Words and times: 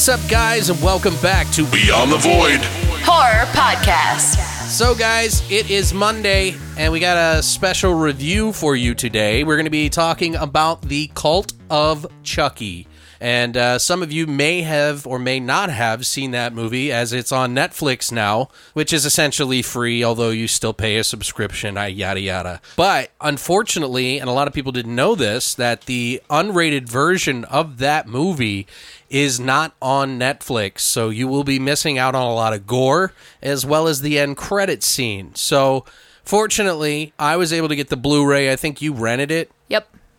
What's 0.00 0.08
up, 0.08 0.30
guys, 0.30 0.70
and 0.70 0.82
welcome 0.82 1.14
back 1.16 1.46
to 1.50 1.66
Beyond 1.66 2.10
the 2.10 2.16
void. 2.16 2.60
Horror 3.04 3.44
Podcast. 3.52 4.36
So, 4.66 4.94
guys, 4.94 5.42
it 5.50 5.70
is 5.70 5.92
Monday, 5.92 6.54
and 6.78 6.90
we 6.90 7.00
got 7.00 7.36
a 7.36 7.42
special 7.42 7.92
review 7.92 8.54
for 8.54 8.74
you 8.74 8.94
today. 8.94 9.44
We're 9.44 9.56
going 9.56 9.66
to 9.66 9.70
be 9.70 9.90
talking 9.90 10.36
about 10.36 10.80
the 10.80 11.10
cult 11.12 11.52
of 11.68 12.06
Chucky. 12.22 12.88
And 13.20 13.54
uh, 13.56 13.78
some 13.78 14.02
of 14.02 14.10
you 14.10 14.26
may 14.26 14.62
have 14.62 15.06
or 15.06 15.18
may 15.18 15.40
not 15.40 15.68
have 15.68 16.06
seen 16.06 16.30
that 16.30 16.54
movie 16.54 16.90
as 16.90 17.12
it's 17.12 17.30
on 17.30 17.54
Netflix 17.54 18.10
now, 18.10 18.48
which 18.72 18.94
is 18.94 19.04
essentially 19.04 19.60
free, 19.60 20.02
although 20.02 20.30
you 20.30 20.48
still 20.48 20.72
pay 20.72 20.96
a 20.96 21.04
subscription, 21.04 21.76
I 21.76 21.88
yada 21.88 22.20
yada. 22.20 22.60
But 22.76 23.10
unfortunately, 23.20 24.18
and 24.18 24.30
a 24.30 24.32
lot 24.32 24.48
of 24.48 24.54
people 24.54 24.72
didn't 24.72 24.94
know 24.94 25.14
this, 25.14 25.54
that 25.54 25.82
the 25.82 26.22
unrated 26.30 26.88
version 26.88 27.44
of 27.44 27.76
that 27.78 28.08
movie 28.08 28.66
is 29.10 29.38
not 29.38 29.74
on 29.82 30.18
Netflix, 30.18 30.80
so 30.80 31.10
you 31.10 31.28
will 31.28 31.44
be 31.44 31.58
missing 31.58 31.98
out 31.98 32.14
on 32.14 32.26
a 32.26 32.34
lot 32.34 32.54
of 32.54 32.66
gore 32.66 33.12
as 33.42 33.66
well 33.66 33.86
as 33.86 34.00
the 34.00 34.18
end 34.18 34.36
credit 34.36 34.82
scene. 34.82 35.34
So, 35.34 35.84
fortunately, 36.24 37.12
I 37.18 37.36
was 37.36 37.52
able 37.52 37.68
to 37.68 37.76
get 37.76 37.88
the 37.88 37.96
Blu-ray. 37.96 38.50
I 38.50 38.56
think 38.56 38.80
you 38.80 38.94
rented 38.94 39.30
it. 39.30 39.50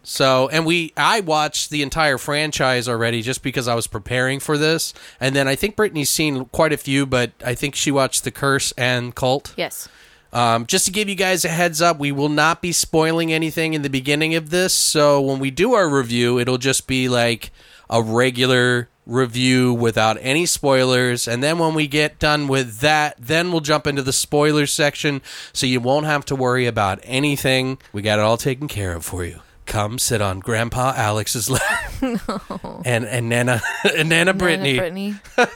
So, 0.04 0.50
and 0.50 0.66
we, 0.66 0.94
I 0.98 1.20
watched 1.20 1.70
the 1.70 1.84
entire 1.84 2.18
franchise 2.18 2.90
already 2.90 3.22
just 3.22 3.44
because 3.44 3.68
I 3.68 3.76
was 3.76 3.88
preparing 3.88 4.40
for 4.40 4.58
this. 4.58 4.94
And 5.20 5.36
then 5.36 5.48
I 5.48 5.56
think 5.56 5.76
Brittany's 5.76 6.10
seen 6.10 6.46
quite 6.46 6.74
a 6.74 6.78
few, 6.78 7.06
but 7.06 7.32
I 7.46 7.54
think 7.54 7.76
she 7.76 7.92
watched 7.92 8.24
The 8.24 8.32
Curse 8.32 8.72
and 8.74 9.14
Cult. 9.14 9.54
Yes. 9.58 9.88
Um, 10.34 10.66
just 10.66 10.86
to 10.86 10.92
give 10.92 11.10
you 11.10 11.16
guys 11.16 11.44
a 11.46 11.50
heads 11.50 11.82
up, 11.82 12.00
we 12.00 12.12
will 12.12 12.30
not 12.30 12.62
be 12.62 12.72
spoiling 12.72 13.34
anything 13.34 13.74
in 13.74 13.82
the 13.82 13.90
beginning 13.90 14.34
of 14.36 14.50
this. 14.50 14.74
So 14.74 15.22
when 15.22 15.40
we 15.40 15.52
do 15.52 15.74
our 15.74 15.90
review, 15.90 16.40
it'll 16.40 16.58
just 16.58 16.88
be 16.88 17.10
like 17.10 17.52
a 17.90 18.02
regular 18.02 18.88
review 19.06 19.74
without 19.74 20.18
any 20.22 20.46
spoilers. 20.46 21.28
And 21.28 21.44
then 21.44 21.60
when 21.60 21.74
we 21.74 21.88
get 21.88 22.18
done 22.18 22.48
with 22.48 22.80
that, 22.80 23.16
then 23.20 23.52
we'll 23.52 23.62
jump 23.62 23.86
into 23.86 24.02
the 24.02 24.14
spoilers 24.14 24.72
section. 24.72 25.22
So 25.54 25.66
you 25.68 25.82
won't 25.82 26.06
have 26.06 26.26
to 26.26 26.36
worry 26.36 26.66
about 26.66 27.00
anything. 27.04 27.78
We 27.92 28.02
got 28.02 28.20
it 28.20 28.22
all 28.24 28.38
taken 28.38 28.68
care 28.68 28.94
of 28.94 29.04
for 29.04 29.26
you. 29.26 29.42
Come 29.72 30.00
sit 30.00 30.22
on 30.22 30.40
Grandpa 30.42 30.94
Alex's 30.98 31.50
lap. 31.50 31.62
And 32.86 33.06
and 33.06 33.30
Nana 33.30 33.62
and 33.98 34.10
Nana 34.10 34.34
Brittany. 34.34 34.78
Brittany. 34.78 35.16
I 35.38 35.48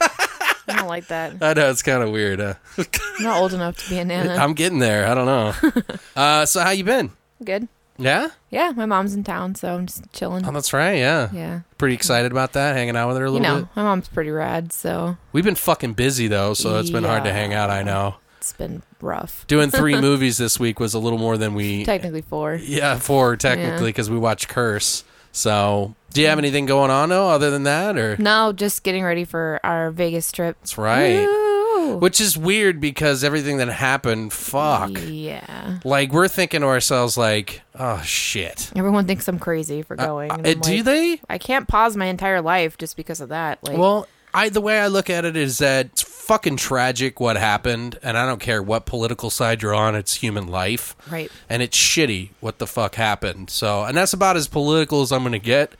don't 0.68 0.86
like 0.88 1.08
that. 1.08 1.34
I 1.42 1.52
know 1.52 1.68
it's 1.70 1.82
kind 1.82 2.02
of 2.02 2.10
weird. 2.10 2.40
Uh, 2.40 2.54
I'm 2.78 2.86
not 3.20 3.40
old 3.40 3.52
enough 3.52 3.76
to 3.84 3.90
be 3.90 3.98
a 3.98 4.04
nana. 4.04 4.34
I'm 4.36 4.54
getting 4.54 4.78
there. 4.78 5.06
I 5.06 5.14
don't 5.14 5.26
know. 5.26 5.72
uh, 6.16 6.46
so 6.46 6.60
how 6.60 6.70
you 6.70 6.82
been? 6.84 7.10
Good. 7.44 7.68
Yeah. 7.98 8.28
Yeah, 8.50 8.72
my 8.76 8.86
mom's 8.86 9.14
in 9.14 9.22
town, 9.24 9.54
so 9.54 9.74
I'm 9.74 9.86
just 9.86 10.10
chilling. 10.12 10.46
Oh, 10.46 10.52
that's 10.52 10.72
right. 10.72 10.98
Yeah. 10.98 11.28
yeah. 11.32 11.60
Pretty 11.78 11.94
excited 11.94 12.30
about 12.32 12.52
that. 12.54 12.74
Hanging 12.76 12.96
out 12.96 13.08
with 13.08 13.16
her 13.18 13.24
a 13.24 13.28
You 13.28 13.32
little 13.38 13.48
know, 13.56 13.60
bit. 13.62 13.68
my 13.76 13.82
mom's 13.82 14.08
pretty 14.08 14.30
rad, 14.30 14.72
so 14.72 15.16
We've 15.32 15.44
been 15.44 15.54
fucking 15.56 15.92
busy 15.94 16.26
though, 16.28 16.54
so 16.54 16.78
it's 16.78 16.90
been 16.90 17.04
hard 17.04 17.24
to 17.24 17.32
hang 17.32 17.52
out. 17.54 17.70
I 17.70 17.82
know. 17.82 18.16
it's 18.38 18.52
been 18.52 18.82
rough. 19.06 19.46
Doing 19.46 19.70
three 19.70 19.98
movies 20.00 20.36
this 20.36 20.60
week 20.60 20.78
was 20.80 20.92
a 20.94 20.98
little 20.98 21.18
more 21.18 21.38
than 21.38 21.54
we. 21.54 21.84
Technically 21.84 22.22
four. 22.22 22.56
Yeah, 22.56 22.98
four 22.98 23.36
technically 23.36 23.88
because 23.88 24.10
we 24.10 24.18
watched 24.18 24.48
Curse. 24.48 25.04
So, 25.32 25.94
do 26.12 26.22
you 26.22 26.28
have 26.28 26.38
anything 26.38 26.64
going 26.66 26.90
on 26.90 27.10
though, 27.10 27.28
other 27.28 27.50
than 27.50 27.64
that, 27.64 27.96
or 27.98 28.16
No, 28.18 28.52
just 28.52 28.82
getting 28.82 29.04
ready 29.04 29.24
for 29.24 29.60
our 29.64 29.90
Vegas 29.90 30.32
trip. 30.32 30.56
that's 30.60 30.78
right? 30.78 31.26
Woo! 31.26 31.96
Which 31.98 32.20
is 32.22 32.38
weird 32.38 32.80
because 32.80 33.22
everything 33.22 33.58
that 33.58 33.68
happened, 33.68 34.32
fuck. 34.32 34.92
Yeah. 35.04 35.78
Like 35.84 36.10
we're 36.10 36.26
thinking 36.28 36.62
to 36.62 36.66
ourselves, 36.66 37.18
like, 37.18 37.60
oh 37.78 38.00
shit. 38.02 38.72
Everyone 38.74 39.06
thinks 39.06 39.28
I'm 39.28 39.38
crazy 39.38 39.82
for 39.82 39.94
going. 39.94 40.30
and 40.32 40.46
Uh, 40.46 40.50
I'm 40.50 40.60
do 40.60 40.82
they? 40.82 41.20
I 41.28 41.36
can't 41.38 41.68
pause 41.68 41.96
my 41.98 42.06
entire 42.06 42.40
life 42.40 42.78
just 42.78 42.96
because 42.96 43.20
of 43.20 43.28
that. 43.28 43.58
Like, 43.62 43.76
Well, 43.76 44.08
I 44.32 44.48
the 44.48 44.62
way 44.62 44.80
I 44.80 44.86
look 44.88 45.10
at 45.10 45.24
it 45.26 45.36
is 45.36 45.58
that 45.58 46.00
fucking 46.26 46.56
tragic 46.56 47.20
what 47.20 47.36
happened, 47.36 48.00
and 48.02 48.18
I 48.18 48.26
don't 48.26 48.40
care 48.40 48.60
what 48.60 48.84
political 48.84 49.30
side 49.30 49.62
you're 49.62 49.74
on. 49.74 49.94
It's 49.94 50.14
human 50.14 50.48
life, 50.48 50.96
Right. 51.08 51.30
And 51.48 51.62
it's 51.62 51.78
shitty 51.78 52.30
what 52.40 52.58
the 52.58 52.66
fuck 52.66 52.96
happened. 52.96 53.48
So, 53.48 53.84
and 53.84 53.96
that's 53.96 54.12
about 54.12 54.36
as 54.36 54.48
political 54.48 55.02
as 55.02 55.12
I'm 55.12 55.22
gonna 55.22 55.38
get. 55.38 55.72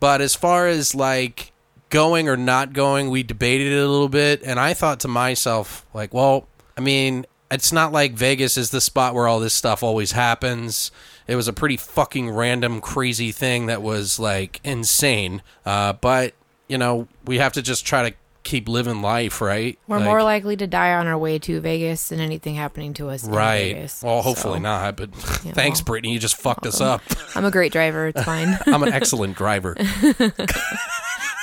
But 0.00 0.20
as 0.20 0.34
far 0.34 0.66
as 0.66 0.94
like 0.96 1.52
going 1.88 2.28
or 2.28 2.36
not 2.36 2.72
going, 2.72 3.10
we 3.10 3.22
debated 3.22 3.72
it 3.72 3.78
a 3.78 3.88
little 3.88 4.08
bit, 4.08 4.42
and 4.44 4.58
I 4.58 4.74
thought 4.74 4.98
to 5.00 5.08
myself, 5.08 5.86
like, 5.94 6.12
well, 6.12 6.48
I 6.76 6.80
mean, 6.80 7.24
it's 7.48 7.72
not 7.72 7.92
like 7.92 8.12
Vegas 8.12 8.56
is 8.56 8.70
the 8.70 8.80
spot 8.80 9.14
where 9.14 9.28
all 9.28 9.38
this 9.38 9.54
stuff 9.54 9.84
always 9.84 10.12
happens. 10.12 10.90
It 11.28 11.36
was 11.36 11.46
a 11.46 11.52
pretty 11.52 11.76
fucking 11.76 12.30
random, 12.30 12.80
crazy 12.80 13.30
thing 13.30 13.66
that 13.66 13.82
was 13.82 14.18
like 14.18 14.60
insane. 14.64 15.42
Uh, 15.64 15.92
but 15.92 16.34
you 16.66 16.76
know, 16.76 17.06
we 17.24 17.38
have 17.38 17.52
to 17.52 17.62
just 17.62 17.86
try 17.86 18.10
to 18.10 18.16
keep 18.46 18.68
living 18.68 19.02
life, 19.02 19.40
right? 19.40 19.78
we're 19.86 19.96
Like- 19.98 20.04
more 20.06 20.22
likely 20.22 20.56
to 20.56 20.66
die 20.66 20.94
on 20.94 21.06
our 21.06 21.18
way 21.18 21.38
to 21.40 21.60
Vegas 21.60 22.08
than 22.08 22.20
anything 22.20 22.54
happening 22.54 22.94
to 22.94 23.10
us 23.10 23.24
in 23.24 23.32
right. 23.32 23.74
Vegas. 23.74 24.02
Well, 24.02 24.22
hopefully 24.22 24.58
So, 24.58 24.62
not. 24.62 24.96
But 24.96 25.10
Yeah, 25.44 25.52
thanks, 25.52 25.80
well, 25.80 25.84
Brittany. 25.86 26.14
You 26.14 26.18
just 26.18 26.36
fucked 26.36 26.64
us 26.66 26.80
up. 26.80 27.02
I'm 27.34 27.44
a 27.44 27.50
great 27.50 27.72
driver. 27.72 28.06
It's 28.06 28.22
fine. 28.22 28.56
I'm 28.66 28.82
an 28.82 28.92
excellent 28.92 29.36
driver. 29.36 29.74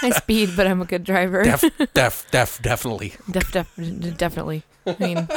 I 0.01 0.09
speed, 0.15 0.51
but 0.57 0.67
I'm 0.67 0.81
a 0.81 0.85
good 0.85 1.03
driver. 1.03 1.43
Def, 1.43 1.63
def, 1.93 2.29
def, 2.31 2.61
definitely. 2.61 3.13
Def, 3.31 3.51
def, 3.51 3.69
definitely. 4.17 4.63
I 4.85 4.95
mean, 4.99 5.27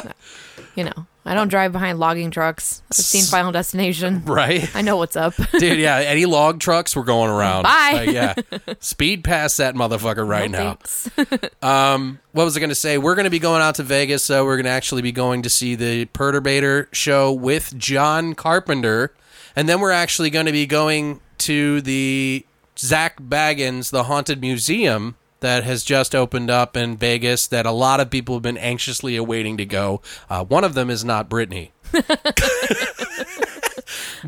you 0.75 0.83
know, 0.85 1.05
I 1.27 1.33
don't 1.33 1.49
drive 1.49 1.73
behind 1.73 1.99
logging 1.99 2.31
trucks. 2.31 2.81
I've 2.89 2.97
seen 2.97 3.23
Final 3.25 3.51
Destination. 3.51 4.23
Right. 4.37 4.73
I 4.75 4.81
know 4.81 4.97
what's 4.97 5.15
up. 5.15 5.33
Dude, 5.59 5.79
yeah, 5.79 5.97
any 5.97 6.25
log 6.25 6.59
trucks, 6.59 6.95
we're 6.95 7.03
going 7.03 7.29
around. 7.29 7.63
Bye. 7.63 7.91
Like, 8.05 8.09
yeah. 8.11 8.33
Speed 8.79 9.23
past 9.23 9.57
that 9.57 9.75
motherfucker 9.75 10.27
right 10.27 10.49
No 10.49 10.77
now. 11.17 11.37
Um, 11.93 12.19
what 12.31 12.45
was 12.45 12.55
I 12.55 12.59
going 12.59 12.69
to 12.69 12.75
say? 12.75 12.97
We're 12.97 13.15
going 13.15 13.25
to 13.25 13.29
be 13.31 13.39
going 13.39 13.61
out 13.61 13.75
to 13.75 13.83
Vegas, 13.83 14.23
so 14.23 14.45
we're 14.45 14.55
going 14.55 14.65
to 14.65 14.71
actually 14.71 15.01
be 15.01 15.11
going 15.11 15.41
to 15.41 15.49
see 15.49 15.75
the 15.75 16.05
Perturbator 16.07 16.87
show 16.93 17.33
with 17.33 17.77
John 17.77 18.33
Carpenter, 18.33 19.13
and 19.55 19.67
then 19.67 19.81
we're 19.81 19.91
actually 19.91 20.29
going 20.29 20.45
to 20.45 20.51
be 20.53 20.65
going 20.65 21.19
to 21.39 21.81
the 21.81 22.45
Zak 22.79 23.19
Bagans, 23.19 23.91
the 23.91 24.03
Haunted 24.03 24.39
Museum 24.39 25.15
that 25.39 25.63
has 25.63 25.83
just 25.83 26.15
opened 26.15 26.49
up 26.49 26.75
in 26.75 26.97
Vegas 26.97 27.47
that 27.47 27.65
a 27.65 27.71
lot 27.71 27.99
of 27.99 28.09
people 28.09 28.35
have 28.35 28.41
been 28.43 28.57
anxiously 28.57 29.15
awaiting 29.15 29.57
to 29.57 29.65
go. 29.65 30.01
Uh, 30.29 30.43
one 30.43 30.63
of 30.63 30.73
them 30.73 30.89
is 30.89 31.03
not 31.05 31.29
Brittany. 31.29 31.71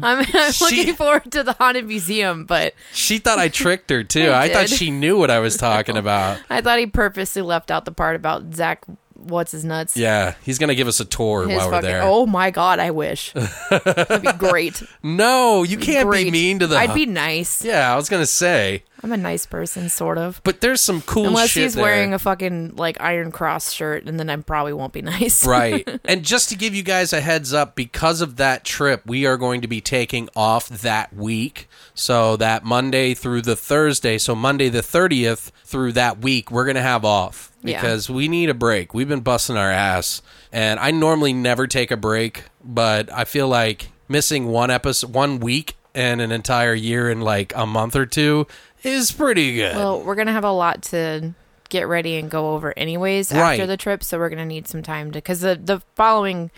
I'm, 0.01 0.25
I'm 0.33 0.51
She- 0.51 0.63
looking 0.77 0.95
forward 0.95 1.31
to 1.31 1.43
the 1.43 1.53
haunted 1.53 1.87
museum, 1.87 2.45
but 2.45 2.73
She 2.93 3.17
thought 3.17 3.39
I 3.39 3.49
tricked 3.49 3.89
her 3.89 4.03
too. 4.05 4.29
I 4.29 4.43
I, 4.43 4.49
thought 4.53 4.69
she 4.69 4.91
knew 4.91 5.17
what 5.17 5.31
I 5.31 5.39
was 5.39 5.57
talking 5.57 5.97
about. 5.97 6.39
I 6.49 6.61
thought 6.61 6.79
he 6.79 6.85
purposely 6.85 7.41
left 7.41 7.71
out 7.71 7.85
the 7.85 7.91
part 7.91 8.15
about 8.15 8.53
Zach 8.53 8.83
what's 9.23 9.51
his 9.51 9.63
nuts. 9.65 9.95
Yeah, 9.97 10.35
he's 10.43 10.57
gonna 10.59 10.75
give 10.75 10.87
us 10.87 10.99
a 10.99 11.05
tour 11.05 11.47
His 11.47 11.57
while 11.57 11.67
we're 11.67 11.71
fucking- 11.73 11.89
there. 11.89 12.01
Oh 12.03 12.25
my 12.25 12.51
god, 12.51 12.79
I 12.79 12.91
wish. 12.91 13.33
That'd 13.69 14.21
be 14.21 14.31
great. 14.33 14.81
No, 15.03 15.63
you 15.63 15.77
can't 15.77 16.05
be 16.07 16.23
Great. 16.23 16.31
mean 16.31 16.59
to 16.59 16.67
the. 16.67 16.77
I'd 16.77 16.93
be 16.93 17.05
nice. 17.05 17.63
Yeah, 17.63 17.91
I 17.91 17.95
was 17.95 18.09
gonna 18.09 18.25
say, 18.25 18.83
I'm 19.03 19.11
a 19.11 19.17
nice 19.17 19.45
person, 19.45 19.89
sort 19.89 20.17
of. 20.17 20.41
but 20.43 20.61
there's 20.61 20.81
some 20.81 21.01
cool 21.01 21.27
Unless 21.27 21.51
shit 21.51 21.63
he's 21.63 21.75
there. 21.75 21.83
wearing 21.83 22.13
a 22.13 22.19
fucking 22.19 22.75
like 22.75 22.99
Iron 22.99 23.31
Cross 23.31 23.71
shirt, 23.71 24.05
and 24.05 24.19
then 24.19 24.29
I 24.29 24.35
probably 24.37 24.73
won't 24.73 24.93
be 24.93 25.01
nice. 25.03 25.45
right. 25.45 25.87
And 26.05 26.23
just 26.23 26.49
to 26.49 26.55
give 26.55 26.73
you 26.73 26.81
guys 26.81 27.13
a 27.13 27.21
heads 27.21 27.53
up, 27.53 27.75
because 27.75 28.19
of 28.21 28.37
that 28.37 28.63
trip, 28.63 29.03
we 29.05 29.25
are 29.27 29.37
going 29.37 29.61
to 29.61 29.67
be 29.67 29.79
taking 29.79 30.27
off 30.35 30.67
that 30.69 31.13
week. 31.13 31.67
So 31.93 32.35
that 32.37 32.63
Monday 32.63 33.13
through 33.13 33.43
the 33.43 33.55
Thursday, 33.55 34.17
so 34.17 34.33
Monday 34.33 34.69
the 34.69 34.81
30th 34.81 35.51
through 35.65 35.91
that 35.93 36.19
week, 36.19 36.49
we're 36.49 36.63
going 36.65 36.75
to 36.75 36.81
have 36.81 37.05
off 37.05 37.48
Yeah. 37.61 37.81
because 37.81 38.09
we 38.09 38.27
need 38.27 38.49
a 38.49 38.53
break. 38.53 38.93
We've 38.93 39.07
been 39.09 39.19
busting 39.21 39.57
our 39.57 39.71
ass. 39.71 40.21
And 40.51 40.79
I 40.79 40.91
normally 40.91 41.33
never 41.33 41.67
take 41.67 41.91
a 41.91 41.97
break, 41.97 42.45
but 42.63 43.11
I 43.11 43.25
feel 43.25 43.47
like 43.47 43.89
missing 44.07 44.47
one 44.47 44.71
episode, 44.71 45.13
one 45.13 45.39
week 45.39 45.75
and 45.93 46.21
an 46.21 46.31
entire 46.31 46.73
year 46.73 47.09
in 47.09 47.21
like 47.21 47.53
a 47.55 47.65
month 47.65 47.95
or 47.95 48.05
two 48.05 48.47
is 48.83 49.11
pretty 49.11 49.55
good. 49.55 49.75
Well, 49.75 50.01
we're 50.01 50.15
gonna 50.15 50.31
have 50.31 50.43
a 50.45 50.51
lot 50.51 50.83
to 50.83 51.33
get 51.69 51.87
ready 51.87 52.17
and 52.17 52.31
go 52.31 52.53
over 52.53 52.73
anyways 52.77 53.31
Right. 53.31 53.53
after 53.59 53.67
the 53.67 53.77
trip, 53.77 54.03
so 54.03 54.17
we're 54.17 54.29
gonna 54.29 54.45
need 54.45 54.67
some 54.67 54.81
time 54.81 55.11
to 55.11 55.17
because 55.17 55.41
the 55.41 55.59
the 55.61 55.81
following 55.95 56.49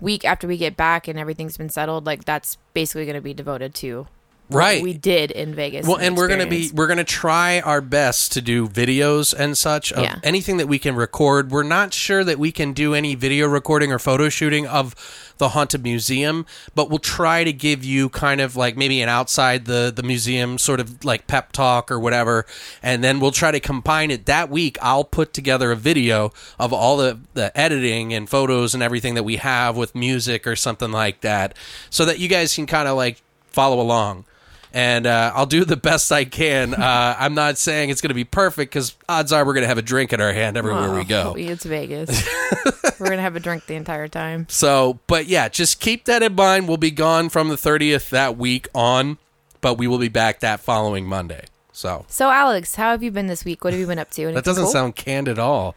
week 0.00 0.24
after 0.24 0.46
we 0.46 0.56
get 0.56 0.76
back 0.76 1.08
and 1.08 1.18
everything's 1.18 1.56
been 1.56 1.68
settled, 1.70 2.04
like 2.04 2.24
that's 2.24 2.58
basically 2.74 3.06
gonna 3.06 3.20
be 3.20 3.32
devoted 3.34 3.74
to 3.76 4.06
right. 4.50 4.82
we 4.82 4.94
did 4.94 5.30
in 5.30 5.54
Vegas. 5.54 5.86
Well, 5.86 5.96
and 5.98 6.16
we're 6.16 6.28
gonna 6.28 6.46
be 6.46 6.70
we're 6.72 6.86
gonna 6.86 7.04
try 7.04 7.60
our 7.60 7.80
best 7.80 8.32
to 8.32 8.40
do 8.40 8.68
videos 8.68 9.34
and 9.36 9.56
such 9.56 9.92
of 9.92 10.02
Yeah. 10.04 10.16
anything 10.22 10.56
that 10.58 10.66
we 10.68 10.78
can 10.78 10.94
record. 10.94 11.50
We're 11.50 11.62
not 11.62 11.92
sure 11.94 12.24
that 12.24 12.38
we 12.38 12.52
can 12.52 12.72
do 12.72 12.94
any 12.94 13.14
video 13.14 13.46
recording 13.46 13.92
or 13.92 13.98
photo 13.98 14.28
shooting 14.28 14.66
of 14.66 14.94
the 15.38 15.50
haunted 15.50 15.84
museum, 15.84 16.46
but 16.74 16.90
we'll 16.90 16.98
try 16.98 17.44
to 17.44 17.52
give 17.52 17.84
you 17.84 18.08
kind 18.08 18.40
of 18.40 18.56
like 18.56 18.76
maybe 18.76 19.00
an 19.00 19.08
outside 19.08 19.66
the 19.66 19.92
the 19.94 20.02
museum 20.02 20.58
sort 20.58 20.80
of 20.80 21.04
like 21.04 21.26
pep 21.26 21.52
talk 21.52 21.90
or 21.90 21.98
whatever, 21.98 22.44
and 22.82 23.04
then 23.04 23.20
we'll 23.20 23.30
try 23.30 23.50
to 23.50 23.60
combine 23.60 24.10
it 24.10 24.26
that 24.26 24.50
week. 24.50 24.76
I'll 24.82 25.04
put 25.04 25.32
together 25.32 25.70
a 25.70 25.76
video 25.76 26.32
of 26.58 26.72
all 26.72 26.96
the 26.96 27.18
the 27.34 27.56
editing 27.58 28.12
and 28.12 28.28
photos 28.28 28.74
and 28.74 28.82
everything 28.82 29.14
that 29.14 29.22
we 29.22 29.36
have 29.36 29.76
with 29.76 29.94
music 29.94 30.46
or 30.46 30.56
something 30.56 30.90
like 30.90 31.20
that, 31.20 31.54
so 31.90 32.04
that 32.04 32.18
you 32.18 32.28
guys 32.28 32.54
can 32.54 32.66
kind 32.66 32.88
of 32.88 32.96
like 32.96 33.22
follow 33.50 33.80
along 33.80 34.24
and 34.72 35.06
uh, 35.06 35.32
I'll 35.34 35.46
do 35.46 35.64
the 35.64 35.76
best 35.76 36.10
I 36.12 36.24
can. 36.24 36.74
Uh, 36.74 37.16
I'm 37.18 37.34
not 37.34 37.58
saying 37.58 37.90
it's 37.90 38.00
going 38.00 38.08
to 38.10 38.14
be 38.14 38.24
perfect 38.24 38.72
because 38.72 38.96
odds 39.08 39.32
are 39.32 39.44
we're 39.44 39.54
going 39.54 39.62
to 39.62 39.68
have 39.68 39.78
a 39.78 39.82
drink 39.82 40.12
in 40.12 40.20
our 40.20 40.32
hand 40.32 40.56
everywhere 40.56 40.92
we 40.92 41.00
Oh, 41.00 41.04
go. 41.04 41.34
It's 41.38 41.64
Vegas. 41.64 42.28
we're 43.00 43.08
gonna 43.10 43.22
have 43.22 43.36
a 43.36 43.40
drink 43.40 43.66
the 43.66 43.74
entire 43.74 44.08
time. 44.08 44.46
So, 44.48 44.98
but 45.06 45.26
yeah, 45.26 45.48
just 45.48 45.80
keep 45.80 46.04
that 46.06 46.22
in 46.22 46.34
mind. 46.34 46.68
We'll 46.68 46.76
be 46.76 46.90
gone 46.90 47.28
from 47.28 47.48
the 47.48 47.54
30th 47.56 48.10
that 48.10 48.36
week 48.36 48.68
on, 48.74 49.18
but 49.60 49.74
we 49.78 49.86
will 49.86 49.98
be 49.98 50.08
back 50.08 50.40
that 50.40 50.60
following 50.60 51.06
Monday. 51.06 51.44
So 51.78 52.04
So, 52.08 52.28
Alex, 52.28 52.74
how 52.74 52.90
have 52.90 53.04
you 53.04 53.12
been 53.12 53.28
this 53.28 53.44
week? 53.44 53.62
What 53.62 53.72
have 53.72 53.78
you 53.78 53.86
been 53.86 54.00
up 54.00 54.10
to? 54.10 54.32
that 54.32 54.42
doesn't 54.44 54.64
cool? 54.64 54.72
sound 54.72 54.96
canned 54.96 55.28
at 55.28 55.38
all. 55.38 55.76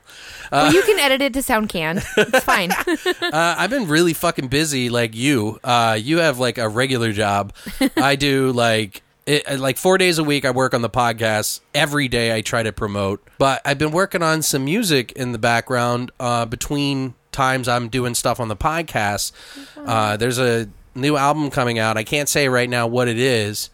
well, 0.51 0.74
you 0.74 0.81
can 0.81 0.98
edit 0.98 1.21
it 1.21 1.31
to 1.33 1.44
sound 1.44 1.69
canned. 1.69 2.03
It's 2.18 2.44
fine. 2.44 2.71
Uh, 3.21 3.56
I've 3.57 3.69
been 3.69 3.88
really 3.88 4.13
fucking 4.13 4.48
busy, 4.50 4.89
like 4.89 5.15
you. 5.15 5.59
Uh, 5.63 5.98
you 6.00 6.18
have 6.18 6.38
like 6.38 6.57
a 6.57 6.68
regular 6.68 7.13
job. 7.13 7.53
I 7.95 8.15
do 8.15 8.51
like 8.51 9.03
it, 9.25 9.59
like 9.59 9.77
four 9.77 9.98
days 9.98 10.18
a 10.18 10.24
week. 10.24 10.44
I 10.44 10.51
work 10.51 10.74
on 10.74 10.81
the 10.81 10.89
podcast 10.89 11.62
every 11.74 12.07
day. 12.07 12.36
I 12.36 12.42
try 12.42 12.63
to 12.63 12.74
promote, 12.74 13.25
but 13.38 13.62
I've 13.63 13.77
been 13.77 13.92
working 13.92 14.21
on 14.21 14.42
some 14.42 14.65
music 14.65 15.13
in 15.13 15.31
the 15.31 15.38
background 15.38 16.12
uh, 16.19 16.45
between 16.45 17.13
times 17.31 17.68
I'm 17.68 17.88
doing 17.88 18.15
stuff 18.15 18.39
on 18.39 18.47
the 18.50 18.57
podcast. 18.57 19.31
Uh, 19.77 20.18
there's 20.18 20.39
a 20.39 20.68
new 20.94 21.15
album 21.15 21.50
coming 21.51 21.80
out. 21.80 21.95
I 21.95 22.04
can't 22.04 22.27
say 22.27 22.50
right 22.50 22.69
now 22.69 22.88
what 22.88 23.07
it 23.07 23.19
is. 23.19 23.69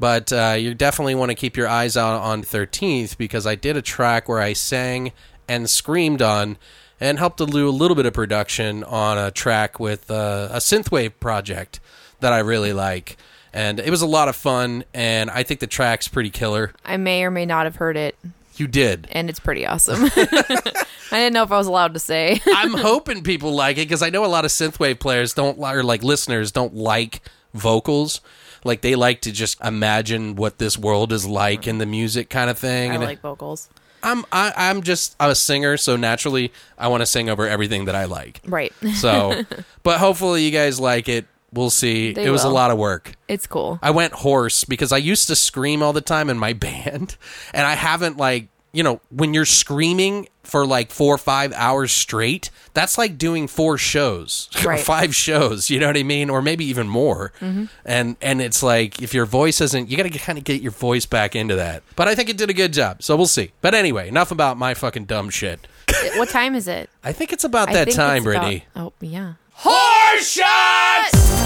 But 0.00 0.32
uh, 0.32 0.56
you 0.58 0.74
definitely 0.74 1.14
want 1.14 1.30
to 1.30 1.34
keep 1.34 1.56
your 1.58 1.68
eyes 1.68 1.94
out 1.96 2.20
on 2.22 2.42
13th 2.42 3.18
because 3.18 3.46
I 3.46 3.54
did 3.54 3.76
a 3.76 3.82
track 3.82 4.28
where 4.28 4.40
I 4.40 4.54
sang 4.54 5.12
and 5.46 5.68
screamed 5.68 6.22
on 6.22 6.56
and 6.98 7.18
helped 7.18 7.36
to 7.38 7.46
do 7.46 7.68
a 7.68 7.70
little 7.70 7.94
bit 7.94 8.06
of 8.06 8.14
production 8.14 8.82
on 8.84 9.18
a 9.18 9.30
track 9.30 9.78
with 9.78 10.10
uh, 10.10 10.48
a 10.52 10.56
synthwave 10.56 11.12
project 11.20 11.80
that 12.20 12.32
I 12.32 12.38
really 12.38 12.72
like. 12.72 13.18
And 13.52 13.78
it 13.78 13.90
was 13.90 14.00
a 14.00 14.06
lot 14.06 14.28
of 14.28 14.36
fun, 14.36 14.84
and 14.94 15.28
I 15.28 15.42
think 15.42 15.60
the 15.60 15.66
track's 15.66 16.08
pretty 16.08 16.30
killer. 16.30 16.72
I 16.84 16.96
may 16.96 17.24
or 17.24 17.30
may 17.30 17.44
not 17.44 17.64
have 17.66 17.76
heard 17.76 17.96
it, 17.96 18.16
You 18.56 18.68
did. 18.68 19.06
and 19.10 19.28
it's 19.28 19.40
pretty 19.40 19.66
awesome. 19.66 20.04
I 20.16 20.84
didn't 21.10 21.32
know 21.34 21.42
if 21.42 21.50
I 21.52 21.58
was 21.58 21.66
allowed 21.66 21.92
to 21.94 22.00
say. 22.00 22.40
I'm 22.46 22.72
hoping 22.74 23.22
people 23.22 23.52
like 23.54 23.76
it 23.76 23.88
because 23.88 24.02
I 24.02 24.10
know 24.10 24.24
a 24.24 24.28
lot 24.28 24.44
of 24.44 24.50
synthwave 24.50 25.00
players 25.00 25.34
don't 25.34 25.58
or 25.58 25.82
like 25.82 26.02
listeners 26.04 26.52
don't 26.52 26.74
like 26.74 27.22
vocals. 27.52 28.20
Like 28.64 28.80
they 28.80 28.94
like 28.94 29.22
to 29.22 29.32
just 29.32 29.60
imagine 29.62 30.36
what 30.36 30.58
this 30.58 30.76
world 30.76 31.12
is 31.12 31.26
like 31.26 31.66
in 31.66 31.78
the 31.78 31.86
music 31.86 32.30
kind 32.30 32.50
of 32.50 32.58
thing. 32.58 32.90
I 32.90 32.94
and 32.94 33.04
like 33.04 33.20
vocals. 33.20 33.68
I'm 34.02 34.24
I, 34.32 34.52
I'm 34.56 34.82
just 34.82 35.14
I'm 35.20 35.30
a 35.30 35.34
singer, 35.34 35.76
so 35.76 35.96
naturally 35.96 36.52
I 36.78 36.88
want 36.88 37.02
to 37.02 37.06
sing 37.06 37.28
over 37.28 37.46
everything 37.46 37.86
that 37.86 37.94
I 37.94 38.04
like. 38.06 38.40
Right. 38.46 38.72
So, 38.94 39.42
but 39.82 39.98
hopefully 39.98 40.44
you 40.44 40.50
guys 40.50 40.80
like 40.80 41.08
it. 41.08 41.26
We'll 41.52 41.70
see. 41.70 42.12
They 42.12 42.26
it 42.26 42.30
was 42.30 42.44
a 42.44 42.48
lot 42.48 42.70
of 42.70 42.78
work. 42.78 43.12
It's 43.26 43.46
cool. 43.46 43.78
I 43.82 43.90
went 43.90 44.12
hoarse 44.12 44.64
because 44.64 44.92
I 44.92 44.98
used 44.98 45.26
to 45.28 45.36
scream 45.36 45.82
all 45.82 45.92
the 45.92 46.00
time 46.00 46.30
in 46.30 46.38
my 46.38 46.52
band, 46.54 47.16
and 47.52 47.66
I 47.66 47.74
haven't 47.74 48.16
like 48.16 48.48
you 48.72 48.82
know 48.82 49.00
when 49.10 49.34
you're 49.34 49.44
screaming 49.44 50.28
for 50.42 50.66
like 50.66 50.90
four 50.90 51.14
or 51.14 51.18
five 51.18 51.52
hours 51.54 51.92
straight. 51.92 52.50
That's 52.74 52.96
like 52.98 53.18
doing 53.18 53.46
four 53.46 53.78
shows 53.78 54.48
or 54.64 54.76
five 54.78 55.14
shows. 55.14 55.70
You 55.70 55.78
know 55.80 55.86
what 55.86 55.96
I 55.96 56.02
mean, 56.02 56.30
or 56.30 56.42
maybe 56.42 56.64
even 56.66 56.88
more. 56.88 57.32
Mm-hmm. 57.40 57.64
And 57.84 58.16
and 58.20 58.40
it's 58.40 58.62
like 58.62 59.00
if 59.02 59.14
your 59.14 59.26
voice 59.26 59.60
isn't, 59.60 59.88
you 59.90 59.96
got 59.96 60.04
to 60.04 60.18
kind 60.18 60.38
of 60.38 60.44
get 60.44 60.60
your 60.62 60.72
voice 60.72 61.06
back 61.06 61.36
into 61.36 61.56
that. 61.56 61.82
But 61.96 62.08
I 62.08 62.14
think 62.14 62.28
it 62.28 62.36
did 62.36 62.50
a 62.50 62.54
good 62.54 62.72
job, 62.72 63.02
so 63.02 63.16
we'll 63.16 63.26
see. 63.26 63.52
But 63.60 63.74
anyway, 63.74 64.08
enough 64.08 64.30
about 64.30 64.56
my 64.56 64.74
fucking 64.74 65.04
dumb 65.06 65.30
shit. 65.30 65.66
what 66.16 66.28
time 66.28 66.54
is 66.54 66.68
it? 66.68 66.90
I 67.04 67.12
think 67.12 67.32
it's 67.32 67.44
about 67.44 67.68
I 67.70 67.72
that 67.74 67.84
think 67.86 67.96
time, 67.96 68.26
it's 68.26 68.36
about- 68.36 68.60
oh, 68.76 68.92
yeah. 69.00 69.34
Horse 69.52 70.30
shots! 70.30 71.39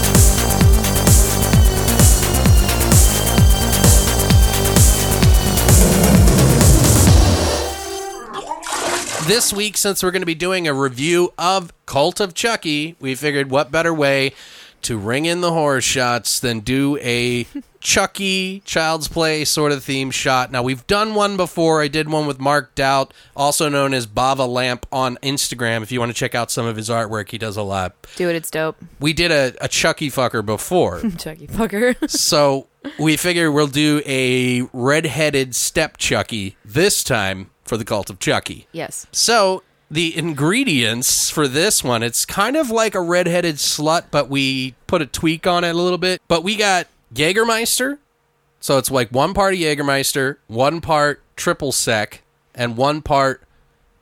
This 9.27 9.51
week, 9.51 9.75
since 9.75 10.03
we're 10.03 10.11
going 10.11 10.21
to 10.21 10.27
be 10.27 10.35
doing 10.35 10.67
a 10.67 10.73
review 10.73 11.33
of 11.35 11.73
Cult 11.87 12.19
of 12.19 12.35
Chucky, 12.35 12.95
we 12.99 13.15
figured 13.15 13.49
what 13.49 13.71
better 13.71 13.91
way 13.91 14.33
to 14.83 14.99
ring 14.99 15.25
in 15.25 15.41
the 15.41 15.51
horror 15.51 15.81
shots 15.81 16.39
than 16.39 16.59
do 16.59 16.99
a 17.01 17.47
Chucky 17.79 18.59
Child's 18.65 19.07
Play 19.07 19.43
sort 19.43 19.71
of 19.71 19.83
theme 19.83 20.11
shot. 20.11 20.51
Now, 20.51 20.61
we've 20.61 20.85
done 20.85 21.15
one 21.15 21.37
before. 21.37 21.81
I 21.81 21.87
did 21.87 22.07
one 22.07 22.27
with 22.27 22.39
Mark 22.39 22.75
Doubt, 22.75 23.15
also 23.35 23.67
known 23.67 23.95
as 23.95 24.05
Bava 24.05 24.47
Lamp 24.47 24.85
on 24.91 25.17
Instagram. 25.23 25.81
If 25.81 25.91
you 25.91 25.99
want 25.99 26.11
to 26.11 26.17
check 26.17 26.35
out 26.35 26.51
some 26.51 26.67
of 26.67 26.75
his 26.75 26.89
artwork, 26.89 27.31
he 27.31 27.39
does 27.39 27.57
a 27.57 27.63
lot 27.63 27.95
Do 28.17 28.29
it. 28.29 28.35
It's 28.35 28.51
dope. 28.51 28.77
we 28.99 29.11
did 29.11 29.31
a, 29.31 29.55
a 29.59 29.67
Chucky 29.67 30.11
fucker 30.11 30.45
before. 30.45 31.01
Chucky 31.17 31.47
fucker. 31.47 32.09
so 32.11 32.67
we 32.99 33.17
figure 33.17 33.51
we'll 33.51 33.65
do 33.65 34.03
a 34.05 34.61
redheaded 34.71 35.55
step 35.55 35.97
Chucky 35.97 36.57
this 36.63 37.03
time 37.03 37.49
for 37.65 37.77
the 37.77 37.83
cult 37.85 38.09
of 38.09 38.19
Chucky. 38.19 38.67
yes. 38.71 39.05
So 39.11 39.63
the 39.91 40.17
ingredients 40.17 41.29
for 41.29 41.47
this 41.47 41.83
one, 41.83 42.01
it's 42.03 42.25
kind 42.25 42.55
of 42.55 42.69
like 42.71 42.95
a 42.95 43.01
redheaded 43.01 43.55
slut, 43.55 44.05
but 44.11 44.29
we 44.29 44.75
put 44.87 45.01
a 45.01 45.05
tweak 45.05 45.45
on 45.45 45.63
it 45.63 45.69
a 45.71 45.73
little 45.73 45.97
bit. 45.99 46.21
But 46.27 46.43
we 46.43 46.55
got 46.55 46.87
Jägermeister. 47.13 47.97
So 48.59 48.77
it's 48.79 48.89
like 48.89 49.09
one 49.09 49.33
part 49.35 49.53
of 49.53 49.59
Jägermeister, 49.59 50.37
one 50.47 50.81
part 50.81 51.21
triple 51.35 51.71
sec, 51.71 52.23
and 52.55 52.75
one 52.77 53.01
part 53.03 53.43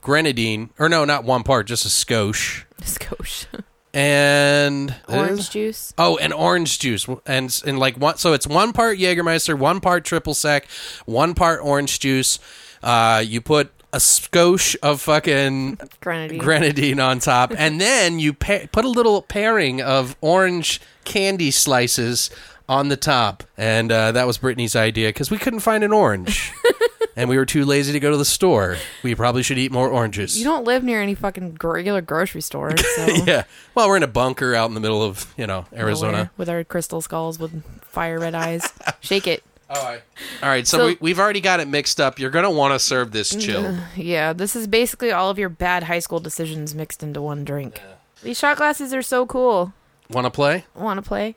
grenadine. 0.02 0.70
Or 0.80 0.88
no, 0.88 1.04
not 1.06 1.24
one 1.26 1.44
part, 1.44 1.68
just 1.68 1.86
a 1.86 1.90
skosh. 1.90 2.64
Skosh. 2.82 3.46
And 3.96 4.96
Orange 5.08 5.52
juice. 5.52 5.94
Oh, 6.00 6.18
and 6.18 6.34
orange 6.34 6.80
juice, 6.80 7.08
and 7.28 7.62
and 7.64 7.78
like 7.78 7.96
one. 7.96 8.18
So 8.18 8.34
it's 8.34 8.48
one 8.48 8.74
part 8.74 8.98
Jägermeister, 8.98 9.56
one 9.56 9.82
part 9.82 10.04
triple 10.04 10.34
sec, 10.34 10.68
one 11.06 11.36
part 11.36 11.60
orange 11.62 12.00
juice. 12.00 12.40
Uh, 12.84 13.24
you 13.26 13.42
put 13.42 13.72
a 13.94 13.98
skosh 13.98 14.76
of 14.82 15.02
fucking 15.02 15.78
Grenadine. 16.02 16.40
grenadine 16.40 17.00
on 17.00 17.20
top, 17.20 17.54
and 17.58 17.80
then 17.80 18.20
you 18.20 18.34
pa- 18.34 18.66
put 18.72 18.86
a 18.86 18.90
little 18.90 19.22
pairing 19.22 19.82
of 19.82 20.16
orange 20.22 20.82
candy 21.06 21.52
slices 21.52 22.30
on 22.68 22.88
the 22.90 22.98
top. 22.98 23.44
And 23.58 23.92
uh, 23.92 24.12
that 24.14 24.26
was 24.26 24.38
Brittany's 24.40 24.76
idea 24.76 25.10
because 25.10 25.30
we 25.30 25.38
couldn't 25.38 25.60
find 25.60 25.84
an 25.84 25.94
orange, 25.94 26.52
and 27.16 27.30
we 27.30 27.38
were 27.38 27.46
too 27.46 27.66
lazy 27.66 27.94
to 27.94 28.00
go 28.00 28.10
to 28.10 28.18
the 28.18 28.26
store. 28.26 28.78
We 29.04 29.14
probably 29.16 29.44
should 29.44 29.60
eat 29.60 29.72
more 29.72 29.90
oranges. 29.90 30.38
you 30.40 30.44
don't 30.44 30.64
live 30.66 30.84
near 30.84 31.00
any 31.02 31.14
fucking 31.14 31.58
regular 31.62 32.02
grocery 32.02 32.42
store, 32.42 32.76
so 32.96 33.06
yeah. 33.28 33.44
Well, 33.76 33.88
we're 33.88 33.98
in 33.98 34.04
a 34.04 34.08
bunker 34.08 34.56
out 34.56 34.70
in 34.70 34.74
the 34.74 34.80
middle 34.82 35.04
of 35.04 35.32
you 35.38 35.46
know 35.46 35.66
Arizona. 35.72 36.12
nowhere 36.12 36.32
with 36.38 36.50
our 36.50 36.64
crystal 36.64 37.02
skulls 37.02 37.38
with 37.38 37.64
fire 37.84 38.20
red 38.20 38.34
eyes. 38.34 38.74
Shake 39.02 39.28
it. 39.28 39.44
All 39.70 39.84
right. 39.84 40.02
All 40.42 40.50
right. 40.50 40.68
So, 40.68 40.78
So- 40.78 40.86
we, 40.88 40.98
we've 41.00 41.20
already 41.20 41.42
got 41.42 41.60
it 41.60 41.68
mixed 41.68 42.00
up. 42.00 42.20
You're 42.20 42.30
gonna 42.30 42.52
want 42.52 42.74
to 42.74 42.80
serve 42.80 43.12
this 43.12 43.36
chill. 43.36 43.78
Yeah, 43.96 44.34
this 44.34 44.56
is 44.56 44.68
basically 44.68 45.12
all 45.12 45.30
of 45.30 45.40
your 45.40 45.50
bad 45.50 45.84
high 45.84 46.00
school 46.00 46.20
decisions 46.20 46.76
mixed 46.76 47.02
into 47.04 47.22
one 47.22 47.44
drink. 47.44 47.82
These 48.22 48.38
shot 48.40 48.58
glasses 48.58 48.94
are 48.94 49.02
so 49.02 49.26
cool. 49.26 49.74
Want 50.10 50.26
to 50.26 50.32
play? 50.32 50.66
Want 50.76 50.98
to 50.98 51.02
play? 51.02 51.36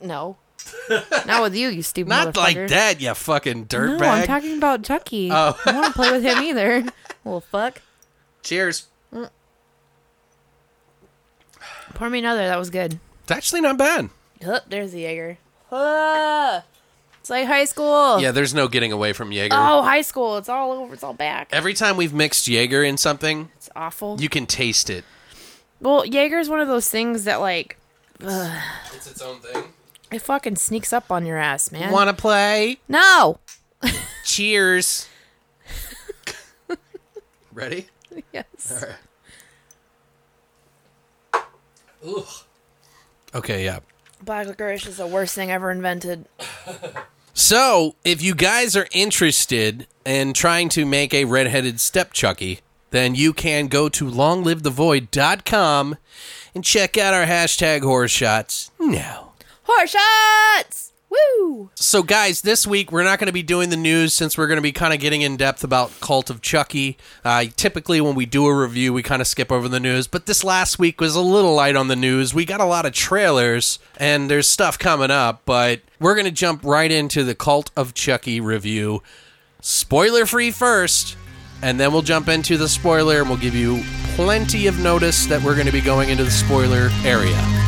No. 0.00 0.36
Not 1.26 1.42
with 1.42 1.54
you, 1.54 1.68
you 1.68 1.82
stupid 1.82 2.08
Not 2.08 2.36
like 2.36 2.56
that, 2.68 3.00
you 3.00 3.12
fucking 3.12 3.66
dirtbag. 3.66 4.00
No, 4.00 4.08
I'm 4.08 4.26
talking 4.26 4.56
about 4.56 4.82
Chucky. 4.82 5.28
Oh. 5.30 5.58
I 5.66 5.72
don't 5.72 5.80
want 5.82 5.86
to 5.88 5.92
play 5.92 6.10
with 6.12 6.22
him 6.22 6.38
either. 6.42 6.84
Well, 7.22 7.40
fuck. 7.40 7.82
Cheers. 8.42 8.86
Pour 11.94 12.10
me 12.10 12.18
another. 12.18 12.46
That 12.46 12.58
was 12.58 12.70
good. 12.70 12.98
It's 13.22 13.30
actually 13.30 13.60
not 13.60 13.78
bad. 13.78 14.10
Hup, 14.44 14.64
there's 14.68 14.92
the 14.92 15.02
Jaeger. 15.02 15.38
Ah, 15.70 16.64
it's 17.24 17.30
like 17.30 17.46
high 17.46 17.64
school. 17.64 18.20
Yeah, 18.20 18.32
there's 18.32 18.52
no 18.52 18.68
getting 18.68 18.92
away 18.92 19.14
from 19.14 19.32
Jaeger. 19.32 19.56
Oh, 19.58 19.80
high 19.80 20.02
school. 20.02 20.36
It's 20.36 20.50
all 20.50 20.72
over. 20.72 20.92
It's 20.92 21.02
all 21.02 21.14
back. 21.14 21.48
Every 21.52 21.72
time 21.72 21.96
we've 21.96 22.12
mixed 22.12 22.46
Jaeger 22.46 22.84
in 22.84 22.98
something, 22.98 23.50
It's 23.56 23.70
awful. 23.74 24.20
you 24.20 24.28
can 24.28 24.44
taste 24.44 24.90
it. 24.90 25.04
well, 25.80 26.04
Jaeger 26.04 26.38
is 26.38 26.50
one 26.50 26.60
of 26.60 26.68
those 26.68 26.90
things 26.90 27.24
that 27.24 27.40
like 27.40 27.78
It's 28.20 29.06
its 29.10 29.22
own 29.22 29.40
thing. 29.40 29.64
it 30.12 30.18
fucking 30.20 30.56
sneaks 30.56 30.92
up 30.92 31.10
on 31.10 31.24
your 31.24 31.38
ass, 31.38 31.72
man. 31.72 31.90
Want 31.92 32.10
to 32.10 32.14
play? 32.14 32.78
no. 32.88 33.38
Cheers. 34.26 35.08
Ready? 37.54 37.86
Yes. 38.34 38.84
Ugh. 42.06 42.24
Okay, 43.34 43.64
yeah. 43.64 43.78
Black 44.22 44.46
licorice 44.46 44.86
is 44.86 44.98
the 44.98 45.06
worst 45.06 45.34
thing 45.34 45.50
ever 45.50 45.70
invented. 45.70 46.26
So, 47.36 47.96
if 48.04 48.22
you 48.22 48.32
guys 48.36 48.76
are 48.76 48.86
interested 48.92 49.88
in 50.06 50.34
trying 50.34 50.68
to 50.70 50.86
make 50.86 51.12
a 51.12 51.24
redheaded 51.24 51.80
step 51.80 52.12
Chucky, 52.12 52.60
then 52.90 53.16
you 53.16 53.32
can 53.32 53.66
go 53.66 53.88
to 53.88 54.04
longlivethevoid.com 54.04 55.96
and 56.54 56.64
check 56.64 56.96
out 56.96 57.12
our 57.12 57.26
hashtag 57.26 57.82
horror 57.82 58.06
shots 58.06 58.70
now. 58.78 59.32
Horse 59.64 59.96
shots. 59.96 60.93
Woo! 61.14 61.70
So, 61.74 62.02
guys, 62.02 62.40
this 62.40 62.66
week 62.66 62.90
we're 62.90 63.04
not 63.04 63.18
going 63.18 63.26
to 63.26 63.32
be 63.32 63.42
doing 63.42 63.70
the 63.70 63.76
news 63.76 64.14
since 64.14 64.36
we're 64.36 64.46
going 64.46 64.58
to 64.58 64.62
be 64.62 64.72
kind 64.72 64.92
of 64.92 65.00
getting 65.00 65.22
in 65.22 65.36
depth 65.36 65.62
about 65.62 66.00
Cult 66.00 66.30
of 66.30 66.40
Chucky. 66.40 66.96
Uh, 67.24 67.44
typically, 67.56 68.00
when 68.00 68.14
we 68.14 68.26
do 68.26 68.46
a 68.46 68.54
review, 68.54 68.92
we 68.92 69.02
kind 69.02 69.22
of 69.22 69.28
skip 69.28 69.52
over 69.52 69.68
the 69.68 69.80
news, 69.80 70.06
but 70.06 70.26
this 70.26 70.42
last 70.42 70.78
week 70.78 71.00
was 71.00 71.14
a 71.14 71.20
little 71.20 71.54
light 71.54 71.76
on 71.76 71.88
the 71.88 71.96
news. 71.96 72.34
We 72.34 72.44
got 72.44 72.60
a 72.60 72.64
lot 72.64 72.86
of 72.86 72.92
trailers 72.92 73.78
and 73.98 74.30
there's 74.30 74.48
stuff 74.48 74.78
coming 74.78 75.10
up, 75.10 75.42
but 75.44 75.80
we're 76.00 76.14
going 76.14 76.26
to 76.26 76.32
jump 76.32 76.64
right 76.64 76.90
into 76.90 77.24
the 77.24 77.34
Cult 77.34 77.70
of 77.76 77.94
Chucky 77.94 78.40
review. 78.40 79.02
Spoiler 79.60 80.26
free 80.26 80.50
first, 80.50 81.16
and 81.62 81.78
then 81.78 81.92
we'll 81.92 82.02
jump 82.02 82.28
into 82.28 82.56
the 82.56 82.68
spoiler 82.68 83.20
and 83.20 83.28
we'll 83.28 83.38
give 83.38 83.54
you 83.54 83.82
plenty 84.14 84.66
of 84.66 84.78
notice 84.80 85.26
that 85.26 85.42
we're 85.42 85.54
going 85.54 85.66
to 85.66 85.72
be 85.72 85.80
going 85.80 86.10
into 86.10 86.24
the 86.24 86.30
spoiler 86.30 86.90
area. 87.04 87.63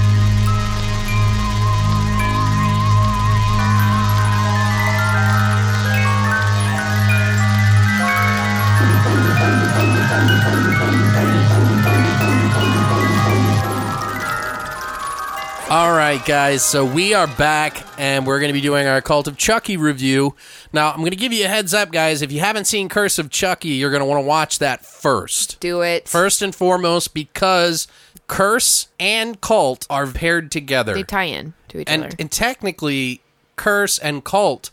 Right, 16.10 16.24
guys. 16.24 16.62
So 16.64 16.84
we 16.84 17.14
are 17.14 17.26
back, 17.26 17.84
and 17.98 18.24
we're 18.24 18.38
going 18.38 18.50
to 18.50 18.52
be 18.52 18.60
doing 18.60 18.86
our 18.86 19.00
Cult 19.00 19.26
of 19.26 19.36
Chucky 19.36 19.76
review. 19.76 20.36
Now, 20.72 20.92
I'm 20.92 20.98
going 20.98 21.10
to 21.10 21.16
give 21.16 21.32
you 21.32 21.44
a 21.44 21.48
heads 21.48 21.74
up, 21.74 21.90
guys. 21.90 22.22
If 22.22 22.30
you 22.30 22.38
haven't 22.38 22.66
seen 22.66 22.88
Curse 22.88 23.18
of 23.18 23.28
Chucky, 23.28 23.70
you're 23.70 23.90
going 23.90 24.02
to 24.02 24.06
want 24.06 24.22
to 24.22 24.26
watch 24.26 24.60
that 24.60 24.86
first. 24.86 25.58
Do 25.58 25.80
it. 25.80 26.08
First 26.08 26.42
and 26.42 26.54
foremost, 26.54 27.12
because 27.12 27.88
Curse 28.28 28.86
and 29.00 29.40
Cult 29.40 29.84
are 29.90 30.06
paired 30.06 30.52
together, 30.52 30.94
they 30.94 31.02
tie 31.02 31.24
in 31.24 31.54
to 31.68 31.80
each 31.80 31.88
other. 31.88 32.04
and 32.04 32.14
and 32.20 32.30
technically, 32.30 33.20
Curse 33.56 33.98
and 33.98 34.22
Cult 34.22 34.70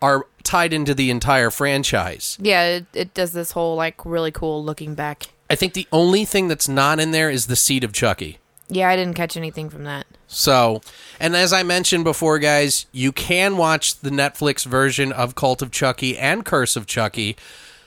are 0.00 0.26
tied 0.42 0.72
into 0.72 0.94
the 0.94 1.10
entire 1.12 1.50
franchise. 1.50 2.36
yeah, 2.40 2.64
it, 2.64 2.86
it 2.92 3.14
does 3.14 3.30
this 3.30 3.52
whole 3.52 3.76
like 3.76 4.04
really 4.04 4.32
cool 4.32 4.64
looking 4.64 4.96
back. 4.96 5.28
I 5.48 5.54
think 5.54 5.74
the 5.74 5.86
only 5.92 6.24
thing 6.24 6.48
that's 6.48 6.68
not 6.68 6.98
in 6.98 7.12
there 7.12 7.30
is 7.30 7.46
the 7.46 7.54
seed 7.54 7.84
of 7.84 7.92
Chucky. 7.92 8.38
Yeah, 8.68 8.88
I 8.88 8.96
didn't 8.96 9.14
catch 9.14 9.36
anything 9.36 9.70
from 9.70 9.84
that. 9.84 10.06
So, 10.32 10.80
and 11.20 11.36
as 11.36 11.52
I 11.52 11.62
mentioned 11.62 12.04
before, 12.04 12.38
guys, 12.38 12.86
you 12.90 13.12
can 13.12 13.56
watch 13.56 13.98
the 14.00 14.10
Netflix 14.10 14.64
version 14.64 15.12
of 15.12 15.34
Cult 15.34 15.60
of 15.62 15.70
Chucky 15.70 16.18
and 16.18 16.44
Curse 16.44 16.74
of 16.74 16.86
Chucky 16.86 17.36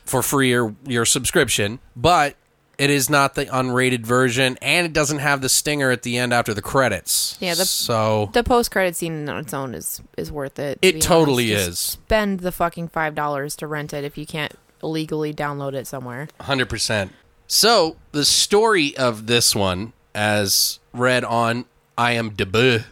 for 0.05 0.21
free 0.21 0.53
or 0.53 0.75
your 0.85 1.05
subscription, 1.05 1.79
but 1.95 2.35
it 2.77 2.89
is 2.89 3.09
not 3.09 3.33
the 3.35 3.45
unrated 3.47 4.05
version, 4.05 4.57
and 4.61 4.85
it 4.85 4.93
doesn't 4.93 5.19
have 5.19 5.41
the 5.41 5.49
stinger 5.49 5.89
at 5.91 6.03
the 6.03 6.17
end 6.17 6.33
after 6.33 6.53
the 6.53 6.61
credits. 6.61 7.37
Yeah, 7.39 7.55
the- 7.55 7.65
so 7.65 8.29
The 8.33 8.43
post 8.43 8.69
credit 8.69 8.95
scene 8.95 9.27
on 9.29 9.37
its 9.39 9.53
own 9.53 9.73
is 9.73 10.01
is 10.17 10.31
worth 10.31 10.59
it. 10.59 10.81
to 10.81 10.87
It 10.89 11.01
totally 11.01 11.51
is. 11.51 11.79
Spend 11.79 12.41
the 12.41 12.51
fucking 12.51 12.89
five 12.89 13.15
dollars 13.15 13.55
to 13.57 13.67
rent 13.67 13.93
it 13.93 14.03
if 14.03 14.17
you 14.17 14.25
can't 14.27 14.53
illegally 14.83 15.33
download 15.33 15.73
it 15.73 15.87
somewhere. 15.87 16.27
Hundred 16.41 16.69
percent. 16.69 17.11
So 17.47 17.95
the 18.11 18.25
story 18.25 18.95
of 18.97 19.25
this 19.27 19.55
one, 19.55 19.93
as 20.13 20.79
read 20.93 21.23
on 21.23 21.65
IMDb, 21.97 22.85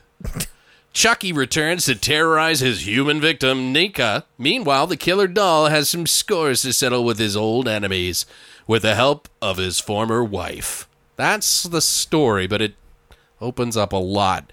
Chucky 0.94 1.34
returns 1.34 1.86
to 1.86 1.96
terrorize 1.96 2.60
his 2.60 2.88
human 2.88 3.20
victim 3.20 3.74
Nica. 3.74 4.26
Meanwhile, 4.38 4.88
the 4.88 4.98
killer 4.98 5.28
doll 5.28 5.68
has 5.68 5.90
some 5.90 6.06
scores 6.06 6.62
to 6.62 6.72
settle 6.72 7.04
with 7.04 7.18
his 7.18 7.36
old 7.36 7.68
enemies, 7.68 8.26
with 8.68 8.84
the 8.84 8.96
help 8.96 9.28
of 9.42 9.58
his 9.58 9.80
former 9.80 10.24
wife. 10.24 10.88
That's 11.16 11.64
the 11.64 11.82
story, 11.82 12.48
but 12.48 12.62
it 12.62 12.76
opens 13.42 13.76
up 13.76 13.92
a 13.92 13.98
lot. 13.98 14.52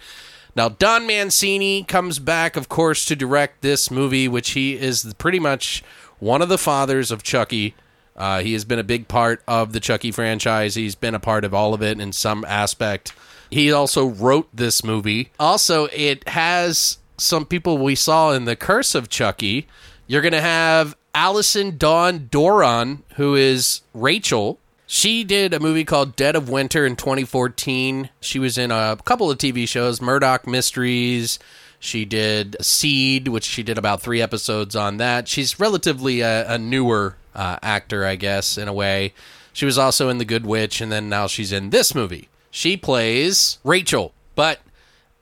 Now, 0.57 0.69
Don 0.69 1.07
Mancini 1.07 1.85
comes 1.85 2.19
back, 2.19 2.57
of 2.57 2.69
course, 2.69 3.05
to 3.05 3.17
direct 3.17 3.63
this 3.63 3.91
movie, 3.91 4.27
which 4.27 4.51
he 4.51 4.77
is 4.77 5.15
pretty 5.19 5.39
much 5.39 5.85
one 6.19 6.43
of 6.43 6.49
the 6.49 6.59
fathers 6.59 7.11
of 7.11 7.23
Chucky. 7.23 7.75
Uh, 8.17 8.41
he 8.41 8.53
has 8.55 8.65
been 8.65 8.79
a 8.79 8.85
big 8.85 9.09
part 9.09 9.43
of 9.47 9.73
the 9.73 9.81
Chucky 9.81 10.11
franchise. 10.11 10.75
He's 10.75 10.95
been 10.95 11.15
a 11.15 11.21
part 11.21 11.45
of 11.45 11.55
all 11.55 11.73
of 11.73 11.83
it 11.83 12.01
in 12.01 12.13
some 12.13 12.45
aspect. 12.47 13.13
He 13.51 13.73
also 13.73 14.07
wrote 14.07 14.49
this 14.55 14.85
movie. 14.85 15.31
Also, 15.39 15.87
it 15.87 16.29
has 16.29 16.99
some 17.17 17.45
people 17.45 17.79
we 17.79 17.95
saw 17.95 18.33
in 18.33 18.45
The 18.45 18.57
Curse 18.57 18.95
of 18.95 19.09
Chucky. 19.09 19.67
You're 20.07 20.23
going 20.23 20.33
to 20.33 20.41
have 20.41 20.97
Allison 21.15 21.77
Dawn 21.77 22.29
Doiron, 22.31 23.03
who 23.17 23.35
is 23.35 23.83
Rachel. 23.93 24.59
She 24.87 25.23
did 25.23 25.55
a 25.55 25.61
movie 25.61 25.85
called 25.85 26.17
Dead 26.17 26.35
of 26.35 26.49
Winter 26.49 26.85
in 26.87 26.97
2014. 26.97 28.11
She 28.21 28.39
was 28.39 28.59
in 28.59 28.71
a 28.71 28.97
couple 29.05 29.31
of 29.31 29.39
TV 29.39 29.69
shows, 29.69 30.01
Murdoch 30.01 30.47
Mysteries. 30.47 31.39
She 31.79 32.05
did 32.05 32.57
Seed, 32.61 33.29
which 33.29 33.45
she 33.45 33.63
did 33.63 33.79
about 33.79 34.03
three 34.03 34.21
episodes 34.21 34.75
on 34.75 34.97
that. 34.97 35.29
She's 35.29 35.61
relatively 35.61 36.21
a, 36.21 36.55
a 36.55 36.59
newer 36.59 37.17
uh, 37.35 37.59
actor, 37.63 38.05
I 38.05 38.17
guess, 38.17 38.59
in 38.59 38.69
a 38.69 38.73
way. 38.73 39.15
She 39.53 39.65
was 39.65 39.79
also 39.79 40.09
in 40.09 40.19
The 40.19 40.25
Good 40.25 40.47
Witch, 40.47 40.81
and 40.81 40.91
then 40.91 41.09
now 41.09 41.27
she's 41.27 41.53
in 41.53 41.71
this 41.71 41.95
movie. 41.95 42.30
She 42.51 42.77
plays 42.77 43.59
Rachel, 43.65 44.13
but 44.35 44.61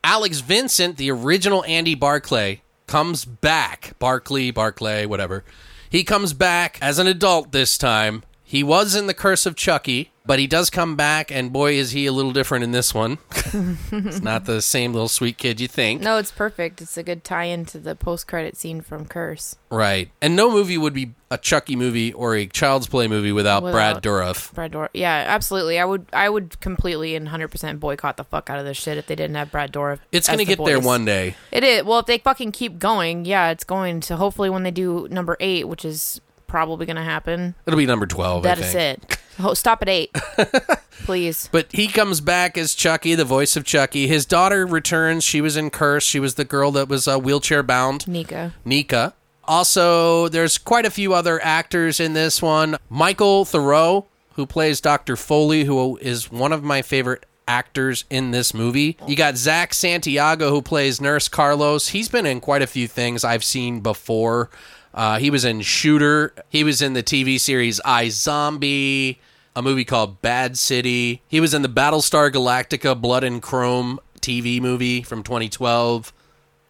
Alex 0.03 0.41
Vincent, 0.41 0.97
the 0.97 1.11
original 1.11 1.65
Andy 1.65 1.95
Barclay, 1.95 2.63
comes 2.87 3.25
back. 3.25 3.95
Barclay, 3.99 4.51
Barclay, 4.51 5.07
whatever. 5.07 5.45
He 5.91 6.05
comes 6.05 6.33
back 6.33 6.79
as 6.81 6.99
an 6.99 7.07
adult 7.07 7.53
this 7.53 7.79
time. 7.79 8.23
He 8.49 8.63
was 8.63 8.95
in 8.95 9.09
The 9.09 9.13
Curse 9.13 9.45
of 9.45 9.57
Chucky, 9.57 10.11
but 10.25 10.39
he 10.39 10.47
does 10.47 10.71
come 10.71 10.97
back, 10.97 11.31
and 11.31 11.53
boy, 11.53 11.75
is 11.75 11.91
he 11.91 12.07
a 12.07 12.13
little 12.13 12.33
different 12.33 12.65
in 12.65 12.73
this 12.73 12.95
one. 12.95 13.19
it's 13.31 14.23
not 14.23 14.47
the 14.47 14.63
same 14.63 14.95
little 14.95 15.09
sweet 15.11 15.37
kid 15.37 15.61
you 15.61 15.69
think. 15.69 16.01
No, 16.01 16.17
it's 16.17 16.31
perfect. 16.31 16.81
It's 16.81 16.97
a 16.97 17.03
good 17.03 17.25
tie 17.25 17.45
in 17.45 17.67
to 17.67 17.79
the 17.79 17.95
post 17.95 18.27
credit 18.27 18.57
scene 18.57 18.81
from 18.81 19.05
Curse. 19.05 19.57
Right. 19.69 20.11
And 20.23 20.35
no 20.35 20.51
movie 20.51 20.79
would 20.79 20.95
be 20.95 21.13
a 21.31 21.37
Chucky 21.37 21.77
movie 21.77 22.11
or 22.11 22.37
a 22.37 22.47
Child's 22.47 22.87
Play 22.87 23.07
movie 23.07 23.33
without, 23.33 23.61
Brad 23.61 23.97
Without- 23.97 24.03
Dourif. 24.03 24.55
Brad 24.55 24.73
Dourif. 24.73 24.89
Yeah, 24.95 25.25
absolutely. 25.29 25.79
I 25.79 25.85
would 25.85 26.07
I 26.15 26.31
would 26.31 26.59
completely 26.61 27.17
and 27.17 27.29
100% 27.29 27.79
boycott 27.79 28.17
the 28.17 28.25
fuck 28.25 28.49
out 28.49 28.59
of 28.59 28.65
this 28.65 28.79
shit 28.79 28.97
if 28.97 29.07
they 29.09 29.15
didn't 29.15 29.37
have 29.37 29.53
Brad 29.53 29.75
Dourif. 29.75 29.99
It's 30.11 30.27
going 30.27 30.39
to 30.39 30.47
get 30.47 30.65
there 30.65 30.81
one 30.81 31.05
day. 31.05 31.37
It 31.53 31.65
is. 31.65 31.85
Well, 31.85 31.99
if 31.99 32.07
they 32.07 32.17
fucking 32.17 32.53
keep 32.53 32.79
going, 32.79 33.27
yeah, 33.27 33.51
it's 33.51 33.65
going 33.65 34.01
to. 34.01 34.17
Hopefully, 34.17 34.49
when 34.49 34.63
they 34.63 34.71
do 34.71 35.07
number 35.11 35.37
eight, 35.39 35.69
which 35.69 35.85
is 35.85 36.23
probably 36.49 36.87
going 36.87 36.97
to 36.97 37.03
happen, 37.03 37.55
It'll 37.67 37.79
be 37.79 37.87
number 37.87 38.07
12, 38.07 38.45
I 38.45 38.49
that 38.55 38.59
is 38.59 38.75
it. 38.75 39.19
Ho- 39.39 39.55
stop 39.55 39.83
at 39.83 39.89
eight, 39.89 40.13
please. 41.05 41.49
But 41.53 41.69
he 41.71 41.87
comes 41.87 42.21
back 42.21 42.59
as 42.59 42.75
Chucky, 42.75 43.15
the 43.15 43.25
voice 43.25 43.57
of 43.57 43.65
Chucky. 43.65 44.09
His 44.09 44.27
daughter 44.27 44.67
returns. 44.67 45.23
She 45.23 45.41
was 45.41 45.57
in 45.57 45.71
Curse. 45.71 46.03
She 46.05 46.19
was 46.19 46.35
the 46.35 46.45
girl 46.45 46.73
that 46.73 46.89
was 46.89 47.07
uh, 47.07 47.19
wheelchair 47.19 47.63
bound. 47.63 48.09
Nica. 48.09 48.55
Nica. 48.65 49.15
Also, 49.45 50.29
there's 50.29 50.59
quite 50.59 50.85
a 50.85 50.91
few 50.91 51.15
other 51.15 51.41
actors 51.43 52.01
in 52.01 52.13
this 52.15 52.43
one. 52.43 52.77
Michael 52.91 53.45
Therriault, 53.45 54.07
who 54.35 54.45
plays 54.45 54.81
Dr. 54.81 55.17
Foley, 55.17 55.65
who 55.65 55.97
is 55.99 56.31
one 56.31 56.53
of 56.53 56.63
my 56.65 56.83
favorite 56.83 57.25
actors 57.47 58.05
in 58.11 58.31
this 58.31 58.53
movie. 58.53 58.99
You 59.07 59.17
got 59.17 59.37
Zak 59.37 59.73
Santiago 59.73 60.51
who 60.51 60.61
plays 60.61 61.01
Nurse 61.01 61.29
Carlos. 61.29 61.89
He's 61.89 62.09
been 62.11 62.27
in 62.27 62.41
quite 62.41 62.61
a 62.61 62.67
few 62.67 62.87
things 62.87 63.25
I've 63.25 63.43
seen 63.45 63.81
before. 63.81 64.51
Uh, 64.99 65.21
he 65.21 65.31
was 65.31 65.45
in 65.45 65.61
Shooter. 65.61 66.35
He 66.49 66.65
was 66.65 66.83
in 66.83 66.95
the 66.95 67.05
TV 67.05 67.39
series 67.39 67.81
iZombie, 67.87 69.19
a 69.55 69.63
movie 69.63 69.85
called 69.85 70.21
Bad 70.21 70.59
City. 70.59 71.23
He 71.29 71.39
was 71.41 71.55
in 71.55 71.63
the 71.63 71.69
Battlestar 71.69 72.33
Galactica 72.33 73.01
Blood 73.01 73.23
and 73.23 73.41
Chrome 73.41 74.01
TV 74.21 74.61
movie 74.61 75.03
from 75.05 75.23
2012 75.23 76.13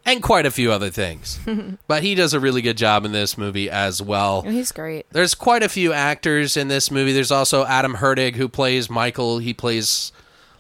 and 0.05 0.23
quite 0.23 0.45
a 0.45 0.51
few 0.51 0.71
other 0.71 0.91
things. 0.91 1.41
but 1.87 2.03
he 2.03 2.15
does 2.15 2.35
a 2.35 2.41
really 2.41 2.61
good 2.61 2.77
job 2.77 3.07
in 3.07 3.13
this 3.13 3.39
movie 3.39 3.71
as 3.71 4.03
well. 4.03 4.43
He's 4.43 4.73
great. 4.73 5.07
There's 5.11 5.35
quite 5.35 5.63
a 5.63 5.69
few 5.71 5.95
actors 5.95 6.55
in 6.55 6.69
this 6.69 6.91
movie. 6.91 7.15
There's 7.15 7.33
also 7.33 7.65
Adam 7.65 7.95
Hurtig 7.95 8.37
who 8.37 8.47
plays 8.47 8.91
Michael. 8.91 9.39
He 9.39 9.55
plays 9.55 10.13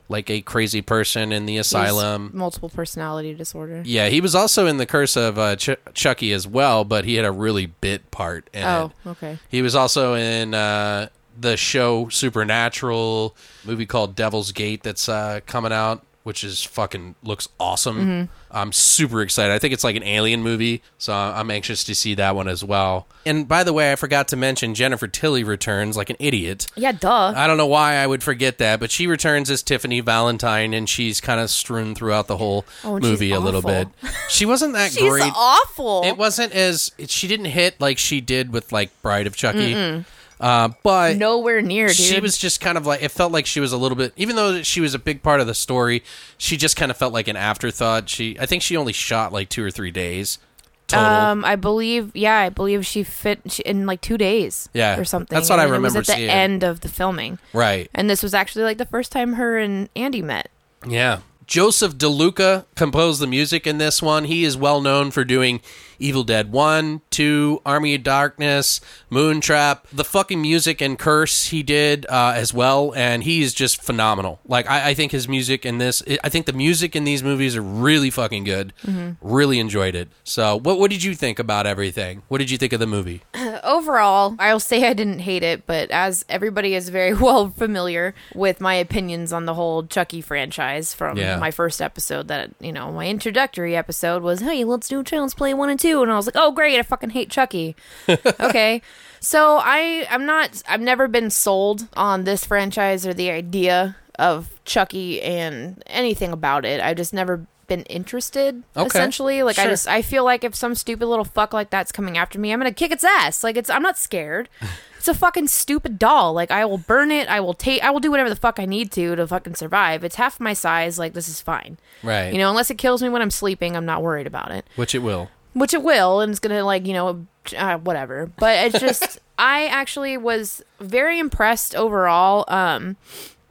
like 0.08 0.30
a 0.30 0.40
crazy 0.40 0.80
person 0.82 1.32
in 1.32 1.44
the 1.46 1.58
asylum. 1.58 2.30
multiple 2.32 2.68
personality 2.70 3.34
disorder. 3.34 3.82
Yeah, 3.84 4.08
he 4.08 4.20
was 4.20 4.34
also 4.34 4.66
in 4.66 4.78
the 4.78 4.86
Curse 4.86 5.16
of 5.16 5.38
uh, 5.38 5.56
Ch- 5.56 5.76
Chucky 5.94 6.32
as 6.32 6.46
well, 6.46 6.84
but 6.84 7.04
he 7.04 7.14
had 7.16 7.24
a 7.26 7.32
really 7.32 7.66
bit 7.66 8.10
part 8.10 8.48
in 8.54 8.64
Oh, 8.64 8.92
it. 9.04 9.08
okay. 9.10 9.38
He 9.50 9.60
was 9.60 9.74
also 9.74 10.14
in 10.14 10.54
uh, 10.54 11.08
the 11.38 11.56
show 11.58 12.08
Supernatural, 12.08 13.36
movie 13.64 13.86
called 13.86 14.14
Devil's 14.16 14.52
Gate 14.52 14.82
that's 14.82 15.08
uh, 15.08 15.40
coming 15.46 15.72
out, 15.72 16.02
which 16.24 16.44
is 16.44 16.62
fucking 16.62 17.14
looks 17.22 17.48
awesome. 17.58 17.96
Mm-hmm. 17.98 18.32
I'm 18.50 18.72
super 18.72 19.22
excited. 19.22 19.52
I 19.52 19.58
think 19.58 19.72
it's 19.74 19.84
like 19.84 19.96
an 19.96 20.02
alien 20.02 20.42
movie, 20.42 20.82
so 20.98 21.12
I'm 21.12 21.50
anxious 21.50 21.84
to 21.84 21.94
see 21.94 22.14
that 22.14 22.34
one 22.34 22.48
as 22.48 22.62
well. 22.64 23.06
And 23.26 23.46
by 23.46 23.62
the 23.64 23.72
way, 23.72 23.92
I 23.92 23.96
forgot 23.96 24.28
to 24.28 24.36
mention 24.36 24.74
Jennifer 24.74 25.06
Tilly 25.06 25.44
returns 25.44 25.96
like 25.96 26.08
an 26.10 26.16
idiot. 26.18 26.66
Yeah, 26.76 26.92
duh. 26.92 27.32
I 27.36 27.46
don't 27.46 27.56
know 27.58 27.66
why 27.66 27.94
I 27.94 28.06
would 28.06 28.22
forget 28.22 28.58
that, 28.58 28.80
but 28.80 28.90
she 28.90 29.06
returns 29.06 29.50
as 29.50 29.62
Tiffany 29.62 30.00
Valentine, 30.00 30.72
and 30.74 30.88
she's 30.88 31.20
kind 31.20 31.40
of 31.40 31.50
strewn 31.50 31.94
throughout 31.94 32.26
the 32.26 32.36
whole 32.38 32.64
Oh, 32.84 32.98
movie 32.98 33.32
a 33.32 33.40
little 33.40 33.62
bit. 33.62 33.88
She 34.28 34.44
wasn't 34.46 34.74
that 34.74 34.92
She's 34.92 35.08
great. 35.08 35.32
awful. 35.34 36.02
It 36.04 36.16
wasn't 36.18 36.52
as 36.52 36.92
she 37.06 37.26
didn't 37.28 37.46
hit 37.46 37.80
like 37.80 37.96
she 37.98 38.20
did 38.20 38.52
with 38.52 38.72
like 38.72 38.90
Bride 39.02 39.26
of 39.26 39.34
Chucky, 39.36 40.04
uh, 40.40 40.70
but 40.82 41.16
Nowhere 41.16 41.60
near, 41.62 41.88
dude. 41.88 41.96
she 41.96 42.20
was 42.20 42.36
just 42.38 42.60
kind 42.60 42.78
of 42.78 42.86
like 42.86 43.02
it 43.02 43.10
felt 43.10 43.32
like 43.32 43.46
she 43.46 43.60
was 43.60 43.72
a 43.72 43.76
little 43.78 43.96
bit, 43.96 44.12
even 44.16 44.36
though 44.36 44.62
she 44.62 44.80
was 44.80 44.94
a 44.94 44.98
big 44.98 45.22
part 45.22 45.40
of 45.40 45.46
the 45.46 45.54
story. 45.54 46.02
She 46.36 46.56
just 46.56 46.76
kind 46.76 46.90
of 46.90 46.96
felt 46.96 47.12
like 47.12 47.28
an 47.28 47.36
afterthought. 47.36 48.08
She, 48.08 48.38
I 48.38 48.46
think 48.46 48.62
she 48.62 48.76
only 48.76 48.92
shot 48.92 49.32
like 49.32 49.48
two 49.48 49.64
or 49.64 49.70
three 49.70 49.90
days 49.90 50.38
total. 50.86 51.04
Um, 51.06 51.44
I 51.44 51.56
believe, 51.56 52.14
yeah, 52.16 52.38
I 52.38 52.48
believe 52.48 52.86
she 52.86 53.02
fit 53.02 53.40
she, 53.52 53.62
in 53.64 53.84
like 53.84 54.00
two 54.00 54.16
days, 54.16 54.68
Yeah, 54.72 54.98
or 54.98 55.04
something. 55.04 55.34
that's 55.34 55.50
what 55.50 55.58
I 55.60 55.64
remember 55.64 55.88
It 55.88 56.00
was 56.00 56.08
at 56.08 56.16
seeing. 56.16 56.28
the 56.28 56.32
end 56.32 56.62
of 56.64 56.80
the 56.80 56.88
filming, 56.88 57.38
right? 57.52 57.90
and 57.94 58.08
this 58.08 58.22
was 58.22 58.32
actually 58.32 58.64
like 58.64 58.78
the 58.78 58.86
first 58.86 59.12
time 59.12 59.34
her 59.34 59.58
and 59.58 59.88
Andy 59.94 60.22
met. 60.22 60.50
Yeah. 60.86 61.18
Joseph 61.48 61.94
LoDuca 61.96 62.66
composed 62.74 63.22
the 63.22 63.26
music 63.26 63.66
in 63.66 63.78
this 63.78 64.02
one. 64.02 64.24
He 64.24 64.44
is 64.44 64.54
well 64.54 64.82
known 64.82 65.10
for 65.10 65.24
doing 65.24 65.62
Evil 65.98 66.22
Dead 66.22 66.52
1, 66.52 67.00
2, 67.08 67.62
Army 67.64 67.94
of 67.94 68.02
Darkness, 68.02 68.82
Moontrap, 69.10 69.84
the 69.90 70.04
fucking 70.04 70.42
music 70.42 70.82
and 70.82 70.98
Curse 70.98 71.46
he 71.46 71.62
did 71.62 72.04
uh, 72.10 72.34
as 72.36 72.52
well. 72.52 72.92
And 72.94 73.24
he 73.24 73.42
is 73.42 73.54
just 73.54 73.82
phenomenal. 73.82 74.40
Like, 74.46 74.68
I, 74.68 74.90
I 74.90 74.94
think 74.94 75.10
his 75.10 75.26
music 75.26 75.64
in 75.64 75.78
this, 75.78 76.02
I 76.22 76.28
think 76.28 76.44
the 76.44 76.52
music 76.52 76.94
in 76.94 77.04
these 77.04 77.22
movies 77.22 77.56
are 77.56 77.62
really 77.62 78.10
fucking 78.10 78.44
good. 78.44 78.74
Really 79.22 79.58
enjoyed 79.58 79.94
it. 79.94 80.10
So, 80.24 80.58
what, 80.58 80.78
what 80.78 80.90
did 80.90 81.02
you 81.02 81.14
think 81.14 81.38
about 81.38 81.66
everything? 81.66 82.22
What 82.28 82.38
did 82.38 82.50
you 82.50 82.58
think 82.58 82.74
of 82.74 82.80
the 82.80 82.86
movie? 82.86 83.22
Overall, 83.64 84.34
I'll 84.38 84.60
say 84.60 84.86
I 84.88 84.92
didn't 84.92 85.20
hate 85.20 85.42
it, 85.42 85.66
but 85.66 85.90
as 85.90 86.24
everybody 86.28 86.74
is 86.74 86.88
very 86.88 87.14
well 87.26 87.50
familiar 87.50 88.14
with 88.34 88.60
my 88.60 88.74
opinions 88.74 89.32
on 89.32 89.44
the 89.46 89.54
whole 89.54 89.84
Chucky 89.86 90.20
franchise 90.20 90.94
from 90.94 91.16
Yeah. 91.18 91.36
my 91.38 91.50
first 91.50 91.80
episode, 91.82 92.28
that 92.28 92.50
you 92.60 92.72
know, 92.72 92.92
my 92.92 93.06
introductory 93.08 93.74
episode 93.76 94.22
was, 94.22 94.40
"Hey, 94.40 94.64
let's 94.64 94.88
do 94.88 95.02
Child's 95.02 95.34
Play 95.34 95.54
one 95.54 95.70
and 95.70 95.78
two. 95.80 96.02
and 96.02 96.10
I 96.12 96.16
was 96.16 96.26
like, 96.26 96.36
"Oh, 96.36 96.50
great! 96.52 96.78
I 96.78 96.82
fucking 96.82 97.10
hate 97.10 97.30
Chucky." 97.30 97.76
okay, 98.08 98.82
so 99.20 99.58
I 99.62 100.06
I'm 100.10 100.26
not 100.26 100.62
I've 100.68 100.80
never 100.80 101.08
been 101.08 101.30
sold 101.30 101.88
on 101.96 102.24
this 102.24 102.44
franchise 102.44 103.06
or 103.06 103.14
the 103.14 103.30
idea 103.30 103.96
of 104.18 104.50
Chucky 104.64 105.22
and 105.22 105.82
anything 105.86 106.32
about 106.32 106.64
it. 106.64 106.80
I've 106.80 106.96
just 106.96 107.12
never 107.14 107.46
been 107.68 107.82
interested 107.84 108.62
Okay. 108.76 108.86
essentially. 108.86 109.42
Like 109.42 109.58
i 109.58 109.66
just 109.66 109.86
i 109.86 110.02
feel 110.02 110.24
like 110.24 110.42
if 110.42 110.54
some 110.54 110.74
stupid 110.74 111.06
little 111.06 111.24
fuck 111.24 111.52
like 111.52 111.70
that's 111.70 111.92
coming 111.92 112.18
after 112.18 112.38
me 112.40 112.50
i'm 112.52 112.58
gonna 112.58 112.72
kick 112.72 112.90
its 112.90 113.04
ass. 113.04 113.44
Like 113.44 113.56
it's 113.56 113.70
i'm 113.70 113.82
not 113.82 113.96
scared. 113.98 114.48
It's 114.98 115.06
a 115.06 115.14
fucking 115.14 115.46
stupid 115.46 115.96
doll. 115.96 116.32
Like 116.32 116.50
i 116.50 116.64
will 116.64 116.78
burn 116.78 117.12
it. 117.12 117.28
I 117.28 117.38
will 117.38 117.54
take 117.54 117.84
i 117.84 117.90
will 117.90 118.00
do 118.00 118.10
whatever 118.10 118.28
the 118.28 118.34
fuck 118.36 118.58
i 118.58 118.64
need 118.64 118.90
to 118.92 119.14
to 119.14 119.26
fucking 119.28 119.54
survive. 119.54 120.02
It's 120.02 120.16
half 120.16 120.40
my 120.40 120.54
size. 120.54 120.98
Like 120.98 121.12
this 121.12 121.28
is 121.28 121.40
fine. 121.40 121.78
Right. 122.02 122.32
you 122.32 122.38
know 122.38 122.50
unless 122.50 122.68
it 122.70 122.78
kills 122.78 123.00
me 123.00 123.08
when 123.08 123.22
i'm 123.22 123.30
sleeping 123.30 123.76
i'm 123.76 123.86
not 123.86 124.02
worried 124.02 124.26
about 124.26 124.50
it. 124.50 124.66
Which 124.74 124.96
it 124.96 124.98
will. 124.98 125.30
which 125.52 125.72
it 125.72 125.84
will 125.84 126.20
and 126.20 126.30
it's 126.30 126.40
gonna 126.40 126.64
like 126.64 126.84
you 126.84 126.94
know 126.94 127.26
uh, 127.56 127.78
whatever. 127.78 128.30
But 128.38 128.66
it's 128.66 128.80
just 128.80 129.20
i 129.38 129.66
actually 129.66 130.16
was 130.16 130.64
very 130.80 131.20
impressed 131.20 131.76
overall 131.76 132.44
um 132.48 132.96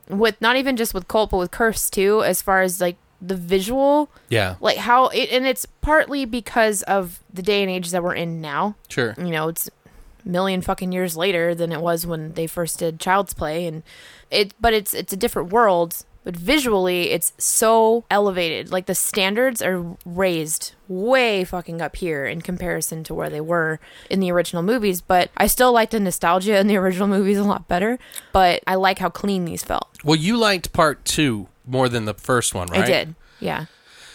with 0.09 0.35
not 0.41 0.57
even 0.57 0.75
just 0.75 0.93
with 0.93 1.07
Cult 1.07 1.29
but 1.31 1.37
with 1.37 1.51
curse 1.51 1.89
too 1.89 2.23
as 2.23 2.41
far 2.41 2.61
as 2.61 2.81
like 2.81 2.97
the 3.21 3.35
visual 3.35 4.09
Yeah. 4.29 4.55
like 4.61 4.77
how 4.77 5.07
it 5.07 5.29
and 5.31 5.45
it's 5.47 5.65
partly 5.81 6.25
because 6.25 6.83
of 6.83 7.19
the 7.33 7.41
day 7.41 7.61
and 7.63 7.71
age 7.71 7.91
that 7.91 8.03
we're 8.03 8.13
in 8.15 8.41
now 8.41 8.75
Sure. 8.89 9.15
you 9.17 9.25
know 9.31 9.47
it's 9.49 9.67
a 10.25 10.29
million 10.29 10.61
fucking 10.61 10.91
years 10.91 11.17
later 11.17 11.55
than 11.55 11.71
it 11.71 11.81
was 11.81 12.05
when 12.05 12.33
they 12.33 12.45
first 12.47 12.79
did 12.79 12.99
child's 12.99 13.33
play 13.33 13.65
and 13.65 13.81
it 14.29 14.53
but 14.59 14.73
it's 14.73 14.93
it's 14.93 15.13
a 15.13 15.17
different 15.17 15.51
world 15.51 16.03
but 16.23 16.35
visually 16.35 17.11
it's 17.11 17.31
so 17.37 18.03
elevated 18.11 18.69
like 18.69 18.85
the 18.85 18.93
standards 18.93 19.61
are 19.61 19.95
raised 20.05 20.73
way 20.89 21.43
fucking 21.45 21.81
up 21.81 21.95
here 21.95 22.25
in 22.25 22.41
comparison 22.41 23.01
to 23.03 23.13
where 23.13 23.29
they 23.29 23.39
were 23.39 23.79
in 24.09 24.19
the 24.19 24.29
original 24.29 24.61
movies 24.61 24.99
but 24.99 25.31
i 25.37 25.47
still 25.47 25.71
like 25.71 25.89
the 25.91 25.99
nostalgia 25.99 26.57
in 26.59 26.67
the 26.67 26.75
original 26.75 27.07
movies 27.17 27.37
a 27.37 27.43
lot 27.43 27.67
better 27.69 27.97
but 28.33 28.61
i 28.67 28.75
like 28.75 28.99
how 28.99 29.09
clean 29.09 29.45
these 29.45 29.63
felt 29.63 29.87
Well, 30.03 30.17
you 30.17 30.35
liked 30.37 30.73
part 30.73 31.03
two 31.05 31.47
more 31.67 31.89
than 31.89 32.05
the 32.05 32.13
first 32.13 32.55
one, 32.55 32.67
right? 32.69 32.81
i 32.83 32.85
did 32.85 33.15
yeah 33.39 33.65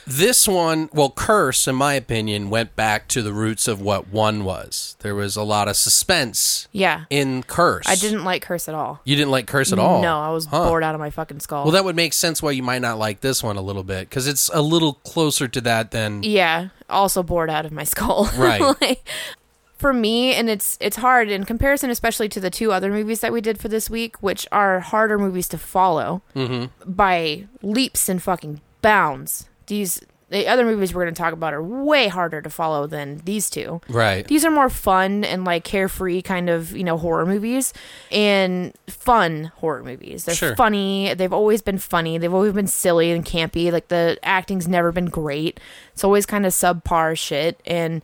This 0.05 0.49
one, 0.49 0.88
well, 0.93 1.11
Curse, 1.11 1.69
in 1.69 1.77
my 1.77 1.95
opinion, 1.95 2.51
went 2.51 2.75
back 2.75 3.07
to 3.15 3.23
the 3.23 3.33
roots 3.33 3.69
of 3.69 3.81
what 3.81 4.09
one 4.09 4.43
was. 4.43 4.97
There 4.99 5.15
was 5.15 5.37
a 5.37 5.45
lot 5.45 5.69
of 5.69 5.77
suspense 5.77 6.67
yeah 6.73 7.05
in 7.09 7.45
Curse. 7.45 7.87
i 7.87 7.95
didn't 7.95 8.25
like 8.25 8.43
curse 8.43 8.69
at 8.69 8.75
all 8.75 9.01
You 9.05 9.15
didn't 9.15 9.31
like 9.31 9.47
Curse 9.47 9.73
at 9.73 9.79
all? 9.79 10.03
no 10.03 10.19
i 10.19 10.31
was 10.31 10.47
Huh. 10.47 10.65
bored 10.67 10.83
out 10.83 10.95
of 10.97 11.01
my 11.01 11.11
fucking 11.11 11.38
skull 11.41 11.62
Well, 11.65 11.73
that 11.73 11.85
would 11.85 11.95
make 11.95 12.12
sense 12.15 12.43
why 12.43 12.51
you 12.51 12.65
might 12.65 12.83
not 12.83 12.99
like 12.99 13.21
this 13.21 13.43
one 13.45 13.57
a 13.57 13.62
little 13.62 13.85
bit 13.85 14.09
because 14.09 14.27
it's 14.27 14.51
a 14.53 14.61
little 14.61 14.95
closer 15.05 15.47
to 15.47 15.61
that 15.61 15.93
than. 15.93 16.25
yeah 16.25 16.69
also 16.91 17.23
bored 17.23 17.49
out 17.51 17.65
of 17.65 17.71
my 17.73 17.85
skull 17.85 18.29
Right. 18.37 18.61
like, 18.81 19.07
for 19.83 19.92
me 19.92 20.33
and 20.33 20.49
it's 20.49 20.79
it's 20.81 20.97
hard 20.97 21.29
in 21.29 21.45
comparison 21.45 21.90
especially 21.90 22.29
to 22.31 22.40
the 22.40 22.49
two 22.51 22.73
other 22.73 22.90
movies 22.90 23.21
that 23.21 23.33
we 23.33 23.40
did 23.42 23.59
for 23.59 23.68
this 23.68 23.90
week 23.90 24.16
which 24.23 24.47
are 24.51 24.81
harder 24.81 25.18
movies 25.18 25.47
to 25.49 25.59
follow 25.59 26.23
by 26.87 27.45
leaps 27.61 28.09
and 28.09 28.23
fucking 28.23 28.61
bounds. 28.81 29.49
These 29.66 30.01
the 30.31 30.49
other 30.49 30.64
movies 30.64 30.95
we're 30.95 31.03
going 31.05 31.12
to 31.14 31.18
talk 31.21 31.35
about 31.35 31.53
are 31.53 31.62
way 31.62 32.09
harder 32.09 32.40
to 32.40 32.49
follow 32.49 32.87
than 32.87 33.18
these 33.27 33.51
two. 33.51 33.83
Right. 33.90 34.27
these 34.27 34.47
are 34.47 34.51
more 34.51 34.71
fun 34.71 35.25
and 35.25 35.45
like 35.45 35.62
carefree 35.62 36.23
kind 36.23 36.49
of 36.49 36.75
you 36.75 36.85
know 36.85 36.97
horror 36.97 37.27
movies 37.27 37.75
and 38.11 38.73
fun 38.88 39.53
horror 39.57 39.83
movies. 39.83 40.25
They're 40.25 40.35
Sure. 40.35 40.57
funny. 40.57 41.12
They've 41.12 41.33
always 41.35 41.61
been 41.61 41.77
funny. 41.77 42.16
They've 42.16 42.33
always 42.33 42.55
been 42.55 42.66
silly 42.66 43.11
and 43.12 43.27
campy. 43.27 43.71
Like 43.71 43.88
the 43.88 44.18
acting's 44.23 44.66
never 44.66 44.90
been 44.90 45.11
great. 45.11 45.61
It's 45.92 46.03
always 46.05 46.25
kind 46.25 46.47
of 46.47 46.53
subpar 46.53 47.18
shit. 47.18 47.61
And 47.66 48.01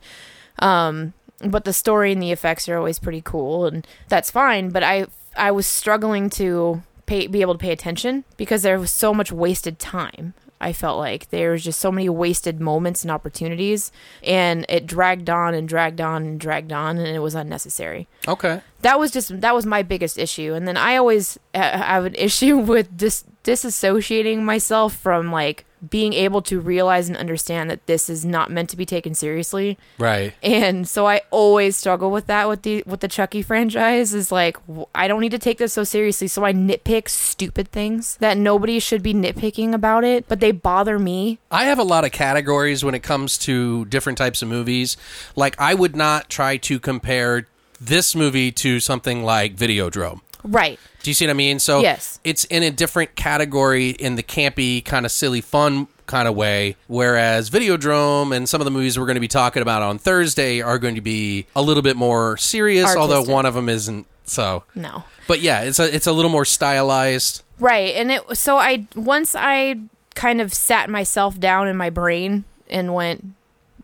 um 0.59 1.13
but 1.45 1.63
the 1.65 1.73
story 1.73 2.11
and 2.11 2.21
the 2.21 2.31
effects 2.31 2.67
are 2.67 2.77
always 2.77 2.99
pretty 2.99 3.21
cool 3.21 3.65
and 3.65 3.87
that's 4.07 4.29
fine 4.31 4.69
but 4.69 4.83
i 4.83 5.05
i 5.37 5.49
was 5.51 5.65
struggling 5.65 6.29
to 6.29 6.81
pay 7.05 7.27
be 7.27 7.41
able 7.41 7.53
to 7.53 7.59
pay 7.59 7.71
attention 7.71 8.23
because 8.37 8.61
there 8.61 8.79
was 8.79 8.91
so 8.91 9.13
much 9.13 9.31
wasted 9.31 9.79
time 9.79 10.33
i 10.61 10.73
felt 10.73 10.97
like 10.99 11.29
there 11.29 11.51
was 11.51 11.63
just 11.63 11.79
so 11.79 11.91
many 11.91 12.09
wasted 12.09 12.59
moments 12.59 13.03
and 13.03 13.11
opportunities 13.11 13.91
and 14.23 14.65
it 14.67 14.85
dragged 14.85 15.29
on 15.29 15.53
and 15.53 15.67
dragged 15.69 16.01
on 16.01 16.23
and 16.25 16.39
dragged 16.39 16.73
on 16.73 16.97
and 16.97 17.07
it 17.07 17.19
was 17.19 17.35
unnecessary 17.35 18.07
Okay. 18.27 18.61
that 18.81 18.99
was 18.99 19.11
just 19.11 19.39
that 19.41 19.55
was 19.55 19.65
my 19.65 19.81
biggest 19.81 20.17
issue 20.17 20.53
and 20.53 20.67
then 20.67 20.75
i 20.75 20.97
always 20.97 21.39
have 21.53 22.05
an 22.05 22.15
issue 22.27 22.57
with 22.57 22.97
dis- 22.97 23.23
disassociating 23.45 24.41
myself 24.41 24.93
from 24.95 25.31
like 25.31 25.65
being 25.89 26.13
able 26.13 26.41
to 26.43 26.59
realize 26.59 27.07
and 27.07 27.17
understand 27.17 27.69
that 27.69 27.85
this 27.85 28.09
is 28.09 28.25
not 28.25 28.49
meant 28.51 28.69
to 28.69 28.77
be 28.77 28.85
taken 28.85 29.13
seriously 29.13 29.77
Right. 29.97 30.33
and 30.43 30.87
so 30.87 31.05
i 31.07 31.21
always 31.31 31.75
struggle 31.77 32.11
with 32.11 32.27
that 32.27 32.49
with 32.49 32.63
the 32.63 32.83
with 32.85 32.99
the 33.01 33.07
chucky 33.07 33.41
franchise 33.49 34.13
is 34.13 34.31
like 34.31 34.57
I 34.95 35.07
don't 35.07 35.21
need 35.21 35.31
to 35.31 35.39
take 35.39 35.57
this 35.57 35.73
so 35.73 35.83
seriously 35.83 36.27
so 36.27 36.43
i 36.43 36.51
nitpick 36.53 37.07
stupid 37.09 37.71
things 37.71 38.17
that 38.17 38.37
nobody 38.37 38.79
should 38.79 39.03
be 39.03 39.13
nitpicking 39.13 39.73
about 39.73 40.03
it 40.03 40.27
but 40.27 40.39
they 40.39 40.51
bother 40.51 40.99
me 40.99 41.39
I 41.51 41.65
have 41.65 41.79
a 41.79 41.83
lot 41.83 42.05
of 42.05 42.11
categories 42.11 42.83
when 42.83 42.93
it 42.95 43.03
comes 43.03 43.37
to 43.39 43.85
different 43.85 44.17
types 44.17 44.41
of 44.41 44.47
movies. 44.49 44.97
Like, 45.35 45.59
I 45.59 45.73
would 45.73 45.95
not 45.95 46.29
try 46.29 46.57
to 46.57 46.79
compare 46.79 47.47
this 47.81 48.15
movie 48.15 48.51
to 48.53 48.79
something 48.79 49.23
like 49.23 49.55
Videodrome. 49.55 50.21
Right. 50.43 50.79
Do 51.03 51.09
you 51.09 51.13
see 51.13 51.25
what 51.25 51.31
I 51.31 51.33
mean? 51.35 51.59
So 51.59 51.81
Yes. 51.81 52.19
it's 52.23 52.43
in 52.45 52.63
a 52.63 52.71
different 52.71 53.15
category 53.15 53.91
in 53.91 54.15
the 54.15 54.23
campy, 54.23 54.83
kind 54.83 55.05
of 55.05 55.11
silly, 55.11 55.41
fun 55.41 55.87
kind 56.07 56.27
of 56.27 56.35
way. 56.35 56.75
Whereas 56.87 57.49
Videodrome 57.49 58.35
and 58.35 58.49
some 58.49 58.59
of 58.61 58.65
the 58.65 58.71
movies 58.71 58.97
we're 58.99 59.05
going 59.05 59.15
to 59.15 59.21
be 59.21 59.27
talking 59.27 59.61
about 59.61 59.81
on 59.81 59.97
Thursday 59.99 60.61
are 60.61 60.77
going 60.79 60.95
to 60.95 61.01
be 61.01 61.45
a 61.55 61.61
little 61.61 61.83
bit 61.83 61.95
more 61.95 62.35
serious, 62.37 62.95
although 62.95 63.23
one 63.23 63.45
of 63.45 63.53
them 63.53 63.69
isn't. 63.69 64.05
So, 64.25 64.63
No. 64.75 65.03
but 65.27 65.41
yeah, 65.41 65.61
it's 65.61 65.79
a 65.79 65.93
it's 65.95 66.05
a 66.07 66.11
little 66.11 66.29
more 66.31 66.45
stylized. 66.45 67.43
Right. 67.59 67.95
And 67.95 68.11
it 68.11 68.21
so 68.37 68.57
I 68.57 68.85
once 68.95 69.35
I 69.35 69.75
kind 70.15 70.41
of 70.41 70.53
sat 70.53 70.89
myself 70.89 71.39
down 71.39 71.67
in 71.67 71.75
my 71.77 71.89
brain 71.89 72.43
and 72.69 72.93
went 72.93 73.33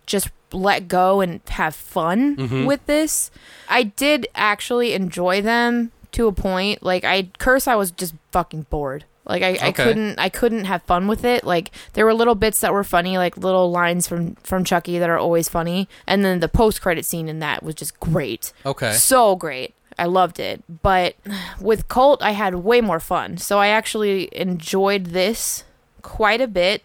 just 0.05 0.29
let 0.51 0.87
go 0.87 1.21
and 1.21 1.41
have 1.49 1.75
fun 1.75 2.35
Mm-hmm. 2.35 2.65
with 2.65 2.85
this. 2.85 3.31
I 3.67 3.83
did 3.83 4.27
actually 4.35 4.93
enjoy 4.93 5.41
them 5.41 5.91
to 6.15 6.27
a 6.27 6.31
point. 6.31 6.83
Like 6.83 7.03
I 7.03 7.29
curse 7.37 7.67
I 7.67 7.75
was 7.75 7.91
just 7.91 8.15
fucking 8.31 8.67
bored. 8.69 9.05
Like 9.25 9.41
I, 9.41 9.57
I 9.67 9.71
couldn't 9.71 10.19
I 10.19 10.29
couldn't 10.29 10.65
have 10.65 10.83
fun 10.83 11.07
with 11.07 11.23
it. 11.25 11.43
Like 11.43 11.71
there 11.93 12.05
were 12.05 12.13
little 12.13 12.35
bits 12.35 12.61
that 12.61 12.73
were 12.73 12.83
funny, 12.83 13.17
like 13.17 13.37
little 13.37 13.71
lines 13.71 14.07
from 14.07 14.35
from 14.35 14.63
Chucky 14.63 14.99
that 14.99 15.09
are 15.09 15.17
always 15.17 15.49
funny. 15.49 15.87
And 16.05 16.23
then 16.23 16.39
the 16.39 16.47
post 16.47 16.81
credit 16.81 17.05
scene 17.05 17.27
in 17.27 17.39
that 17.39 17.63
was 17.63 17.75
just 17.75 17.99
great. 17.99 18.53
Okay. 18.65 18.93
So 18.93 19.35
great. 19.35 19.73
I 19.97 20.05
loved 20.05 20.39
it. 20.39 20.63
But 20.81 21.15
with 21.59 21.87
Cult, 21.87 22.21
I 22.21 22.31
had 22.31 22.55
way 22.55 22.81
more 22.81 22.99
fun. 22.99 23.37
So 23.37 23.59
I 23.59 23.67
actually 23.67 24.29
enjoyed 24.37 25.07
this 25.07 25.63
quite 26.01 26.41
a 26.41 26.47
bit. 26.47 26.83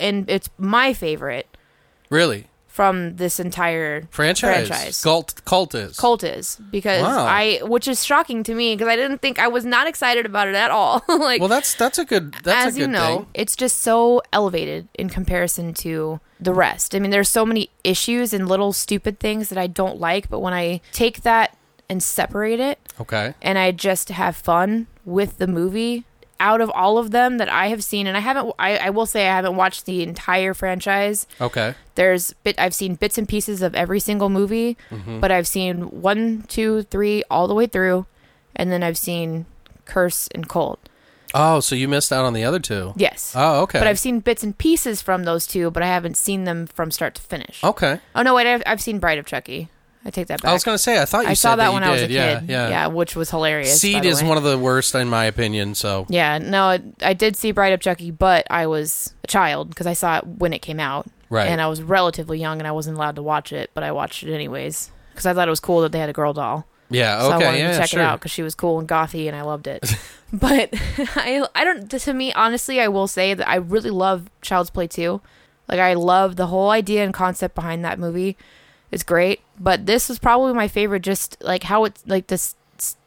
And 0.00 0.28
it's 0.30 0.48
my 0.58 0.94
favorite 0.94 1.46
Really? 2.10 2.46
From 2.76 3.16
this 3.16 3.40
entire 3.40 4.02
Franchise. 4.10 4.68
franchise. 4.68 5.02
Cult, 5.02 5.42
cult 5.46 5.74
is. 5.74 5.96
cult 5.98 6.22
is 6.22 6.58
because 6.70 7.02
Wow. 7.02 7.24
I, 7.24 7.60
which 7.62 7.88
is 7.88 8.04
shocking 8.04 8.42
to 8.44 8.54
me 8.54 8.74
because 8.76 8.88
I 8.88 8.96
didn't 8.96 9.22
think 9.22 9.38
I 9.38 9.48
was 9.48 9.64
not 9.64 9.86
excited 9.86 10.26
about 10.26 10.46
it 10.48 10.54
at 10.54 10.70
all. 10.70 11.02
like 11.08 11.40
Well, 11.40 11.48
that's 11.48 11.74
that's 11.74 11.98
a 11.98 12.04
good 12.04 12.34
that's 12.44 12.66
as 12.66 12.76
a 12.76 12.80
good 12.80 12.82
you 12.86 12.92
know, 12.92 13.16
thing. 13.20 13.26
it's 13.32 13.56
just 13.56 13.80
so 13.80 14.20
elevated 14.30 14.88
in 14.94 15.08
comparison 15.08 15.72
to 15.84 16.20
the 16.38 16.52
rest. 16.52 16.94
I 16.94 16.98
mean, 16.98 17.10
there's 17.10 17.30
so 17.30 17.46
many 17.46 17.70
issues 17.82 18.34
and 18.34 18.46
little 18.46 18.74
stupid 18.74 19.18
things 19.20 19.48
that 19.48 19.56
I 19.58 19.68
don't 19.68 19.98
like, 19.98 20.28
but 20.28 20.40
when 20.40 20.52
I 20.52 20.82
take 20.92 21.22
that 21.22 21.56
and 21.88 22.02
separate 22.02 22.60
it, 22.60 22.78
Okay. 23.00 23.32
and 23.40 23.56
I 23.56 23.70
just 23.72 24.10
have 24.10 24.36
fun 24.36 24.86
with 25.06 25.38
the 25.38 25.46
movie. 25.46 26.04
Out 26.38 26.60
of 26.60 26.70
all 26.74 26.98
of 26.98 27.12
them 27.12 27.38
that 27.38 27.48
I 27.48 27.68
have 27.68 27.82
seen, 27.82 28.06
and 28.06 28.16
I 28.16 28.20
haven't, 28.20 28.52
I, 28.58 28.76
I 28.76 28.90
will 28.90 29.06
say 29.06 29.26
I 29.26 29.34
haven't 29.34 29.56
watched 29.56 29.86
the 29.86 30.02
entire 30.02 30.52
franchise. 30.52 31.26
Okay. 31.40 31.74
There's 31.94 32.34
bit, 32.44 32.58
I've 32.58 32.74
seen 32.74 32.94
bits 32.94 33.16
and 33.16 33.26
pieces 33.28 33.62
of 33.62 33.74
every 33.74 34.00
single 34.00 34.28
movie, 34.28 34.76
Mm-hmm. 34.90 35.20
but 35.20 35.30
I've 35.30 35.46
seen 35.48 35.82
one, 36.02 36.42
two, 36.48 36.82
three, 36.82 37.22
all 37.30 37.48
the 37.48 37.54
way 37.54 37.66
through, 37.66 38.04
and 38.54 38.70
then 38.70 38.82
I've 38.82 38.98
seen 38.98 39.46
Curse 39.86 40.28
and 40.34 40.46
Cult. 40.48 40.78
Oh, 41.34 41.60
so 41.60 41.74
you 41.74 41.88
missed 41.88 42.12
out 42.12 42.24
on 42.24 42.34
the 42.34 42.44
other 42.44 42.58
two. 42.60 42.92
Yes, 42.96 43.32
Oh, 43.34 43.62
okay. 43.62 43.78
but 43.78 43.88
I've 43.88 43.98
seen 43.98 44.20
bits 44.20 44.42
and 44.42 44.56
pieces 44.56 45.00
from 45.02 45.24
those 45.24 45.46
two, 45.46 45.70
but 45.70 45.82
I 45.82 45.86
haven't 45.86 46.16
seen 46.16 46.44
them 46.44 46.66
from 46.66 46.90
start 46.90 47.14
to 47.16 47.22
finish. 47.22 47.62
Okay. 47.64 48.00
Oh 48.14 48.22
no, 48.22 48.34
wait, 48.34 48.46
I've, 48.46 48.62
I've 48.66 48.80
seen 48.80 48.98
Bride 48.98 49.18
of 49.18 49.26
Chucky. 49.26 49.68
I 50.06 50.10
take 50.10 50.28
that 50.28 50.40
back. 50.40 50.48
I 50.50 50.52
was 50.52 50.62
gonna 50.64 50.78
say 50.78 51.00
I 51.02 51.04
thought 51.04 51.24
you 51.24 51.30
I 51.30 51.34
saw 51.34 51.56
that 51.56 51.66
you 51.68 51.72
when 51.74 51.82
I 51.82 51.90
was 51.90 52.02
a 52.02 52.06
did. 52.08 52.14
Yeah, 52.14 52.40
kid. 52.40 52.48
Yeah. 52.48 52.86
which 52.86 53.16
was 53.16 53.30
hilarious. 53.30 53.80
Seed 53.80 54.04
is 54.04 54.22
way. 54.22 54.28
one 54.28 54.38
of 54.38 54.44
the 54.44 54.56
worst 54.56 54.94
in 54.94 55.08
my 55.08 55.24
opinion. 55.24 55.74
So 55.74 56.06
Yeah, 56.08 56.38
no, 56.38 56.64
I- 56.64 56.82
I 57.02 57.12
did 57.12 57.36
see 57.36 57.50
Bride 57.50 57.72
of 57.72 57.80
Chucky, 57.80 58.10
but 58.12 58.46
I 58.48 58.66
was 58.68 59.14
a 59.24 59.26
child 59.26 59.68
because 59.70 59.86
I 59.86 59.94
saw 59.94 60.18
it 60.18 60.26
when 60.26 60.52
it 60.52 60.60
came 60.60 60.78
out. 60.80 61.06
Right. 61.28 61.48
And 61.48 61.60
I 61.60 61.66
was 61.66 61.82
relatively 61.82 62.38
young 62.38 62.58
and 62.60 62.68
I 62.68 62.72
wasn't 62.72 62.96
allowed 62.96 63.16
to 63.16 63.22
watch 63.22 63.52
it, 63.52 63.70
but 63.74 63.82
I 63.82 63.90
watched 63.90 64.22
it 64.22 64.32
anyways 64.32 64.92
because 65.10 65.26
I 65.26 65.34
thought 65.34 65.48
it 65.48 65.50
was 65.50 65.58
cool 65.60 65.80
that 65.80 65.90
they 65.90 65.98
had 65.98 66.08
a 66.08 66.12
girl 66.12 66.32
doll. 66.32 66.66
yeah, 66.88 67.20
So 67.20 67.30
I 67.32 67.36
okay, 67.36 67.44
wanted 67.46 67.58
yeah, 67.58 67.72
to 67.72 67.78
check 67.78 67.88
sure. 67.88 68.00
it 68.00 68.04
out 68.04 68.20
because 68.20 68.30
she 68.30 68.42
was 68.44 68.54
cool 68.54 68.78
and 68.78 68.88
gothy 68.88 69.26
and 69.26 69.34
I 69.36 69.42
loved 69.42 69.66
it. 69.66 69.92
but 70.32 70.70
I, 71.16 71.44
I 71.52 71.64
don't, 71.64 71.90
to 71.90 72.12
me, 72.12 72.32
honestly, 72.34 72.80
I 72.80 72.86
will 72.86 73.08
say 73.08 73.34
that 73.34 73.48
I 73.48 73.56
really 73.56 73.90
love 73.90 74.30
Child's 74.40 74.70
Play 74.70 74.86
2. 74.86 75.20
Like, 75.68 75.80
I 75.80 75.94
love 75.94 76.36
the 76.36 76.46
whole 76.46 76.70
idea 76.70 77.02
and 77.02 77.12
concept 77.12 77.56
behind 77.56 77.84
that 77.84 77.98
movie. 77.98 78.36
It's 78.90 79.02
great. 79.02 79.40
But 79.58 79.86
this 79.86 80.08
is 80.10 80.18
probably 80.18 80.52
my 80.54 80.68
favorite, 80.68 81.02
just 81.02 81.36
like 81.42 81.64
how 81.64 81.84
it's, 81.84 82.02
like 82.06 82.26
this, 82.28 82.54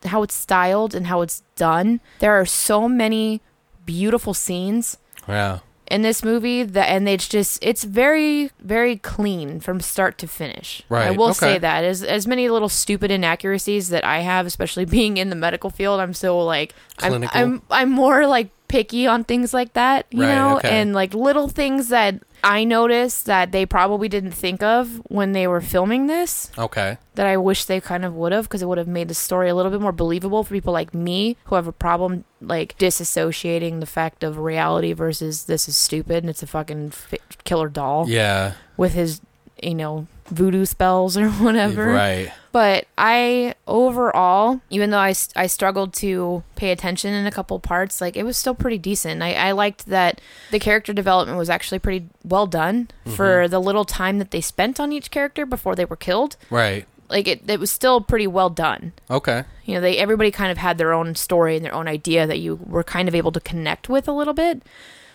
how 0.06 0.24
it's 0.24 0.36
styled 0.36 0.94
and 0.96 1.08
how 1.08 1.22
it's 1.22 1.44
done. 1.56 2.00
There 2.20 2.34
are 2.34 2.46
so 2.46 2.88
many 2.90 3.42
beautiful 3.86 4.34
scenes 4.36 4.98
Yeah, 5.28 5.60
in 5.88 6.04
this 6.04 6.24
movie 6.24 6.62
that 6.62 6.90
and 6.90 7.10
it's 7.10 7.28
just 7.28 7.58
it's 7.64 7.84
very 7.84 8.52
very 8.60 8.98
clean 8.98 9.60
from 9.60 9.80
start 9.80 10.20
to 10.20 10.28
finish 10.28 10.84
Right. 10.90 11.08
i 11.08 11.12
will 11.12 11.30
okay. 11.30 11.34
say 11.34 11.58
that 11.58 11.84
as 11.84 12.04
as 12.04 12.28
many 12.28 12.50
little 12.50 12.70
stupid 12.70 13.10
inaccuracies 13.10 13.90
that 13.90 14.06
i 14.06 14.20
have 14.20 14.46
especially 14.46 14.86
being 15.00 15.18
in 15.18 15.32
the 15.32 15.36
medical 15.36 15.72
field 15.72 16.00
i'm 16.00 16.14
so 16.14 16.38
like 16.38 16.76
I'm, 17.00 17.28
I'm 17.34 17.64
i'm 17.72 17.90
more 17.90 18.28
like 18.28 18.52
picky 18.68 19.08
on 19.08 19.24
things 19.24 19.56
like 19.56 19.74
that 19.74 20.06
you 20.12 20.22
Right, 20.22 20.36
know 20.36 20.58
okay. 20.58 20.70
and 20.70 20.94
like 20.94 21.16
little 21.16 21.48
things 21.48 21.90
that 21.90 22.22
i 22.44 22.64
noticed 22.64 23.26
that 23.26 23.52
they 23.52 23.66
probably 23.66 24.08
didn't 24.08 24.32
think 24.32 24.62
of 24.64 25.02
when 25.08 25.32
they 25.32 25.48
were 25.48 25.62
filming 25.62 26.08
this 26.08 26.52
okay, 26.58 26.98
that 27.16 27.28
I 27.28 27.38
wish 27.38 27.66
they 27.66 27.82
kind 27.82 28.06
of 28.06 28.16
would 28.16 28.32
have 28.32 28.46
because 28.46 28.62
it 28.62 28.68
would 28.68 28.78
have 28.78 28.88
made 28.88 29.08
the 29.08 29.14
story 29.14 29.50
a 29.50 29.56
little 29.56 29.72
bit 29.72 29.82
more 29.82 29.92
believable 29.92 30.44
for 30.44 30.54
people 30.54 30.74
like 30.74 30.94
me 30.94 31.36
who 31.46 31.56
have 31.56 31.68
a 31.68 31.72
problem 31.72 32.24
like 32.42 32.78
disassociating 32.78 33.80
the 33.80 33.86
fact 33.86 34.24
of 34.24 34.38
reality 34.38 34.94
versus 34.94 35.46
this 35.46 35.68
is 35.68 35.76
stupid 35.76 36.24
and 36.24 36.30
it's 36.30 36.44
a 36.44 36.48
fucking 36.48 36.92
fi- 36.92 37.20
killer 37.44 37.70
doll 37.70 38.08
yeah, 38.10 38.54
with 38.78 38.94
his 38.94 39.22
you 39.62 39.76
know 39.76 40.08
voodoo 40.30 40.66
spells 40.66 41.18
or 41.18 41.30
whatever. 41.44 41.88
right, 41.88 42.32
But 42.52 42.86
I 42.98 43.56
overall, 43.68 44.62
even 44.70 44.90
though 44.92 45.00
I, 45.00 45.14
I 45.36 45.48
struggled 45.48 45.94
to 45.96 46.44
pay 46.56 46.72
attention 46.72 47.14
in 47.14 47.26
a 47.26 47.32
couple 47.32 47.60
parts, 47.60 48.02
like 48.02 48.16
it 48.16 48.24
was 48.24 48.38
still 48.38 48.56
pretty 48.56 48.78
decent. 48.78 49.22
I, 49.22 49.34
I 49.34 49.52
liked 49.52 49.88
that 49.88 50.22
the 50.52 50.60
character 50.60 50.94
development 50.94 51.38
was 51.38 51.50
actually 51.50 51.80
pretty 51.80 52.10
well 52.24 52.48
done 52.48 52.90
mm-hmm. 53.06 53.16
for 53.16 53.48
the 53.48 53.60
little 53.60 53.86
time 53.86 54.20
that 54.20 54.32
they 54.32 54.42
spent 54.42 54.80
on 54.80 54.92
each 54.92 55.12
character 55.12 55.46
before 55.46 55.76
they 55.76 55.86
were 55.86 55.96
killed. 55.96 56.38
right, 56.50 56.86
Like 57.10 57.28
it, 57.28 57.50
it 57.50 57.60
was 57.60 57.72
still 57.72 58.02
pretty 58.02 58.28
well 58.28 58.50
done. 58.50 58.94
okay, 59.10 59.44
You 59.66 59.76
know, 59.76 59.82
they 59.82 59.98
everybody 59.98 60.32
kind 60.32 60.52
of 60.52 60.58
had 60.58 60.78
their 60.78 60.94
own 60.94 61.16
story 61.16 61.56
and 61.56 61.66
their 61.66 61.76
own 61.76 61.88
idea 61.88 62.26
that 62.28 62.40
you 62.40 62.56
were 62.56 62.84
kind 62.84 63.08
of 63.08 63.16
able 63.16 63.32
to 63.32 63.40
connect 63.40 63.90
with 63.90 64.08
a 64.08 64.14
little 64.14 64.34
bit. 64.34 64.64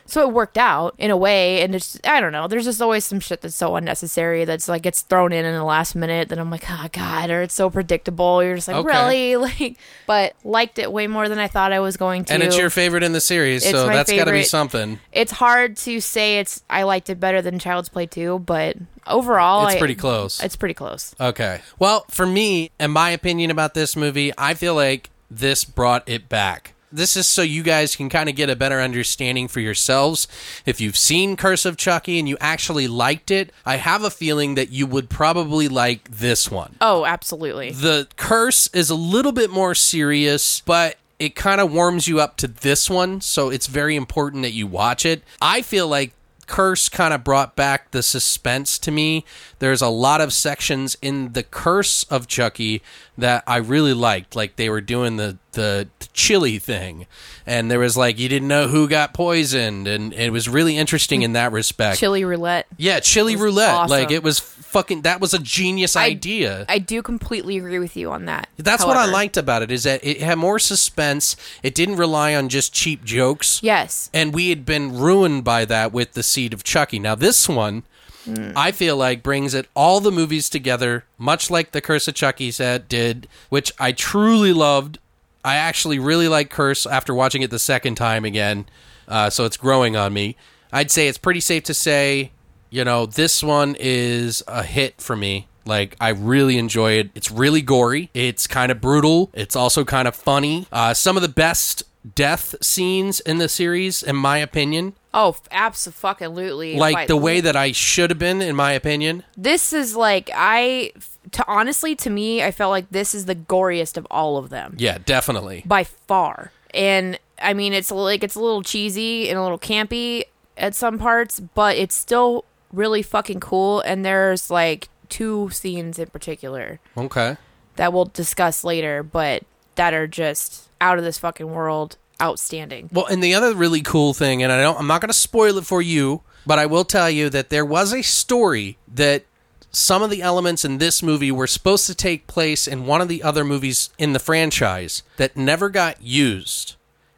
So 0.06 0.20
it 0.28 0.32
worked 0.34 0.58
out 0.58 0.94
in 0.98 1.10
a 1.10 1.16
way, 1.16 1.62
and 1.62 1.74
it's 1.74 1.98
I 2.04 2.20
don't 2.20 2.32
know. 2.32 2.46
There's 2.46 2.64
just 2.66 2.82
always 2.82 3.04
some 3.06 3.20
shit 3.20 3.40
that's 3.40 3.54
so 3.54 3.74
unnecessary 3.76 4.44
that's 4.44 4.68
like 4.68 4.82
gets 4.82 5.00
thrown 5.00 5.32
in 5.32 5.44
in 5.46 5.54
the 5.54 5.64
last 5.64 5.94
minute 5.94 6.28
that 6.28 6.38
I'm 6.38 6.50
like, 6.50 6.64
oh 6.68 6.88
god, 6.92 7.30
or 7.30 7.40
it's 7.42 7.54
so 7.54 7.70
predictable. 7.70 8.44
You're 8.44 8.56
just 8.56 8.68
like, 8.68 8.76
Okay. 8.76 8.88
really, 8.88 9.36
like, 9.60 9.78
but 10.06 10.34
liked 10.44 10.78
it 10.78 10.92
way 10.92 11.06
more 11.06 11.28
than 11.28 11.38
I 11.38 11.48
thought 11.48 11.72
I 11.72 11.80
was 11.80 11.96
going 11.96 12.24
to. 12.26 12.34
and 12.34 12.42
it's 12.42 12.58
your 12.58 12.68
favorite 12.70 13.02
in 13.02 13.12
the 13.12 13.20
series, 13.20 13.62
It's 13.64 13.72
so 13.72 13.86
that's 13.86 14.12
got 14.12 14.24
to 14.26 14.32
be 14.32 14.42
something. 14.44 15.00
It's 15.12 15.32
hard 15.32 15.76
to 15.78 16.00
say 16.00 16.38
it's 16.38 16.62
I 16.68 16.82
liked 16.82 17.08
it 17.08 17.18
better 17.18 17.40
than 17.40 17.58
Child's 17.58 17.88
Play 17.88 18.04
2, 18.06 18.40
but 18.40 18.76
overall, 19.06 19.66
It's 19.66 19.76
I- 19.76 19.78
pretty 19.78 19.94
close. 19.94 20.42
It's 20.42 20.56
pretty 20.56 20.74
close. 20.74 21.14
Okay. 21.18 21.60
Well, 21.78 22.04
for 22.10 22.26
me, 22.26 22.70
and 22.78 22.92
my 22.92 23.08
opinion 23.10 23.50
about 23.50 23.72
this 23.72 23.96
movie, 23.96 24.32
I 24.36 24.52
feel 24.52 24.74
like 24.74 25.08
this 25.30 25.64
brought 25.64 26.06
it 26.06 26.28
back. 26.28 26.73
This 26.94 27.16
is 27.16 27.26
so 27.26 27.42
you 27.42 27.64
guys 27.64 27.96
can 27.96 28.08
kind 28.08 28.28
of 28.28 28.36
get 28.36 28.48
a 28.48 28.54
better 28.54 28.80
understanding 28.80 29.48
for 29.48 29.58
yourselves. 29.58 30.28
If 30.64 30.80
you've 30.80 30.96
seen 30.96 31.36
Curse 31.36 31.64
of 31.64 31.76
Chucky 31.76 32.20
and 32.20 32.28
you 32.28 32.36
actually 32.40 32.86
liked 32.86 33.32
it, 33.32 33.52
I 33.66 33.78
have 33.78 34.04
a 34.04 34.10
feeling 34.10 34.54
that 34.54 34.70
you 34.70 34.86
would 34.86 35.10
probably 35.10 35.66
like 35.66 36.08
this 36.08 36.52
one. 36.52 36.76
Oh, 36.80 37.04
absolutely. 37.04 37.72
The 37.72 38.06
curse 38.14 38.68
is 38.68 38.90
a 38.90 38.94
little 38.94 39.32
bit 39.32 39.50
more 39.50 39.74
serious, 39.74 40.60
but 40.60 40.96
it 41.18 41.34
kind 41.34 41.60
of 41.60 41.72
warms 41.72 42.06
you 42.06 42.20
up 42.20 42.36
to 42.36 42.46
this 42.46 42.88
one, 42.88 43.20
so 43.20 43.50
it's 43.50 43.66
very 43.66 43.96
important 43.96 44.44
that 44.44 44.52
you 44.52 44.68
watch 44.68 45.04
it. 45.04 45.24
I 45.42 45.62
feel 45.62 45.88
like 45.88 46.12
Curse 46.46 46.88
kind 46.88 47.14
of 47.14 47.24
brought 47.24 47.56
back 47.56 47.90
the 47.90 48.02
suspense 48.02 48.78
to 48.80 48.90
me. 48.90 49.24
There's 49.58 49.82
a 49.82 49.88
lot 49.88 50.20
of 50.20 50.32
sections 50.32 50.96
in 51.00 51.32
the 51.32 51.42
Curse 51.42 52.04
of 52.04 52.28
Chucky 52.28 52.82
that 53.16 53.42
I 53.46 53.56
really 53.56 53.94
liked. 53.94 54.36
Like 54.36 54.56
they 54.56 54.68
were 54.68 54.80
doing 54.80 55.16
the 55.16 55.38
the, 55.54 55.88
the 55.98 56.08
chili 56.12 56.58
thing, 56.58 57.06
and 57.46 57.70
there 57.70 57.78
was 57.78 57.96
like 57.96 58.18
you 58.18 58.28
didn't 58.28 58.48
know 58.48 58.68
who 58.68 58.88
got 58.88 59.14
poisoned, 59.14 59.88
and 59.88 60.12
it 60.12 60.30
was 60.30 60.48
really 60.48 60.76
interesting 60.76 61.22
in 61.22 61.32
that 61.32 61.52
respect. 61.52 61.98
Chili 61.98 62.24
roulette. 62.24 62.66
yeah, 62.76 63.00
chili 63.00 63.36
roulette. 63.36 63.74
awesome. 63.74 63.90
Like 63.90 64.10
it 64.10 64.22
was 64.22 64.38
fucking. 64.38 65.02
That 65.02 65.20
was 65.20 65.34
a 65.34 65.38
genius 65.38 65.96
idea. 65.96 66.66
I 66.68 66.78
do 66.78 67.02
completely 67.02 67.56
agree 67.56 67.78
with 67.78 67.96
you 67.96 68.10
on 68.10 68.26
that. 68.26 68.48
That's 68.56 68.84
what 68.84 68.96
I 68.96 69.00
However- 69.00 69.12
liked 69.12 69.36
about 69.36 69.62
it 69.62 69.70
is 69.70 69.84
that 69.84 70.04
it 70.04 70.20
had 70.20 70.38
more 70.38 70.58
suspense. 70.58 71.36
It 71.62 71.74
didn't 71.74 71.96
rely 71.96 72.34
on 72.34 72.48
just 72.48 72.72
cheap 72.72 73.04
jokes. 73.04 73.60
Yes. 73.62 74.10
And 74.12 74.34
we 74.34 74.50
had 74.50 74.66
been 74.66 74.98
ruined 74.98 75.44
by 75.44 75.64
that 75.64 75.92
with 75.92 76.12
the 76.12 76.22
seed 76.22 76.52
of 76.52 76.64
Chucky. 76.64 76.98
Now 76.98 77.14
this 77.14 77.48
one, 77.48 77.84
hmm. 78.24 78.52
I 78.56 78.72
feel 78.72 78.96
like 78.96 79.22
brings 79.22 79.54
it 79.54 79.68
all 79.74 80.00
the 80.00 80.10
movies 80.12 80.48
together, 80.48 81.04
much 81.18 81.50
like 81.50 81.72
the 81.72 81.80
Curse 81.80 82.08
of 82.08 82.14
Chucky 82.14 82.50
said 82.50 82.88
did, 82.88 83.28
which 83.48 83.72
I 83.78 83.92
truly 83.92 84.52
loved. 84.52 84.98
I 85.44 85.56
actually 85.56 85.98
really 85.98 86.28
like 86.28 86.50
Curse 86.50 86.86
after 86.86 87.14
watching 87.14 87.42
it 87.42 87.50
the 87.50 87.58
second 87.58 87.96
time 87.96 88.24
again, 88.24 88.66
uh, 89.06 89.30
so 89.30 89.44
it's 89.44 89.56
growing 89.56 89.94
on 89.96 90.12
me. 90.12 90.36
I'd 90.72 90.90
say 90.90 91.06
it's 91.06 91.18
pretty 91.18 91.40
safe 91.40 91.64
to 91.64 91.74
say, 91.74 92.32
you 92.70 92.84
know, 92.84 93.06
this 93.06 93.42
one 93.42 93.76
is 93.78 94.42
a 94.48 94.62
hit 94.62 95.00
for 95.00 95.14
me. 95.14 95.46
Like, 95.66 95.96
I 96.00 96.10
really 96.10 96.58
enjoy 96.58 96.92
it. 96.92 97.10
It's 97.14 97.30
really 97.30 97.62
gory. 97.62 98.10
It's 98.12 98.46
kind 98.46 98.72
of 98.72 98.80
brutal. 98.80 99.30
It's 99.32 99.54
also 99.56 99.84
kind 99.84 100.08
of 100.08 100.16
funny. 100.16 100.66
Uh, 100.72 100.92
some 100.94 101.16
of 101.16 101.22
the 101.22 101.28
best 101.28 101.84
death 102.14 102.54
scenes 102.60 103.20
in 103.20 103.38
the 103.38 103.48
series, 103.48 104.02
in 104.02 104.16
my 104.16 104.38
opinion. 104.38 104.94
Oh, 105.16 105.36
absolutely. 105.50 106.76
Like 106.76 107.06
the 107.08 107.16
way 107.16 107.40
that 107.40 107.56
I 107.56 107.72
should 107.72 108.10
have 108.10 108.18
been, 108.18 108.42
in 108.42 108.56
my 108.56 108.72
opinion. 108.72 109.22
this 109.36 109.72
is 109.72 109.94
like 109.96 110.30
I 110.34 110.92
to 111.32 111.44
honestly 111.48 111.94
to 111.96 112.10
me 112.10 112.42
I 112.42 112.50
felt 112.50 112.70
like 112.70 112.90
this 112.90 113.14
is 113.14 113.24
the 113.26 113.34
goriest 113.34 113.96
of 113.96 114.06
all 114.10 114.36
of 114.36 114.50
them 114.50 114.74
Yeah, 114.78 114.98
definitely. 115.04 115.62
by 115.64 115.84
far. 115.84 116.52
And 116.72 117.18
I 117.40 117.54
mean 117.54 117.72
it's 117.72 117.90
like 117.90 118.22
it's 118.22 118.34
a 118.34 118.40
little 118.40 118.62
cheesy 118.62 119.28
and 119.30 119.38
a 119.38 119.42
little 119.42 119.58
campy 119.58 120.24
at 120.56 120.74
some 120.74 120.98
parts, 120.98 121.40
but 121.40 121.76
it's 121.76 121.94
still 121.94 122.44
really 122.72 123.02
fucking 123.02 123.40
cool 123.40 123.80
and 123.80 124.04
there's 124.04 124.50
like 124.50 124.88
two 125.08 125.48
scenes 125.50 125.98
in 125.98 126.08
particular 126.08 126.80
Okay. 126.96 127.36
that 127.76 127.92
we'll 127.92 128.06
discuss 128.06 128.64
later, 128.64 129.02
but 129.02 129.44
that 129.76 129.94
are 129.94 130.06
just 130.08 130.68
out 130.80 130.98
of 130.98 131.04
this 131.04 131.18
fucking 131.18 131.50
world 131.52 131.96
outstanding. 132.20 132.90
Well, 132.92 133.06
and 133.06 133.22
the 133.22 133.34
other 133.34 133.54
really 133.54 133.82
cool 133.82 134.14
thing, 134.14 134.42
and 134.42 134.52
I 134.52 134.60
don't, 134.60 134.78
I'm 134.78 134.86
not 134.86 135.00
going 135.00 135.08
to 135.08 135.14
spoil 135.14 135.58
it 135.58 135.66
for 135.66 135.82
you, 135.82 136.22
but 136.46 136.58
I 136.58 136.66
will 136.66 136.84
tell 136.84 137.10
you 137.10 137.30
that 137.30 137.50
there 137.50 137.64
was 137.64 137.92
a 137.92 138.02
story 138.02 138.78
that 138.92 139.24
some 139.70 140.02
of 140.02 140.10
the 140.10 140.22
elements 140.22 140.64
in 140.64 140.78
this 140.78 141.02
movie 141.02 141.32
were 141.32 141.46
supposed 141.46 141.86
to 141.86 141.94
take 141.94 142.26
place 142.26 142.68
in 142.68 142.86
one 142.86 143.00
of 143.00 143.08
the 143.08 143.22
other 143.22 143.44
movies 143.44 143.90
in 143.98 144.12
the 144.12 144.18
franchise 144.18 145.02
that 145.16 145.36
never 145.36 145.68
got 145.68 146.00
used. 146.00 146.76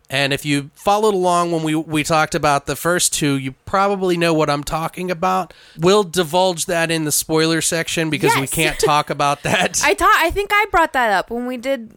And 0.08 0.32
if 0.32 0.44
you 0.44 0.70
followed 0.74 1.14
along 1.14 1.50
when 1.50 1.64
we, 1.64 1.74
we 1.74 2.04
talked 2.04 2.36
about 2.36 2.66
the 2.66 2.76
first 2.76 3.12
two, 3.12 3.36
you 3.36 3.52
probably 3.64 4.16
know 4.16 4.32
what 4.32 4.48
I'm 4.48 4.62
talking 4.62 5.10
about. 5.10 5.52
We'll 5.76 6.04
divulge 6.04 6.66
that 6.66 6.92
in 6.92 7.04
the 7.04 7.12
spoiler 7.12 7.60
section 7.60 8.08
because 8.08 8.36
we 8.36 8.46
can't 8.46 8.78
talk 8.78 9.10
about 9.10 9.42
that. 9.42 9.80
I 9.84 9.94
thought 9.94 10.16
I 10.18 10.30
think 10.30 10.50
I 10.52 10.66
brought 10.70 10.92
that 10.92 11.10
up 11.10 11.30
when 11.30 11.46
we 11.46 11.56
did 11.56 11.90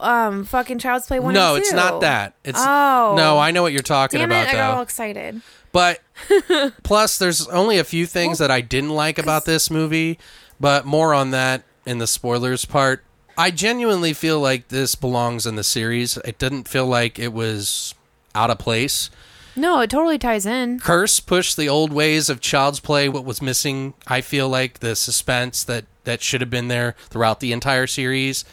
um 0.00 0.44
fucking 0.44 0.78
Child's 0.78 1.06
Play 1.06 1.18
1 1.20 1.32
no, 1.34 1.54
it's 1.56 1.72
not 1.72 2.00
that. 2.00 2.34
It's 2.44 2.58
Oh. 2.60 3.14
no, 3.16 3.38
I 3.38 3.50
know 3.50 3.62
what 3.62 3.72
you're 3.72 3.82
talking 3.82 4.18
Damn 4.20 4.30
about 4.30 4.46
it, 4.46 4.50
I 4.50 4.52
got 4.52 4.70
though. 4.70 4.76
all 4.76 4.82
excited. 4.82 5.40
But 5.72 6.00
plus, 6.82 7.18
there's 7.18 7.46
only 7.48 7.78
a 7.78 7.84
few 7.84 8.06
things 8.06 8.38
that 8.38 8.50
I 8.50 8.60
didn't 8.60 8.90
like 8.90 9.18
about 9.18 9.44
this 9.44 9.70
movie, 9.70 10.18
but 10.58 10.86
more 10.86 11.12
on 11.12 11.30
that 11.32 11.62
in 11.84 11.98
the 11.98 12.06
spoilers 12.06 12.64
part. 12.64 13.04
I 13.38 13.50
genuinely 13.50 14.14
feel 14.14 14.40
like 14.40 14.68
this 14.68 14.94
belongs 14.94 15.44
in 15.44 15.56
the 15.56 15.64
series. 15.64 16.16
It 16.18 16.38
didn't 16.38 16.66
feel 16.68 16.86
like 16.86 17.18
it 17.18 17.32
was 17.34 17.94
out 18.34 18.48
of 18.50 18.58
place. 18.58 19.10
No, 19.54 19.80
it 19.80 19.90
totally 19.90 20.18
ties 20.18 20.46
in. 20.46 20.80
Curse 20.80 21.20
pushed 21.20 21.56
the 21.56 21.68
old 21.68 21.92
ways 21.92 22.28
of 22.30 22.40
Child's 22.40 22.80
Play. 22.80 23.08
What 23.08 23.24
was 23.24 23.40
missing, 23.42 23.94
I 24.06 24.20
feel 24.22 24.48
like 24.48 24.80
the 24.80 24.96
suspense 24.96 25.64
that 25.64 25.84
that 26.04 26.22
should 26.22 26.40
have 26.40 26.50
been 26.50 26.68
there 26.68 26.94
throughout 27.10 27.40
the 27.40 27.52
entire 27.52 27.86
series. 27.86 28.44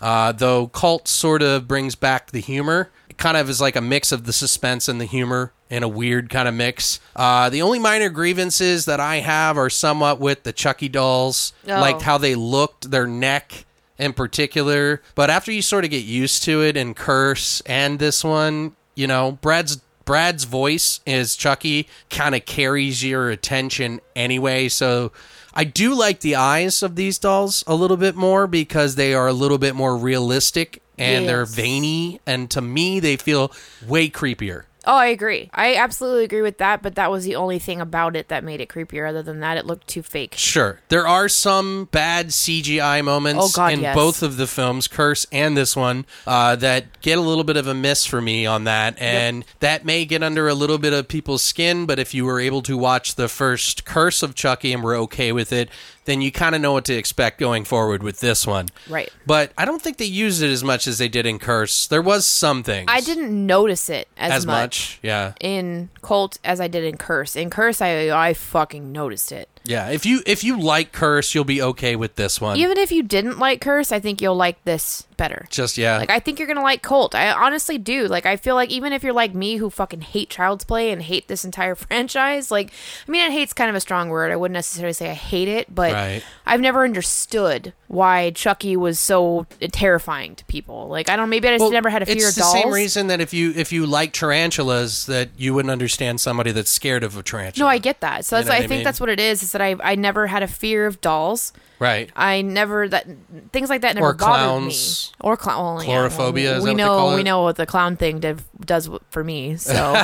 Uh, 0.00 0.32
though 0.32 0.66
Cult 0.68 1.08
sort 1.08 1.42
of 1.42 1.66
brings 1.66 1.94
back 1.94 2.30
the 2.30 2.40
humor. 2.40 2.90
It 3.08 3.18
kind 3.18 3.36
of 3.36 3.48
is 3.48 3.60
like 3.60 3.76
a 3.76 3.80
mix 3.80 4.12
of 4.12 4.24
the 4.24 4.32
suspense 4.32 4.88
and 4.88 5.00
the 5.00 5.04
humor 5.06 5.52
in 5.70 5.82
a 5.82 5.88
weird 5.88 6.28
kind 6.30 6.46
of 6.46 6.54
mix. 6.54 7.00
Uh, 7.16 7.48
the 7.50 7.62
only 7.62 7.78
minor 7.78 8.08
grievances 8.10 8.84
that 8.84 9.00
I 9.00 9.16
have 9.16 9.56
are 9.58 9.70
somewhat 9.70 10.20
with 10.20 10.42
the 10.44 10.52
Chucky 10.52 10.88
dolls, 10.88 11.52
Oh. 11.66 11.80
like 11.80 12.02
how 12.02 12.18
they 12.18 12.34
looked, 12.34 12.90
their 12.90 13.06
neck 13.06 13.64
in 13.98 14.12
particular. 14.12 15.02
But 15.14 15.30
after 15.30 15.50
you 15.50 15.62
sort 15.62 15.84
of 15.84 15.90
get 15.90 16.04
used 16.04 16.42
to 16.44 16.62
it 16.62 16.76
and 16.76 16.94
Curse 16.94 17.62
and 17.66 17.98
this 17.98 18.22
one, 18.22 18.76
you 18.94 19.06
know, 19.06 19.32
Brad's 19.40 19.80
Brad's 20.04 20.44
voice 20.44 21.00
as 21.04 21.34
Chucky 21.34 21.88
kind 22.10 22.36
of 22.36 22.44
carries 22.44 23.02
your 23.02 23.28
attention 23.30 24.00
anyway. 24.14 24.68
So 24.68 25.10
I 25.58 25.64
do 25.64 25.94
like 25.94 26.20
the 26.20 26.36
eyes 26.36 26.82
of 26.82 26.96
these 26.96 27.18
dolls 27.18 27.64
a 27.66 27.74
little 27.74 27.96
bit 27.96 28.14
more 28.14 28.46
because 28.46 28.94
they 28.94 29.14
are 29.14 29.26
a 29.26 29.32
little 29.32 29.56
bit 29.56 29.74
more 29.74 29.96
realistic 29.96 30.82
and 30.98 31.26
they're 31.26 31.46
veiny. 31.46 32.20
And 32.26 32.50
to 32.50 32.60
me, 32.60 33.00
they 33.00 33.16
feel 33.16 33.50
way 33.86 34.10
creepier. 34.10 34.64
Oh, 34.88 34.96
I 34.96 35.06
agree. 35.06 35.50
I 35.52 35.74
absolutely 35.74 36.22
agree 36.24 36.42
with 36.42 36.58
that, 36.58 36.80
but 36.80 36.94
that 36.94 37.10
was 37.10 37.24
the 37.24 37.34
only 37.34 37.58
thing 37.58 37.80
about 37.80 38.14
it 38.14 38.28
that 38.28 38.44
made 38.44 38.60
it 38.60 38.68
creepier. 38.68 39.08
Other 39.08 39.22
than 39.22 39.40
that, 39.40 39.56
it 39.56 39.66
looked 39.66 39.88
too 39.88 40.02
fake. 40.02 40.34
Sure. 40.36 40.78
There 40.90 41.08
are 41.08 41.28
some 41.28 41.88
bad 41.90 42.28
CGI 42.28 43.02
moments 43.02 43.42
Oh, 43.44 43.48
God, 43.52 43.72
in 43.72 43.80
yes. 43.80 43.96
both 43.96 44.22
of 44.22 44.36
the 44.36 44.46
films, 44.46 44.86
Curse 44.86 45.26
and 45.32 45.56
this 45.56 45.74
one, 45.74 46.06
uh, 46.26 46.54
that 46.56 47.00
get 47.00 47.18
a 47.18 47.20
little 47.20 47.42
bit 47.42 47.56
of 47.56 47.66
a 47.66 47.74
miss 47.74 48.06
for 48.06 48.20
me 48.22 48.46
on 48.46 48.62
that. 48.64 48.96
And 49.00 49.44
that 49.58 49.84
may 49.84 50.04
get 50.04 50.22
under 50.22 50.46
a 50.48 50.54
little 50.54 50.78
bit 50.78 50.92
of 50.92 51.08
people's 51.08 51.42
skin, 51.42 51.86
but 51.86 51.98
if 51.98 52.14
you 52.14 52.24
were 52.24 52.38
able 52.38 52.62
to 52.62 52.76
watch 52.76 53.16
the 53.16 53.28
first 53.28 53.84
Curse 53.84 54.22
of 54.22 54.36
Chucky 54.36 54.72
and 54.72 54.84
were 54.84 54.94
okay 54.94 55.32
with 55.32 55.52
it, 55.52 55.68
then 56.06 56.20
you 56.20 56.32
kind 56.32 56.54
of 56.54 56.60
know 56.60 56.72
what 56.72 56.84
to 56.86 56.94
expect 56.94 57.38
going 57.38 57.64
forward 57.64 58.02
with 58.02 58.20
this 58.20 58.46
one. 58.46 58.68
Right. 58.88 59.12
But 59.26 59.52
I 59.58 59.64
don't 59.64 59.82
think 59.82 59.98
they 59.98 60.06
used 60.06 60.42
it 60.42 60.50
as 60.50 60.64
much 60.64 60.86
as 60.86 60.98
they 60.98 61.08
did 61.08 61.26
in 61.26 61.38
Curse. 61.38 61.86
There 61.88 62.02
was 62.02 62.26
some 62.26 62.62
things. 62.62 62.86
I 62.88 63.00
didn't 63.00 63.46
notice 63.46 63.90
it 63.90 64.08
as, 64.16 64.32
as 64.32 64.46
much, 64.46 64.54
much. 64.54 64.98
Yeah. 65.02 65.34
in 65.40 65.90
Cult 66.02 66.38
as 66.44 66.60
I 66.60 66.68
did 66.68 66.84
in 66.84 66.96
Curse. 66.96 67.36
In 67.36 67.50
Curse, 67.50 67.80
I 67.80 68.08
I 68.10 68.34
fucking 68.34 68.90
noticed 68.92 69.32
it. 69.32 69.48
Yeah. 69.64 69.90
If 69.90 70.06
you 70.06 70.22
if 70.26 70.42
you 70.42 70.60
like 70.60 70.92
Curse, 70.92 71.34
you'll 71.34 71.44
be 71.44 71.60
okay 71.60 71.96
with 71.96 72.14
this 72.14 72.40
one. 72.40 72.56
Even 72.56 72.78
if 72.78 72.90
you 72.90 73.02
didn't 73.02 73.38
like 73.38 73.60
Curse, 73.60 73.92
I 73.92 74.00
think 74.00 74.22
you'll 74.22 74.36
like 74.36 74.64
this 74.64 75.05
better. 75.16 75.46
Just 75.50 75.78
yeah. 75.78 75.98
Like 75.98 76.10
I 76.10 76.20
think 76.20 76.38
you're 76.38 76.48
gonna 76.48 76.62
like 76.62 76.82
Cult. 76.82 77.14
I 77.14 77.30
honestly 77.32 77.78
do. 77.78 78.06
Like 78.06 78.26
I 78.26 78.36
feel 78.36 78.54
like 78.54 78.70
even 78.70 78.92
if 78.92 79.02
you're 79.02 79.12
like 79.12 79.34
me 79.34 79.56
who 79.56 79.70
fucking 79.70 80.00
hate 80.02 80.30
Child's 80.30 80.64
Play 80.64 80.90
and 80.90 81.02
hate 81.02 81.28
this 81.28 81.44
entire 81.44 81.74
franchise, 81.74 82.50
like 82.50 82.72
I 83.06 83.10
mean, 83.10 83.22
I 83.22 83.30
hate's 83.30 83.52
kind 83.52 83.70
of 83.70 83.76
a 83.76 83.80
strong 83.80 84.08
word. 84.08 84.32
I 84.32 84.36
wouldn't 84.36 84.54
necessarily 84.54 84.92
say 84.92 85.10
I 85.10 85.14
hate 85.14 85.48
it, 85.48 85.74
but 85.74 85.92
Right. 85.92 86.22
I've 86.44 86.60
never 86.60 86.84
understood 86.84 87.72
why 87.88 88.30
Chucky 88.30 88.76
was 88.76 88.98
so 88.98 89.46
terrifying 89.72 90.34
to 90.36 90.44
people. 90.46 90.88
Like 90.88 91.08
I 91.08 91.16
don't. 91.16 91.28
Maybe 91.30 91.48
I 91.48 91.52
just 91.52 91.62
Well, 91.62 91.70
never 91.70 91.88
had 91.90 92.02
a 92.02 92.06
fear 92.06 92.16
it's 92.16 92.30
of 92.30 92.34
the 92.36 92.42
same 92.42 92.72
reason 92.72 93.06
that 93.08 93.20
if 93.20 93.32
you 93.32 93.52
if 93.56 93.72
you 93.72 93.86
like 93.86 94.12
tarantulas, 94.12 95.06
that 95.06 95.30
you 95.36 95.54
wouldn't 95.54 95.70
understand 95.72 96.20
somebody 96.20 96.52
that's 96.52 96.70
scared 96.70 97.04
of 97.04 97.16
a 97.16 97.22
tarantula. 97.22 97.64
no, 97.66 97.68
I 97.70 97.78
get 97.78 98.00
that. 98.00 98.24
So 98.24 98.36
You 98.36 98.44
that's 98.44 98.48
know 98.48 98.54
I 98.62 98.64
I 98.64 98.66
think 98.66 98.84
that's 98.84 99.00
what 99.00 99.08
it 99.08 99.20
is. 99.20 99.42
Is 99.42 99.52
that 99.52 99.62
I 99.62 99.76
I 99.82 99.94
never 99.94 100.26
had 100.26 100.42
a 100.42 100.48
fear 100.48 100.86
of 100.86 101.00
dolls. 101.00 101.52
right. 101.78 102.10
I 102.16 102.42
never 102.42 102.88
that 102.88 103.06
things 103.52 103.68
like 103.70 103.82
that 103.82 103.94
never 103.94 104.08
Or 104.08 104.12
bothered 104.14 104.26
clowns. 104.26 105.05
me. 105.05 105.05
Or 105.20 105.36
clown. 105.36 105.76
Well, 105.76 105.84
yeah, 105.84 105.88
well, 106.00 106.10
Chlorophobia, 106.10 106.58
is 106.58 106.64
we 106.64 106.74
know 106.74 107.14
we 107.14 107.22
know 107.22 107.42
what 107.42 107.56
the 107.56 107.66
clown 107.66 107.96
thing 107.96 108.20
did, 108.20 108.42
does 108.64 108.88
for 109.10 109.22
me. 109.24 109.56
So 109.56 109.74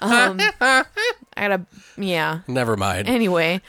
um, 0.00 0.40
I 0.60 0.84
gotta 1.36 1.66
yeah. 1.96 2.40
Never 2.48 2.76
mind. 2.76 3.08
Anyway, 3.08 3.60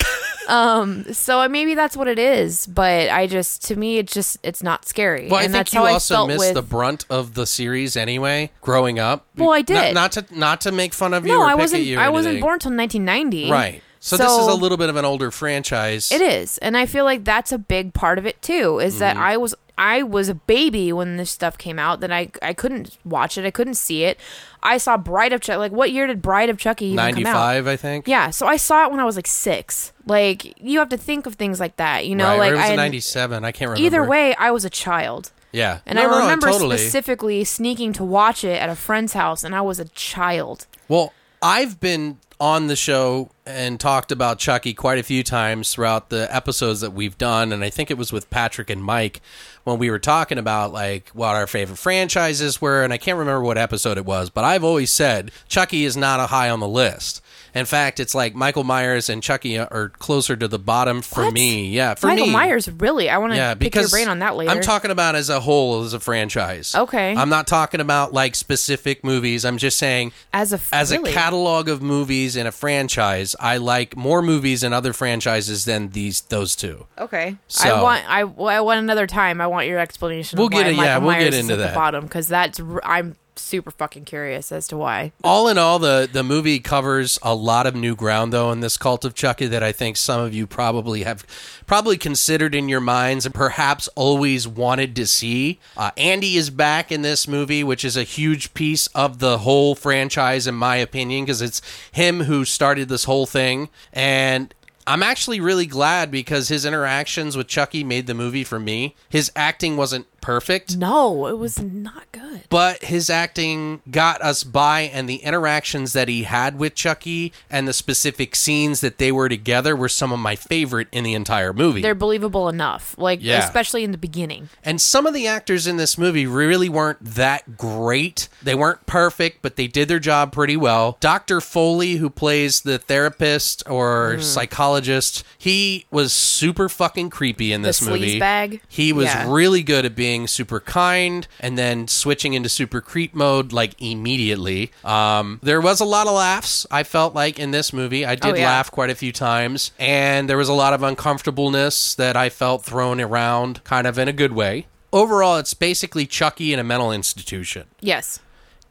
um, 0.47 1.11
so 1.13 1.47
maybe 1.49 1.75
that's 1.75 1.95
what 1.97 2.07
it 2.07 2.19
is. 2.19 2.65
But 2.67 3.09
I 3.09 3.27
just 3.27 3.65
to 3.65 3.75
me 3.75 3.97
it's 3.97 4.13
just 4.13 4.37
it's 4.43 4.63
not 4.63 4.85
scary. 4.87 5.27
well, 5.29 5.39
I 5.39 5.43
and 5.43 5.51
think 5.53 5.59
that's 5.65 5.73
you 5.73 5.79
how 5.81 5.85
also 5.93 6.23
I 6.23 6.27
missed 6.27 6.39
with. 6.39 6.53
the 6.55 6.61
brunt 6.61 7.05
of 7.09 7.33
the 7.33 7.45
series 7.45 7.95
anyway. 7.97 8.51
Growing 8.61 8.99
up, 8.99 9.27
Well, 9.35 9.51
I 9.51 9.61
did. 9.61 9.93
Not, 9.93 10.11
to 10.13 10.25
not 10.31 10.61
to 10.61 10.71
make 10.71 10.93
fun 10.93 11.13
of 11.13 11.25
you 11.25 11.33
no, 11.33 11.41
or 11.41 11.45
I 11.45 11.55
wasn't. 11.55 11.81
at 11.81 11.85
you. 11.87 11.97
or 11.97 12.01
I 12.01 12.09
wasn't 12.09 12.41
born 12.41 12.59
till 12.59 12.71
1990. 12.75 13.51
Right. 13.51 13.81
So, 13.99 14.15
this 14.15 14.31
is 14.31 14.47
a 14.47 14.53
little 14.53 14.77
bit 14.77 14.89
of 14.89 14.95
an 14.95 15.05
older 15.05 15.31
franchise. 15.31 16.11
It 16.11 16.21
is, 16.21 16.59
and 16.59 16.77
I 16.77 16.85
feel 16.85 17.03
like 17.03 17.25
that's 17.25 17.51
a 17.51 17.57
big 17.57 17.93
part 17.93 18.17
of 18.19 18.25
it 18.27 18.41
too. 18.41 18.79
Is 18.79 18.93
Mm-hmm. 18.93 18.99
that 18.99 19.17
I 19.17 19.37
was 19.37 19.55
I 19.77 20.01
was 20.03 20.27
a 20.29 20.33
baby 20.33 20.91
when 20.91 21.17
this 21.17 21.29
stuff 21.29 21.57
came 21.57 21.77
out. 21.79 21.99
That 21.99 22.11
I 22.11 22.29
I 22.41 22.53
couldn't 22.53 22.97
watch 23.05 23.37
it. 23.37 23.45
I 23.45 23.51
couldn't 23.51 23.75
see 23.75 24.03
it. 24.03 24.19
I 24.63 24.77
saw 24.77 24.97
Bride 24.97 25.33
of 25.33 25.41
Chucky. 25.41 25.57
Like 25.57 25.71
what 25.71 25.91
year 25.91 26.07
did 26.07 26.21
Bride 26.21 26.49
of 26.49 26.57
Chucky 26.57 26.85
even 26.87 26.95
Ninety 26.97 27.23
come 27.23 27.33
out? 27.33 27.37
five, 27.39 27.67
I 27.67 27.75
think. 27.75 28.07
Yeah, 28.07 28.31
so 28.31 28.47
I 28.47 28.57
saw 28.57 28.85
it 28.85 28.91
when 28.91 28.99
I 28.99 29.05
was 29.05 29.15
like 29.15 29.27
six. 29.27 29.93
Like 30.05 30.59
you 30.61 30.79
have 30.79 30.89
to 30.89 30.97
think 30.97 31.25
of 31.25 31.35
things 31.35 31.59
like 31.59 31.75
that. 31.77 32.05
You 32.07 32.15
know, 32.15 32.29
right. 32.29 32.39
like 32.39 32.51
it 32.51 32.55
was 32.55 32.69
I 32.71 32.75
ninety 32.75 32.99
seven. 32.99 33.45
I 33.45 33.51
can't 33.51 33.69
remember. 33.69 33.85
either 33.85 34.03
way, 34.03 34.33
I 34.35 34.51
was 34.51 34.65
a 34.65 34.69
child. 34.69 35.31
Yeah. 35.51 35.79
And 35.85 35.95
No, 35.95 36.01
I 36.01 36.05
no, 36.05 36.11
no, 36.11 36.19
remember 36.21 36.47
totally. 36.51 36.77
specifically 36.77 37.43
sneaking 37.43 37.93
to 37.93 38.03
watch 38.03 38.43
it 38.43 38.61
at 38.61 38.69
a 38.69 38.75
friend's 38.75 39.13
house, 39.13 39.43
and 39.43 39.55
I 39.55 39.61
was 39.61 39.79
a 39.79 39.85
child. 39.85 40.67
Well, 40.89 41.13
I've 41.41 41.79
been 41.79 42.17
on 42.39 42.67
the 42.67 42.75
show 42.75 43.29
and 43.45 43.79
talked 43.79 44.11
about 44.11 44.37
Chucky 44.37 44.73
quite 44.73 44.99
a 44.99 45.03
few 45.03 45.23
times 45.23 45.73
throughout 45.73 46.09
the 46.09 46.33
episodes 46.33 46.81
that 46.81 46.91
we've 46.91 47.17
done, 47.17 47.51
and 47.51 47.63
I 47.63 47.69
think 47.69 47.89
it 47.89 47.97
was 47.97 48.13
with 48.13 48.29
Patrick 48.29 48.69
and 48.69 48.83
Mike 48.83 49.21
when 49.63 49.79
we 49.79 49.89
were 49.89 49.99
talking 49.99 50.37
about 50.37 50.71
like 50.71 51.09
what 51.09 51.35
our 51.35 51.47
favorite 51.47 51.77
franchises 51.77 52.61
were, 52.61 52.83
and 52.83 52.93
I 52.93 52.97
can't 52.97 53.17
remember 53.17 53.41
what 53.41 53.57
episode 53.57 53.97
it 53.97 54.05
was, 54.05 54.29
but 54.29 54.43
I've 54.43 54.63
always 54.63 54.91
said 54.91 55.31
Chucky 55.47 55.85
is 55.85 55.97
not 55.97 56.19
a 56.19 56.27
high 56.27 56.49
on 56.49 56.59
the 56.59 56.67
list. 56.67 57.21
In 57.57 57.65
fact, 57.65 57.99
it's 57.99 58.15
like 58.15 58.35
Michael 58.35 58.63
Myers 58.63 59.09
and 59.09 59.21
Chucky 59.21 59.57
are 59.57 59.89
closer 59.97 60.35
to 60.35 60.47
the 60.47 60.59
bottom 60.59 61.01
for 61.01 61.25
What? 61.25 61.33
me. 61.33 61.67
Yeah, 61.69 61.95
for 61.95 62.07
Michael 62.07 62.27
me. 62.27 62.33
Myers, 62.33 62.69
really? 62.69 63.09
I 63.09 63.17
want 63.17 63.33
to 63.33 63.37
Yeah, 63.37 63.53
pick 63.55 63.75
your 63.75 63.89
brain 63.89 64.07
on 64.07 64.19
that 64.19 64.35
later. 64.35 64.51
I'm 64.51 64.61
talking 64.61 64.91
about 64.91 65.15
as 65.15 65.29
a 65.29 65.39
whole 65.39 65.83
as 65.83 65.93
a 65.93 65.99
franchise. 65.99 66.73
Okay. 66.75 67.15
I'm 67.15 67.29
not 67.29 67.47
talking 67.47 67.81
about 67.81 68.13
like 68.13 68.35
specific 68.35 69.03
movies. 69.03 69.43
I'm 69.45 69.57
just 69.57 69.77
saying 69.77 70.11
as 70.33 70.53
a 70.53 70.59
as 70.71 70.91
really? 70.91 71.11
a 71.11 71.13
catalog 71.13 71.67
of 71.69 71.81
movies 71.81 72.35
in 72.35 72.47
a 72.47 72.51
franchise, 72.51 73.35
I 73.39 73.57
like 73.57 73.97
more 73.97 74.21
movies 74.21 74.63
in 74.63 74.71
other 74.73 74.93
franchises 74.93 75.65
than 75.65 75.89
these 75.89 76.21
those 76.21 76.55
two. 76.55 76.85
Okay. 76.97 77.37
So- 77.47 77.69
I 77.77 77.81
want 77.81 78.09
I, 78.09 78.23
well, 78.23 78.47
I 78.49 78.59
want 78.61 78.79
another 78.79 79.07
time. 79.07 79.41
I 79.41 79.47
want 79.47 79.67
your 79.67 79.79
explanation. 79.79 80.37
We'll 80.37 80.47
of 80.47 80.53
get 80.53 80.67
it- 80.67 80.75
Michael 80.77 80.83
yeah, 80.85 80.97
we'll 80.99 81.11
Myers 81.11 81.23
get 81.31 81.33
into 81.33 81.55
that. 81.55 81.69
the 81.69 81.75
bottom 81.75 82.03
because 82.05 82.27
that's 82.27 82.61
I'm 82.83 83.15
super 83.37 83.71
fucking 83.71 84.05
curious 84.05 84.51
as 84.51 84.67
to 84.69 84.77
why. 84.77 85.11
All 85.23 85.47
in 85.47 85.57
all, 85.57 85.79
the 85.79 86.09
the 86.11 86.23
movie 86.23 86.59
covers 86.59 87.19
a 87.21 87.33
lot 87.35 87.67
of 87.67 87.75
new 87.75 87.95
ground, 87.95 88.33
though, 88.33 88.51
in 88.51 88.59
this 88.59 88.77
cult 88.77 89.05
of 89.05 89.13
Chucky 89.13 89.47
that 89.47 89.63
I 89.63 89.71
think 89.71 89.97
some 89.97 90.21
of 90.21 90.33
you 90.33 90.47
probably 90.47 91.03
have 91.03 91.25
probably 91.65 91.97
considered 91.97 92.55
in 92.55 92.69
your 92.69 92.81
minds 92.81 93.25
and 93.25 93.35
perhaps 93.35 93.87
always 93.95 94.47
wanted 94.47 94.95
to 94.95 95.07
see. 95.07 95.59
Uh, 95.75 95.91
Andy 95.97 96.37
is 96.37 96.49
back 96.49 96.91
in 96.91 97.01
this 97.01 97.27
movie, 97.27 97.63
which 97.63 97.83
is 97.83 97.97
a 97.97 98.03
huge 98.03 98.53
piece 98.53 98.87
of 98.87 99.19
the 99.19 99.39
whole 99.39 99.75
franchise, 99.75 100.47
in 100.47 100.55
my 100.55 100.77
opinion, 100.77 101.25
because 101.25 101.41
it's 101.41 101.61
him 101.91 102.21
who 102.21 102.45
started 102.45 102.89
this 102.89 103.03
whole 103.03 103.25
thing, 103.25 103.69
and 103.93 104.53
I'm 104.87 105.03
actually 105.03 105.41
really 105.41 105.65
glad 105.65 106.09
because 106.11 106.47
his 106.47 106.63
interactions 106.63 107.35
with 107.35 107.47
Chucky 107.47 107.83
made 107.83 108.07
the 108.07 108.13
movie 108.13 108.45
for 108.45 108.57
me. 108.57 108.95
His 109.09 109.29
acting 109.35 109.75
wasn't 109.75 110.07
perfect, 110.27 110.75
No, 110.75 111.25
it 111.27 111.37
was 111.37 111.57
not 111.61 112.03
good. 112.11 112.41
but 112.49 112.83
his 112.83 113.09
acting 113.09 113.81
got 113.89 114.21
us 114.21 114.43
by, 114.43 114.81
and 114.81 115.07
the 115.07 115.15
interactions 115.23 115.93
that 115.93 116.09
he 116.09 116.23
had 116.23 116.59
with 116.59 116.75
Chucky 116.75 117.31
and 117.49 117.65
the 117.65 117.71
specific 117.71 118.35
scenes 118.35 118.81
that 118.81 118.97
they 118.97 119.09
were 119.09 119.29
together 119.29 119.73
were 119.73 119.87
some 119.87 120.11
of 120.11 120.19
my 120.19 120.35
favorite 120.35 120.89
in 120.91 121.05
the 121.05 121.13
entire 121.13 121.53
movie. 121.53 121.81
They're 121.81 121.95
believable 121.95 122.49
enough, 122.49 122.93
like 122.97 123.19
Yeah. 123.21 123.39
especially 123.45 123.85
in 123.85 123.93
the 123.93 123.97
beginning. 123.97 124.49
And 124.65 124.81
some 124.81 125.05
of 125.05 125.13
the 125.13 125.27
actors 125.27 125.65
in 125.65 125.77
this 125.77 125.97
movie 125.97 126.25
really 126.27 126.67
weren't 126.67 126.97
that 127.15 127.55
great. 127.57 128.27
They 128.43 128.53
weren't 128.53 128.85
perfect, 128.85 129.41
but 129.41 129.55
they 129.55 129.67
did 129.67 129.87
their 129.87 129.97
job 129.99 130.33
pretty 130.33 130.57
well. 130.57 130.97
Dr. 130.99 131.39
Foley, 131.39 131.93
who 131.95 132.09
plays 132.09 132.59
the 132.61 132.77
therapist 132.79 133.63
or 133.65 134.15
Mm. 134.17 134.23
psychologist, 134.23 135.23
he 135.37 135.85
was 135.89 136.11
super 136.11 136.67
fucking 136.67 137.11
creepy 137.11 137.53
in 137.53 137.61
this 137.61 137.79
The 137.79 137.91
movie. 137.91 138.19
sleazebag? 138.19 138.59
He 138.67 138.91
was 138.91 139.05
Yeah. 139.05 139.31
really 139.31 139.63
good 139.63 139.85
at 139.85 139.95
being 139.95 140.16
super 140.25 140.59
kind 140.59 141.27
and 141.39 141.57
then 141.57 141.87
switching 141.87 142.33
into 142.33 142.49
super 142.49 142.79
creep 142.81 143.13
mode 143.13 143.51
like 143.53 143.73
immediately. 143.79 144.71
Um, 144.83 145.39
there 145.43 145.61
was 145.61 145.79
a 145.81 145.85
lot 145.85 146.07
of 146.07 146.13
laughs, 146.13 146.65
I 146.71 146.83
felt 146.83 147.13
like, 147.13 147.37
in 147.37 147.51
this 147.51 147.71
movie. 147.73 148.05
I 148.05 148.15
did 148.15 148.31
Oh, 148.31 148.35
yeah. 148.35 148.45
laugh 148.45 148.71
quite 148.71 148.89
a 148.89 148.95
few 148.95 149.11
times, 149.11 149.71
and 149.77 150.29
there 150.29 150.37
was 150.37 150.47
a 150.49 150.53
lot 150.53 150.73
of 150.73 150.81
uncomfortableness 150.81 151.93
that 151.95 152.15
I 152.15 152.29
felt 152.29 152.63
thrown 152.63 153.01
around 153.01 153.63
kind 153.63 153.85
of 153.85 153.99
in 153.99 154.07
a 154.07 154.13
good 154.13 154.31
way. 154.33 154.65
Overall, 154.93 155.37
it's 155.37 155.53
basically 155.53 156.05
Chucky 156.05 156.53
in 156.53 156.59
a 156.59 156.63
mental 156.63 156.91
institution. 156.93 157.67
Yes, 157.81 158.19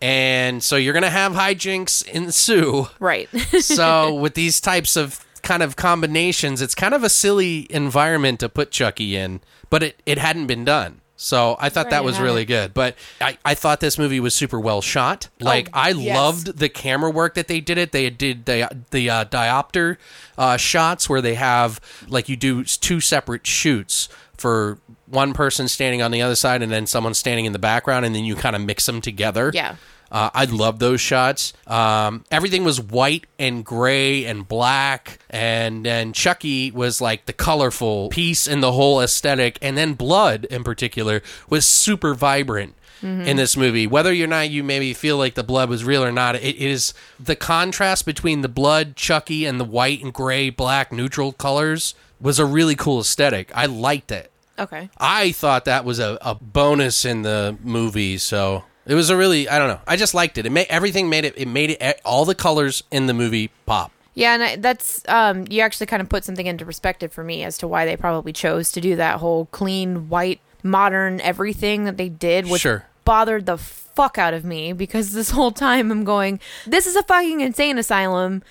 And 0.00 0.62
so 0.62 0.76
you're 0.76 0.92
going 0.94 1.02
to 1.02 1.10
have 1.10 1.32
hijinks 1.32 2.06
ensue. 2.08 2.88
right. 2.98 3.28
So 3.60 4.14
with 4.14 4.34
these 4.34 4.60
types 4.60 4.96
of 4.96 5.20
kind 5.42 5.62
of 5.62 5.76
combinations, 5.76 6.60
it's 6.62 6.74
kind 6.74 6.94
of 6.94 7.04
a 7.04 7.08
silly 7.08 7.66
environment 7.70 8.40
to 8.40 8.48
put 8.48 8.70
Chucky 8.70 9.14
in, 9.16 9.40
but 9.70 9.82
it, 9.82 10.02
it 10.06 10.18
hadn't 10.18 10.46
been 10.46 10.64
done. 10.64 11.00
So 11.16 11.56
I 11.58 11.70
thought 11.70 11.90
that 11.90 12.04
was 12.04 12.20
really 12.20 12.44
good. 12.44 12.74
But 12.74 12.94
I, 13.20 13.38
I 13.44 13.54
thought 13.54 13.80
this 13.80 13.98
movie 13.98 14.20
was 14.20 14.34
super 14.34 14.60
well 14.60 14.82
shot. 14.82 15.28
Like 15.40 15.70
I 15.72 15.90
yes. 15.90 16.14
loved 16.14 16.58
the 16.58 16.68
camera 16.68 17.10
work 17.10 17.34
that 17.34 17.48
they 17.48 17.60
did 17.60 17.78
it. 17.78 17.92
They 17.92 18.10
did 18.10 18.44
the 18.44 18.68
the 18.90 19.10
uh, 19.10 19.24
diopter 19.24 19.96
uh, 20.36 20.56
shots 20.58 21.08
where 21.08 21.22
they 21.22 21.34
have 21.34 21.80
like 22.06 22.28
you 22.28 22.36
do 22.36 22.64
two 22.64 23.00
separate 23.00 23.46
shoots 23.46 24.08
for 24.36 24.78
one 25.06 25.32
person 25.32 25.68
standing 25.68 26.02
on 26.02 26.10
the 26.10 26.20
other 26.20 26.34
side 26.34 26.62
and 26.62 26.70
then 26.70 26.86
someone 26.86 27.14
standing 27.14 27.46
in 27.46 27.52
the 27.52 27.58
background, 27.58 28.04
and 28.04 28.14
then 28.14 28.24
you 28.24 28.36
kind 28.36 28.54
of 28.54 28.62
mix 28.62 28.84
them 28.86 29.00
together. 29.00 29.50
Yeah. 29.54 29.76
Uh, 30.10 30.30
I 30.32 30.44
love 30.44 30.78
those 30.78 31.00
shots. 31.00 31.52
Um, 31.66 32.24
everything 32.30 32.64
was 32.64 32.80
white 32.80 33.24
and 33.38 33.64
gray 33.64 34.24
and 34.24 34.46
black, 34.46 35.18
and 35.28 35.84
then 35.84 36.12
Chucky 36.12 36.70
was 36.70 37.00
like 37.00 37.26
the 37.26 37.32
colorful 37.32 38.08
piece 38.08 38.46
in 38.46 38.60
the 38.60 38.72
whole 38.72 39.00
aesthetic, 39.00 39.58
and 39.60 39.76
then 39.76 39.94
Blood 39.94 40.44
in 40.46 40.62
particular 40.64 41.22
was 41.48 41.66
super 41.66 42.14
vibrant. 42.14 42.74
In 43.02 43.36
this 43.36 43.56
movie, 43.56 43.86
whether 43.86 44.10
or 44.12 44.26
not 44.26 44.50
you 44.50 44.64
maybe 44.64 44.92
feel 44.92 45.16
like 45.16 45.34
the 45.34 45.44
blood 45.44 45.68
was 45.68 45.84
real 45.84 46.02
or 46.02 46.10
not, 46.10 46.34
it 46.34 46.56
is 46.56 46.92
the 47.20 47.36
contrast 47.36 48.04
between 48.04 48.40
the 48.40 48.48
blood, 48.48 48.96
Chucky, 48.96 49.44
and 49.44 49.60
the 49.60 49.64
white 49.64 50.02
and 50.02 50.12
gray, 50.12 50.50
black, 50.50 50.90
neutral 50.90 51.30
colors 51.30 51.94
was 52.20 52.40
a 52.40 52.44
really 52.46 52.74
cool 52.74 53.00
aesthetic. 53.00 53.52
I 53.54 53.66
liked 53.66 54.10
it. 54.10 54.32
okay. 54.58 54.88
I 54.98 55.30
thought 55.32 55.66
that 55.66 55.84
was 55.84 56.00
a, 56.00 56.18
a 56.20 56.34
bonus 56.34 57.04
in 57.04 57.22
the 57.22 57.56
movie, 57.62 58.18
so 58.18 58.64
it 58.86 58.94
was 58.94 59.10
a 59.10 59.16
really 59.16 59.48
I 59.48 59.58
don't 59.58 59.68
know. 59.68 59.80
I 59.86 59.96
just 59.96 60.14
liked 60.14 60.38
it. 60.38 60.46
It 60.46 60.50
made 60.50 60.66
everything 60.68 61.08
made 61.08 61.24
it. 61.24 61.34
It 61.36 61.48
made 61.48 61.70
it 61.70 62.00
all 62.04 62.24
the 62.24 62.34
colors 62.34 62.82
in 62.90 63.06
the 63.06 63.14
movie 63.14 63.50
pop. 63.66 63.92
Yeah, 64.14 64.32
and 64.32 64.42
I, 64.42 64.56
that's 64.56 65.02
um, 65.08 65.44
you 65.50 65.60
actually 65.60 65.86
kind 65.86 66.00
of 66.00 66.08
put 66.08 66.24
something 66.24 66.46
into 66.46 66.64
perspective 66.64 67.12
for 67.12 67.22
me 67.22 67.44
as 67.44 67.58
to 67.58 67.68
why 67.68 67.84
they 67.84 67.96
probably 67.98 68.32
chose 68.32 68.72
to 68.72 68.80
do 68.80 68.96
that 68.96 69.18
whole 69.18 69.44
clean, 69.46 70.08
white, 70.08 70.40
modern 70.62 71.20
everything 71.20 71.84
that 71.84 71.98
they 71.98 72.08
did, 72.08 72.46
which 72.46 72.62
Sure. 72.62 72.86
bothered 73.04 73.44
the 73.44 73.58
fuck 73.58 74.16
out 74.16 74.32
of 74.32 74.42
me 74.44 74.72
because 74.72 75.12
this 75.12 75.30
whole 75.30 75.50
time 75.50 75.90
I'm 75.90 76.04
going, 76.04 76.40
this 76.66 76.86
is 76.86 76.96
a 76.96 77.02
fucking 77.02 77.40
insane 77.40 77.76
asylum. 77.78 78.42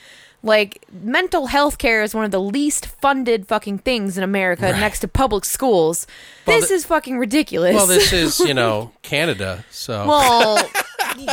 Like 0.45 0.85
mental 0.93 1.47
health 1.47 1.79
care 1.79 2.03
is 2.03 2.13
one 2.13 2.23
of 2.23 2.29
the 2.29 2.39
least 2.39 2.85
funded 2.85 3.47
fucking 3.47 3.79
things 3.79 4.15
in 4.15 4.23
America 4.23 4.65
Right. 4.71 4.79
next 4.79 4.99
to 4.99 5.07
public 5.07 5.43
schools. 5.43 6.05
Well, 6.45 6.59
this 6.59 6.69
is 6.69 6.85
fucking 6.85 7.17
ridiculous. 7.17 7.73
Well, 7.73 7.87
this 7.87 8.13
is 8.13 8.39
you 8.39 8.53
know 8.61 8.91
Canada, 9.01 9.65
so 9.71 10.07
well, 10.07 10.69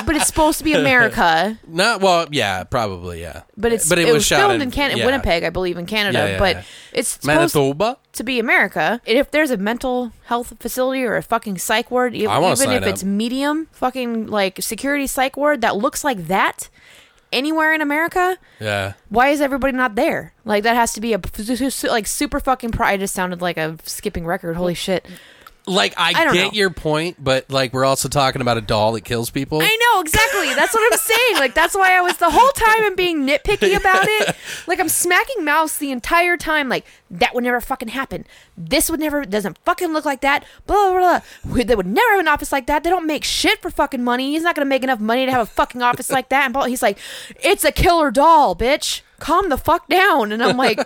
but 0.07 0.17
it's 0.17 0.27
supposed 0.27 0.57
to 0.59 0.65
be 0.65 0.73
America. 0.73 1.59
not 1.69 2.01
well. 2.01 2.27
Yeah, 2.31 2.65
probably 2.65 3.21
yeah. 3.21 3.43
But 3.55 3.73
it's 3.73 3.87
but 3.87 3.99
it, 3.99 4.11
was, 4.11 4.25
shot 4.25 4.49
filmed 4.49 4.63
in, 4.63 4.71
Canada, 4.71 5.01
yeah. 5.01 5.05
Winnipeg, 5.05 5.45
I 5.45 5.51
believe, 5.51 5.77
in 5.77 5.85
Canada. 5.85 6.19
Yeah, 6.19 6.27
yeah, 6.29 6.39
but 6.39 6.65
it's 6.95 7.11
supposed 7.11 7.55
Manitoba. 7.55 7.99
to 8.15 8.25
be 8.25 8.39
America. 8.39 9.03
And 9.07 9.19
if 9.19 9.31
there's 9.31 9.51
a 9.51 9.59
mental 9.59 10.13
health 10.25 10.55
facility 10.59 11.05
or 11.05 11.17
a 11.17 11.23
fucking 11.23 11.59
psych 11.59 11.91
ward, 11.91 12.15
even 12.15 12.43
if 12.43 12.87
it's 12.87 13.05
medium 13.05 13.69
fucking 13.73 14.29
like 14.29 14.63
security 14.63 15.07
psych 15.07 15.37
ward 15.37 15.61
that 15.61 15.77
looks 15.77 16.03
like 16.03 16.29
that 16.29 16.71
anywhere 17.33 17.73
in 17.73 17.81
America, 17.81 18.37
Yeah. 18.61 18.93
why 19.09 19.29
is 19.29 19.41
everybody 19.41 19.77
not 19.77 19.95
there? 19.95 20.35
Like 20.45 20.63
that 20.65 20.75
has 20.77 20.93
to 20.95 21.01
be 21.01 21.13
a 21.15 21.21
like 21.89 22.07
super 22.07 22.41
fucking. 22.41 22.71
Pro- 22.73 22.87
I 22.87 22.97
just 22.97 23.15
sounded 23.15 23.41
like 23.41 23.57
a 23.57 23.77
skipping 23.85 24.27
record. 24.27 24.57
Holy 24.57 24.75
shit! 24.75 25.07
Like 25.65 25.95
I, 25.97 26.09
I 26.09 26.33
get 26.33 26.47
know. 26.47 26.51
your 26.53 26.71
point, 26.71 27.23
but 27.23 27.49
like 27.49 27.73
we're 27.73 27.85
also 27.85 28.09
talking 28.09 28.43
about 28.43 28.59
a 28.59 28.61
doll 28.61 28.93
that 28.93 29.03
kills 29.03 29.31
people. 29.31 29.61
I 29.63 29.77
know 29.95 30.01
exactly. 30.01 30.53
That's 30.55 30.75
what 30.75 30.93
I'm 30.93 30.99
saying. 30.99 31.37
Like 31.37 31.55
that's 31.55 31.77
why 31.77 31.97
I 31.97 32.01
was 32.01 32.17
the 32.17 32.31
whole 32.31 32.51
time 32.51 32.83
I'm 32.83 32.97
being 32.97 33.25
nitpicky 33.25 33.77
about 33.81 34.05
it. 34.07 34.35
Like 34.67 34.81
I'm 34.81 34.89
smacking 34.89 35.45
mouse 35.45 35.79
the 35.79 35.93
entire 35.93 36.37
time. 36.37 36.69
Like 36.69 36.85
that 37.13 37.33
would 37.33 37.45
never 37.45 37.61
fucking 37.61 37.89
happen. 37.89 38.27
This 38.57 38.91
would 38.91 38.99
never 38.99 39.25
doesn't 39.25 39.57
fucking 39.59 39.93
look 39.93 40.05
like 40.05 40.21
that. 40.23 40.45
Blah 40.67 40.91
blah 40.91 41.21
blah. 41.45 41.63
They 41.63 41.77
would 41.77 41.87
never 41.87 42.11
have 42.11 42.21
an 42.21 42.29
office 42.29 42.51
like 42.51 42.67
that. 42.67 42.83
They 42.83 42.91
don't 42.91 43.07
make 43.07 43.23
shit 43.23 43.63
for 43.63 43.71
fucking 43.71 44.03
money. 44.03 44.33
He's 44.33 44.43
not 44.43 44.57
gonna 44.57 44.67
make 44.67 44.83
enough 44.83 44.99
money 45.01 45.27
to 45.27 45.31
have 45.33 45.43
a 45.43 45.47
fucking 45.47 45.81
office 45.81 46.11
like 46.11 46.29
that. 46.31 46.53
And 46.53 46.67
he's 46.69 46.83
like, 46.83 46.99
it's 47.41 47.65
a 47.65 47.71
killer 47.71 48.11
doll, 48.11 48.57
bitch. 48.57 49.03
Calm 49.21 49.49
the 49.49 49.57
fuck 49.57 49.87
down. 49.87 50.33
And 50.33 50.43
I'm 50.43 50.57
like, 50.57 50.81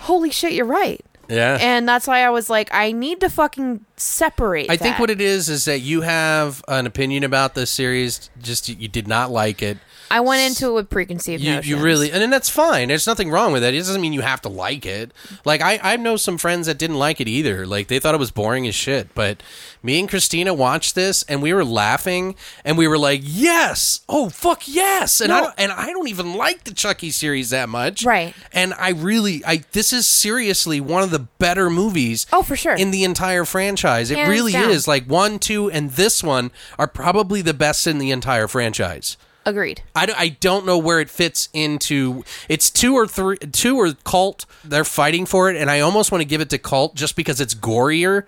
holy 0.00 0.32
shit, 0.32 0.54
you're 0.54 0.66
right. 0.66 1.04
Yeah. 1.32 1.58
And 1.60 1.88
that's 1.88 2.06
why 2.06 2.24
I 2.24 2.30
was 2.30 2.50
like, 2.50 2.68
I 2.72 2.92
need 2.92 3.20
to 3.20 3.30
fucking 3.30 3.84
separate. 3.96 4.70
I 4.70 4.76
think 4.76 4.98
what 4.98 5.10
it 5.10 5.20
is 5.20 5.48
is 5.48 5.64
that 5.64 5.80
you 5.80 6.02
have 6.02 6.62
an 6.68 6.86
opinion 6.86 7.24
about 7.24 7.54
this 7.54 7.70
series. 7.70 8.30
Just 8.40 8.68
you 8.68 8.88
did 8.88 9.08
not 9.08 9.30
like 9.30 9.62
it. 9.62 9.78
I 10.12 10.20
went 10.20 10.42
into 10.42 10.68
it 10.68 10.72
with 10.74 10.90
preconceived 10.90 11.42
You, 11.42 11.54
notions. 11.54 11.68
you 11.70 11.76
really, 11.78 12.12
and 12.12 12.20
then 12.20 12.30
that's 12.30 12.48
fine. 12.50 12.88
There's 12.88 13.06
nothing 13.06 13.30
wrong 13.30 13.52
with 13.52 13.64
it. 13.64 13.74
It 13.74 13.78
doesn't 13.78 14.00
mean 14.00 14.12
you 14.12 14.20
have 14.20 14.42
to 14.42 14.48
like 14.48 14.84
it. 14.84 15.10
Like 15.44 15.60
I, 15.62 15.80
I 15.82 15.96
know 15.96 16.16
some 16.16 16.36
friends 16.38 16.66
that 16.66 16.76
didn't 16.78 16.98
like 16.98 17.20
it 17.20 17.28
either. 17.28 17.66
Like 17.66 17.88
they 17.88 17.98
thought 17.98 18.14
it 18.14 18.18
was 18.18 18.30
boring 18.30 18.66
as 18.66 18.74
shit. 18.74 19.14
But 19.14 19.42
me 19.82 19.98
and 19.98 20.08
Christina 20.08 20.52
watched 20.54 20.94
this, 20.94 21.22
and 21.24 21.40
we 21.42 21.52
were 21.52 21.64
laughing, 21.64 22.36
and 22.64 22.76
we 22.76 22.86
were 22.86 22.98
like, 22.98 23.22
"Yes, 23.24 24.00
oh 24.08 24.28
fuck 24.28 24.68
yes!" 24.68 25.20
And 25.20 25.32
I 25.32 25.40
don't, 25.40 25.54
and 25.56 25.72
I 25.72 25.86
don't 25.86 26.08
even 26.08 26.34
like 26.34 26.64
the 26.64 26.74
Chucky 26.74 27.10
series 27.10 27.50
that 27.50 27.68
much, 27.68 28.04
Right. 28.04 28.34
And 28.52 28.74
I 28.74 28.90
really, 28.90 29.42
I 29.46 29.64
this 29.72 29.92
is 29.92 30.06
seriously 30.06 30.78
one 30.80 31.02
of 31.02 31.10
the 31.10 31.20
better 31.20 31.70
movies. 31.70 32.26
Oh, 32.32 32.42
for 32.42 32.54
sure. 32.56 32.74
in 32.74 32.90
the 32.90 33.04
entire 33.04 33.44
franchise. 33.44 34.10
It 34.10 34.18
Hands 34.18 34.28
really 34.30 34.52
down. 34.52 34.70
is. 34.70 34.86
Like 34.86 35.06
one, 35.06 35.38
two, 35.38 35.70
and 35.70 35.90
this 35.92 36.22
one 36.22 36.50
are 36.78 36.86
probably 36.86 37.40
the 37.40 37.54
best 37.54 37.86
in 37.86 37.98
the 37.98 38.10
entire 38.10 38.46
franchise. 38.46 39.16
Agreed. 39.44 39.82
I, 39.94 40.06
d- 40.06 40.14
I 40.16 40.28
don't 40.28 40.64
know 40.66 40.78
where 40.78 41.00
it 41.00 41.10
fits 41.10 41.48
into. 41.52 42.24
It's 42.48 42.70
two 42.70 42.94
or 42.94 43.06
three, 43.06 43.38
two 43.38 43.76
or 43.78 43.92
cult. 44.04 44.46
They're 44.64 44.84
fighting 44.84 45.26
for 45.26 45.50
it, 45.50 45.56
and 45.56 45.70
I 45.70 45.80
almost 45.80 46.12
want 46.12 46.20
to 46.22 46.26
give 46.26 46.40
it 46.40 46.50
to 46.50 46.58
cult 46.58 46.94
just 46.94 47.16
because 47.16 47.40
it's 47.40 47.54
gorier. 47.54 48.24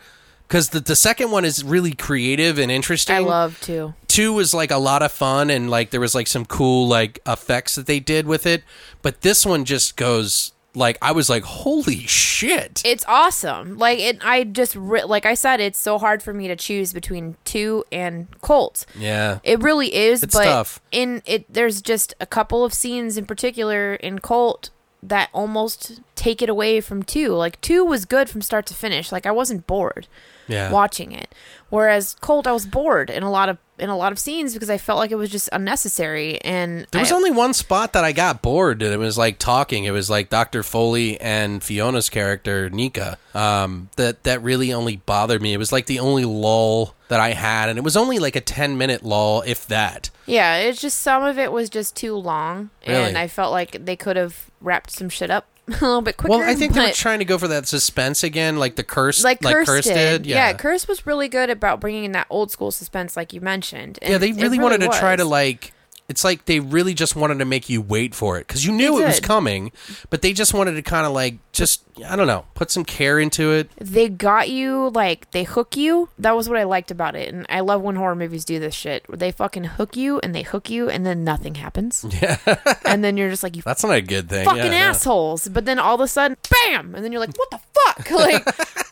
Because 0.48 0.70
the, 0.70 0.80
the 0.80 0.96
second 0.96 1.30
one 1.30 1.44
is 1.44 1.64
really 1.64 1.92
creative 1.92 2.58
and 2.58 2.70
interesting. 2.70 3.16
I 3.16 3.20
love 3.20 3.58
two. 3.60 3.94
Two 4.08 4.32
was 4.32 4.52
like 4.52 4.70
a 4.70 4.76
lot 4.76 5.02
of 5.02 5.12
fun, 5.12 5.50
and 5.50 5.70
like 5.70 5.90
there 5.90 6.00
was 6.00 6.14
like 6.14 6.26
some 6.26 6.44
cool 6.44 6.86
like 6.88 7.20
effects 7.26 7.74
that 7.76 7.86
they 7.86 8.00
did 8.00 8.26
with 8.26 8.46
it. 8.46 8.62
But 9.02 9.20
this 9.22 9.46
one 9.46 9.64
just 9.64 9.96
goes 9.96 10.52
like 10.74 10.98
I 11.00 11.12
was 11.12 11.30
like, 11.30 11.44
holy 11.44 12.06
shit! 12.06 12.82
It's 12.84 13.04
awesome. 13.06 13.78
Like 13.78 13.98
it. 13.98 14.18
I 14.24 14.44
just 14.44 14.74
re- 14.76 15.04
like 15.04 15.26
I 15.26 15.34
said, 15.34 15.60
it's 15.60 15.78
so 15.78 15.98
hard 15.98 16.22
for 16.22 16.32
me 16.34 16.48
to 16.48 16.56
choose 16.56 16.92
between 16.92 17.36
two 17.44 17.84
and 17.92 18.26
Cult. 18.40 18.84
yeah, 18.98 19.38
It 19.42 19.60
really 19.62 19.94
is. 19.94 20.22
It's 20.22 20.34
but 20.34 20.44
tough. 20.44 20.80
in 20.90 21.22
it, 21.26 21.52
there's 21.52 21.80
just 21.82 22.14
a 22.20 22.26
couple 22.26 22.64
of 22.64 22.74
scenes 22.74 23.16
in 23.16 23.26
particular 23.26 23.94
in 23.94 24.18
Cult 24.18 24.70
that 25.02 25.28
almost 25.32 26.00
take 26.14 26.40
it 26.40 26.48
away 26.48 26.80
from 26.80 27.02
two. 27.02 27.34
Like 27.34 27.60
two 27.60 27.84
was 27.84 28.04
good 28.04 28.28
from 28.28 28.40
start 28.42 28.66
to 28.66 28.74
finish. 28.74 29.12
Like 29.12 29.26
I 29.26 29.30
wasn't 29.30 29.66
bored 29.66 30.06
yeah. 30.48 30.70
watching 30.72 31.12
it, 31.12 31.32
whereas 31.70 32.16
Cult 32.20 32.46
I 32.46 32.52
was 32.52 32.66
bored 32.66 33.10
in 33.10 33.22
a 33.22 33.30
lot 33.30 33.48
of 33.48 33.58
in 33.78 33.88
a 33.90 33.96
lot 33.96 34.12
of 34.12 34.18
scenes 34.18 34.52
because 34.54 34.70
I 34.70 34.78
felt 34.78 34.98
like 34.98 35.10
it 35.10 35.16
was 35.16 35.30
just 35.30 35.48
unnecessary. 35.52 36.40
And 36.42 36.86
There 36.92 37.00
was 37.00 37.10
I- 37.10 37.16
only 37.16 37.30
one 37.32 37.52
spot 37.54 37.92
that 37.94 38.04
I 38.04 38.12
got 38.12 38.40
bored, 38.42 38.82
and 38.82 38.92
it 38.92 38.98
was 38.98 39.18
like 39.18 39.38
talking. 39.38 39.84
It 39.84 39.90
was 39.90 40.08
like 40.08 40.30
Dr. 40.30 40.62
Foley 40.62 41.20
and 41.20 41.62
Fiona's 41.62 42.08
character 42.08 42.70
Nica. 42.70 43.18
Um, 43.34 43.88
that 43.96 44.22
that 44.24 44.42
really 44.42 44.72
only 44.72 44.96
bothered 44.96 45.42
me. 45.42 45.52
It 45.52 45.58
was 45.58 45.72
like 45.72 45.86
the 45.86 45.98
only 45.98 46.24
lull 46.24 46.94
that 47.08 47.18
I 47.20 47.30
had, 47.30 47.68
and 47.68 47.76
it 47.78 47.82
was 47.82 47.96
only 47.96 48.18
like 48.20 48.36
a 48.36 48.40
ten 48.40 48.78
minute 48.78 49.02
lull, 49.04 49.42
if 49.46 49.66
that. 49.66 50.10
yeah, 50.26 50.56
it's 50.56 50.80
just 50.80 51.00
some 51.00 51.22
of 51.24 51.38
it 51.38 51.50
was 51.52 51.68
just 51.68 51.96
too 51.96 52.14
long, 52.14 52.70
Really? 52.86 53.02
and 53.02 53.18
I 53.18 53.26
felt 53.28 53.50
like 53.52 53.84
they 53.84 53.96
could 53.96 54.16
have 54.16 54.46
wrapped 54.60 54.90
some 54.90 55.08
shit 55.08 55.30
up 55.30 55.46
a 55.68 55.70
little 55.70 56.02
bit 56.02 56.16
quicker. 56.16 56.36
Well, 56.38 56.48
I 56.48 56.54
think 56.54 56.74
they 56.74 56.80
were 56.80 56.86
but- 56.88 56.94
trying 56.94 57.20
to 57.20 57.24
go 57.24 57.38
for 57.38 57.48
that 57.48 57.66
suspense 57.66 58.22
again, 58.22 58.58
like 58.58 58.76
the 58.76 58.84
curse, 58.84 59.24
like 59.24 59.40
Curse, 59.40 59.84
did. 59.84 60.26
Yeah, 60.26 60.52
Curse 60.52 60.86
was 60.86 61.06
really 61.06 61.28
good 61.28 61.48
about 61.50 61.80
bringing 61.80 62.04
in 62.04 62.12
that 62.12 62.26
old 62.28 62.50
school 62.50 62.70
suspense, 62.70 63.16
like 63.16 63.32
you 63.32 63.40
mentioned. 63.40 63.98
yeah. 64.02 64.18
They 64.18 64.30
it 64.30 64.36
really, 64.36 64.58
wanted 64.58 64.80
to 64.82 64.88
try 64.88 65.16
to 65.16 65.24
like. 65.24 65.72
It's 66.08 66.22
like 66.22 66.44
they 66.44 66.60
really 66.60 66.92
just 66.92 67.16
wanted 67.16 67.38
to 67.38 67.46
make 67.46 67.70
you 67.70 67.80
wait 67.80 68.14
for 68.14 68.36
it 68.38 68.46
because 68.46 68.64
you 68.66 68.72
knew 68.72 69.00
it 69.00 69.06
was 69.06 69.20
coming, 69.20 69.72
but 70.10 70.20
they 70.20 70.32
just 70.34 70.52
wanted 70.52 70.72
to 70.72 70.82
kind 70.82 71.06
of 71.06 71.12
like 71.12 71.36
just 71.52 71.82
I 72.06 72.14
don't 72.16 72.26
know, 72.26 72.44
put 72.54 72.70
some 72.70 72.84
care 72.84 73.18
into 73.18 73.52
it. 73.52 73.70
they 73.78 74.08
got 74.10 74.50
you 74.50 74.90
like 74.90 75.30
they 75.30 75.44
hook 75.44 75.76
you. 75.76 76.10
That 76.18 76.36
was 76.36 76.48
what 76.48 76.58
i 76.58 76.64
liked 76.64 76.90
about 76.90 77.14
it 77.14 77.32
and 77.32 77.46
i 77.48 77.60
love 77.60 77.80
when 77.80 77.94
horror 77.96 78.16
movies 78.16 78.44
do 78.44 78.58
this 78.58 78.74
shit. 78.74 79.08
Where 79.08 79.16
they 79.16 79.30
fucking 79.32 79.64
hook 79.64 79.96
you 79.96 80.18
and 80.20 80.34
they 80.34 80.42
hook 80.42 80.68
you 80.68 80.90
and 80.90 81.06
then 81.06 81.24
nothing 81.24 81.54
happens. 81.54 82.04
Yeah. 82.20 82.36
And 82.84 83.02
then 83.02 83.16
you're 83.16 83.30
just 83.30 83.42
like 83.42 83.56
you 83.56 83.62
That's 83.62 83.82
not 83.82 83.94
a 83.96 84.02
good 84.02 84.28
thing. 84.28 84.44
fucking 84.44 84.58
yeah, 84.58 84.70
yeah. 84.72 84.88
assholes. 84.90 85.48
But 85.48 85.64
then 85.64 85.78
all 85.78 85.94
of 85.94 86.00
a 86.00 86.08
sudden 86.08 86.36
bam! 86.50 86.94
And 86.94 87.02
then 87.04 87.12
you're 87.12 87.20
like 87.20 87.34
what 87.36 87.50
the 87.50 87.58
fuck? 87.58 88.10
Like 88.10 88.46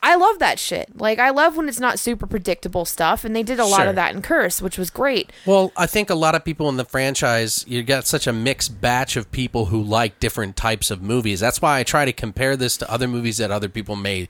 i 0.05 0.15
love 0.15 0.39
that 0.39 0.59
shit. 0.59 0.89
Like 0.99 1.19
i 1.19 1.31
love 1.31 1.57
when 1.57 1.69
it's 1.69 1.81
not 1.81 1.99
super 1.99 2.27
predictable 2.27 2.85
stuff 2.85 3.25
and 3.25 3.35
they 3.37 3.43
did 3.43 3.59
a 3.59 3.67
lot 3.67 3.81
Sure. 3.81 3.89
of 3.89 3.97
that 3.97 4.15
in 4.15 4.23
curse 4.23 4.63
which 4.63 4.79
was 4.79 4.89
great. 4.91 5.31
Well, 5.45 5.73
I 5.77 5.87
think 5.87 6.09
a 6.09 6.15
lot 6.15 6.35
of 6.35 6.45
people 6.45 6.69
in 6.69 6.77
the 6.77 6.85
franchise, 6.85 7.02
you 7.67 7.83
got 7.83 8.07
such 8.07 8.27
a 8.27 8.33
mixed 8.33 8.81
batch 8.81 9.17
of 9.17 9.31
people 9.33 9.67
who 9.67 9.83
like 9.83 10.21
different 10.21 10.57
types 10.57 10.91
of 10.91 11.03
movies. 11.03 11.41
That's 11.41 11.61
why 11.61 11.79
I 11.79 11.83
try 11.83 12.05
to 12.05 12.13
compare 12.13 12.57
this 12.57 12.77
to 12.79 12.91
other 12.91 13.09
movies 13.09 13.39
that 13.39 13.51
other 13.51 13.69
people 13.69 13.97
may 13.97 14.29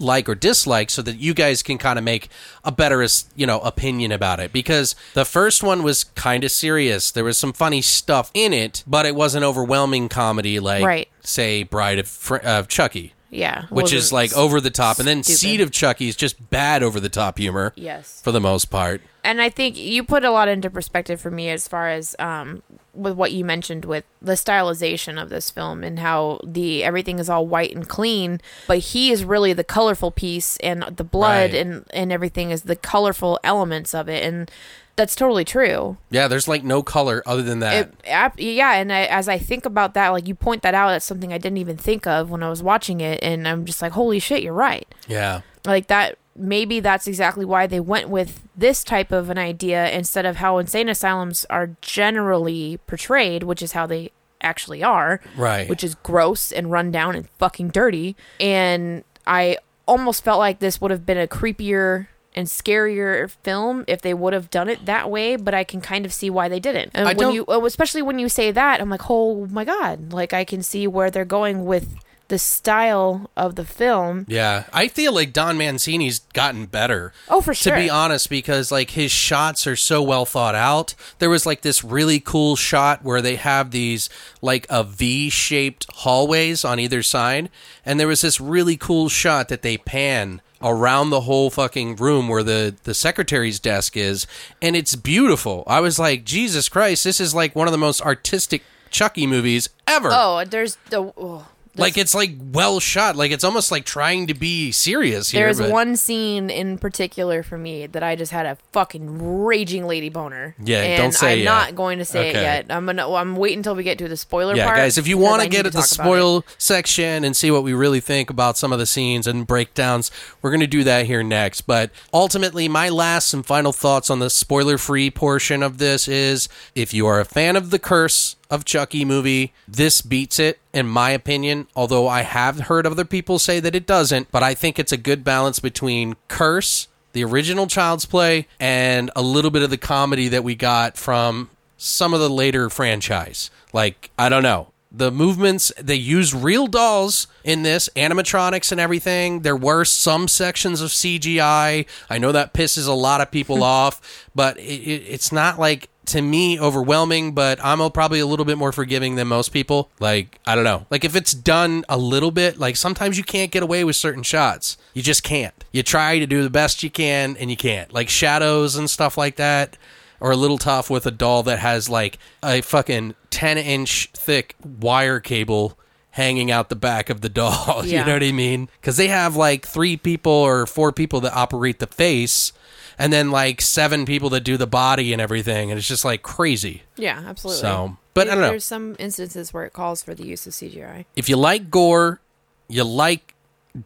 like 0.00 0.28
or 0.28 0.34
dislike 0.34 0.90
so 0.90 1.02
that 1.02 1.18
you 1.18 1.34
guys 1.34 1.62
can 1.62 1.78
kind 1.78 1.98
of 1.98 2.04
make 2.04 2.28
a 2.64 2.72
better, 2.72 3.04
you 3.36 3.46
know, 3.46 3.60
opinion 3.60 4.12
about 4.12 4.40
it. 4.40 4.52
Because 4.52 4.94
the 5.14 5.24
first 5.24 5.62
one 5.62 5.82
was 5.82 6.04
kind 6.04 6.44
of 6.44 6.50
serious. 6.50 7.10
There 7.10 7.24
was 7.24 7.38
some 7.38 7.52
funny 7.52 7.82
stuff 7.82 8.30
in 8.34 8.52
it, 8.52 8.84
but 8.86 9.06
it 9.06 9.14
wasn't 9.14 9.44
overwhelming 9.44 10.08
comedy 10.08 10.60
like, 10.60 10.84
Right. 10.84 11.08
say, 11.22 11.62
Bride 11.62 11.98
of, 11.98 12.08
Fr- 12.08 12.36
of 12.36 12.68
Chucky. 12.68 13.14
Yeah 13.30 13.66
Which 13.70 13.92
is 13.92 14.12
like 14.12 14.32
over 14.36 14.60
the 14.60 14.70
top, 14.70 14.98
and 14.98 15.06
then 15.08 15.22
stupid. 15.22 15.38
Seed 15.38 15.60
of 15.60 15.70
Chucky 15.70 16.08
is 16.08 16.16
just 16.16 16.50
bad 16.50 16.82
over 16.82 16.98
the 17.00 17.08
top 17.08 17.38
humor. 17.38 17.72
yes 17.76 18.20
for 18.22 18.32
the 18.32 18.40
most 18.40 18.66
part. 18.66 19.00
and 19.24 19.40
I 19.42 19.48
think 19.50 19.76
you 19.76 20.02
put 20.04 20.24
a 20.24 20.30
lot 20.30 20.48
into 20.48 20.70
perspective 20.70 21.20
for 21.20 21.30
me 21.30 21.50
as 21.50 21.68
far 21.68 21.88
as 21.88 22.16
um, 22.18 22.62
with 22.94 23.14
what 23.14 23.32
you 23.32 23.44
mentioned 23.44 23.84
with 23.84 24.04
the 24.22 24.32
stylization 24.32 25.20
of 25.20 25.28
this 25.28 25.50
film 25.50 25.84
and 25.84 25.98
how 25.98 26.40
the 26.44 26.82
everything 26.84 27.18
is 27.18 27.28
all 27.28 27.46
white 27.46 27.74
and 27.74 27.86
clean, 27.88 28.40
but 28.66 28.78
he 28.78 29.10
is 29.12 29.24
really 29.24 29.52
the 29.52 29.64
colorful 29.64 30.10
piece, 30.10 30.56
and 30.58 30.82
the 30.82 31.04
blood 31.04 31.52
Right. 31.52 31.54
and 31.66 31.84
and 31.92 32.10
everything 32.12 32.50
is 32.50 32.62
the 32.62 32.76
colorful 32.76 33.38
elements 33.44 33.94
of 33.94 34.08
it, 34.08 34.24
and 34.24 34.50
that's 34.98 35.16
totally 35.16 35.44
true. 35.46 35.96
Yeah, 36.10 36.28
there's 36.28 36.46
like 36.48 36.62
no 36.62 36.82
color 36.82 37.22
other 37.24 37.42
than 37.42 37.60
that. 37.60 37.94
It, 38.04 38.38
yeah, 38.38 38.74
and 38.74 38.92
I, 38.92 39.04
as 39.04 39.28
I 39.28 39.38
think 39.38 39.64
about 39.64 39.94
that, 39.94 40.08
like 40.10 40.28
you 40.28 40.34
point 40.34 40.62
that 40.62 40.74
out, 40.74 40.88
that's 40.90 41.06
something 41.06 41.32
I 41.32 41.38
didn't 41.38 41.56
even 41.58 41.76
think 41.78 42.06
of 42.06 42.30
when 42.30 42.42
I 42.42 42.50
was 42.50 42.62
watching 42.62 43.00
it, 43.00 43.20
and 43.22 43.48
I'm 43.48 43.64
just 43.64 43.80
like, 43.80 43.92
holy 43.92 44.18
shit, 44.18 44.42
you're 44.42 44.52
right 44.52 44.86
yeah. 45.06 45.40
like 45.64 45.86
that 45.86 46.18
maybe 46.36 46.78
that's 46.80 47.06
exactly 47.08 47.44
why 47.44 47.66
they 47.66 47.80
went 47.80 48.08
with 48.08 48.42
this 48.56 48.84
type 48.84 49.10
of 49.10 49.28
an 49.30 49.38
idea 49.38 49.90
instead 49.90 50.24
of 50.24 50.36
how 50.36 50.58
insane 50.58 50.88
asylums 50.88 51.44
are 51.50 51.70
generally 51.80 52.78
portrayed 52.86 53.42
which 53.42 53.60
is 53.62 53.72
how 53.72 53.86
they 53.86 54.10
actually 54.40 54.82
are 54.82 55.20
Right. 55.36 55.68
which 55.68 55.82
is 55.82 55.96
gross 55.96 56.52
and 56.52 56.70
run 56.70 56.92
down 56.92 57.16
and 57.16 57.28
fucking 57.38 57.70
dirty 57.70 58.14
and 58.38 59.02
i 59.26 59.58
almost 59.86 60.22
felt 60.22 60.38
like 60.38 60.60
this 60.60 60.80
would 60.80 60.92
have 60.92 61.04
been 61.04 61.18
a 61.18 61.26
creepier 61.26 62.06
and 62.34 62.46
scarier 62.46 63.30
film 63.42 63.84
if 63.88 64.02
they 64.02 64.14
would 64.14 64.32
have 64.32 64.50
done 64.50 64.68
it 64.68 64.84
that 64.86 65.10
way 65.10 65.36
but 65.36 65.54
i 65.54 65.64
can 65.64 65.80
kind 65.80 66.04
of 66.04 66.12
see 66.12 66.30
why 66.30 66.48
they 66.48 66.60
didn't 66.60 66.90
and 66.94 67.08
I 67.08 67.14
when 67.14 67.32
you 67.32 67.44
oh, 67.48 67.64
especially 67.66 68.02
when 68.02 68.18
you 68.18 68.28
say 68.28 68.50
that 68.52 68.80
i'm 68.80 68.90
like 68.90 69.10
oh 69.10 69.46
my 69.46 69.64
god 69.64 70.12
like 70.12 70.32
i 70.32 70.44
can 70.44 70.62
see 70.62 70.86
where 70.86 71.10
they're 71.10 71.24
going 71.24 71.64
with 71.64 71.96
the 72.28 72.38
style 72.38 73.30
of 73.36 73.54
the 73.54 73.64
film 73.64 74.26
Yeah. 74.28 74.64
I 74.72 74.88
feel 74.88 75.14
like 75.14 75.32
Don 75.32 75.56
Mancini's 75.56 76.20
gotten 76.34 76.66
better. 76.66 77.12
Oh, 77.28 77.40
for 77.40 77.54
sure. 77.54 77.74
To 77.74 77.80
be 77.80 77.88
honest, 77.90 78.28
because 78.28 78.70
like 78.70 78.90
his 78.90 79.10
shots 79.10 79.66
are 79.66 79.76
so 79.76 80.02
well 80.02 80.26
thought 80.26 80.54
out. 80.54 80.94
There 81.18 81.30
was 81.30 81.46
like 81.46 81.62
this 81.62 81.82
really 81.82 82.20
cool 82.20 82.54
shot 82.54 83.02
where 83.02 83.22
they 83.22 83.36
have 83.36 83.70
these 83.70 84.10
like 84.42 84.66
a 84.68 84.84
V 84.84 85.30
shaped 85.30 85.86
hallways 85.90 86.64
on 86.64 86.78
either 86.78 87.02
side. 87.02 87.48
And 87.84 87.98
there 87.98 88.08
was 88.08 88.20
this 88.20 88.40
really 88.40 88.76
cool 88.76 89.08
shot 89.08 89.48
that 89.48 89.62
they 89.62 89.78
pan 89.78 90.42
around 90.62 91.10
the 91.10 91.22
whole 91.22 91.50
fucking 91.50 91.96
room 91.96 92.28
where 92.28 92.42
the 92.42 92.74
the 92.84 92.94
secretary's 92.94 93.60
desk 93.60 93.96
is 93.96 94.26
and 94.60 94.76
it's 94.76 94.94
beautiful. 94.94 95.64
I 95.66 95.80
was 95.80 95.98
like, 95.98 96.24
Jesus 96.24 96.68
Christ, 96.68 97.04
this 97.04 97.20
is 97.20 97.34
like 97.34 97.54
one 97.54 97.68
of 97.68 97.72
the 97.72 97.78
most 97.78 98.00
artistic 98.02 98.62
Chucky 98.90 99.26
movies 99.26 99.68
ever. 99.86 100.08
Oh, 100.12 100.44
there's 100.44 100.76
the 100.90 101.12
oh, 101.16 101.46
like 101.78 101.96
it's 101.98 102.14
like 102.14 102.32
well 102.52 102.80
shot 102.80 103.16
like 103.16 103.30
it's 103.30 103.44
almost 103.44 103.70
like 103.70 103.84
trying 103.84 104.26
to 104.26 104.34
be 104.34 104.70
serious 104.72 105.30
here 105.30 105.44
there's 105.46 105.58
but- 105.58 105.70
one 105.70 105.96
scene 105.96 106.50
in 106.50 106.78
particular 106.78 107.42
for 107.42 107.56
me 107.58 107.86
that 107.86 108.02
I 108.02 108.16
just 108.16 108.32
had 108.32 108.46
a 108.46 108.56
fucking 108.72 109.44
raging 109.44 109.86
lady 109.86 110.08
boner. 110.08 110.54
Yeah, 110.62 110.82
and 110.82 111.02
don't 111.02 111.12
say 111.12 111.32
I'm 111.32 111.38
yet. 111.38 111.44
not 111.44 111.74
going 111.74 111.98
to 111.98 112.04
say 112.04 112.30
Okay. 112.30 112.38
it 112.38 112.42
yet. 112.42 112.66
I'm 112.70 112.86
gonna. 112.86 113.10
I'm 113.12 113.36
waiting 113.36 113.58
until 113.58 113.74
we 113.74 113.82
get 113.82 113.98
to 113.98 114.08
the 114.08 114.16
spoiler 114.16 114.54
yeah 114.54 114.64
part. 114.66 114.76
guys 114.76 114.98
if 114.98 115.06
you 115.08 115.16
because 115.16 115.30
want 115.30 115.40
I 115.40 115.44
to 115.44 115.50
need 115.50 115.56
get 115.56 115.66
at 115.66 115.72
the 115.72 115.78
talk 115.80 115.92
about 115.94 116.04
spoil 116.04 116.44
section 116.58 117.24
and 117.24 117.36
see 117.36 117.50
what 117.50 117.62
we 117.62 117.72
really 117.72 118.00
think 118.00 118.30
about 118.30 118.56
some 118.58 118.72
of 118.72 118.78
the 118.78 118.86
scenes 118.86 119.26
and 119.26 119.46
breakdowns 119.46 120.10
we're 120.42 120.50
going 120.50 120.60
to 120.60 120.66
do 120.66 120.84
that 120.84 121.06
here 121.06 121.22
next 121.22 121.62
but 121.62 121.90
ultimately 122.12 122.68
my 122.68 122.88
last 122.88 123.32
and 123.34 123.44
final 123.46 123.72
thoughts 123.72 124.10
on 124.10 124.18
the 124.18 124.30
spoiler 124.30 124.78
free 124.78 125.10
portion 125.10 125.62
of 125.62 125.78
this 125.78 126.08
is 126.08 126.48
if 126.74 126.92
you 126.94 127.06
are 127.06 127.20
a 127.20 127.24
fan 127.24 127.56
of 127.56 127.70
the 127.70 127.78
curse 127.78 128.36
of 128.50 128.64
Chucky 128.64 129.04
movie. 129.04 129.52
This 129.66 130.00
beats 130.00 130.38
it, 130.38 130.58
in 130.72 130.86
my 130.86 131.10
opinion, 131.10 131.66
although 131.76 132.08
I 132.08 132.22
have 132.22 132.60
heard 132.60 132.86
other 132.86 133.04
people 133.04 133.38
say 133.38 133.60
that 133.60 133.74
it 133.74 133.86
doesn't. 133.86 134.30
But 134.30 134.42
I 134.42 134.54
think 134.54 134.78
it's 134.78 134.92
a 134.92 134.96
good 134.96 135.24
balance 135.24 135.58
between 135.58 136.16
Curse, 136.28 136.88
the 137.12 137.24
original 137.24 137.66
Child's 137.66 138.06
Play, 138.06 138.46
and 138.58 139.10
a 139.14 139.22
little 139.22 139.50
bit 139.50 139.62
of 139.62 139.70
the 139.70 139.78
comedy 139.78 140.28
that 140.28 140.44
we 140.44 140.54
got 140.54 140.96
from 140.96 141.50
some 141.76 142.14
of 142.14 142.20
the 142.20 142.30
later 142.30 142.68
franchise. 142.70 143.50
Like, 143.72 144.10
I 144.18 144.28
don't 144.28 144.42
know. 144.42 144.72
The 144.90 145.10
movements, 145.10 145.70
they 145.78 145.94
used 145.96 146.32
real 146.32 146.66
dolls 146.66 147.26
in 147.44 147.62
this, 147.62 147.90
animatronics 147.94 148.72
and 148.72 148.80
everything. 148.80 149.40
There 149.40 149.54
were 149.54 149.84
some 149.84 150.28
sections 150.28 150.80
of 150.80 150.88
CGI. 150.90 151.86
I 152.08 152.18
know 152.18 152.32
that 152.32 152.54
pisses 152.54 152.88
a 152.88 152.92
lot 152.92 153.20
of 153.20 153.30
people 153.30 153.62
off, 153.78 154.28
but 154.34 154.56
it, 154.56 154.62
it, 154.62 155.02
it's 155.06 155.30
not 155.30 155.58
like 155.58 155.90
to 156.08 156.22
me 156.22 156.58
overwhelming 156.58 157.32
but 157.32 157.62
i'm 157.64 157.78
probably 157.90 158.20
a 158.20 158.26
little 158.26 158.44
bit 158.44 158.58
more 158.58 158.72
forgiving 158.72 159.14
than 159.14 159.28
most 159.28 159.50
people. 159.50 159.90
Like 160.00 160.38
i 160.46 160.54
don't 160.54 160.64
know. 160.64 160.86
Like 160.90 161.04
if 161.04 161.14
it's 161.14 161.32
done 161.32 161.84
a 161.88 161.98
little 161.98 162.30
bit 162.30 162.58
like 162.58 162.76
sometimes 162.76 163.16
you 163.16 163.24
can't 163.24 163.50
get 163.50 163.62
away 163.62 163.84
with 163.84 163.96
certain 163.96 164.22
shots. 164.22 164.76
You 164.94 165.02
just 165.02 165.22
can't. 165.22 165.64
You 165.72 165.82
try 165.82 166.18
to 166.18 166.26
do 166.26 166.42
the 166.42 166.50
best 166.50 166.82
you 166.82 166.90
can 166.90 167.36
and 167.36 167.50
you 167.50 167.56
can't. 167.56 167.92
Like 167.92 168.08
shadows 168.08 168.76
and 168.76 168.90
stuff 168.90 169.16
like 169.16 169.36
that 169.36 169.76
are 170.20 170.32
a 170.32 170.36
little 170.36 170.58
tough 170.58 170.90
with 170.90 171.06
a 171.06 171.10
doll 171.10 171.42
that 171.44 171.60
has 171.60 171.88
like 171.88 172.18
a 172.42 172.60
fucking 172.60 173.14
10 173.30 173.58
inch 173.58 174.10
thick 174.14 174.56
wire 174.64 175.20
cable 175.20 175.78
hanging 176.18 176.50
out 176.50 176.68
the 176.68 176.76
back 176.76 177.08
of 177.08 177.20
the 177.20 177.28
doll 177.28 177.82
you 177.84 178.04
know 178.04 178.12
what 178.12 178.22
i 178.22 178.32
mean 178.32 178.68
because 178.80 178.96
they 178.96 179.08
have 179.08 179.36
like 179.36 179.64
three 179.64 179.96
people 179.96 180.32
or 180.32 180.66
four 180.66 180.92
people 180.92 181.20
that 181.20 181.32
operate 181.32 181.78
the 181.78 181.86
face 181.86 182.52
and 182.98 183.12
then 183.12 183.30
like 183.30 183.60
seven 183.60 184.04
people 184.04 184.28
that 184.30 184.40
do 184.40 184.56
the 184.56 184.66
body 184.66 185.12
and 185.12 185.22
everything, 185.22 185.70
and 185.70 185.78
it's 185.78 185.86
just 185.86 186.04
like 186.04 186.22
crazy. 186.22 186.82
Yeah, 186.96 187.22
absolutely. 187.24 187.60
So, 187.60 187.96
but 188.12 188.28
I 188.28 188.32
don't 188.32 188.42
know. 188.42 188.50
There's 188.50 188.64
some 188.64 188.96
instances 188.98 189.54
where 189.54 189.64
it 189.64 189.72
calls 189.72 190.02
for 190.02 190.14
the 190.14 190.26
use 190.26 190.46
of 190.46 190.52
CGI. 190.52 191.04
If 191.14 191.28
you 191.28 191.36
like 191.36 191.70
gore, 191.70 192.20
you 192.68 192.82
like 192.82 193.34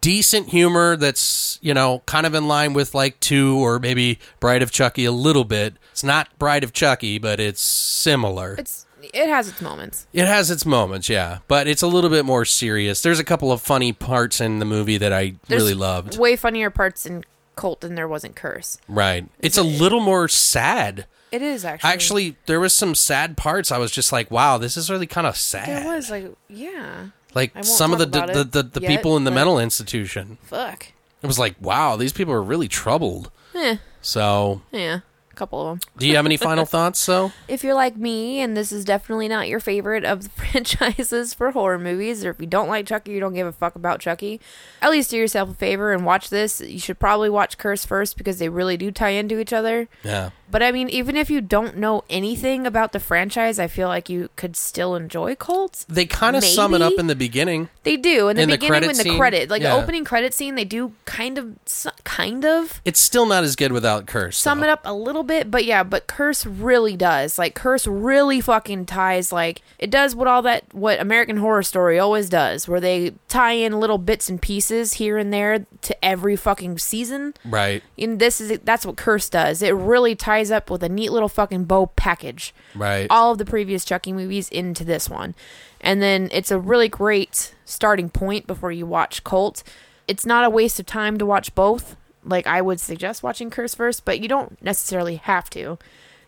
decent 0.00 0.48
humor 0.48 0.96
that's 0.96 1.58
you 1.60 1.74
know 1.74 2.00
kind 2.06 2.24
of 2.24 2.34
in 2.34 2.48
line 2.48 2.72
with 2.72 2.94
like 2.94 3.20
two 3.20 3.58
or 3.58 3.78
maybe 3.78 4.18
Bride 4.40 4.62
of 4.62 4.72
Chucky 4.72 5.04
a 5.04 5.12
little 5.12 5.44
bit. 5.44 5.74
It's 5.90 6.02
not 6.02 6.36
Bride 6.38 6.64
of 6.64 6.72
Chucky, 6.72 7.18
but 7.18 7.38
it's 7.38 7.60
similar. 7.60 8.54
It's 8.58 8.86
it 9.12 9.28
has 9.28 9.48
its 9.48 9.60
moments. 9.60 10.06
It 10.12 10.26
has 10.26 10.50
its 10.50 10.64
moments, 10.64 11.08
yeah, 11.08 11.38
but 11.48 11.66
it's 11.66 11.82
a 11.82 11.86
little 11.86 12.10
bit 12.10 12.24
more 12.24 12.44
serious. 12.44 13.02
There's 13.02 13.18
a 13.18 13.24
couple 13.24 13.52
of 13.52 13.60
funny 13.60 13.92
parts 13.92 14.40
in 14.40 14.58
the 14.58 14.64
movie 14.64 14.98
that 14.98 15.12
I 15.12 15.34
There's 15.48 15.62
really 15.62 15.74
loved. 15.74 16.18
Way 16.18 16.36
funnier 16.36 16.70
parts 16.70 17.06
in 17.06 17.24
Cult 17.56 17.80
than 17.80 17.94
there 17.94 18.08
was 18.08 18.24
in 18.24 18.32
Curse. 18.32 18.78
Right. 18.88 19.26
It's 19.38 19.58
a 19.58 19.62
little 19.62 20.00
more 20.00 20.28
sad. 20.28 21.06
It 21.30 21.42
is 21.42 21.64
actually. 21.64 21.90
Actually, 21.90 22.36
there 22.46 22.60
was 22.60 22.74
some 22.74 22.94
sad 22.94 23.36
parts. 23.36 23.72
I 23.72 23.78
was 23.78 23.90
just 23.90 24.12
like, 24.12 24.30
wow, 24.30 24.58
this 24.58 24.76
is 24.76 24.90
really 24.90 25.06
kind 25.06 25.26
of 25.26 25.36
sad. 25.36 25.66
there 25.66 25.94
was 25.94 26.10
like 26.10 26.26
yeah. 26.48 27.08
like 27.34 27.54
won't 27.54 27.66
some 27.66 27.92
of 27.92 27.98
the 27.98 28.06
talk 28.06 28.24
about 28.24 28.34
the, 28.34 28.40
it 28.40 28.52
the, 28.52 28.80
the 28.80 28.80
yet, 28.82 28.88
people 28.88 29.16
in 29.16 29.24
the 29.24 29.30
but- 29.30 29.36
mental 29.36 29.58
institution. 29.58 30.38
Fuck. 30.42 30.88
It 31.22 31.26
was 31.26 31.38
like, 31.38 31.54
wow, 31.60 31.96
these 31.96 32.12
people 32.12 32.34
are 32.34 32.42
really 32.42 32.66
troubled. 32.68 33.30
Eh. 33.54 33.76
So 34.00 34.62
Yeah. 34.72 35.00
A 35.32 35.36
couple 35.36 35.60
of 35.60 35.80
them. 35.80 35.90
Do 35.98 36.06
you 36.06 36.16
have 36.16 36.26
any 36.26 36.36
final 36.36 36.64
thoughts, 36.66 37.04
though? 37.04 37.32
If 37.48 37.64
you're 37.64 37.74
like 37.74 37.96
me, 37.96 38.40
and 38.40 38.56
this 38.56 38.70
is 38.70 38.84
definitely 38.84 39.28
not 39.28 39.48
your 39.48 39.60
favorite 39.60 40.04
of 40.04 40.22
the 40.24 40.28
franchises 40.42 41.34
for 41.34 41.50
horror 41.50 41.78
movies, 41.78 42.24
or 42.24 42.30
if 42.30 42.40
you 42.40 42.46
don't 42.46 42.68
like 42.68 42.86
Chucky, 42.86 43.12
you 43.12 43.20
don't 43.20 43.34
give 43.34 43.46
a 43.46 43.52
fuck 43.52 43.74
about 43.74 44.00
Chucky, 44.00 44.40
at 44.80 44.90
least 44.90 45.10
do 45.10 45.16
yourself 45.16 45.50
a 45.50 45.54
favor 45.54 45.92
and 45.92 46.04
watch 46.04 46.30
this. 46.30 46.60
You 46.60 46.78
should 46.78 46.98
probably 46.98 47.30
watch 47.30 47.58
Curse 47.58 47.84
first 47.84 48.16
because 48.16 48.38
they 48.38 48.48
really 48.48 48.76
do 48.76 48.90
tie 48.90 49.10
into 49.10 49.38
each 49.40 49.52
other. 49.52 49.88
Yeah. 50.04 50.30
But 50.52 50.62
I 50.62 50.70
mean, 50.70 50.88
even 50.90 51.16
if 51.16 51.30
you 51.30 51.40
don't 51.40 51.78
know 51.78 52.04
anything 52.10 52.66
about 52.66 52.92
the 52.92 53.00
franchise, 53.00 53.58
I 53.58 53.66
feel 53.66 53.88
like 53.88 54.08
you 54.10 54.28
could 54.36 54.54
still 54.54 54.94
enjoy 54.94 55.34
Cult. 55.34 55.84
They 55.88 56.04
kind 56.06 56.36
of 56.36 56.44
sum 56.44 56.74
it 56.74 56.82
up 56.82 56.92
in 56.98 57.06
the 57.06 57.16
beginning. 57.16 57.70
They 57.84 57.96
do 57.96 58.28
in 58.28 58.36
the 58.36 58.42
In 58.42 58.50
beginning 58.50 58.82
when 58.86 58.96
the 58.96 59.02
scene? 59.02 59.16
credit, 59.18 59.48
like 59.50 59.62
Yeah. 59.62 59.74
the 59.74 59.82
opening 59.82 60.04
credit 60.04 60.34
scene, 60.34 60.54
they 60.54 60.64
do 60.66 60.92
kind 61.06 61.38
of, 61.38 61.56
kind 62.04 62.44
of 62.44 62.80
It's 62.84 63.00
still 63.00 63.24
not 63.26 63.42
as 63.44 63.56
good 63.56 63.72
without 63.72 64.06
Curse. 64.06 64.36
sum 64.38 64.60
though. 64.60 64.66
it 64.66 64.70
up 64.70 64.82
a 64.84 64.92
little 64.94 65.22
bit, 65.22 65.50
but 65.50 65.64
yeah, 65.64 65.82
but 65.82 66.06
Curse 66.06 66.44
really 66.46 66.96
does. 66.96 67.38
Like 67.38 67.54
Curse 67.54 67.86
really 67.86 68.40
fucking 68.42 68.84
ties 68.86 69.32
like 69.32 69.62
it 69.78 69.90
does 69.90 70.14
what 70.14 70.28
all 70.28 70.42
that 70.42 70.64
what 70.72 71.00
American 71.00 71.38
Horror 71.38 71.62
Story 71.62 71.98
always 71.98 72.28
does, 72.28 72.68
where 72.68 72.80
they 72.80 73.14
tie 73.28 73.52
in 73.52 73.80
little 73.80 73.98
bits 73.98 74.28
and 74.28 74.40
pieces 74.40 74.94
here 74.94 75.16
and 75.16 75.32
there 75.32 75.64
to 75.80 76.04
every 76.04 76.36
fucking 76.36 76.78
season. 76.78 77.32
Right. 77.44 77.82
And 77.98 78.18
this 78.18 78.38
is 78.40 78.58
that's 78.64 78.84
what 78.84 78.96
Curse 78.96 79.28
does. 79.30 79.62
It 79.62 79.74
really 79.74 80.14
ties 80.14 80.41
up 80.50 80.70
with 80.70 80.82
a 80.82 80.88
neat 80.88 81.12
little 81.12 81.28
fucking 81.28 81.64
bow 81.64 81.86
package. 81.86 82.54
Right. 82.74 83.06
All 83.10 83.32
of 83.32 83.38
the 83.38 83.44
previous 83.44 83.84
Chucky 83.84 84.12
movies 84.12 84.48
into 84.48 84.84
this 84.84 85.08
one. 85.08 85.34
And 85.80 86.00
then 86.00 86.28
it's 86.32 86.50
a 86.50 86.58
really 86.58 86.88
great 86.88 87.54
starting 87.64 88.08
point 88.08 88.46
before 88.46 88.72
you 88.72 88.86
watch 88.86 89.24
Cult. 89.24 89.62
It's 90.08 90.26
not 90.26 90.44
a 90.44 90.50
waste 90.50 90.80
of 90.80 90.86
time 90.86 91.18
to 91.18 91.26
watch 91.26 91.54
both. 91.54 91.96
Like 92.24 92.46
I 92.46 92.62
would 92.62 92.80
suggest 92.80 93.22
watching 93.22 93.50
Curse 93.50 93.74
first, 93.74 94.04
but 94.04 94.20
you 94.20 94.28
don't 94.28 94.62
necessarily 94.62 95.16
have 95.16 95.50
to. 95.50 95.78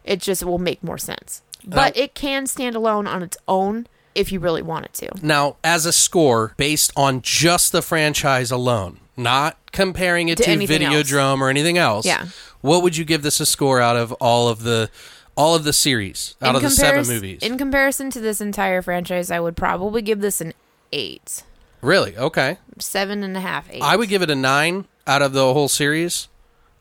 It 0.05 0.21
just 0.21 0.45
will 0.45 0.59
make 0.59 0.83
more 0.83 0.99
sense. 0.99 1.43
But 1.67 1.97
it 1.97 2.15
can 2.15 2.47
stand 2.47 2.77
alone 2.77 3.07
on 3.07 3.23
its 3.23 3.39
own 3.49 3.87
if 4.15 4.31
you 4.31 4.39
really 4.39 4.63
want 4.63 4.85
it 4.85 4.93
to. 4.95 5.11
Now, 5.23 5.57
as 5.65 5.87
a 5.87 5.93
score 5.93 6.55
based 6.57 6.93
on 6.97 7.23
just 7.23 7.73
the 7.73 7.83
franchise 7.83 8.51
alone, 8.51 9.01
not 9.17 9.57
comparing 9.73 10.29
it 10.29 10.37
To 10.39 10.45
to, 10.45 10.51
else. 10.51 10.71
Videodrome 11.11 11.41
or 11.41 11.49
anything 11.49 11.79
else. 11.79 12.05
Yeah. 12.07 12.27
What 12.61 12.83
would 12.83 12.97
you 12.97 13.05
give 13.05 13.23
this 13.23 13.41
a 13.41 13.47
score 13.47 13.81
out 13.81 13.97
of 13.97 14.13
all 14.15 14.49
of 14.49 14.63
the 14.63 14.91
all 15.37 15.55
of 15.55 15.65
the 15.65 15.73
series 15.73 16.37
out 16.41 16.51
In 16.51 16.57
of 16.57 16.63
the 16.63 16.71
seven 16.71 17.07
movies? 17.07 17.43
In 17.43 17.59
comparison 17.59 18.11
to 18.11 18.21
this 18.21 18.41
entire 18.41 18.83
franchise, 18.83 19.31
I 19.31 19.41
would 19.41 19.57
probably 19.57 20.01
give 20.03 20.21
this 20.21 20.41
an 20.41 20.53
eight. 20.93 21.43
really? 21.81 22.17
Okay. 22.17 22.59
Seven 22.79 23.23
and 23.23 23.37
a 23.37 23.41
half, 23.41 23.69
eight. 23.71 23.83
I 23.83 23.97
would 23.97 24.09
give 24.09 24.23
it 24.23 24.31
a 24.31 24.35
nine 24.35 24.87
out 25.07 25.23
of 25.23 25.33
the 25.33 25.53
whole 25.53 25.69
series. 25.69 26.29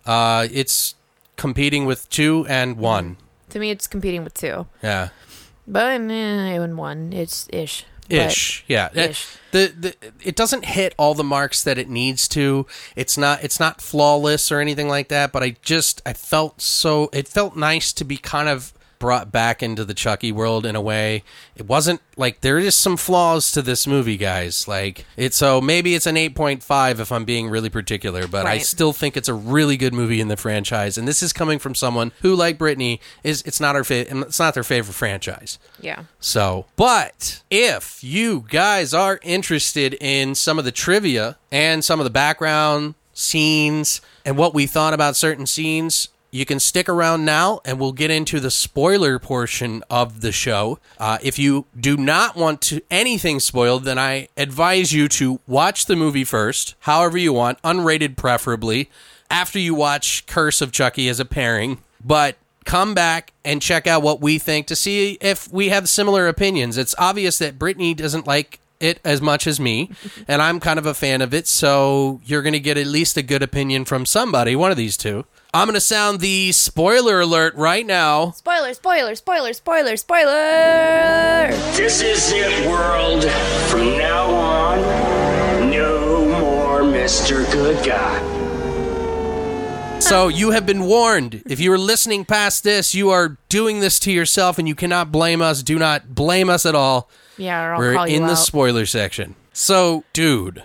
Uh, 0.05 0.47
it's 0.51 0.95
competing 1.36 1.86
with 1.86 2.09
two 2.09 2.45
and 2.47 2.77
one. 2.77 3.17
To 3.49 3.59
me, 3.59 3.69
it's 3.71 3.88
competing 3.88 4.23
with 4.23 4.34
two. 4.34 4.67
Yeah. 4.81 5.09
But 5.67 5.99
eh, 6.01 6.55
even 6.55 6.77
one, 6.77 7.13
it's 7.13 7.47
ish. 7.51 7.86
Ish. 8.10 8.66
Yeah. 8.68 8.89
Ish. 8.93 9.38
the, 9.51 9.74
the 9.80 9.95
it 10.24 10.36
doesn't 10.36 10.66
hit 10.66 10.93
all 10.97 11.14
the 11.14 11.24
marks 11.24 11.64
that 11.64 11.78
it 11.78 11.89
needs 11.89 12.28
to. 12.30 12.66
It's 12.95 13.18
not 13.18 13.43
it's 13.43 13.60
not 13.60 13.82
flawless 13.82 14.51
or 14.51 14.60
anything 14.60 14.88
like 14.88 15.08
that 15.10 15.32
but 15.32 15.43
i 15.43 15.56
just 15.62 16.01
i 16.06 16.14
felt 16.14 16.62
so 16.62 17.10
it 17.14 17.28
felt 17.28 17.56
nice 17.56 17.93
to 17.93 18.04
be 18.04 18.18
kind 18.18 18.49
of 18.49 18.74
brought 19.04 19.34
back 19.34 19.62
into 19.62 19.84
the 19.84 19.93
chucky 19.93 20.32
world 20.32 20.66
in 20.66 20.78
a 20.78 20.82
way. 20.82 21.24
It 21.58 21.68
wasn't 21.68 21.99
like 22.16 22.39
there 22.39 22.58
is 22.58 22.74
some 22.74 22.95
flaws 22.95 23.51
to 23.51 23.62
this 23.62 23.86
movie 23.86 24.16
guys. 24.16 24.66
Like 24.66 25.06
it 25.18 25.34
so 25.34 25.60
maybe 25.60 25.93
it's 25.93 26.06
an 26.06 26.16
8.5 26.16 26.99
if 26.99 27.12
i'm 27.12 27.26
being 27.26 27.49
really 27.49 27.70
particular 27.70 28.28
but 28.28 28.45
i 28.45 28.60
still 28.60 28.93
think 28.93 29.18
it's 29.18 29.28
a 29.28 29.34
really 29.34 29.76
good 29.76 29.93
movie 29.93 30.22
in 30.22 30.30
the 30.30 30.38
franchise. 30.38 30.97
And 30.97 31.06
this 31.06 31.22
is 31.22 31.34
coming 31.34 31.60
from 31.60 31.76
someone 31.76 32.14
who 32.22 32.34
like 32.34 32.58
brittany 32.58 33.01
is 33.26 33.41
it's 33.41 33.60
not 33.60 33.76
her 33.76 33.84
fa- 33.84 34.10
it's 34.10 34.39
not 34.39 34.54
their 34.54 34.64
favorite 34.64 34.93
franchise. 34.93 35.60
Yeah. 35.82 36.04
so, 36.22 36.68
but 36.78 37.41
if 37.51 38.01
you 38.06 38.45
guys 38.47 38.93
are 38.93 39.20
interested 39.22 39.97
in 39.99 40.34
some 40.34 40.58
of 40.58 40.64
the 40.64 40.72
trivia 40.72 41.38
and 41.51 41.84
some 41.84 41.99
of 41.99 42.06
the 42.06 42.10
background 42.10 42.95
scenes 43.12 43.99
and 44.24 44.38
what 44.38 44.54
we 44.54 44.66
thought 44.66 44.93
about 44.93 45.18
certain 45.18 45.45
scenes, 45.45 46.08
you 46.34 46.45
can 46.45 46.59
stick 46.59 46.89
around 46.89 47.23
now 47.23 47.61
and 47.63 47.79
we'll 47.79 47.91
get 47.91 48.09
into 48.09 48.39
the 48.39 48.49
spoiler 48.49 49.19
portion 49.19 49.84
of 49.88 50.21
the 50.21 50.31
show. 50.31 50.79
Uh, 50.97 51.19
if 51.21 51.38
you 51.38 51.65
do 51.79 51.95
not 51.95 52.36
want 52.36 52.59
to 52.59 52.81
anything 52.89 53.39
spoiled, 53.39 53.84
then 53.84 53.99
I 53.99 54.29
advise 54.36 54.91
you 54.91 55.07
to 55.09 55.39
watch 55.45 55.86
the 55.86 55.95
movie 55.95 56.23
first, 56.23 56.73
however 56.79 57.19
you 57.19 57.34
want, 57.34 57.61
unrated 57.61 58.17
preferably, 58.17 58.89
after 59.29 59.59
you 59.59 59.75
watch 59.75 60.25
Curse 60.25 60.59
of 60.59 60.71
Chucky 60.71 61.07
as 61.07 61.19
a 61.19 61.25
pairing. 61.25 61.77
But 62.03 62.38
come 62.65 62.95
back 62.95 63.31
and 63.45 63.61
check 63.61 63.86
out 63.86 64.01
what 64.01 64.19
we 64.19 64.39
think 64.39 64.65
to 64.67 64.75
see 64.75 65.19
if 65.21 65.51
we 65.53 65.69
have 65.69 65.88
similar 65.88 66.27
opinions. 66.27 66.79
It's 66.79 66.95
obvious 66.97 67.38
that 67.38 67.59
Brittany 67.59 67.93
doesn't 67.93 68.25
like 68.25 68.59
it 68.79 68.99
as 69.05 69.21
much 69.21 69.45
as 69.45 69.59
me, 69.59 69.91
and 70.27 70.41
I'm 70.41 70.59
kind 70.59 70.79
of 70.79 70.88
a 70.88 70.95
fan 70.95 71.21
of 71.21 71.31
it, 71.31 71.45
so 71.45 72.21
you're 72.25 72.41
going 72.41 72.53
to 72.53 72.59
get 72.59 72.75
at 72.75 72.88
least 72.88 73.17
a 73.17 73.21
good 73.21 73.43
opinion 73.43 73.86
from 73.86 74.07
somebody, 74.07 74.55
one 74.55 74.71
of 74.71 74.77
these 74.77 74.97
two. 74.97 75.25
I'm 75.56 75.68
going 75.68 75.76
to 75.76 75.82
sound 75.82 76.20
the 76.20 76.51
spoiler 76.51 77.22
alert 77.22 77.54
right 77.54 77.86
now. 77.86 78.32
Spoiler, 78.32 78.74
spoiler, 78.74 79.14
spoiler, 79.14 79.54
spoiler, 79.54 79.95
spoiler! 79.97 81.47
This 81.76 82.01
is 82.01 82.32
it, 82.32 82.68
world. 82.68 83.24
From 83.70 83.95
now 83.99 84.32
on, 84.32 85.70
no 85.70 86.26
more 86.39 86.82
Mr. 86.82 87.49
Good 87.51 87.86
Guy. 87.86 88.20
So 89.99 90.28
you 90.28 90.49
have 90.51 90.66
been 90.66 90.86
warned. 90.86 91.43
If 91.45 91.60
you 91.60 91.72
are 91.72 91.78
listening 91.78 92.26
past 92.26 92.64
this, 92.64 92.95
you 92.95 93.12
are 93.12 93.38
doing 93.47 93.80
this 93.80 93.99
to 93.99 94.12
yourself, 94.12 94.58
and 94.58 94.68
you 94.68 94.74
cannot 94.74 95.12
blame 95.12 95.39
us. 95.43 95.62
Do 95.62 95.78
not 95.78 96.16
blame 96.16 96.49
us 96.49 96.66
at 96.66 96.74
all. 96.74 97.12
Yeah, 97.38 97.64
or 97.64 97.74
I'll 97.74 97.80
We're 97.80 97.93
call 97.93 98.08
you 98.08 98.18
in 98.18 98.24
the 98.26 98.32
out. 98.32 98.38
spoiler 98.39 98.88
section. 98.88 99.36
So, 99.54 100.04
dude, 100.14 100.64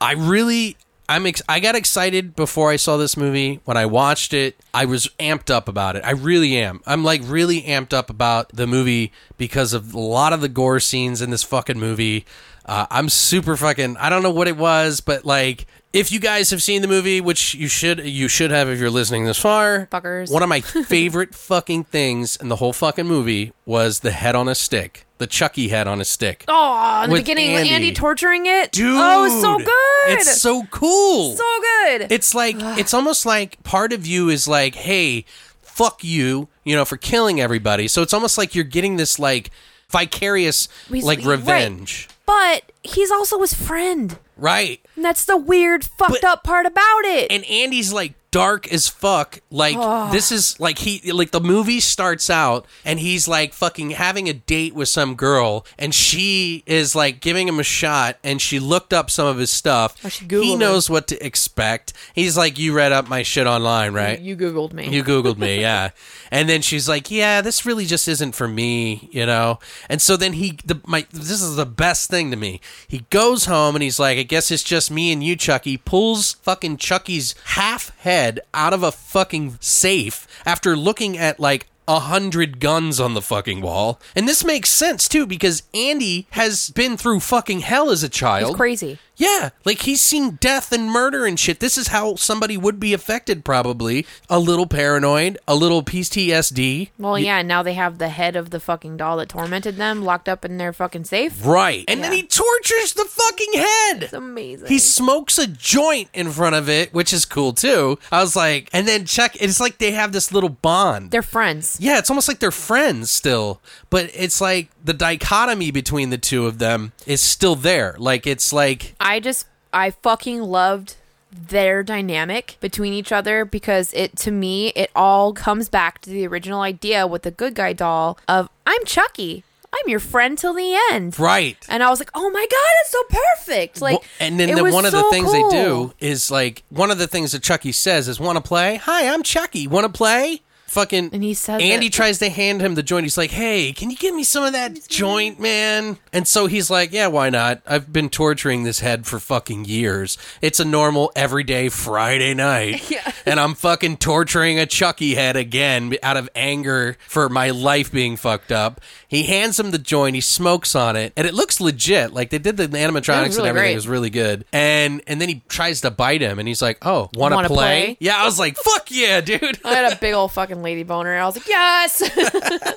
I 0.00 0.12
really, 0.14 0.76
I'm, 1.08 1.26
ex- 1.26 1.42
I 1.48 1.60
got 1.60 1.74
excited 1.74 2.34
before 2.34 2.70
I 2.70 2.76
saw 2.76 2.96
this 2.96 3.16
movie. 3.16 3.60
When 3.64 3.76
I 3.76 3.86
watched 3.86 4.32
it, 4.32 4.56
I 4.72 4.84
was 4.86 5.08
amped 5.20 5.50
up 5.50 5.68
about 5.68 5.96
it. 5.96 6.04
I 6.04 6.12
really 6.12 6.56
am. 6.56 6.80
I'm 6.86 7.04
like 7.04 7.20
really 7.24 7.62
amped 7.62 7.92
up 7.92 8.08
about 8.10 8.48
the 8.50 8.66
movie 8.66 9.12
because 9.36 9.72
of 9.72 9.92
a 9.94 9.98
lot 10.00 10.32
of 10.32 10.40
the 10.40 10.48
gore 10.48 10.80
scenes 10.80 11.20
in 11.20 11.30
this 11.30 11.42
fucking 11.42 11.78
movie. 11.78 12.24
Uh, 12.64 12.86
I'm 12.90 13.08
super 13.08 13.56
fucking. 13.56 13.96
I 13.98 14.08
don't 14.08 14.22
know 14.22 14.30
what 14.30 14.48
it 14.48 14.56
was, 14.56 15.00
but 15.00 15.24
like, 15.26 15.66
if 15.92 16.10
you 16.10 16.18
guys 16.18 16.50
have 16.50 16.62
seen 16.62 16.82
the 16.82 16.88
movie, 16.88 17.20
which 17.20 17.54
you 17.54 17.68
should, 17.68 18.00
you 18.04 18.26
should 18.26 18.50
have 18.50 18.68
if 18.68 18.80
you're 18.80 18.90
listening 18.90 19.26
this 19.26 19.38
far. 19.38 19.86
Fuckers. 19.92 20.32
One 20.32 20.42
of 20.42 20.48
my 20.48 20.60
favorite 20.88 21.34
fucking 21.34 21.84
things 21.84 22.36
in 22.36 22.48
the 22.48 22.56
whole 22.56 22.72
fucking 22.72 23.06
movie 23.06 23.52
was 23.64 24.00
the 24.00 24.10
head 24.10 24.34
on 24.34 24.48
a 24.48 24.54
stick, 24.54 25.03
the 25.18 25.26
Chucky 25.26 25.68
head 25.68 25.86
on 25.86 26.00
a 26.00 26.04
stick. 26.04 26.44
Oh, 26.48 27.02
in 27.04 27.10
the 27.10 27.14
With 27.14 27.22
beginning, 27.22 27.50
Andy. 27.50 27.70
Andy. 27.70 27.92
torturing 27.92 28.46
it. 28.46 28.72
Dude, 28.72 28.94
oh, 28.98 29.24
it's 29.24 29.40
so 29.40 29.58
good. 29.58 30.18
It's 30.18 30.40
so 30.40 30.64
cool. 30.70 31.36
so 31.36 31.60
good. 31.60 32.06
It's 32.10 32.34
like 32.34 32.56
it's 32.78 32.92
almost 32.94 33.24
like 33.26 33.62
part 33.62 33.92
of 33.92 34.06
you 34.06 34.28
is 34.28 34.48
like, 34.48 34.74
hey, 34.74 35.24
fuck 35.62 36.02
you, 36.04 36.48
you 36.64 36.74
know, 36.76 36.84
for 36.84 36.96
killing 36.96 37.40
everybody. 37.40 37.88
So 37.88 38.02
it's 38.02 38.12
almost 38.14 38.36
like 38.38 38.54
you're 38.54 38.64
getting 38.64 38.96
this 38.96 39.18
like 39.18 39.50
vicarious 39.88 40.68
He's- 40.88 41.04
like 41.04 41.24
revenge. 41.24 42.08
but 42.26 42.62
he's 42.82 43.10
also 43.10 43.40
his 43.40 43.54
friend. 43.54 44.18
Right. 44.36 44.80
And 44.96 45.04
that's 45.04 45.24
the 45.24 45.36
weird, 45.36 45.84
fucked 45.84 46.22
But- 46.22 46.24
up 46.24 46.42
part 46.44 46.66
about 46.66 47.04
it. 47.04 47.30
And 47.30 47.44
Andy's 47.44 47.92
like 47.92 48.14
dark 48.34 48.72
as 48.72 48.88
fuck. 48.88 49.38
Like 49.48 49.76
this 50.10 50.32
is 50.32 50.58
like 50.58 50.78
he 50.78 51.12
like 51.12 51.30
the 51.30 51.40
movie 51.40 51.78
starts 51.78 52.28
out 52.28 52.66
and 52.84 52.98
he's 52.98 53.28
like 53.28 53.52
fucking 53.52 53.90
having 53.90 54.28
a 54.28 54.32
date 54.32 54.74
with 54.74 54.88
some 54.88 55.14
girl 55.14 55.64
and 55.78 55.94
she 55.94 56.64
is 56.66 56.96
like 56.96 57.20
giving 57.20 57.46
him 57.46 57.60
a 57.60 57.62
shot 57.62 58.16
and 58.24 58.42
she 58.42 58.58
looked 58.58 58.92
up 58.92 59.08
some 59.08 59.28
of 59.28 59.38
his 59.38 59.52
stuff. 59.52 59.94
Oh, 60.04 60.08
he 60.40 60.54
it. 60.54 60.58
knows 60.58 60.90
what 60.90 61.06
to 61.08 61.24
expect. 61.24 61.92
He's 62.12 62.36
like, 62.36 62.58
You 62.58 62.74
read 62.74 62.90
up 62.90 63.08
my 63.08 63.22
shit 63.22 63.46
online, 63.46 63.94
right? 63.94 64.18
you 64.18 64.36
googled 64.36 64.72
me. 64.72 64.88
You 64.88 65.04
Googled 65.04 65.38
me, 65.38 65.60
yeah. 65.60 65.90
And 66.30 66.48
then 66.48 66.62
she's 66.62 66.88
like, 66.88 67.10
"Yeah, 67.10 67.42
this 67.42 67.64
really 67.66 67.84
just 67.84 68.08
isn't 68.08 68.34
for 68.34 68.48
me," 68.48 69.08
you 69.12 69.26
know. 69.26 69.60
And 69.88 70.02
so 70.02 70.16
then 70.16 70.32
he, 70.32 70.58
the 70.64 70.80
my, 70.86 71.06
this 71.12 71.42
is 71.42 71.54
the 71.54 71.66
best 71.66 72.10
thing 72.10 72.30
to 72.32 72.36
me. 72.36 72.60
He 72.88 73.04
goes 73.10 73.44
home 73.44 73.76
and 73.76 73.82
he's 73.82 74.00
like, 74.00 74.18
"I 74.18 74.22
guess 74.24 74.50
it's 74.50 74.64
just 74.64 74.90
me 74.90 75.12
and 75.12 75.22
you, 75.22 75.36
Chucky." 75.36 75.76
Pulls 75.76 76.32
fucking 76.42 76.78
Chucky's 76.78 77.34
half 77.44 77.96
head 77.98 78.23
out 78.52 78.72
of 78.72 78.82
a 78.82 78.92
fucking 78.92 79.58
safe 79.60 80.26
after 80.46 80.76
looking 80.76 81.16
at 81.18 81.38
like 81.40 81.66
a 81.86 82.00
hundred 82.00 82.60
guns 82.60 82.98
on 82.98 83.14
the 83.14 83.20
fucking 83.22 83.60
wall. 83.60 84.00
And 84.16 84.26
this 84.26 84.44
makes 84.44 84.70
sense 84.70 85.08
too 85.08 85.26
because 85.26 85.62
Andy 85.74 86.26
has 86.30 86.70
been 86.70 86.96
through 86.96 87.20
fucking 87.20 87.60
hell 87.60 87.90
as 87.90 88.02
a 88.02 88.08
child. 88.08 88.56
Crazy. 88.56 88.98
Yeah, 89.16 89.50
like 89.64 89.80
he's 89.82 90.00
seen 90.00 90.32
death 90.40 90.72
and 90.72 90.90
murder 90.90 91.24
and 91.26 91.38
shit. 91.38 91.60
This 91.60 91.78
is 91.78 91.88
how 91.88 92.16
somebody 92.16 92.56
would 92.56 92.80
be 92.80 92.92
affected, 92.92 93.44
probably. 93.44 94.06
A 94.28 94.38
little 94.38 94.66
paranoid, 94.66 95.38
a 95.46 95.54
little 95.54 95.82
PTSD. 95.82 96.90
Well, 96.98 97.18
yeah, 97.18 97.38
and 97.38 97.48
now 97.48 97.62
they 97.62 97.74
have 97.74 97.98
the 97.98 98.08
head 98.08 98.36
of 98.36 98.50
the 98.50 98.60
fucking 98.60 98.96
doll 98.96 99.16
that 99.18 99.28
tormented 99.28 99.76
them 99.76 100.02
locked 100.04 100.28
up 100.28 100.44
in 100.44 100.58
their 100.58 100.72
fucking 100.72 101.04
safe. 101.04 101.44
Right. 101.44 101.84
And 101.88 102.02
then 102.02 102.12
he 102.12 102.22
tortures 102.22 102.94
the 102.94 103.04
fucking 103.04 103.52
head. 103.54 104.02
It's 104.04 104.12
amazing. 104.12 104.68
He 104.68 104.78
smokes 104.78 105.38
a 105.38 105.46
joint 105.46 106.08
in 106.12 106.30
front 106.30 106.56
of 106.56 106.68
it, 106.68 106.92
which 106.92 107.12
is 107.12 107.24
cool 107.24 107.52
too. 107.52 107.98
I 108.10 108.20
was 108.20 108.34
like, 108.34 108.68
and 108.72 108.86
then 108.88 109.04
Chuck, 109.04 109.32
it's 109.40 109.60
like 109.60 109.78
they 109.78 109.92
have 109.92 110.12
this 110.12 110.32
little 110.32 110.48
bond. 110.48 111.10
They're 111.10 111.22
friends. 111.22 111.76
yeah, 111.80 111.98
it's 111.98 112.10
almost 112.10 112.28
like 112.28 112.38
they're 112.40 112.50
friends 112.50 113.10
still, 113.10 113.60
but 113.90 114.10
it's 114.14 114.40
like 114.40 114.68
the 114.84 114.92
dichotomy 114.92 115.70
between 115.70 116.10
the 116.10 116.18
two 116.18 116.46
of 116.46 116.58
them 116.58 116.92
is 117.06 117.20
still 117.20 117.54
there. 117.56 117.94
Like 117.98 118.26
it's 118.26 118.52
like 118.52 118.94
I 119.04 119.20
just 119.20 119.46
I 119.72 119.90
fucking 119.90 120.40
loved 120.42 120.96
their 121.30 121.82
dynamic 121.82 122.56
between 122.60 122.92
each 122.92 123.10
other 123.12 123.44
because 123.44 123.92
it 123.92 124.16
to 124.18 124.30
me 124.30 124.68
it 124.76 124.90
all 124.96 125.32
comes 125.32 125.68
back 125.68 126.00
to 126.02 126.10
the 126.10 126.26
original 126.26 126.60
idea 126.62 127.06
with 127.06 127.22
the 127.22 127.30
good 127.30 127.54
guy 127.54 127.72
doll 127.72 128.18
of 128.28 128.48
I'm 128.66 128.84
Chucky. 128.84 129.44
I'm 129.76 129.88
your 129.88 129.98
friend 129.98 130.38
till 130.38 130.54
the 130.54 130.78
end. 130.92 131.18
right. 131.18 131.56
And 131.68 131.82
I 131.82 131.90
was 131.90 131.98
like, 131.98 132.10
"Oh 132.14 132.30
my 132.30 132.46
god, 132.48 132.72
it's 132.82 132.92
so 132.92 133.02
perfect!" 133.10 133.80
Like, 133.82 133.94
Well, 133.98 134.04
and 134.20 134.38
then 134.38 134.54
the, 134.54 134.62
one 134.72 134.86
of 134.86 134.92
the 134.92 135.02
things 135.10 135.24
cool. 135.28 135.50
they 135.50 135.56
do 135.64 135.92
is 135.98 136.30
like 136.30 136.62
one 136.70 136.92
of 136.92 136.98
the 136.98 137.08
things 137.08 137.32
that 137.32 137.42
Chucky 137.42 137.72
says 137.72 138.06
is, 138.06 138.20
"Want 138.20 138.36
to 138.36 138.40
play? 138.42 138.76
Hi, 138.76 139.12
I'm 139.12 139.24
Chucky. 139.24 139.66
Want 139.66 139.84
to 139.84 139.92
play?" 139.92 140.42
Fucking 140.74 141.10
And 141.12 141.22
he 141.22 141.34
says 141.34 141.62
Andy 141.62 141.86
it. 141.86 141.92
tries 141.92 142.18
to 142.18 142.28
hand 142.28 142.60
him 142.60 142.74
the 142.74 142.82
joint. 142.82 143.04
He's 143.04 143.16
like, 143.16 143.30
"Hey, 143.30 143.72
can 143.72 143.90
you 143.90 143.96
give 143.96 144.14
me 144.14 144.24
some 144.24 144.42
of 144.44 144.52
that 144.54 144.88
joint, 144.88 145.38
man?" 145.38 145.98
And 146.12 146.26
so 146.26 146.46
he's 146.46 146.68
like, 146.68 146.92
"Yeah, 146.92 147.06
why 147.06 147.30
not? 147.30 147.62
I've 147.66 147.92
been 147.92 148.08
torturing 148.10 148.64
this 148.64 148.80
head 148.80 149.06
for 149.06 149.18
fucking 149.20 149.66
years. 149.66 150.18
It's 150.42 150.58
a 150.60 150.64
normal 150.64 151.12
everyday 151.14 151.68
Friday 151.68 152.34
night, 152.34 152.90
Yeah. 152.90 153.10
and 153.24 153.38
I'm 153.38 153.54
fucking 153.54 153.98
torturing 153.98 154.58
a 154.58 154.66
Chucky 154.66 155.14
head 155.14 155.36
again 155.36 155.94
out 156.02 156.16
of 156.16 156.28
anger 156.34 156.96
for 157.08 157.28
my 157.28 157.50
life 157.50 157.92
being 157.92 158.16
fucked 158.16 158.50
up." 158.52 158.80
He 159.06 159.22
hands 159.24 159.60
him 159.60 159.70
the 159.70 159.78
joint. 159.78 160.16
He 160.16 160.20
smokes 160.20 160.74
on 160.74 160.96
it, 160.96 161.12
and 161.16 161.24
it 161.24 161.34
looks 161.34 161.60
legit. 161.60 162.12
Like 162.12 162.30
they 162.30 162.38
did 162.38 162.56
the 162.56 162.66
animatronics 162.66 163.36
really 163.36 163.38
and 163.38 163.46
everything. 163.46 163.52
great. 163.54 163.72
It 163.72 163.76
was 163.76 163.86
really 163.86 164.10
good. 164.10 164.44
And 164.52 165.02
and 165.06 165.20
then 165.20 165.28
he 165.28 165.42
tries 165.48 165.82
to 165.82 165.92
bite 165.92 166.20
him, 166.20 166.40
and 166.40 166.48
he's 166.48 166.60
like, 166.60 166.78
"Oh, 166.84 167.10
want 167.14 167.32
to 167.32 167.46
play? 167.46 167.54
play? 167.54 167.96
Yeah, 168.00 168.16
I 168.20 168.24
was 168.24 168.40
like, 168.40 168.56
"Fuck 168.56 168.90
yeah, 168.90 169.20
dude!" 169.20 169.60
I 169.64 169.74
had 169.74 169.92
a 169.92 169.96
big 170.00 170.14
old 170.14 170.32
fucking 170.32 170.63
lady 170.64 170.82
boner. 170.82 171.14
I 171.14 171.24
was 171.24 171.36
like, 171.36 171.46
yes. 171.46 172.02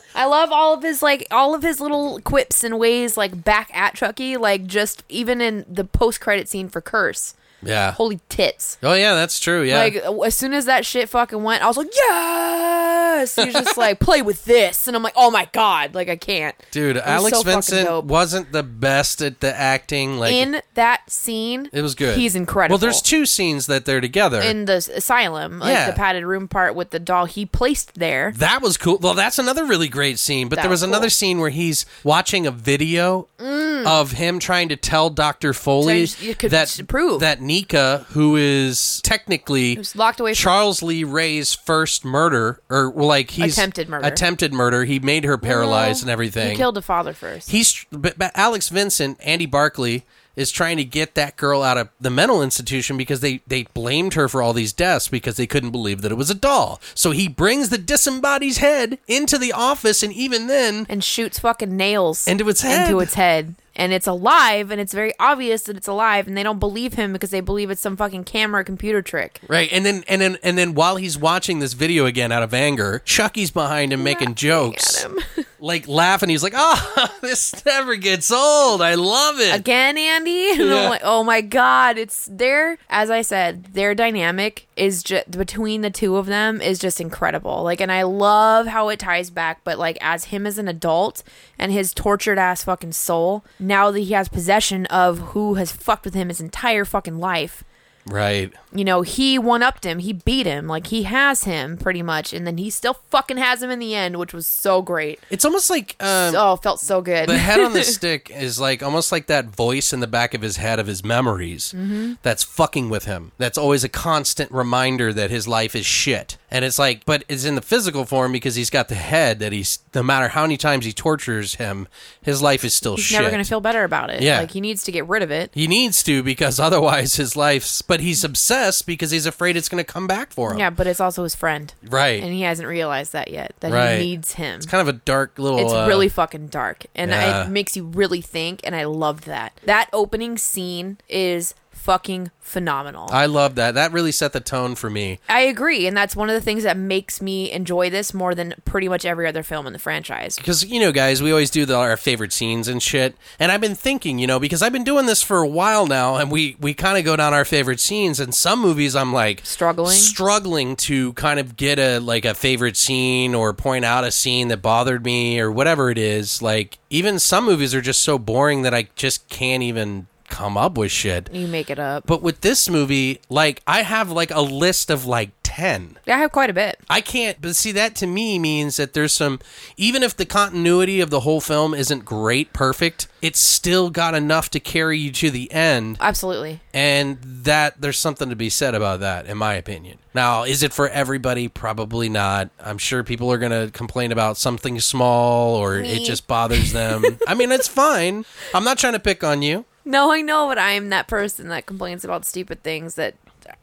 I 0.15 0.25
love 0.25 0.51
all 0.51 0.75
of 0.75 0.83
his 0.83 1.01
like 1.01 1.25
all 1.31 1.55
of 1.55 1.63
his 1.63 1.79
little 1.81 2.21
quips 2.21 2.63
and 2.63 2.77
ways 2.77 3.17
like 3.17 3.43
back 3.43 3.71
at 3.73 3.95
Chucky. 3.95 4.37
Like 4.37 4.67
just 4.67 5.03
even 5.09 5.41
in 5.41 5.65
the 5.67 5.83
post 5.83 6.21
credit 6.21 6.47
scene 6.47 6.69
for 6.69 6.81
Curse. 6.81 7.33
Yeah. 7.61 7.91
Holy 7.91 8.19
tits! 8.29 8.77
Oh 8.83 8.93
yeah, 8.93 9.13
that's 9.15 9.39
true. 9.39 9.63
Yeah. 9.63 9.79
Like 9.79 9.95
as 10.25 10.35
soon 10.35 10.53
as 10.53 10.65
that 10.65 10.85
shit 10.85 11.09
fucking 11.09 11.41
went, 11.43 11.63
I 11.63 11.67
was 11.67 11.77
like, 11.77 11.89
yes. 11.95 13.35
He's 13.35 13.53
just 13.53 13.77
like 13.77 13.99
play 13.99 14.21
with 14.21 14.45
this, 14.45 14.87
and 14.87 14.95
I'm 14.95 15.03
like, 15.03 15.13
oh 15.15 15.31
my 15.31 15.47
god, 15.51 15.93
like 15.95 16.09
I 16.09 16.15
can't. 16.15 16.55
Dude, 16.71 16.97
Alex 16.97 17.37
so 17.37 17.43
Vincent 17.43 18.05
wasn't 18.05 18.51
the 18.51 18.63
best 18.63 19.21
at 19.21 19.39
the 19.41 19.55
acting. 19.55 20.17
Like 20.17 20.33
in 20.33 20.61
that 20.75 21.09
scene, 21.09 21.69
it 21.73 21.81
was 21.81 21.95
good. 21.95 22.17
He's 22.17 22.35
incredible. 22.35 22.75
Well, 22.75 22.79
there's 22.79 23.01
two 23.01 23.25
scenes 23.25 23.67
that 23.67 23.85
they're 23.85 24.01
together. 24.01 24.41
in 24.41 24.65
the 24.65 24.77
asylum, 24.95 25.59
like 25.59 25.73
Yeah. 25.73 25.87
the 25.89 25.95
padded 25.95 26.23
room 26.23 26.47
part 26.47 26.75
with 26.75 26.91
the 26.91 26.99
doll 26.99 27.25
he 27.25 27.45
placed 27.45 27.95
there. 27.95 28.31
that 28.37 28.61
was 28.61 28.77
cool. 28.77 28.97
Well, 28.99 29.13
that's 29.13 29.39
another 29.39 29.65
really 29.65 29.87
great 29.89 30.19
scene. 30.19 30.47
But 30.49 30.57
That 30.57 30.61
there 30.63 30.69
was 30.69 30.77
was 30.77 30.83
another 30.83 31.05
cool. 31.05 31.11
scene 31.11 31.39
where 31.39 31.49
he's 31.49 31.85
watching 32.03 32.45
a 32.45 32.51
video 32.51 33.27
mm. 33.39 33.85
of 33.87 34.11
him 34.11 34.37
trying 34.39 34.69
to 34.69 34.75
tell 34.75 35.09
Dr. 35.09 35.53
Foley 35.53 36.05
So 36.05 36.23
you 36.23 36.35
could 36.35 36.51
that 36.51 36.79
prove. 36.87 37.21
that 37.21 37.41
Nica, 37.47 38.05
who 38.09 38.35
is 38.35 39.01
technically 39.03 39.77
was 39.77 39.95
locked 39.95 40.19
away 40.19 40.31
from- 40.33 40.41
Charles 40.43 40.83
Lee 40.83 41.03
Ray's 41.03 41.53
first 41.53 42.05
murder, 42.05 42.59
or 42.69 42.89
well, 42.89 43.07
like 43.07 43.31
he's 43.31 43.53
Attempted 43.57 43.89
murder. 43.89 44.05
attempted 44.05 44.53
murder. 44.53 44.85
He 44.85 44.99
made 44.99 45.23
her 45.23 45.37
paralyzed 45.37 46.01
and 46.03 46.11
everything. 46.11 46.51
He 46.51 46.55
killed 46.57 46.75
the 46.75 46.81
father 46.81 47.13
first. 47.13 47.49
he's 47.49 47.85
but, 47.91 48.17
but 48.17 48.31
Alex 48.35 48.69
Vincent, 48.69 49.17
Andy 49.23 49.45
Barclay 49.45 50.03
is 50.35 50.51
trying 50.51 50.77
to 50.77 50.83
get 50.85 51.15
that 51.15 51.35
girl 51.35 51.63
out 51.63 51.77
of 51.79 51.89
the 51.99 52.11
mental 52.11 52.43
institution 52.43 52.95
because 52.95 53.21
they 53.21 53.41
they 53.47 53.63
blamed 53.73 54.13
her 54.13 54.27
for 54.27 54.39
all 54.43 54.53
these 54.53 54.71
deaths 54.71 55.07
because 55.07 55.35
they 55.35 55.47
couldn't 55.47 55.71
believe 55.71 56.01
that 56.01 56.11
it 56.11 56.15
was 56.15 56.29
a 56.29 56.35
doll. 56.35 56.79
So 56.93 57.09
he 57.09 57.27
brings 57.27 57.69
the 57.69 57.79
disembodied 57.79 58.57
head 58.57 58.99
into 59.07 59.39
the 59.39 59.51
office 59.51 60.03
and 60.03 60.13
even 60.13 60.45
then 60.45 60.85
and 60.89 61.03
shoots 61.03 61.39
fucking 61.39 61.75
nails 61.75 62.27
Into 62.27 62.47
its 62.49 62.61
head. 62.61 62.87
Into 62.87 62.99
its 62.99 63.15
head. 63.15 63.55
And 63.77 63.93
it's 63.93 64.07
alive, 64.07 64.71
and 64.71 64.81
it's 64.81 64.91
very 64.93 65.13
obvious 65.19 65.61
that 65.63 65.77
it's 65.77 65.87
alive, 65.87 66.27
and 66.27 66.35
they 66.35 66.43
don't 66.43 66.59
believe 66.59 66.95
him 66.95 67.13
because 67.13 67.29
they 67.29 67.41
believe 67.41 67.69
it's 67.69 67.79
some 67.79 67.95
fucking 67.95 68.23
camera 68.25 68.63
computer 68.65 69.01
trick. 69.01 69.39
Right, 69.47 69.69
and 69.71 69.85
then 69.85 70.03
and 70.07 70.19
then 70.19 70.37
and 70.43 70.57
then 70.57 70.73
while 70.73 70.95
he's 70.97 71.17
watching 71.17 71.59
this 71.59 71.73
video 71.73 72.05
again 72.07 72.31
out 72.31 72.43
of 72.43 72.53
anger, 72.53 73.03
Chucky's 73.05 73.51
behind 73.51 73.93
him 73.93 74.03
making 74.03 74.33
jokes, 74.35 75.03
him. 75.03 75.19
like 75.59 75.87
laughing. 75.87 76.29
He's 76.29 76.41
like, 76.43 76.53
"Oh, 76.55 77.07
this 77.21 77.63
never 77.65 77.95
gets 77.95 78.31
old. 78.31 78.81
I 78.81 78.95
love 78.95 79.39
it." 79.39 79.53
Again, 79.55 79.97
Andy? 79.97 80.47
And 80.57 80.69
Yeah. 80.69 80.83
I'm 80.83 80.89
like, 80.89 81.01
oh 81.03 81.23
my 81.23 81.41
god, 81.41 81.97
it's 81.97 82.25
their, 82.31 82.77
as 82.89 83.09
I 83.11 83.21
said, 83.21 83.65
their 83.73 83.93
dynamic 83.93 84.67
is 84.75 85.03
just, 85.03 85.29
between 85.31 85.81
the 85.81 85.89
two 85.91 86.17
of 86.17 86.25
them 86.25 86.61
is 86.61 86.79
just 86.79 86.99
incredible. 86.99 87.63
Like, 87.63 87.79
and 87.79 87.91
I 87.91 88.01
love 88.03 88.65
how 88.67 88.89
it 88.89 88.99
ties 88.99 89.29
back, 89.29 89.61
but 89.63 89.77
like, 89.77 89.97
as 90.01 90.25
him 90.25 90.47
as 90.47 90.57
an 90.57 90.67
adult 90.67 91.23
and 91.59 91.71
his 91.71 91.93
tortured 91.93 92.39
ass 92.39 92.63
fucking 92.63 92.93
soul, 92.93 93.43
now 93.67 93.91
that 93.91 93.99
he 93.99 94.13
has 94.13 94.29
possession 94.29 94.85
of 94.87 95.19
who 95.19 95.55
has 95.55 95.71
fucked 95.71 96.05
with 96.05 96.13
him 96.13 96.29
his 96.29 96.41
entire 96.41 96.85
fucking 96.85 97.17
life, 97.19 97.63
Right. 98.09 98.53
you 98.71 98.85
know, 98.85 99.01
he 99.01 99.37
one 99.37 99.61
upped 99.61 99.83
him. 99.83 99.99
He 99.99 100.13
beat 100.13 100.45
him. 100.45 100.65
Like 100.65 100.87
he 100.87 101.03
has 101.03 101.43
him 101.43 101.75
pretty 101.75 102.01
much, 102.01 102.31
and 102.31 102.47
then 102.47 102.57
he 102.57 102.69
still 102.69 102.93
fucking 103.09 103.35
has 103.35 103.61
him 103.61 103.69
in 103.69 103.79
the 103.79 103.95
end, 103.95 104.15
which 104.15 104.33
was 104.33 104.47
so 104.47 104.81
great. 104.81 105.19
It's 105.29 105.43
almost 105.43 105.69
like 105.69 105.97
um, 105.99 106.33
oh, 106.37 106.55
felt 106.55 106.79
so 106.79 107.01
good. 107.01 107.27
the 107.27 107.37
head 107.37 107.59
on 107.59 107.73
the 107.73 107.83
stick 107.97 108.31
is 108.33 108.61
like 108.61 108.81
almost 108.81 109.11
like 109.11 109.27
that 109.27 109.47
voice 109.47 109.91
in 109.91 109.99
the 109.99 110.07
back 110.07 110.33
of 110.33 110.41
his 110.41 110.55
head 110.55 110.79
of 110.79 110.87
his 110.87 111.03
memories 111.03 111.73
Mm-hmm. 111.75 112.13
that's 112.21 112.45
fucking 112.45 112.89
with 112.89 113.03
him. 113.03 113.33
That's 113.37 113.57
always 113.57 113.83
a 113.83 113.89
constant 113.89 114.53
reminder 114.53 115.11
that 115.11 115.29
his 115.29 115.45
life 115.45 115.75
is 115.75 115.85
shit. 115.85 116.37
And 116.49 116.63
it's 116.63 116.79
like, 116.79 117.03
but 117.05 117.25
it's 117.27 117.43
in 117.43 117.55
the 117.55 117.61
physical 117.61 118.05
form 118.05 118.31
because 118.31 118.55
he's 118.55 118.69
got 118.69 118.87
the 118.87 118.95
head 118.95 119.39
that 119.39 119.51
he's, 119.51 119.79
no 119.93 120.01
matter 120.01 120.29
how 120.29 120.43
many 120.43 120.55
times 120.55 120.85
he 120.85 120.93
tortures 120.93 121.55
him, 121.55 121.89
his 122.21 122.41
life 122.41 122.63
is 122.63 122.73
still 122.73 122.95
He's 122.95 123.03
shit. 123.03 123.19
never 123.19 123.29
gonna 123.29 123.43
feel 123.43 123.59
better 123.59 123.83
about 123.83 124.09
it. 124.11 124.21
Yeah. 124.21 124.39
like 124.39 124.51
he 124.51 124.61
needs 124.61 124.81
to 124.83 124.91
get 124.93 125.05
rid 125.09 125.23
of 125.23 125.29
it. 125.31 125.51
he 125.53 125.67
needs 125.67 126.01
to 126.03 126.23
because 126.23 126.57
otherwise 126.67 127.17
his 127.17 127.35
life's, 127.35 127.81
but 127.81 127.99
he's 127.99 128.23
obsessed 128.23 128.85
because 128.87 129.11
he's 129.11 129.25
afraid 129.25 129.57
it's 129.57 129.67
going 129.67 129.83
to 129.83 129.91
come 129.91 130.07
back 130.07 130.31
for 130.31 130.53
him. 130.53 130.59
Yeah, 130.59 130.69
but 130.69 130.87
it's 130.87 131.01
also 131.01 131.23
his 131.23 131.35
friend, 131.35 131.73
Right. 131.83 132.23
and 132.23 132.31
he 132.33 132.43
hasn't 132.43 132.67
realized 132.69 133.11
that 133.11 133.29
yet. 133.29 133.53
That 133.59 133.73
Right. 133.73 133.97
he 133.99 134.05
needs 134.05 134.33
him. 134.33 134.55
it's 134.55 134.65
kind 134.65 134.81
of 134.81 134.87
a 134.87 134.97
dark 134.99 135.37
little. 135.37 135.59
It's 135.59 135.73
uh, 135.73 135.85
really 135.87 136.07
fucking 136.07 136.47
dark, 136.47 136.85
and 136.95 137.11
yeah. 137.11 137.43
it 137.45 137.49
makes 137.49 137.75
you 137.75 137.83
really 137.83 138.21
think. 138.21 138.61
And 138.63 138.73
I 138.73 138.85
loved 138.85 139.25
that. 139.25 139.59
That 139.65 139.89
opening 139.91 140.37
scene 140.37 140.97
is 141.09 141.53
fucking 141.87 142.31
phenomenal. 142.41 143.07
I 143.13 143.27
love 143.27 143.55
that. 143.55 143.75
That 143.75 143.93
really 143.93 144.11
set 144.11 144.33
the 144.33 144.41
tone 144.41 144.75
for 144.75 144.89
me. 144.89 145.19
I 145.29 145.39
agree, 145.41 145.87
and 145.87 145.95
that's 145.95 146.17
one 146.17 146.29
of 146.29 146.33
the 146.35 146.41
things 146.41 146.63
that 146.63 146.75
makes 146.75 147.21
me 147.21 147.49
enjoy 147.49 147.89
this 147.89 148.13
more 148.13 148.35
than 148.35 148.55
pretty 148.65 148.89
much 148.89 149.05
every 149.05 149.25
other 149.25 149.41
film 149.41 149.65
in 149.67 149.71
the 149.71 149.79
franchise. 149.79 150.35
because 150.35 150.65
you 150.65 150.81
know 150.81 150.91
guys 150.91 151.23
we 151.23 151.31
always 151.31 151.49
do 151.49 151.65
the, 151.65 151.77
our 151.77 151.95
favorite 151.95 152.33
scenes 152.33 152.67
and 152.67 152.83
shit 152.83 153.15
and 153.39 153.51
i've 153.53 153.61
been 153.61 153.73
thinking 153.75 154.19
you 154.19 154.27
know 154.27 154.37
because 154.37 154.61
i've 154.61 154.73
been 154.73 154.83
doing 154.83 155.05
this 155.05 155.23
for 155.23 155.37
a 155.37 155.47
while 155.47 155.87
now 155.87 156.17
and 156.17 156.29
we 156.29 156.57
we 156.59 156.73
kind 156.73 156.97
of 156.97 157.05
go 157.05 157.15
down 157.15 157.33
our 157.33 157.45
favorite 157.45 157.79
scenes 157.79 158.19
and 158.19 158.35
some 158.35 158.59
movies 158.61 158.95
i'm 158.97 159.13
like 159.13 159.41
Struggling? 159.45 159.95
struggling 159.95 160.75
to 160.75 161.13
kind 161.13 161.39
of 161.39 161.55
get 161.55 161.79
a 161.79 161.99
like 161.99 162.25
a 162.25 162.33
favorite 162.33 162.75
scene 162.75 163.33
or 163.33 163.53
point 163.53 163.85
out 163.85 164.03
a 164.03 164.11
scene 164.11 164.49
that 164.49 164.61
bothered 164.61 165.05
me 165.05 165.39
or 165.39 165.49
whatever 165.51 165.89
it 165.89 165.97
is 165.97 166.41
like 166.41 166.77
even 166.89 167.17
some 167.19 167.45
movies 167.45 167.73
are 167.73 167.81
just 167.81 168.01
so 168.01 168.17
boring 168.19 168.63
that 168.63 168.73
i 168.73 168.87
just 168.95 169.27
can't 169.29 169.63
even 169.63 170.07
come 170.27 170.57
up 170.57 170.77
with 170.77 170.91
shit 170.91 171.29
You 171.33 171.47
make 171.47 171.69
it 171.69 171.79
up. 171.79 172.05
but 172.05 172.21
with 172.21 172.41
this 172.41 172.69
movie 172.69 173.19
like 173.29 173.61
i 173.67 173.81
have 173.83 174.11
like 174.11 174.31
a 174.31 174.41
list 174.41 174.89
of 174.89 175.05
like 175.05 175.31
10 175.43 175.97
Yeah, 176.05 176.17
I 176.17 176.19
have 176.19 176.33
quite 176.33 176.49
a 176.49 176.53
bit. 176.53 176.77
I 176.89 176.99
can't, 177.01 177.41
but 177.41 177.55
see, 177.55 177.71
that 177.71 177.95
to 177.95 178.05
me 178.05 178.37
means 178.37 178.75
that 178.77 178.93
there's 178.93 179.13
some, 179.13 179.39
even 179.77 180.03
if 180.03 180.15
the 180.15 180.25
continuity 180.25 180.99
of 180.99 181.09
the 181.09 181.21
whole 181.21 181.39
film 181.41 181.73
isn't 181.73 182.03
great, 182.05 182.51
perfect, 182.53 183.07
it's 183.21 183.39
still 183.39 183.89
got 183.89 184.13
enough 184.13 184.51
to 184.51 184.59
carry 184.59 184.99
you 184.99 185.09
to 185.13 185.31
the 185.31 185.49
end. 185.51 185.97
Absolutely. 186.01 186.59
And 186.73 187.17
that 187.23 187.79
there's 187.81 187.97
something 187.97 188.29
to 188.29 188.35
be 188.35 188.49
said 188.49 188.75
about 188.75 188.99
that, 188.99 189.25
in 189.25 189.37
my 189.37 189.53
opinion. 189.55 189.97
Now, 190.13 190.43
is 190.43 190.61
it 190.63 190.73
for 190.73 190.89
everybody? 190.89 191.47
Probably 191.47 192.09
not. 192.09 192.49
I'm 192.59 192.77
sure 192.77 193.03
people 193.03 193.31
are 193.31 193.37
going 193.39 193.51
to 193.53 193.71
complain 193.71 194.11
about 194.11 194.37
something 194.37 194.79
small 194.81 195.55
or 195.55 195.77
it 195.79 196.03
just 196.03 196.27
bothers 196.27 196.73
them. 196.73 197.03
I 197.27 197.33
mean, 197.33 197.51
it's 197.53 197.69
fine. 197.69 198.25
I'm 198.53 198.65
not 198.65 198.77
trying 198.77 198.93
to 198.93 198.99
pick 198.99 199.23
on 199.23 199.41
you. 199.41 199.65
No, 199.87 200.11
I 200.11 200.21
know, 200.21 200.47
but 200.47 200.59
I'm 200.59 200.89
that 200.89 201.07
person 201.07 201.47
that 201.49 201.65
complains 201.65 202.03
about 202.03 202.25
stupid 202.25 202.61
things 202.61 202.95
that 202.95 203.15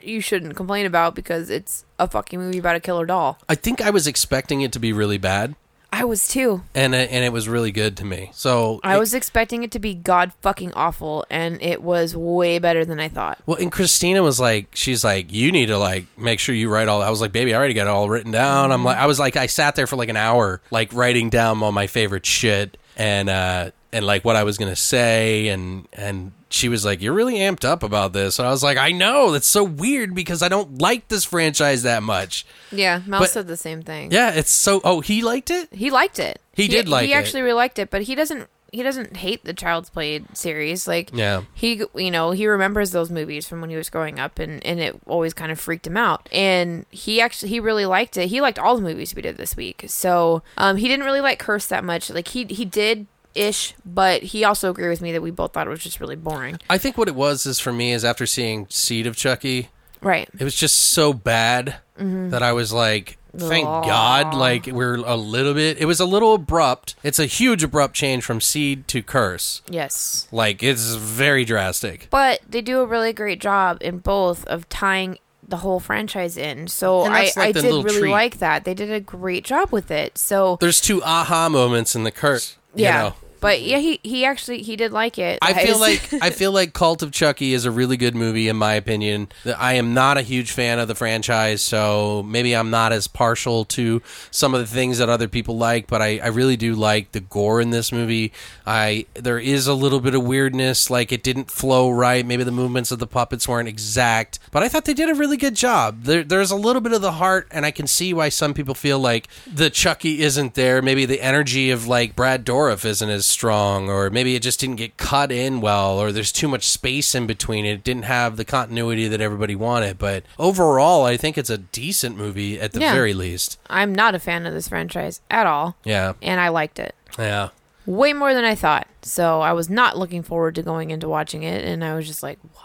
you 0.03 0.21
shouldn't 0.21 0.57
complain 0.57 0.87
about 0.87 1.15
because 1.15 1.51
it's 1.51 1.85
a 1.99 2.09
fucking 2.09 2.39
movie 2.41 2.59
about 2.59 2.77
a 2.77 2.81
killer 2.81 3.05
doll. 3.07 3.39
I 3.49 3.55
think 3.55 3.81
I 3.83 3.91
was 3.91 4.07
expecting 4.07 4.63
it 4.63 4.73
to 4.73 4.79
be 4.79 4.93
really 4.93 5.19
bad. 5.19 5.55
I 5.93 6.03
was 6.05 6.27
too. 6.27 6.63
and 6.75 6.93
it, 6.93 7.09
and 7.13 7.25
it 7.25 7.33
was 7.33 7.49
really 7.49 7.71
good 7.71 7.97
to 7.99 8.05
me. 8.05 8.31
So 8.35 8.81
I 8.83 8.97
it- 8.97 8.99
was 8.99 9.15
expecting 9.15 9.63
it 9.63 9.71
to 9.73 9.79
be 9.79 9.95
god 9.95 10.33
fucking 10.41 10.73
awful, 10.73 11.25
and 11.31 11.63
it 11.63 11.83
was 11.83 12.17
way 12.17 12.59
better 12.59 12.85
than 12.85 12.99
I 12.99 13.09
thought. 13.09 13.39
Well, 13.47 13.59
and 13.59 13.71
Christina 13.71 14.21
was 14.21 14.41
like, 14.41 14.69
she's 14.75 15.05
like, 15.05 15.33
you 15.33 15.53
need 15.53 15.67
to 15.67 15.79
like 15.79 16.07
make 16.19 16.41
sure 16.41 16.53
you 16.53 16.69
write 16.69 16.89
all. 16.89 17.01
I 17.01 17.11
was 17.11 17.21
like, 17.21 17.31
baby, 17.31 17.55
I 17.55 17.59
already 17.59 17.75
got 17.75 17.83
it 17.87 17.91
all 17.91 18.09
written 18.09 18.33
down. 18.33 18.73
I'm 18.73 18.83
like, 18.83 18.97
I 18.97 19.07
was 19.07 19.21
like, 19.21 19.37
I 19.37 19.47
sat 19.47 19.77
there 19.77 19.87
for 19.87 19.95
like 19.95 20.09
an 20.09 20.17
hour, 20.17 20.61
like 20.73 20.93
writing 20.93 21.31
down 21.31 21.63
all 21.63 21.71
my 21.71 21.87
favorite 21.87 22.27
shit 22.27 22.77
and 22.97 23.29
uh 23.29 23.71
and 23.95 24.05
like 24.07 24.25
what 24.25 24.37
I 24.37 24.45
was 24.45 24.59
gonna 24.59 24.77
say, 24.77 25.49
and 25.49 25.87
and 25.93 26.33
she 26.51 26.69
was 26.69 26.85
like, 26.85 27.01
you're 27.03 27.15
really 27.15 27.37
amped 27.37 27.65
up 27.65 27.83
about 27.83 28.13
this, 28.13 28.39
and 28.39 28.47
I 28.47 28.51
was 28.51 28.63
like, 28.63 28.77
I 28.79 28.93
know 28.93 29.31
that's 29.33 29.47
so 29.47 29.65
weird 29.65 30.15
because 30.15 30.43
I 30.43 30.49
don't 30.49 30.79
like 30.81 31.09
this 31.09 31.25
franchise 31.25 31.83
that 31.85 32.03
much. 32.03 32.45
Yeah, 32.71 33.01
Mel 33.07 33.21
But- 33.21 33.31
said 33.31 33.47
the 33.47 33.57
same 33.57 33.83
thing. 33.83 34.13
Yeah, 34.13 34.33
it's 34.35 34.51
so. 34.51 34.81
Oh, 34.85 35.01
he 35.01 35.23
liked 35.23 35.51
it. 35.51 35.69
he 35.73 35.91
liked 35.91 36.19
it. 36.19 36.41
He 36.53 36.69
did 36.69 36.89
like 36.89 37.05
it. 37.05 37.07
He 37.09 37.13
it. 37.13 37.17
actually 37.17 37.43
really 37.43 37.55
liked 37.55 37.79
it, 37.79 37.91
but 37.91 38.03
he 38.03 38.15
doesn't. 38.15 38.49
He 38.73 38.83
doesn't 38.83 39.19
hate 39.19 39.45
the 39.45 39.55
Child's 39.55 39.89
Play 39.89 40.23
series. 40.33 40.89
Like, 40.89 41.11
Yeah. 41.13 41.43
he, 41.55 41.85
you 41.95 42.11
know, 42.11 42.33
he 42.33 42.45
remembers 42.49 42.91
those 42.91 43.09
movies 43.09 43.47
from 43.47 43.61
when 43.61 43.71
he 43.71 43.77
was 43.77 43.89
growing 43.89 44.19
up, 44.19 44.41
and 44.41 44.65
and 44.67 44.81
it 44.81 44.97
always 45.07 45.33
kind 45.33 45.53
of 45.53 45.61
freaked 45.61 45.87
him 45.87 45.97
out. 45.97 46.29
And 46.33 46.85
he 46.91 47.21
actually 47.21 47.51
he 47.51 47.61
really 47.61 47.87
liked 47.87 48.17
it. 48.17 48.31
He 48.31 48.41
liked 48.41 48.59
all 48.59 48.75
the 48.75 48.83
movies 48.83 49.15
we 49.15 49.23
did 49.23 49.37
this 49.37 49.57
week. 49.57 49.85
So, 49.87 50.43
um, 50.59 50.77
he 50.77 50.89
didn't 50.89 51.05
really 51.07 51.21
like 51.21 51.39
Curse 51.39 51.67
that 51.69 51.85
much. 51.85 52.11
Like 52.11 52.27
he 52.29 52.47
he 52.47 52.65
did 52.65 53.07
ish, 53.35 53.75
but 53.85 54.23
he 54.23 54.45
also 54.45 54.71
agreed 54.71 54.89
with 54.89 55.01
me 55.01 55.13
that 55.13 55.23
we 55.23 55.31
both 55.31 55.53
thought 55.53 55.67
it 55.67 55.71
was 55.71 55.83
just 55.83 56.01
really 56.01 56.17
boring. 56.17 56.59
I 56.69 56.79
think 56.79 56.97
what 56.99 57.09
it 57.09 57.15
was 57.15 57.47
is 57.47 57.61
for 57.61 57.73
me 57.73 57.93
is 57.93 58.05
after 58.05 58.27
seeing 58.27 58.67
Seed 58.71 59.07
of 59.07 59.17
Chucky, 59.17 59.71
Right. 60.01 60.29
it 60.39 60.45
was 60.45 60.55
just 60.55 60.77
so 60.77 61.13
bad 61.13 61.77
mm-hmm. 61.99 62.31
that 62.31 62.43
I 62.43 62.53
was 62.53 62.73
like, 62.73 63.19
thank 63.37 63.67
Aw. 63.67 63.83
God, 63.83 64.35
like 64.35 64.67
we're 64.67 64.97
a 64.97 65.17
little 65.17 65.55
bit. 65.55 65.79
It 65.81 65.87
was 65.87 66.01
a 66.01 66.05
little 66.05 66.35
abrupt. 66.35 66.95
It's 67.03 67.19
a 67.19 67.27
huge 67.27 67.63
abrupt 67.63 67.95
change 67.95 68.25
from 68.25 68.41
Seed 68.41 68.87
to 68.89 69.03
Curse. 69.03 69.63
Yes. 69.69 70.29
Like 70.31 70.63
it's 70.63 70.95
very 70.95 71.45
drastic. 71.45 72.09
But 72.11 72.41
they 72.49 72.61
do 72.61 72.81
a 72.81 72.87
really 72.87 73.13
great 73.13 73.41
job 73.41 73.79
in 73.81 73.99
both 73.99 74.45
of 74.47 74.69
tying 74.69 75.19
the 75.47 75.59
whole 75.59 75.81
franchise 75.81 76.37
in. 76.37 76.69
So 76.69 77.03
I, 77.03 77.31
like 77.37 77.39
I 77.39 77.53
did 77.53 77.65
really 77.65 78.01
treat. 78.01 78.11
like 78.11 78.39
that. 78.39 78.65
They 78.65 78.75
did 78.75 78.91
a 78.91 79.01
great 79.01 79.45
job 79.45 79.73
with 79.73 79.91
it. 79.91 80.17
So 80.17 80.57
There's 80.61 80.81
two 80.81 81.03
aha 81.03 81.49
moments 81.49 81.95
in 81.95 82.05
the 82.05 82.11
Curse. 82.13 82.57
you 82.75 82.85
yeah. 82.85 83.03
know. 83.03 83.15
But 83.45 83.61
yeah, 83.61 83.77
he 83.77 84.01
he 84.03 84.25
actually 84.25 84.63
he 84.63 84.75
did 84.75 84.91
like 84.91 85.19
it. 85.19 85.39
I 85.43 85.67
feel 85.67 85.79
like 85.79 86.15
I 86.15 86.31
feel 86.31 86.51
like 86.51 86.73
Cult 86.73 87.03
of 87.03 87.13
Chucky 87.13 87.53
is 87.53 87.67
a 87.67 87.71
really 87.71 87.99
good 87.99 88.15
movie 88.15 88.49
in 88.49 88.57
my 88.57 88.73
opinion. 88.73 89.29
I 89.59 89.75
am 89.75 89.93
not 89.93 90.17
a 90.17 90.23
huge 90.23 90.51
fan 90.51 90.79
of 90.79 90.89
the 90.89 90.95
franchise, 90.95 91.61
so 91.61 92.23
maybe 92.23 92.57
I'm 92.57 92.71
not 92.71 92.93
as 92.93 93.07
partial 93.07 93.67
to 93.67 94.01
some 94.31 94.55
of 94.55 94.61
the 94.61 94.67
things 94.67 94.97
that 94.97 95.11
other 95.11 95.29
people 95.29 95.59
like, 95.59 95.89
but 95.89 96.01
I, 96.01 96.21
I 96.21 96.29
really 96.29 96.57
do 96.57 96.75
like 96.75 97.13
the 97.13 97.21
gore 97.21 97.61
in 97.61 97.69
this 97.69 97.93
movie. 97.93 98.33
I 98.67 99.05
there 99.13 99.39
is 99.39 99.67
a 99.67 99.75
little 99.75 100.01
bit 100.01 100.15
of 100.15 100.25
weirdness, 100.25 100.89
like 100.89 101.13
it 101.13 101.23
didn't 101.23 101.51
flow 101.51 101.91
right. 101.91 102.25
Maybe 102.25 102.45
the 102.45 102.51
movements 102.51 102.93
of 102.93 102.99
the 102.99 103.07
puppets 103.07 103.47
weren't 103.47 103.69
exact, 103.69 104.39
but 104.53 104.63
I 104.63 104.71
thought 104.71 104.87
they 104.87 104.95
did 104.95 105.11
a 105.11 105.15
really 105.15 105.37
good 105.37 105.55
job. 105.55 106.05
There, 106.05 106.25
there's 106.25 106.51
a 106.51 106.57
little 106.57 106.81
bit 106.81 106.95
of 106.95 107.03
the 107.03 107.13
heart, 107.13 107.49
and 107.51 107.67
I 107.67 107.73
can 107.73 107.87
see 107.89 108.15
why 108.15 108.31
some 108.31 108.55
people 108.55 108.75
feel 108.75 108.99
like 108.99 109.29
the 109.47 109.69
Chucky 109.69 110.23
isn't 110.23 110.55
there. 110.55 110.81
Maybe 110.81 111.05
the 111.05 111.21
energy 111.21 111.71
of 111.71 111.87
like 111.87 112.17
Brad 112.17 112.47
Dourif 112.47 112.87
isn't 112.87 113.11
as 113.11 113.34
strong, 113.35 113.91
or 113.91 114.09
maybe 114.09 114.35
it 114.35 114.43
just 114.43 114.59
didn't 114.61 114.77
get 114.77 114.97
cut 114.97 115.31
in 115.31 115.61
well, 115.61 115.99
or 115.99 116.11
there's 116.13 116.33
too 116.33 116.49
much 116.49 116.67
space 116.67 117.15
in 117.15 117.27
between. 117.27 117.67
It 117.67 117.85
didn't 117.85 118.05
have 118.05 118.37
the 118.39 118.45
continuity 118.45 119.07
that 119.09 119.21
everybody 119.21 119.55
wanted. 119.55 119.99
But 119.99 120.25
overall, 120.39 121.05
I 121.05 121.17
think 121.19 121.37
it's 121.37 121.51
a 121.51 121.59
decent 121.59 122.17
movie 122.17 122.59
at 122.59 122.73
the 122.73 122.81
Yeah. 122.81 122.95
very 122.95 123.13
least. 123.13 123.59
I'm 123.69 123.95
not 123.95 124.15
a 124.15 124.19
fan 124.19 124.47
of 124.47 124.55
this 124.55 124.69
franchise 124.69 125.21
at 125.31 125.47
all, 125.47 125.77
Yeah, 125.85 126.15
and 126.23 126.41
I 126.41 126.49
liked 126.49 126.79
it 126.79 126.95
yeah. 127.19 127.49
way 127.85 128.13
more 128.15 128.33
than 128.33 128.45
I 128.45 128.55
thought. 128.55 128.87
So 129.03 129.41
I 129.43 129.53
was 129.53 129.69
not 129.69 129.99
looking 129.99 130.23
forward 130.23 130.55
to 130.55 130.63
going 130.63 130.91
into 130.91 131.09
watching 131.09 131.43
it, 131.43 131.65
and 131.65 131.85
I 131.85 131.95
was 131.95 132.07
just 132.07 132.23
like, 132.23 132.39
why? 132.55 132.61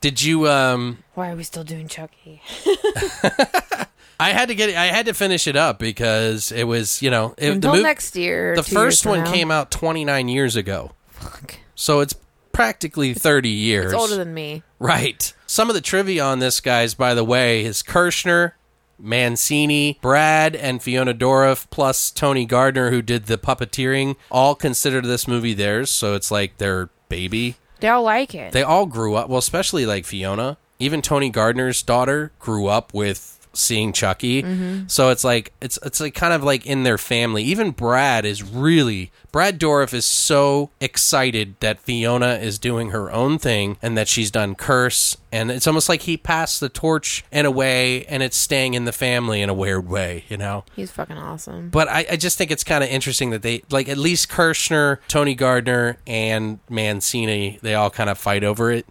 Did 0.00 0.22
you? 0.22 0.48
um 0.48 0.98
Why 1.14 1.30
are 1.30 1.36
we 1.36 1.42
still 1.44 1.64
doing 1.64 1.86
Chucky? 1.88 2.40
I 4.20 4.30
had 4.30 4.48
to 4.48 4.54
get. 4.54 4.74
I 4.76 4.86
had 4.86 5.06
to 5.06 5.14
finish 5.14 5.46
it 5.46 5.56
up 5.56 5.78
because 5.78 6.50
it 6.52 6.64
was, 6.64 7.00
you 7.02 7.10
know, 7.10 7.34
it, 7.38 7.50
Until 7.50 7.72
the 7.72 7.78
mov- 7.78 7.82
next 7.82 8.16
year. 8.16 8.56
The 8.56 8.62
first 8.62 9.06
one 9.06 9.24
now. 9.24 9.32
came 9.32 9.50
out 9.50 9.70
29 9.70 10.28
years 10.28 10.56
ago. 10.56 10.92
Fuck. 11.10 11.56
So 11.74 12.00
it's 12.00 12.14
practically 12.52 13.14
30 13.14 13.48
years. 13.48 13.92
It's 13.92 13.94
older 14.00 14.16
than 14.16 14.34
me. 14.34 14.64
Right. 14.80 15.32
Some 15.46 15.68
of 15.68 15.74
the 15.74 15.80
trivia 15.80 16.24
on 16.24 16.40
this, 16.40 16.60
guys, 16.60 16.94
by 16.94 17.14
the 17.14 17.22
way, 17.22 17.64
is 17.64 17.82
Kirschner, 17.82 18.56
Mancini, 18.98 19.98
Brad, 20.02 20.56
and 20.56 20.82
Fiona 20.82 21.14
Dourif, 21.14 21.66
plus 21.70 22.10
Tony 22.10 22.44
Gardner, 22.44 22.90
who 22.90 23.00
did 23.00 23.26
the 23.26 23.38
puppeteering, 23.38 24.16
all 24.30 24.54
consider 24.54 25.00
this 25.00 25.28
movie 25.28 25.54
theirs. 25.54 25.90
So 25.90 26.14
it's 26.14 26.30
like 26.30 26.58
their 26.58 26.90
baby. 27.08 27.56
They 27.80 27.88
all 27.88 28.02
like 28.02 28.34
it. 28.34 28.52
They 28.52 28.64
all 28.64 28.86
grew 28.86 29.14
up, 29.14 29.28
well, 29.28 29.38
especially 29.38 29.86
like 29.86 30.04
Fiona. 30.04 30.58
Even 30.80 31.00
Tony 31.00 31.30
Gardner's 31.30 31.82
daughter 31.82 32.32
grew 32.40 32.66
up 32.66 32.92
with 32.92 33.37
seeing 33.58 33.92
Chucky. 33.92 34.42
Mm-hmm. 34.42 34.86
So 34.88 35.10
it's 35.10 35.24
like 35.24 35.52
it's 35.60 35.78
it's 35.84 36.00
like 36.00 36.14
kind 36.14 36.32
of 36.32 36.42
like 36.42 36.64
in 36.66 36.82
their 36.84 36.98
family. 36.98 37.42
Even 37.44 37.70
Brad 37.72 38.24
is 38.24 38.42
really 38.42 39.10
Brad 39.32 39.58
Dourif 39.60 39.92
is 39.92 40.04
so 40.06 40.70
excited 40.80 41.54
that 41.60 41.78
Fiona 41.80 42.34
is 42.34 42.58
doing 42.58 42.90
her 42.90 43.10
own 43.12 43.38
thing 43.38 43.76
and 43.82 43.96
that 43.98 44.08
she's 44.08 44.30
done 44.30 44.54
Curse 44.54 45.16
and 45.30 45.50
it's 45.50 45.66
almost 45.66 45.88
like 45.88 46.02
he 46.02 46.16
passed 46.16 46.60
the 46.60 46.68
torch 46.70 47.24
in 47.30 47.44
a 47.44 47.50
way 47.50 48.04
and 48.06 48.22
it's 48.22 48.36
staying 48.36 48.72
in 48.74 48.86
the 48.86 48.92
family 48.92 49.42
in 49.42 49.50
a 49.50 49.54
weird 49.54 49.86
way, 49.86 50.24
you 50.28 50.36
know. 50.38 50.64
He's 50.74 50.90
fucking 50.90 51.18
awesome. 51.18 51.68
But 51.68 51.88
I, 51.88 52.06
I 52.12 52.16
just 52.16 52.38
think 52.38 52.50
it's 52.50 52.64
kind 52.64 52.82
of 52.82 52.88
interesting 52.90 53.30
that 53.30 53.42
they 53.42 53.62
like 53.70 53.88
at 53.88 53.98
least 53.98 54.28
Kirschner, 54.30 55.00
Tony 55.08 55.34
Gardner, 55.34 55.98
and 56.06 56.58
Mancini 56.70 57.58
they 57.62 57.74
all 57.74 57.90
kind 57.90 58.08
of 58.08 58.16
fight 58.18 58.42
over 58.44 58.70
it 58.70 58.86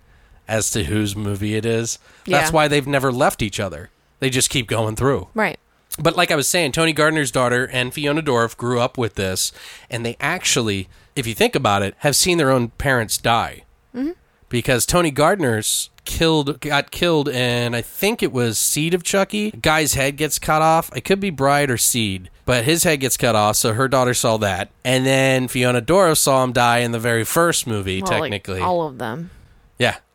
as 0.47 0.70
to 0.72 0.84
whose 0.86 1.15
movie 1.15 1.55
it 1.55 1.65
is. 1.65 1.99
That's 2.26 2.49
Yeah. 2.49 2.55
why 2.55 2.68
they've 2.68 2.88
never 2.88 3.11
left 3.11 3.41
each 3.41 3.59
other. 3.59 3.89
They 4.20 4.30
just 4.30 4.49
keep 4.49 4.68
going 4.68 4.95
through. 4.95 5.28
Right. 5.34 5.59
But 5.99 6.15
like 6.15 6.32
I 6.32 6.36
was 6.36 6.47
saying, 6.47 6.74
Tony 6.74 6.93
Gardner's 6.93 7.32
daughter 7.32 7.68
and 7.72 7.93
Fiona 7.93 8.22
Dourif 8.22 8.55
grew 8.55 8.80
up 8.80 8.97
with 8.97 9.15
this, 9.15 9.51
and 9.89 10.05
they 10.05 10.15
actually, 10.20 10.89
if 11.15 11.26
you 11.26 11.34
think 11.34 11.55
about 11.55 11.82
it, 11.82 11.95
have 11.99 12.15
seen 12.15 12.38
their 12.38 12.51
own 12.51 12.70
parents 12.70 13.18
die. 13.18 13.63
Mm-hmm. 13.95 14.11
Because 14.49 14.86
Tony 14.86 15.11
Gardner's 15.11 15.89
killed, 16.05 16.61
got 16.61 16.91
killed, 16.91 17.28
and 17.30 17.76
I 17.76 17.82
think 17.82 18.24
it 18.24 18.32
was 18.32 18.57
Seed 18.57 18.93
of 18.93 19.03
Chucky. 19.03 19.51
Guy's 19.51 19.95
head 19.95 20.15
gets 20.18 20.39
cut 20.39 20.61
off. 20.61 20.95
It 20.95 21.01
could 21.01 21.20
be 21.20 21.32
Bride 21.32 21.70
or 21.70 21.78
Seed, 21.78 22.30
but 22.45 22.63
his 22.63 22.84
head 22.84 23.01
gets 23.01 23.18
cut 23.18 23.36
off. 23.36 23.57
So 23.57 23.74
her 23.74 23.88
daughter 23.89 24.13
saw 24.13 24.38
that, 24.38 24.70
and 24.86 25.05
then 25.05 25.47
Fiona 25.49 25.82
Dourif 25.82 26.18
saw 26.18 26.43
him 26.43 26.53
die 26.53 26.80
in 26.80 26.91
the 26.91 26.99
very 26.99 27.26
first 27.26 27.68
movie. 27.68 28.01
Well, 28.01 28.11
like, 28.11 28.22
technically, 28.22 28.61
all 28.61 28.88
of 28.88 28.99
them. 28.99 29.32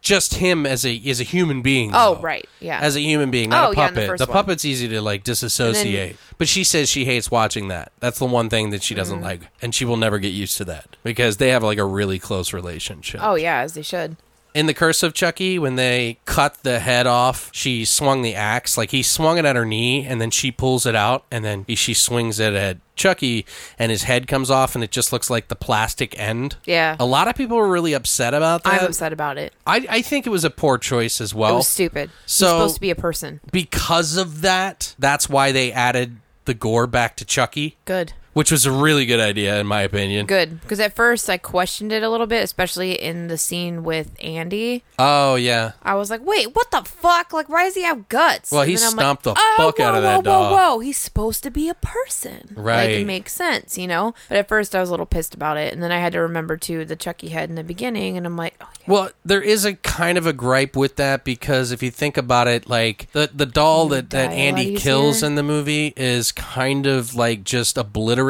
Yeah, 0.03 0.07
just 0.09 0.35
him 0.35 0.67
as 0.67 0.85
a 0.85 1.01
as 1.09 1.21
a 1.21 1.25
human 1.25 1.63
being. 1.63 1.91
Oh, 1.95 2.15
though. 2.17 2.21
right. 2.21 2.49
Yeah. 2.61 2.79
As 2.81 2.97
a 2.97 3.01
human 3.01 3.31
being, 3.31 3.51
not 3.51 3.69
Oh, 3.69 3.73
a 3.73 3.77
yeah, 3.77 3.89
in 3.89 3.95
the 3.95 4.01
puppet. 4.03 4.19
the 4.19 4.27
puppet's 4.27 4.65
easy 4.65 4.89
to 4.89 5.01
like 5.01 5.25
disassociate. 5.25 6.17
but 6.39 6.49
she 6.49 6.65
says 6.65 6.89
she 6.89 7.05
hates 7.05 7.31
watching 7.31 7.69
that. 7.69 7.93
That's 8.01 8.19
the 8.19 8.27
one 8.27 8.49
thing 8.51 8.71
that 8.71 8.83
she 8.83 8.95
doesn't 8.95 9.21
Mm. 9.21 9.23
like, 9.23 9.41
and 9.61 9.75
she 9.75 9.85
will 9.85 9.97
never 9.97 10.19
get 10.19 10.29
used 10.33 10.57
to 10.59 10.65
that 10.67 10.97
because 11.03 11.37
they 11.37 11.49
have 11.51 11.63
like 11.63 11.79
a 11.79 11.85
really 11.85 12.19
close 12.19 12.53
relationship. 12.53 13.21
oh, 13.23 13.35
yeah, 13.37 13.59
as 13.61 13.75
they 13.75 13.83
should. 13.83 14.17
In 14.55 14.67
the 14.67 14.75
Curse 14.75 15.03
of 15.03 15.15
Chucky, 15.15 15.59
when 15.59 15.77
they 15.77 16.19
cut 16.27 16.59
the 16.63 16.79
head 16.79 17.07
off, 17.07 17.49
she 17.53 17.87
swung 17.87 18.21
the 18.21 18.35
axe. 18.35 18.77
Like 18.77 18.91
he 18.91 19.03
swung 19.03 19.39
it 19.39 19.45
at 19.47 19.57
her 19.57 19.65
knee, 19.65 20.05
and 20.07 20.21
then 20.21 20.31
she 20.31 20.51
pulls 20.53 20.85
it 20.85 20.95
out, 20.95 21.25
and 21.31 21.43
then 21.45 21.65
she 21.75 21.95
swings 21.95 22.39
it 22.39 22.53
at 22.53 22.77
Chucky, 22.95 23.47
and 23.79 23.91
his 23.91 24.03
head 24.03 24.29
comes 24.29 24.51
off, 24.51 24.75
and 24.75 24.85
it 24.85 24.91
just 24.91 25.11
looks 25.11 25.31
like 25.31 25.49
the 25.49 25.57
plastic 25.57 26.19
end. 26.19 26.57
Yeah. 26.67 26.97
A 27.01 27.07
lot 27.07 27.29
of 27.29 27.35
people 27.35 27.57
were 27.57 27.69
really 27.71 27.95
upset 27.95 28.35
about 28.35 28.65
that. 28.65 28.75
I'm 28.83 28.87
upset 28.89 29.13
about 29.15 29.39
it. 29.39 29.55
I, 29.67 29.87
I 29.89 30.03
think 30.03 30.27
it 30.27 30.31
was 30.31 30.45
a 30.45 30.51
poor 30.51 30.77
choice 30.77 31.21
as 31.23 31.35
well. 31.35 31.55
it 31.55 31.57
was 31.57 31.69
stupid. 31.69 32.11
so- 32.27 32.45
He's 32.47 32.51
supposed 32.53 32.75
to 32.75 32.81
be 32.83 32.91
a 32.91 32.95
person. 32.95 33.41
because 33.53 34.19
of 34.19 34.43
that, 34.43 34.95
that's 34.99 35.31
why 35.31 35.53
they 35.53 35.73
added 35.73 36.19
the 36.45 36.53
gore 36.55 36.87
back 36.87 37.17
to 37.17 37.25
Chucky, 37.25 37.77
Good. 37.87 38.13
Which 38.33 38.51
was 38.51 38.67
a 38.67 38.73
really 38.73 39.07
good 39.07 39.21
idea 39.21 39.59
in 39.61 39.67
my 39.67 39.83
opinion. 39.83 40.27
Good. 40.27 40.61
Because 40.61 40.81
at 40.81 40.95
first 40.95 41.29
I 41.29 41.37
questioned 41.39 41.93
it 41.93 42.03
a 42.03 42.09
little 42.09 42.27
bit, 42.27 42.43
especially 42.43 42.93
in 42.93 43.29
the 43.29 43.39
scene 43.39 43.85
with 43.85 44.17
Andy. 44.21 44.85
Oh 44.99 45.35
yeah. 45.35 45.73
I 45.83 45.95
was 45.95 46.11
like, 46.11 46.25
wait, 46.25 46.55
what 46.55 46.71
the 46.71 46.83
fuck? 46.83 47.33
Like, 47.33 47.49
why 47.49 47.65
does 47.65 47.75
he 47.75 47.83
have 47.83 48.09
guts? 48.09 48.51
Well, 48.51 48.63
he 48.63 48.75
And 48.75 48.81
then 48.81 48.89
I'm 48.89 48.99
stomped 48.99 49.25
the 49.25 49.35
oh, 49.37 49.55
fuck 49.57 49.81
out 49.81 49.95
of 49.95 50.03
that 50.03 50.17
whoa, 50.17 50.23
dog. 50.23 50.53
Whoa, 50.53 50.75
whoa, 50.75 50.79
he's 50.81 50.97
supposed 50.97 51.43
to 51.43 51.51
be 51.51 51.69
a 51.69 51.75
person. 51.75 52.55
right? 52.55 52.85
Like, 52.85 52.91
it 52.91 53.07
makes 53.07 53.33
sense, 53.33 53.77
you 53.77 53.87
know? 53.87 54.15
But 54.29 54.39
at 54.39 54.49
first 54.49 54.75
I 54.75 54.81
was 54.81 54.89
a 54.89 54.93
little 54.93 55.07
pissed 55.07 55.35
about 55.35 55.57
it. 55.57 55.73
And 55.73 55.83
then 55.83 55.93
I 55.93 55.99
had 55.99 56.13
to 56.15 56.21
remember, 56.21 56.57
too, 56.57 56.85
the 56.85 56.97
Chucky 56.97 57.29
head 57.29 57.49
in 57.49 57.57
the 57.57 57.65
beginning. 57.65 58.17
And 58.17 58.27
I'm 58.27 58.37
like, 58.37 58.55
oh, 58.61 58.69
yeah. 58.81 58.85
Well, 58.87 59.11
there 59.25 59.43
is 59.43 59.65
a 59.65 59.75
kind 59.75 60.17
of 60.17 60.27
a 60.27 60.33
gripe 60.33 60.77
with 60.77 60.97
that 60.97 61.25
because 61.25 61.73
if 61.73 61.83
you 61.83 61.91
think 61.91 62.17
about 62.17 62.49
it, 62.49 62.69
like 62.69 63.11
the 63.13 63.31
the 63.33 63.47
doll 63.47 63.89
that, 63.89 64.11
that 64.11 64.33
Andy 64.33 64.77
kills 64.77 65.23
in 65.23 65.35
the 65.35 65.43
movie 65.43 65.93
is 65.97 66.33
kind 66.33 66.87
of 66.87 67.15
like 67.15 67.45
just 67.45 67.77
obliterated 67.77 68.22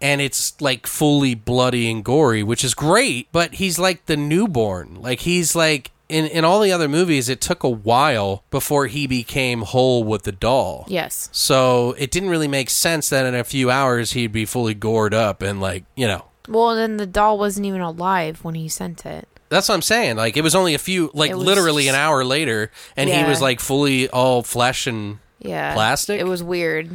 and 0.00 0.20
it's 0.20 0.60
like 0.60 0.86
fully 0.86 1.34
bloody 1.34 1.90
and 1.90 2.04
gory, 2.04 2.42
which 2.42 2.64
is 2.64 2.74
great, 2.74 3.28
but 3.32 3.54
he's 3.54 3.78
like 3.78 4.06
the 4.06 4.16
newborn. 4.16 5.00
Like 5.00 5.20
he's 5.20 5.54
like 5.56 5.90
in 6.08 6.26
in 6.26 6.44
all 6.44 6.60
the 6.60 6.72
other 6.72 6.88
movies, 6.88 7.28
it 7.28 7.40
took 7.40 7.62
a 7.64 7.68
while 7.68 8.44
before 8.50 8.86
he 8.86 9.06
became 9.06 9.62
whole 9.62 10.04
with 10.04 10.22
the 10.22 10.32
doll. 10.32 10.84
Yes. 10.88 11.28
So 11.32 11.94
it 11.98 12.10
didn't 12.10 12.30
really 12.30 12.48
make 12.48 12.70
sense 12.70 13.08
that 13.10 13.26
in 13.26 13.34
a 13.34 13.44
few 13.44 13.70
hours 13.70 14.12
he'd 14.12 14.32
be 14.32 14.44
fully 14.44 14.74
gored 14.74 15.12
up 15.14 15.42
and 15.42 15.60
like 15.60 15.84
you 15.96 16.06
know. 16.06 16.26
Well, 16.48 16.76
then 16.76 16.96
the 16.96 17.06
doll 17.06 17.38
wasn't 17.38 17.66
even 17.66 17.80
alive 17.80 18.44
when 18.44 18.54
he 18.54 18.68
sent 18.68 19.04
it. 19.04 19.26
That's 19.48 19.68
what 19.68 19.74
I'm 19.74 19.82
saying. 19.82 20.16
Like 20.16 20.36
it 20.36 20.42
was 20.42 20.54
only 20.54 20.74
a 20.74 20.78
few, 20.78 21.10
like 21.12 21.34
literally 21.34 21.88
an 21.88 21.94
hour 21.94 22.24
later, 22.24 22.70
and 22.96 23.10
he 23.10 23.24
was 23.24 23.40
like 23.40 23.58
fully 23.60 24.08
all 24.08 24.42
flesh 24.42 24.86
and 24.86 25.18
Yeah. 25.40 25.74
Plastic? 25.74 26.20
It 26.20 26.24
was 26.26 26.42
weird. 26.42 26.90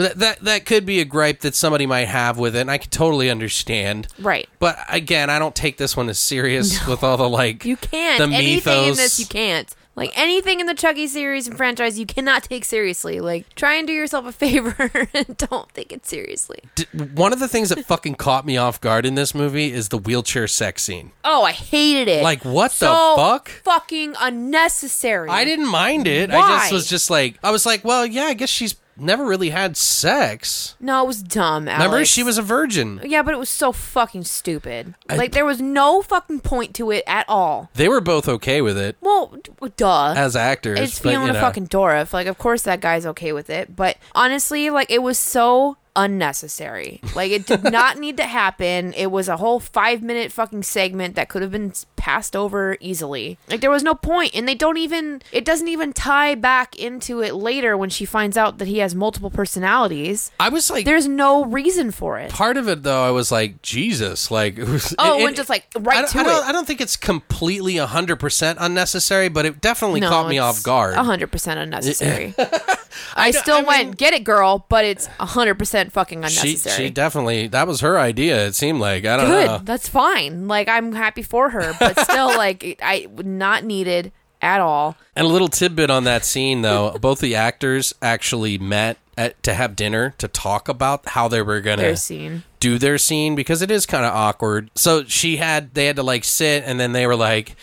That 0.00 0.18
that 0.18 0.40
that 0.40 0.66
could 0.66 0.84
be 0.86 1.00
a 1.00 1.04
gripe 1.04 1.40
that 1.40 1.54
somebody 1.54 1.86
might 1.86 2.06
have 2.08 2.38
with 2.38 2.56
it. 2.56 2.60
and 2.60 2.70
I 2.70 2.78
could 2.78 2.90
totally 2.90 3.30
understand. 3.30 4.08
Right. 4.18 4.48
But 4.58 4.78
again, 4.88 5.30
I 5.30 5.38
don't 5.38 5.54
take 5.54 5.76
this 5.76 5.96
one 5.96 6.08
as 6.08 6.18
serious 6.18 6.86
with 6.86 7.02
all 7.04 7.16
the 7.16 7.28
like 7.28 7.64
You 7.64 7.76
can't. 7.76 8.18
the 8.30 8.36
Anything 8.36 8.88
in 8.88 8.94
this, 8.96 9.18
you 9.20 9.26
can't. 9.26 9.74
Like 9.96 10.16
anything 10.16 10.60
in 10.60 10.66
the 10.66 10.74
Chucky 10.74 11.08
series 11.08 11.46
and 11.46 11.56
franchise, 11.56 11.98
you 11.98 12.06
cannot 12.06 12.44
take 12.44 12.64
seriously. 12.64 13.20
Like 13.20 13.52
try 13.54 13.74
and 13.74 13.86
do 13.86 13.92
yourself 13.92 14.24
a 14.24 14.32
favor 14.32 15.08
and 15.14 15.36
don't 15.36 15.68
take 15.74 15.92
it 15.92 16.06
seriously. 16.06 16.60
D- 16.76 16.86
one 17.14 17.32
of 17.34 17.38
the 17.40 17.48
things 17.48 17.68
that 17.68 17.84
fucking 17.84 18.14
caught 18.14 18.46
me 18.46 18.56
off 18.56 18.80
guard 18.80 19.04
in 19.04 19.16
this 19.16 19.34
movie 19.34 19.72
is 19.72 19.88
the 19.90 19.98
wheelchair 19.98 20.46
sex 20.48 20.84
scene. 20.84 21.10
Oh, 21.24 21.42
I 21.42 21.52
hated 21.52 22.08
it. 22.08 22.22
Like, 22.22 22.44
what 22.44 22.70
the 22.72 22.86
fuck? 23.16 23.48
Fucking 23.50 24.14
unnecessary. 24.18 25.28
I 25.28 25.44
didn't 25.44 25.68
mind 25.68 26.06
it. 26.06 26.30
I 26.30 26.36
Why? 26.38 26.58
just 26.60 26.72
was 26.72 26.86
just 26.88 27.10
like 27.10 27.36
I 27.42 27.50
was 27.50 27.66
like, 27.66 27.84
well, 27.84 28.06
yeah, 28.06 28.24
I 28.24 28.34
guess 28.34 28.48
she's 28.48 28.76
never 28.96 29.24
really 29.24 29.50
had 29.50 29.76
sex. 29.76 30.76
No, 30.80 31.04
it 31.04 31.06
was 31.06 31.22
dumb. 31.22 31.68
Alex. 31.68 31.84
Remember, 31.84 32.04
she 32.04 32.22
was 32.22 32.38
a 32.38 32.42
virgin. 32.42 33.00
Yeah, 33.04 33.22
but 33.22 33.34
it 33.34 33.38
was 33.38 33.48
so 33.48 33.72
fucking 33.72 34.24
stupid. 34.24 34.94
like 35.08 35.32
there 35.32 35.44
was 35.44 35.60
no 35.60 36.02
fucking 36.02 36.40
point 36.40 36.74
to 36.76 36.90
it 36.90 37.04
at 37.06 37.24
all. 37.28 37.70
They 37.74 37.88
were 37.88 38.00
both 38.00 38.28
okay 38.28 38.60
with 38.60 38.76
it 38.78 38.96
Well, 39.00 39.36
duh. 39.76 40.14
as 40.16 40.36
actors. 40.36 40.78
it's 40.80 40.98
but, 41.00 41.10
Fiona 41.10 41.26
you 41.26 41.32
know. 41.34 41.40
fucking 41.40 41.68
Dourif. 41.68 42.12
Like, 42.12 42.26
of 42.26 42.38
course 42.38 42.62
that 42.62 42.80
guy's 42.80 43.06
okay 43.06 43.32
with 43.32 43.50
it. 43.50 43.74
But 43.76 43.96
honestly, 44.14 44.70
like, 44.70 44.90
it 44.90 45.02
was 45.02 45.18
so 45.18 45.76
unnecessary. 45.96 47.00
Like, 47.14 47.32
it 47.32 47.46
did 47.46 47.64
not 47.64 47.98
need 47.98 48.16
to 48.18 48.24
happen. 48.24 48.92
It 48.94 49.10
was 49.10 49.28
a 49.28 49.36
whole 49.36 49.60
five 49.60 50.02
minute 50.02 50.32
fucking 50.32 50.62
segment 50.62 51.14
that 51.16 51.28
could 51.28 51.42
have 51.42 51.50
been 51.50 51.72
passed 51.96 52.34
over 52.36 52.76
easily. 52.80 53.38
Like, 53.48 53.60
there 53.60 53.70
was 53.70 53.82
no 53.82 53.94
point, 53.94 54.34
and 54.34 54.46
they 54.48 54.54
don't 54.54 54.76
even. 54.76 55.22
It 55.32 55.44
doesn't 55.44 55.68
even 55.68 55.92
tie 55.92 56.34
back 56.34 56.76
into 56.76 57.20
it 57.22 57.34
later 57.34 57.76
when 57.76 57.90
she 57.90 58.04
finds 58.04 58.36
out 58.36 58.58
that 58.58 58.68
he 58.68 58.78
has 58.78 58.94
multiple 58.94 59.30
personalities. 59.30 60.30
I 60.40 60.48
was 60.48 60.70
like, 60.70 60.84
There's 60.84 61.08
no 61.08 61.44
reason 61.44 61.90
for 61.90 62.18
it. 62.18 62.30
part 62.30 62.56
of 62.56 62.68
it 62.68 62.82
though. 62.82 63.04
I 63.06 63.10
was 63.10 63.30
like, 63.32 63.62
Jesus, 63.62 64.30
like, 64.30 64.58
it 64.58 64.66
was, 64.68 64.94
Oh, 64.98 65.18
it, 65.20 65.24
went 65.24 65.36
just, 65.36 65.48
like, 65.48 65.66
right 65.78 65.98
I, 65.98 66.00
don't- 66.02 66.10
to 66.12 66.18
I 66.18 66.22
don't, 66.24 66.44
it. 66.44 66.48
I 66.48 66.52
don't 66.52 66.66
think 66.66 66.80
it's 66.80 66.96
completely 66.96 67.76
hundred 67.76 68.16
percent 68.16 68.58
unnecessary, 68.60 69.28
but 69.28 69.46
it 69.46 69.60
definitely 69.60 70.00
caught 70.00 70.28
me 70.28 70.38
off 70.38 70.62
guard. 70.62 70.94
hundred 70.94 71.30
percent 71.32 71.58
unnecessary. 71.60 72.34
I, 73.14 73.30
still 73.30 73.56
I 73.58 73.62
went 73.62 73.84
mean- 73.88 73.94
get 73.94 74.12
it, 74.14 74.24
girl, 74.24 74.66
but 74.68 74.84
it's 74.84 75.06
hundred 75.06 75.56
percent 75.58 75.92
fucking 75.92 76.22
She, 76.22 76.38
unnecessary. 76.40 76.86
she 76.86 76.90
definitely 76.90 77.46
that 77.48 77.66
was 77.66 77.80
her 77.80 77.98
idea. 77.98 78.46
It 78.46 78.54
seemed 78.54 78.80
like 78.80 79.04
I 79.04 79.16
don't 79.16 79.26
Good, 79.26 79.46
know. 79.46 79.58
that's 79.62 79.88
fine. 79.88 80.48
Like 80.48 80.68
I'm 80.68 80.92
happy 80.92 81.22
for 81.22 81.50
her, 81.50 81.74
but 81.78 81.98
still, 82.00 82.28
like 82.36 82.78
I 82.82 83.06
would 83.10 83.26
not 83.26 83.64
needed 83.64 84.12
at 84.42 84.60
all. 84.60 84.96
And 85.16 85.26
a 85.26 85.30
little 85.30 85.48
tidbit 85.48 85.90
on 85.90 86.04
that 86.04 86.24
scene, 86.24 86.62
though, 86.62 86.96
both 87.00 87.20
the 87.20 87.34
actors 87.34 87.94
actually 88.00 88.58
met 88.58 88.96
at, 89.18 89.42
to 89.42 89.52
have 89.54 89.76
dinner 89.76 90.14
to 90.18 90.28
talk 90.28 90.68
about 90.68 91.08
how 91.10 91.28
they 91.28 91.42
were 91.42 91.60
gonna 91.60 91.82
Their 91.82 91.96
scene. 91.96 92.42
do 92.58 92.78
their 92.78 92.96
scene 92.96 93.34
because 93.34 93.60
it 93.60 93.70
is 93.70 93.84
kind 93.84 94.06
of 94.06 94.14
awkward. 94.14 94.70
So 94.74 95.04
she 95.04 95.36
had 95.36 95.74
they 95.74 95.86
had 95.86 95.96
to 95.96 96.02
like 96.02 96.24
sit, 96.24 96.62
and 96.64 96.80
then 96.80 96.92
they 96.92 97.06
were 97.06 97.16
like, 97.16 97.54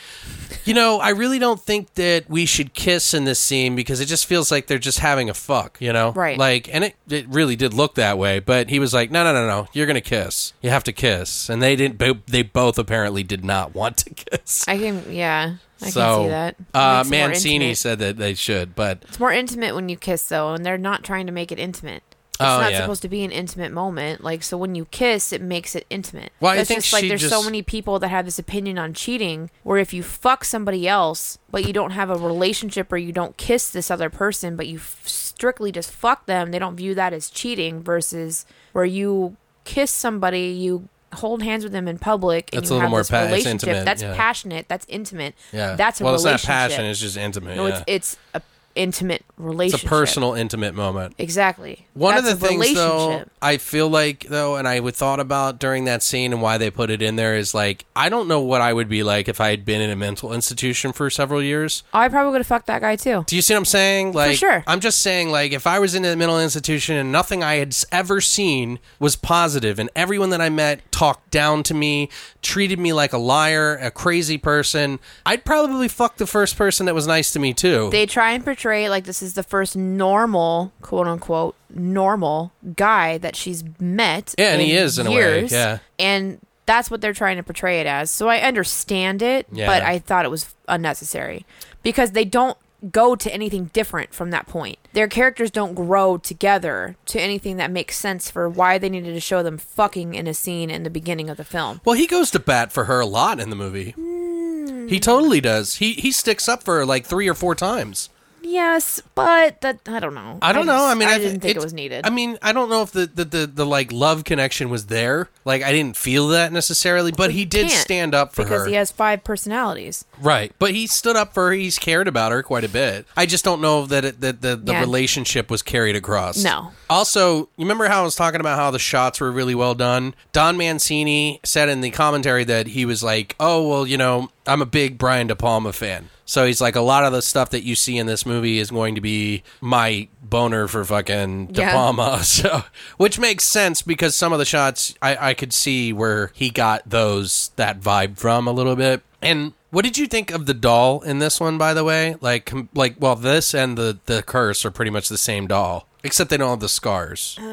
you 0.65 0.73
know, 0.75 0.99
I 0.99 1.09
really 1.09 1.39
don't 1.39 1.59
think 1.59 1.93
that 1.95 2.29
we 2.29 2.45
should 2.45 2.73
kiss 2.75 3.13
in 3.13 3.23
this 3.23 3.39
scene 3.39 3.75
because 3.75 3.99
it 4.01 4.05
just 4.05 4.27
feels 4.27 4.51
like 4.51 4.67
they're 4.67 4.77
just 4.77 4.99
having 4.99 5.29
a 5.29 5.33
fuck, 5.33 5.77
you 5.81 5.91
know, 5.93 6.11
Right. 6.11 6.37
Like, 6.37 6.69
and 6.71 6.83
it 6.83 6.95
it 7.09 7.27
really 7.29 7.55
did 7.55 7.73
look 7.73 7.95
that 7.95 8.17
way. 8.19 8.39
But 8.39 8.69
he 8.69 8.77
was 8.77 8.93
like, 8.93 9.09
no, 9.09 9.23
no, 9.23 9.33
no, 9.33 9.47
no, 9.47 9.67
you're 9.73 9.87
gonna 9.87 9.99
kiss. 10.01 10.53
You 10.61 10.69
have 10.69 10.83
to 10.83 10.91
kiss, 10.93 11.49
and 11.49 11.59
they 11.61 11.75
didn't. 11.75 12.27
They 12.27 12.43
both 12.43 12.77
apparently 12.77 13.23
did 13.23 13.43
not 13.43 13.73
want 13.73 13.97
to 13.97 14.09
kiss. 14.13 14.67
I 14.67 14.77
can, 14.77 15.03
yeah, 15.11 15.55
I 15.81 15.89
so, 15.89 16.01
can 16.01 16.23
see 16.23 16.29
that. 16.29 16.55
Uh, 16.73 17.03
makes 17.03 17.07
it 17.07 17.19
more 17.19 17.27
Mancini 17.29 17.73
said 17.75 17.99
that 17.99 18.17
they 18.17 18.33
should, 18.33 18.75
but 18.75 19.03
it's 19.07 19.19
more 19.19 19.31
intimate 19.31 19.75
when 19.75 19.89
you 19.89 19.97
kiss, 19.97 20.27
though, 20.27 20.53
and 20.53 20.65
they're 20.65 20.77
not 20.77 21.03
trying 21.03 21.25
to 21.27 21.31
make 21.31 21.51
it 21.51 21.59
intimate. 21.59 22.03
It's 22.39 22.41
Oh, 22.43 22.59
not 22.61 22.71
yeah. 22.71 22.81
supposed 22.81 23.01
to 23.01 23.09
be 23.09 23.23
an 23.23 23.31
intimate 23.31 23.71
moment. 23.71 24.23
Like, 24.23 24.43
so 24.43 24.57
when 24.59 24.75
you 24.75 24.85
kiss, 24.85 25.33
it 25.33 25.41
makes 25.41 25.75
it 25.75 25.87
intimate. 25.89 26.31
Well, 26.39 26.51
I 26.51 26.63
think 26.63 26.81
just 26.81 26.93
like 26.93 27.07
there's 27.07 27.27
so 27.27 27.41
many 27.41 27.63
people 27.63 27.97
that 27.97 28.09
have 28.09 28.25
this 28.25 28.37
opinion 28.37 28.77
on 28.77 28.93
cheating, 28.93 29.49
where 29.63 29.79
if 29.79 29.91
you 29.91 30.03
fuck 30.03 30.43
somebody 30.45 30.87
else, 30.87 31.39
but 31.49 31.65
you 31.65 31.73
don't 31.73 31.91
have 31.91 32.11
a 32.11 32.15
relationship 32.15 32.91
or 32.93 32.97
you 32.97 33.11
don't 33.11 33.37
kiss 33.37 33.71
this 33.71 33.89
other 33.89 34.11
person, 34.11 34.55
but 34.55 34.67
you 34.67 34.77
f- 34.77 35.01
strictly 35.07 35.71
just 35.71 35.89
fuck 35.91 36.27
them, 36.27 36.51
they 36.51 36.59
don't 36.59 36.75
view 36.75 36.93
that 36.93 37.11
as 37.11 37.31
cheating. 37.31 37.81
Versus 37.81 38.45
where 38.71 38.85
you 38.85 39.35
kiss 39.63 39.89
somebody, 39.89 40.49
you 40.49 40.89
hold 41.13 41.41
hands 41.41 41.63
with 41.63 41.71
them 41.73 41.87
in 41.87 41.97
public, 41.97 42.49
and 42.53 42.61
That's 42.61 42.69
you 42.69 42.75
a 42.75 42.77
little 42.77 42.81
have 42.81 42.89
more 42.91 42.99
this 42.99 43.09
pa- 43.09 43.21
relationship. 43.21 43.67
intimate, 43.69 43.85
that's 43.85 44.01
yeah. 44.01 44.15
passionate. 44.15 44.67
That's 44.67 44.85
intimate. 44.89 45.35
yeah, 45.51 45.75
that's 45.75 46.01
a 46.01 46.03
well, 46.03 46.15
it's 46.15 46.23
relationship. 46.23 46.49
not 46.49 46.69
passion; 46.69 46.85
it's 46.85 46.99
just 46.99 47.17
intimate. 47.17 47.55
no, 47.57 47.67
yeah. 47.67 47.83
it's 47.87 48.13
it's 48.15 48.17
a 48.33 48.41
intimate 48.77 49.25
relationship. 49.37 49.83
It's 49.83 49.87
a 49.87 49.89
personal, 49.89 50.33
intimate 50.33 50.75
moment. 50.75 51.15
Exactly. 51.17 51.87
One 51.93 52.15
That's 52.15 52.31
of 52.31 52.39
the 52.39 52.47
things, 52.47 52.73
though. 52.73 53.25
I 53.41 53.57
feel 53.57 53.89
like 53.89 54.27
though, 54.27 54.55
and 54.55 54.67
I 54.67 54.79
would 54.79 54.95
thought 54.95 55.19
about 55.19 55.59
during 55.59 55.85
that 55.85 56.03
scene 56.03 56.33
and 56.33 56.41
why 56.41 56.57
they 56.57 56.69
put 56.69 56.89
it 56.89 57.01
in 57.01 57.15
there 57.15 57.35
is 57.35 57.53
like 57.53 57.85
I 57.95 58.09
don't 58.09 58.27
know 58.27 58.39
what 58.39 58.61
I 58.61 58.73
would 58.73 58.89
be 58.89 59.03
like 59.03 59.27
if 59.27 59.41
I 59.41 59.49
had 59.49 59.65
been 59.65 59.81
in 59.81 59.89
a 59.89 59.95
mental 59.95 60.33
institution 60.33 60.93
for 60.93 61.09
several 61.09 61.41
years. 61.41 61.83
I 61.93 62.07
probably 62.09 62.31
would 62.31 62.39
have 62.41 62.47
fucked 62.47 62.67
that 62.67 62.81
guy 62.81 62.95
too. 62.95 63.23
Do 63.27 63.35
you 63.35 63.41
see 63.41 63.53
what 63.53 63.59
I'm 63.59 63.65
saying? 63.65 64.13
Like, 64.13 64.37
sure. 64.37 64.63
I'm 64.67 64.79
just 64.79 64.99
saying, 65.01 65.31
like, 65.31 65.51
if 65.51 65.65
I 65.65 65.79
was 65.79 65.95
in 65.95 66.05
a 66.05 66.15
mental 66.15 66.39
institution 66.39 66.95
and 66.95 67.11
nothing 67.11 67.43
I 67.43 67.55
had 67.55 67.75
ever 67.91 68.21
seen 68.21 68.79
was 68.99 69.15
positive, 69.15 69.79
and 69.79 69.89
everyone 69.95 70.29
that 70.31 70.41
I 70.41 70.49
met 70.49 70.91
talked 70.91 71.31
down 71.31 71.63
to 71.63 71.73
me, 71.73 72.09
treated 72.41 72.79
me 72.79 72.93
like 72.93 73.13
a 73.13 73.17
liar, 73.17 73.77
a 73.77 73.91
crazy 73.91 74.37
person, 74.37 74.99
I'd 75.25 75.45
probably 75.45 75.87
fuck 75.87 76.17
the 76.17 76.27
first 76.27 76.57
person 76.57 76.85
that 76.85 76.95
was 76.95 77.07
nice 77.07 77.31
to 77.31 77.39
me 77.39 77.53
too. 77.53 77.89
They 77.91 78.05
try 78.05 78.31
and 78.31 78.43
portray 78.43 78.66
it 78.71 78.89
like 78.89 79.05
this 79.05 79.21
is 79.21 79.33
the 79.33 79.43
first 79.43 79.75
normal, 79.75 80.71
quote 80.81 81.07
unquote, 81.07 81.55
normal 81.73 82.51
guy 82.75 83.17
that 83.19 83.35
she's 83.35 83.63
met. 83.79 84.33
Yeah, 84.37 84.53
and 84.53 84.61
he 84.61 84.73
is, 84.73 84.97
in 84.99 85.07
a 85.07 85.11
way, 85.11 85.45
yeah. 85.45 85.79
And 85.99 86.39
that's 86.65 86.91
what 86.91 87.01
they're 87.01 87.13
trying 87.13 87.37
to 87.37 87.43
portray 87.43 87.79
it 87.79 87.87
as. 87.87 88.11
So 88.11 88.27
I 88.27 88.39
understand 88.39 89.21
it, 89.21 89.47
Yeah. 89.51 89.67
but 89.67 89.83
I 89.83 89.99
thought 89.99 90.25
it 90.25 90.31
was 90.31 90.53
unnecessary 90.67 91.45
because 91.83 92.11
they 92.11 92.25
don't 92.25 92.57
go 92.91 93.15
to 93.15 93.33
anything 93.33 93.65
different 93.73 94.13
from 94.13 94.29
that 94.29 94.45
point. 94.47 94.77
Their 94.93 95.07
characters 95.07 95.49
don't 95.49 95.73
grow 95.73 96.17
together 96.17 96.95
to 97.07 97.19
anything 97.19 97.57
that 97.57 97.71
makes 97.71 97.97
sense 97.97 98.29
for 98.29 98.47
why 98.47 98.77
they 98.77 98.89
needed 98.89 99.13
to 99.13 99.19
show 99.19 99.41
them 99.41 99.57
fucking 99.57 100.13
in 100.13 100.27
a 100.27 100.33
scene 100.33 100.69
in 100.69 100.83
the 100.83 100.89
beginning 100.91 101.29
of 101.29 101.37
the 101.37 101.43
film. 101.43 101.81
Well, 101.85 101.95
he 101.95 102.05
goes 102.05 102.29
to 102.31 102.39
bat 102.39 102.71
for 102.71 102.83
her 102.85 102.99
a 102.99 103.05
lot 103.07 103.39
in 103.39 103.49
the 103.49 103.55
movie. 103.55 103.91
Hmm. 103.91 104.87
He 104.87 104.99
totally 104.99 105.41
does. 105.41 105.75
He 105.75 105.93
he 105.93 106.11
sticks 106.11 106.47
up 106.47 106.63
for 106.63 106.77
her 106.77 106.85
like 106.85 107.05
three 107.05 107.27
or 107.27 107.33
four 107.33 107.55
times. 107.55 108.09
Yes, 108.47 109.01
but 109.13 109.59
that 109.61 109.79
I 109.87 109.99
don't 109.99 110.13
know. 110.13 110.39
I 110.41 110.53
don't 110.53 110.65
know. 110.65 110.85
I 110.85 110.93
mean, 110.95 111.09
I, 111.09 111.17
th- 111.17 111.29
didn't 111.29 111.41
think 111.41 111.57
it 111.57 111.63
was 111.63 111.73
needed. 111.73 112.05
I 112.05 112.09
mean, 112.09 112.37
I 112.41 112.53
don't 112.53 112.69
know 112.69 112.81
if 112.81 112.91
the, 112.91 113.05
the, 113.05 113.25
the, 113.25 113.47
the 113.47 113.65
like 113.65 113.91
love 113.91 114.23
connection 114.23 114.69
was 114.69 114.85
there. 114.85 115.29
Like, 115.43 115.63
I 115.63 115.71
didn't 115.71 115.97
feel 115.97 116.29
that 116.29 116.51
necessarily, 116.53 117.11
but 117.11 117.31
he 117.31 117.43
did 117.45 117.67
can't, 117.67 117.81
stand 117.81 118.15
up 118.15 118.33
for 118.33 118.43
because 118.43 118.61
her. 118.63 118.67
he 118.67 118.75
has 118.75 118.91
five 118.91 119.23
personalities. 119.23 120.05
Right, 120.21 120.53
but 120.59 120.71
he 120.71 120.87
stood 120.87 121.15
up 121.15 121.33
for 121.33 121.47
her. 121.47 121.53
He's 121.53 121.77
cared 121.77 122.07
about 122.07 122.31
her 122.31 122.41
quite 122.41 122.63
a 122.63 122.69
bit. 122.69 123.05
I 123.17 123.25
just 123.25 123.43
don't 123.43 123.61
know 123.61 123.85
that 123.87 124.05
it, 124.05 124.21
that 124.21 124.41
the, 124.41 124.55
the 124.55 124.71
Yeah. 124.73 124.79
relationship 124.81 125.49
was 125.51 125.61
carried 125.61 125.95
across. 125.95 126.41
No. 126.43 126.71
Also, 126.89 127.39
you 127.39 127.49
remember 127.65 127.87
how 127.87 128.01
I 128.01 128.03
was 128.05 128.15
talking 128.15 128.39
about 128.39 128.57
how 128.57 128.71
the 128.71 128.79
shots 128.79 129.19
were 129.19 129.31
really 129.31 129.55
well 129.55 129.75
done? 129.75 130.15
Don 130.31 130.55
Mancini 130.57 131.39
said 131.43 131.67
in 131.69 131.81
the 131.81 131.91
commentary 131.91 132.45
that 132.45 132.67
he 132.67 132.85
was 132.85 133.03
like, 133.03 133.35
"Oh 133.39 133.67
well, 133.67 133.85
you 133.85 133.97
know, 133.97 134.29
I'm 134.45 134.61
a 134.61 134.65
big 134.65 134.97
Brian 134.97 135.27
De 135.27 135.35
Palma 135.35 135.73
fan." 135.73 136.09
So 136.27 136.45
he's 136.45 136.59
like, 136.61 136.75
a 136.75 136.81
lot 136.81 137.05
of 137.05 137.13
the 137.13 137.21
stuff 137.21 137.49
that 137.51 137.63
you 137.63 137.73
see 137.73 137.97
in 137.97 138.05
this 138.05 138.25
movie 138.25 138.59
is 138.59 138.69
going 138.69 138.95
to 138.95 139.01
be 139.01 139.43
my 139.61 140.09
boner 140.21 140.67
for 140.67 140.83
fucking 140.83 141.47
De 141.47 141.61
Yeah. 141.61 141.71
Palma. 141.71 142.19
So, 142.23 142.63
which 142.97 143.17
makes 143.17 143.45
sense 143.45 143.81
because 143.81 144.13
some 144.15 144.33
of 144.33 144.37
the 144.39 144.45
shots 144.45 144.93
I, 145.01 145.29
I 145.29 145.33
could 145.33 145.53
see 145.53 145.93
where 145.93 146.31
he 146.35 146.49
got 146.49 146.81
those 146.87 147.51
that 147.55 147.79
vibe 147.79 148.17
from 148.17 148.45
a 148.45 148.51
little 148.51 148.75
bit. 148.75 149.01
And 149.21 149.53
what 149.71 149.83
did 149.85 149.97
you 149.97 150.05
think 150.05 150.29
of 150.29 150.45
the 150.47 150.53
doll 150.53 150.99
in 151.01 151.19
this 151.19 151.39
one? 151.39 151.57
By 151.57 151.73
the 151.73 151.83
way, 151.85 152.15
like 152.21 152.51
like 152.75 152.95
well, 152.99 153.15
this 153.15 153.55
and 153.55 153.77
the 153.77 153.97
the 154.05 154.21
curse 154.21 154.65
are 154.65 154.71
pretty 154.71 154.91
much 154.91 155.07
the 155.09 155.17
same 155.17 155.47
doll, 155.47 155.87
except 156.03 156.29
they 156.29 156.37
don't 156.37 156.49
have 156.49 156.59
the 156.59 156.69
scars. 156.69 157.39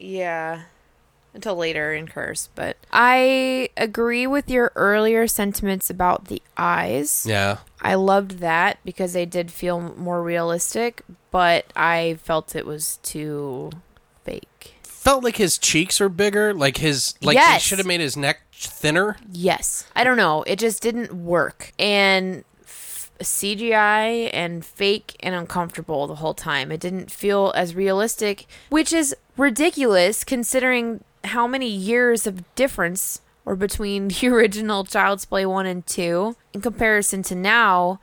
Yeah. 0.00 0.62
Until 1.34 1.56
later 1.56 1.92
in 1.92 2.08
Curse. 2.08 2.48
But 2.54 2.76
I 2.92 3.68
agree 3.76 4.26
with 4.26 4.50
your 4.50 4.72
earlier 4.74 5.26
sentiments 5.28 5.90
about 5.90 6.24
the 6.26 6.42
eyes. 6.56 7.24
Yeah. 7.28 7.58
I 7.80 7.94
loved 7.94 8.38
that 8.40 8.78
because 8.84 9.12
they 9.12 9.26
did 9.26 9.50
feel 9.50 9.80
more 9.96 10.22
realistic, 10.22 11.02
but 11.30 11.66
I 11.76 12.18
felt 12.22 12.56
it 12.56 12.66
was 12.66 12.98
too 13.02 13.70
fake. 14.24 14.74
Felt 14.82 15.22
like 15.22 15.36
his 15.36 15.58
cheeks 15.58 16.00
are 16.00 16.08
bigger, 16.08 16.52
like 16.52 16.78
his 16.78 17.14
like 17.22 17.36
they 17.36 17.40
Yes. 17.40 17.62
should 17.62 17.78
have 17.78 17.86
made 17.86 18.00
his 18.00 18.16
neck 18.16 18.40
thinner. 18.52 19.16
Yes. 19.30 19.86
I 19.94 20.02
don't 20.04 20.16
know. 20.16 20.42
It 20.42 20.58
just 20.58 20.82
didn't 20.82 21.12
work. 21.12 21.72
And 21.78 22.44
CGI 23.20 24.30
and 24.32 24.64
fake 24.64 25.16
and 25.20 25.34
uncomfortable 25.34 26.06
the 26.06 26.16
whole 26.16 26.34
time. 26.34 26.70
It 26.70 26.80
didn't 26.80 27.10
feel 27.10 27.52
as 27.56 27.74
realistic, 27.74 28.46
which 28.70 28.92
is 28.92 29.14
ridiculous 29.36 30.24
considering 30.24 31.02
how 31.28 31.46
many 31.46 31.68
years 31.68 32.26
of 32.26 32.54
difference 32.54 33.20
were 33.44 33.56
between 33.56 34.08
the 34.20 34.28
original 34.28 34.84
Child's 34.84 35.24
Play 35.24 35.46
1 35.46 35.66
and 35.66 35.86
2 35.86 36.36
in 36.52 36.60
comparison 36.60 37.22
to 37.24 37.34
now. 37.34 38.00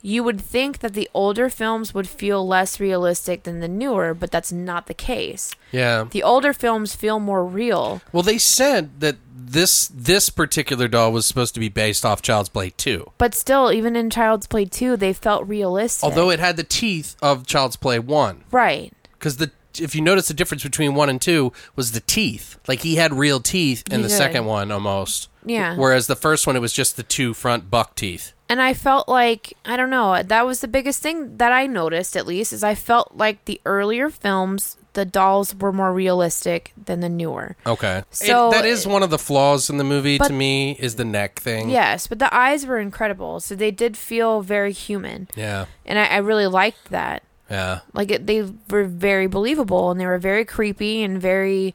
You 0.00 0.22
would 0.22 0.38
think 0.38 0.80
that 0.80 0.92
the 0.92 1.08
older 1.14 1.48
films 1.48 1.94
would 1.94 2.06
feel 2.06 2.46
less 2.46 2.78
realistic 2.78 3.44
than 3.44 3.60
the 3.60 3.68
newer, 3.68 4.12
but 4.12 4.30
that's 4.30 4.52
not 4.52 4.86
the 4.86 4.92
case. 4.92 5.50
Yeah. 5.72 6.04
The 6.10 6.22
older 6.22 6.52
films 6.52 6.94
feel 6.94 7.18
more 7.18 7.42
real. 7.42 8.02
Well, 8.12 8.22
they 8.22 8.36
said 8.36 9.00
that 9.00 9.16
this 9.34 9.88
this 9.88 10.30
particular 10.30 10.88
doll 10.88 11.12
was 11.12 11.24
supposed 11.26 11.54
to 11.54 11.60
be 11.60 11.68
based 11.70 12.04
off 12.04 12.20
Child's 12.20 12.50
Play 12.50 12.70
2. 12.70 13.12
But 13.16 13.34
still, 13.34 13.72
even 13.72 13.96
in 13.96 14.10
Child's 14.10 14.46
Play 14.46 14.66
2, 14.66 14.96
they 14.98 15.14
felt 15.14 15.46
realistic. 15.46 16.04
Although 16.04 16.30
it 16.30 16.38
had 16.38 16.56
the 16.56 16.64
teeth 16.64 17.16
of 17.22 17.46
Child's 17.46 17.76
Play 17.76 17.98
1. 17.98 18.44
Right. 18.50 18.92
Because 19.12 19.38
the 19.38 19.52
if 19.80 19.94
you 19.94 20.00
notice 20.00 20.28
the 20.28 20.34
difference 20.34 20.62
between 20.62 20.94
1 20.94 21.08
and 21.08 21.20
2 21.20 21.52
was 21.76 21.92
the 21.92 22.00
teeth. 22.00 22.58
Like 22.68 22.80
he 22.80 22.96
had 22.96 23.12
real 23.12 23.40
teeth 23.40 23.82
in 23.90 23.98
He 23.98 24.02
the 24.02 24.08
did. 24.08 24.16
second 24.16 24.44
one 24.46 24.70
almost. 24.70 25.28
Yeah. 25.44 25.76
Whereas 25.76 26.06
the 26.06 26.16
first 26.16 26.46
one 26.46 26.56
it 26.56 26.60
was 26.60 26.72
just 26.72 26.96
the 26.96 27.02
two 27.02 27.34
front 27.34 27.70
buck 27.70 27.94
teeth. 27.96 28.32
And 28.48 28.60
I 28.60 28.74
felt 28.74 29.08
like, 29.08 29.54
I 29.64 29.76
don't 29.76 29.88
know, 29.90 30.22
that 30.22 30.46
was 30.46 30.60
the 30.60 30.68
biggest 30.68 31.02
thing 31.02 31.38
that 31.38 31.50
I 31.50 31.66
noticed, 31.66 32.14
at 32.16 32.26
least, 32.26 32.52
is 32.52 32.62
I 32.62 32.74
felt 32.74 33.12
like 33.16 33.44
the 33.46 33.58
earlier 33.64 34.10
films, 34.10 34.76
the 34.92 35.06
dolls 35.06 35.54
were 35.54 35.72
more 35.72 35.92
realistic 35.94 36.72
than 36.82 37.00
the 37.00 37.08
newer. 37.08 37.56
Okay. 37.66 38.02
So- 38.10 38.50
that 38.50 38.66
is 38.66 38.86
one 38.86 39.02
of 39.02 39.08
the 39.08 39.18
flaws 39.18 39.70
in 39.70 39.78
the 39.78 39.84
movie 39.84 40.18
But- 40.18 40.28
to 40.28 40.32
me 40.34 40.76
is 40.78 40.96
the 40.96 41.06
neck 41.06 41.40
thing. 41.40 41.70
Yes, 41.70 42.06
but 42.06 42.18
the 42.18 42.32
eyes 42.34 42.66
were 42.66 42.78
incredible. 42.78 43.40
So 43.40 43.54
they 43.54 43.70
did 43.70 43.96
feel 43.96 44.42
very 44.42 44.72
human. 44.72 45.28
Yeah. 45.34 45.64
And 45.86 45.98
I, 45.98 46.04
I 46.04 46.16
really 46.18 46.46
liked 46.46 46.90
that. 46.90 47.22
Yeah. 47.50 47.80
Like, 47.92 48.10
it, 48.10 48.26
they 48.26 48.50
were 48.70 48.84
very 48.84 49.26
believable 49.26 49.90
and 49.90 50.00
they 50.00 50.06
were 50.06 50.18
very 50.18 50.44
creepy 50.44 51.02
and 51.02 51.20
very 51.20 51.74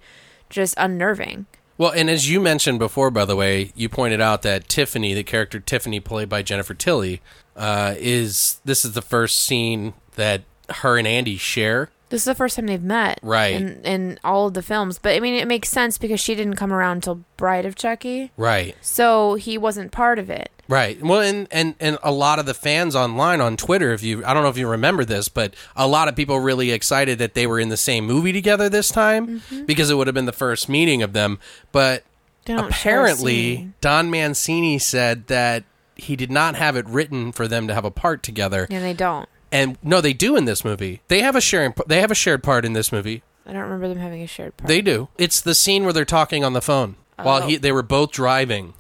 just 0.50 0.74
unnerving. 0.78 1.46
Well, 1.78 1.92
and 1.92 2.10
as 2.10 2.30
you 2.30 2.42
mentioned 2.42 2.80
before, 2.80 3.10
by 3.10 3.24
the 3.24 3.38
way, 3.38 3.72
you 3.74 3.88
pointed 3.88 4.20
out 4.20 4.42
that 4.42 4.68
Tiffany, 4.68 5.14
the 5.14 5.24
character 5.24 5.62
Tiffany, 5.62 6.02
played 6.02 6.28
by 6.28 6.42
Jennifer 6.42 6.74
Tilly, 6.74 7.22
uh, 7.56 7.96
is 7.98 8.60
this 8.66 8.84
is 8.84 8.92
the 8.92 9.02
first 9.02 9.40
scene 9.40 9.94
that 10.16 10.42
her 10.70 10.98
and 10.98 11.08
Andy 11.08 11.38
share. 11.38 11.90
This 12.10 12.22
is 12.22 12.26
the 12.26 12.36
first 12.36 12.56
time 12.56 12.66
they've 12.66 12.82
met, 12.84 13.20
Right. 13.22 13.54
In, 13.56 13.82
in 13.84 14.20
all 14.24 14.48
of 14.48 14.54
the 14.56 14.62
films, 14.64 14.98
but 15.00 15.14
I 15.16 15.20
mean, 15.20 15.36
it 15.36 15.48
makes 15.48 15.70
sense 15.70 15.98
because 15.98 16.20
she 16.20 16.34
didn't 16.36 16.56
come 16.56 16.74
around 16.74 16.98
until 16.98 17.22
Bride 17.38 17.66
of 17.66 17.76
Chucky, 17.76 18.32
Right. 18.36 18.76
so 18.82 19.36
he 19.36 19.58
wasn't 19.58 19.92
part 19.92 20.18
of 20.20 20.30
it. 20.30 20.52
Right. 20.68 21.02
Well, 21.02 21.22
and, 21.22 21.48
and 21.52 21.74
and 21.80 21.98
a 22.04 22.12
lot 22.12 22.38
of 22.38 22.46
the 22.46 22.54
fans 22.54 22.96
online 22.96 23.42
on 23.42 23.58
Twitter, 23.58 23.92
if 23.92 24.04
you 24.04 24.24
I 24.26 24.34
don't 24.36 24.44
know 24.44 24.50
if 24.50 24.58
you 24.58 24.68
remember 24.68 25.04
this, 25.04 25.28
but 25.28 25.56
a 25.76 25.88
lot 25.88 26.08
of 26.08 26.16
people 26.16 26.40
really 26.40 26.72
excited 26.72 27.18
that 27.20 27.34
they 27.34 27.48
were 27.48 27.60
in 27.60 27.70
the 27.70 27.78
same 27.78 28.06
movie 28.06 28.32
together 28.34 28.70
this 28.70 28.90
time 28.90 29.40
Mm-hmm. 29.40 29.66
because 29.66 29.90
it 29.90 29.96
would 29.96 30.06
have 30.08 30.14
been 30.14 30.26
the 30.26 30.32
first 30.32 30.70
meeting 30.70 31.02
of 31.02 31.14
them. 31.14 31.40
But 31.72 32.04
They 32.46 32.54
don't 32.54 32.72
share 32.74 33.00
a 33.00 33.04
apparently. 33.06 33.72
Don 33.82 34.12
Mancini 34.12 34.78
said 34.78 35.26
that 35.28 35.64
he 35.96 36.16
did 36.16 36.30
not 36.32 36.56
have 36.56 36.76
it 36.76 36.88
written 36.88 37.32
for 37.32 37.48
them 37.48 37.68
to 37.68 37.74
have 37.74 37.84
a 37.86 37.92
part 37.92 38.22
together. 38.24 38.68
And 38.70 38.84
they 38.84 38.94
don't. 38.94 39.28
And 39.52 39.78
no, 39.84 40.00
they 40.02 40.14
do 40.14 40.36
in 40.36 40.46
this 40.46 40.64
movie. 40.64 41.02
They 41.08 41.22
have 41.22 41.36
a 41.36 41.42
sharing. 41.42 41.74
They 41.88 42.02
have 42.02 42.12
a 42.12 42.16
shared 42.16 42.44
part 42.44 42.66
in 42.66 42.74
this 42.74 42.92
movie. 42.92 43.24
I 43.46 43.54
don't 43.54 43.64
remember 43.64 43.88
them 43.88 43.98
having 43.98 44.22
a 44.22 44.28
shared 44.28 44.56
part. 44.58 44.68
They 44.68 44.82
do. 44.82 45.08
It's 45.18 45.42
the 45.42 45.56
scene 45.56 45.84
where 45.84 45.94
they're 45.94 46.06
talking 46.06 46.44
on 46.44 46.54
the 46.54 46.62
phone 46.62 46.96
while 47.18 47.44
Oh. 47.44 47.48
he 47.48 47.56
they 47.58 47.72
were 47.72 47.82
both 47.82 48.12
driving, 48.12 48.74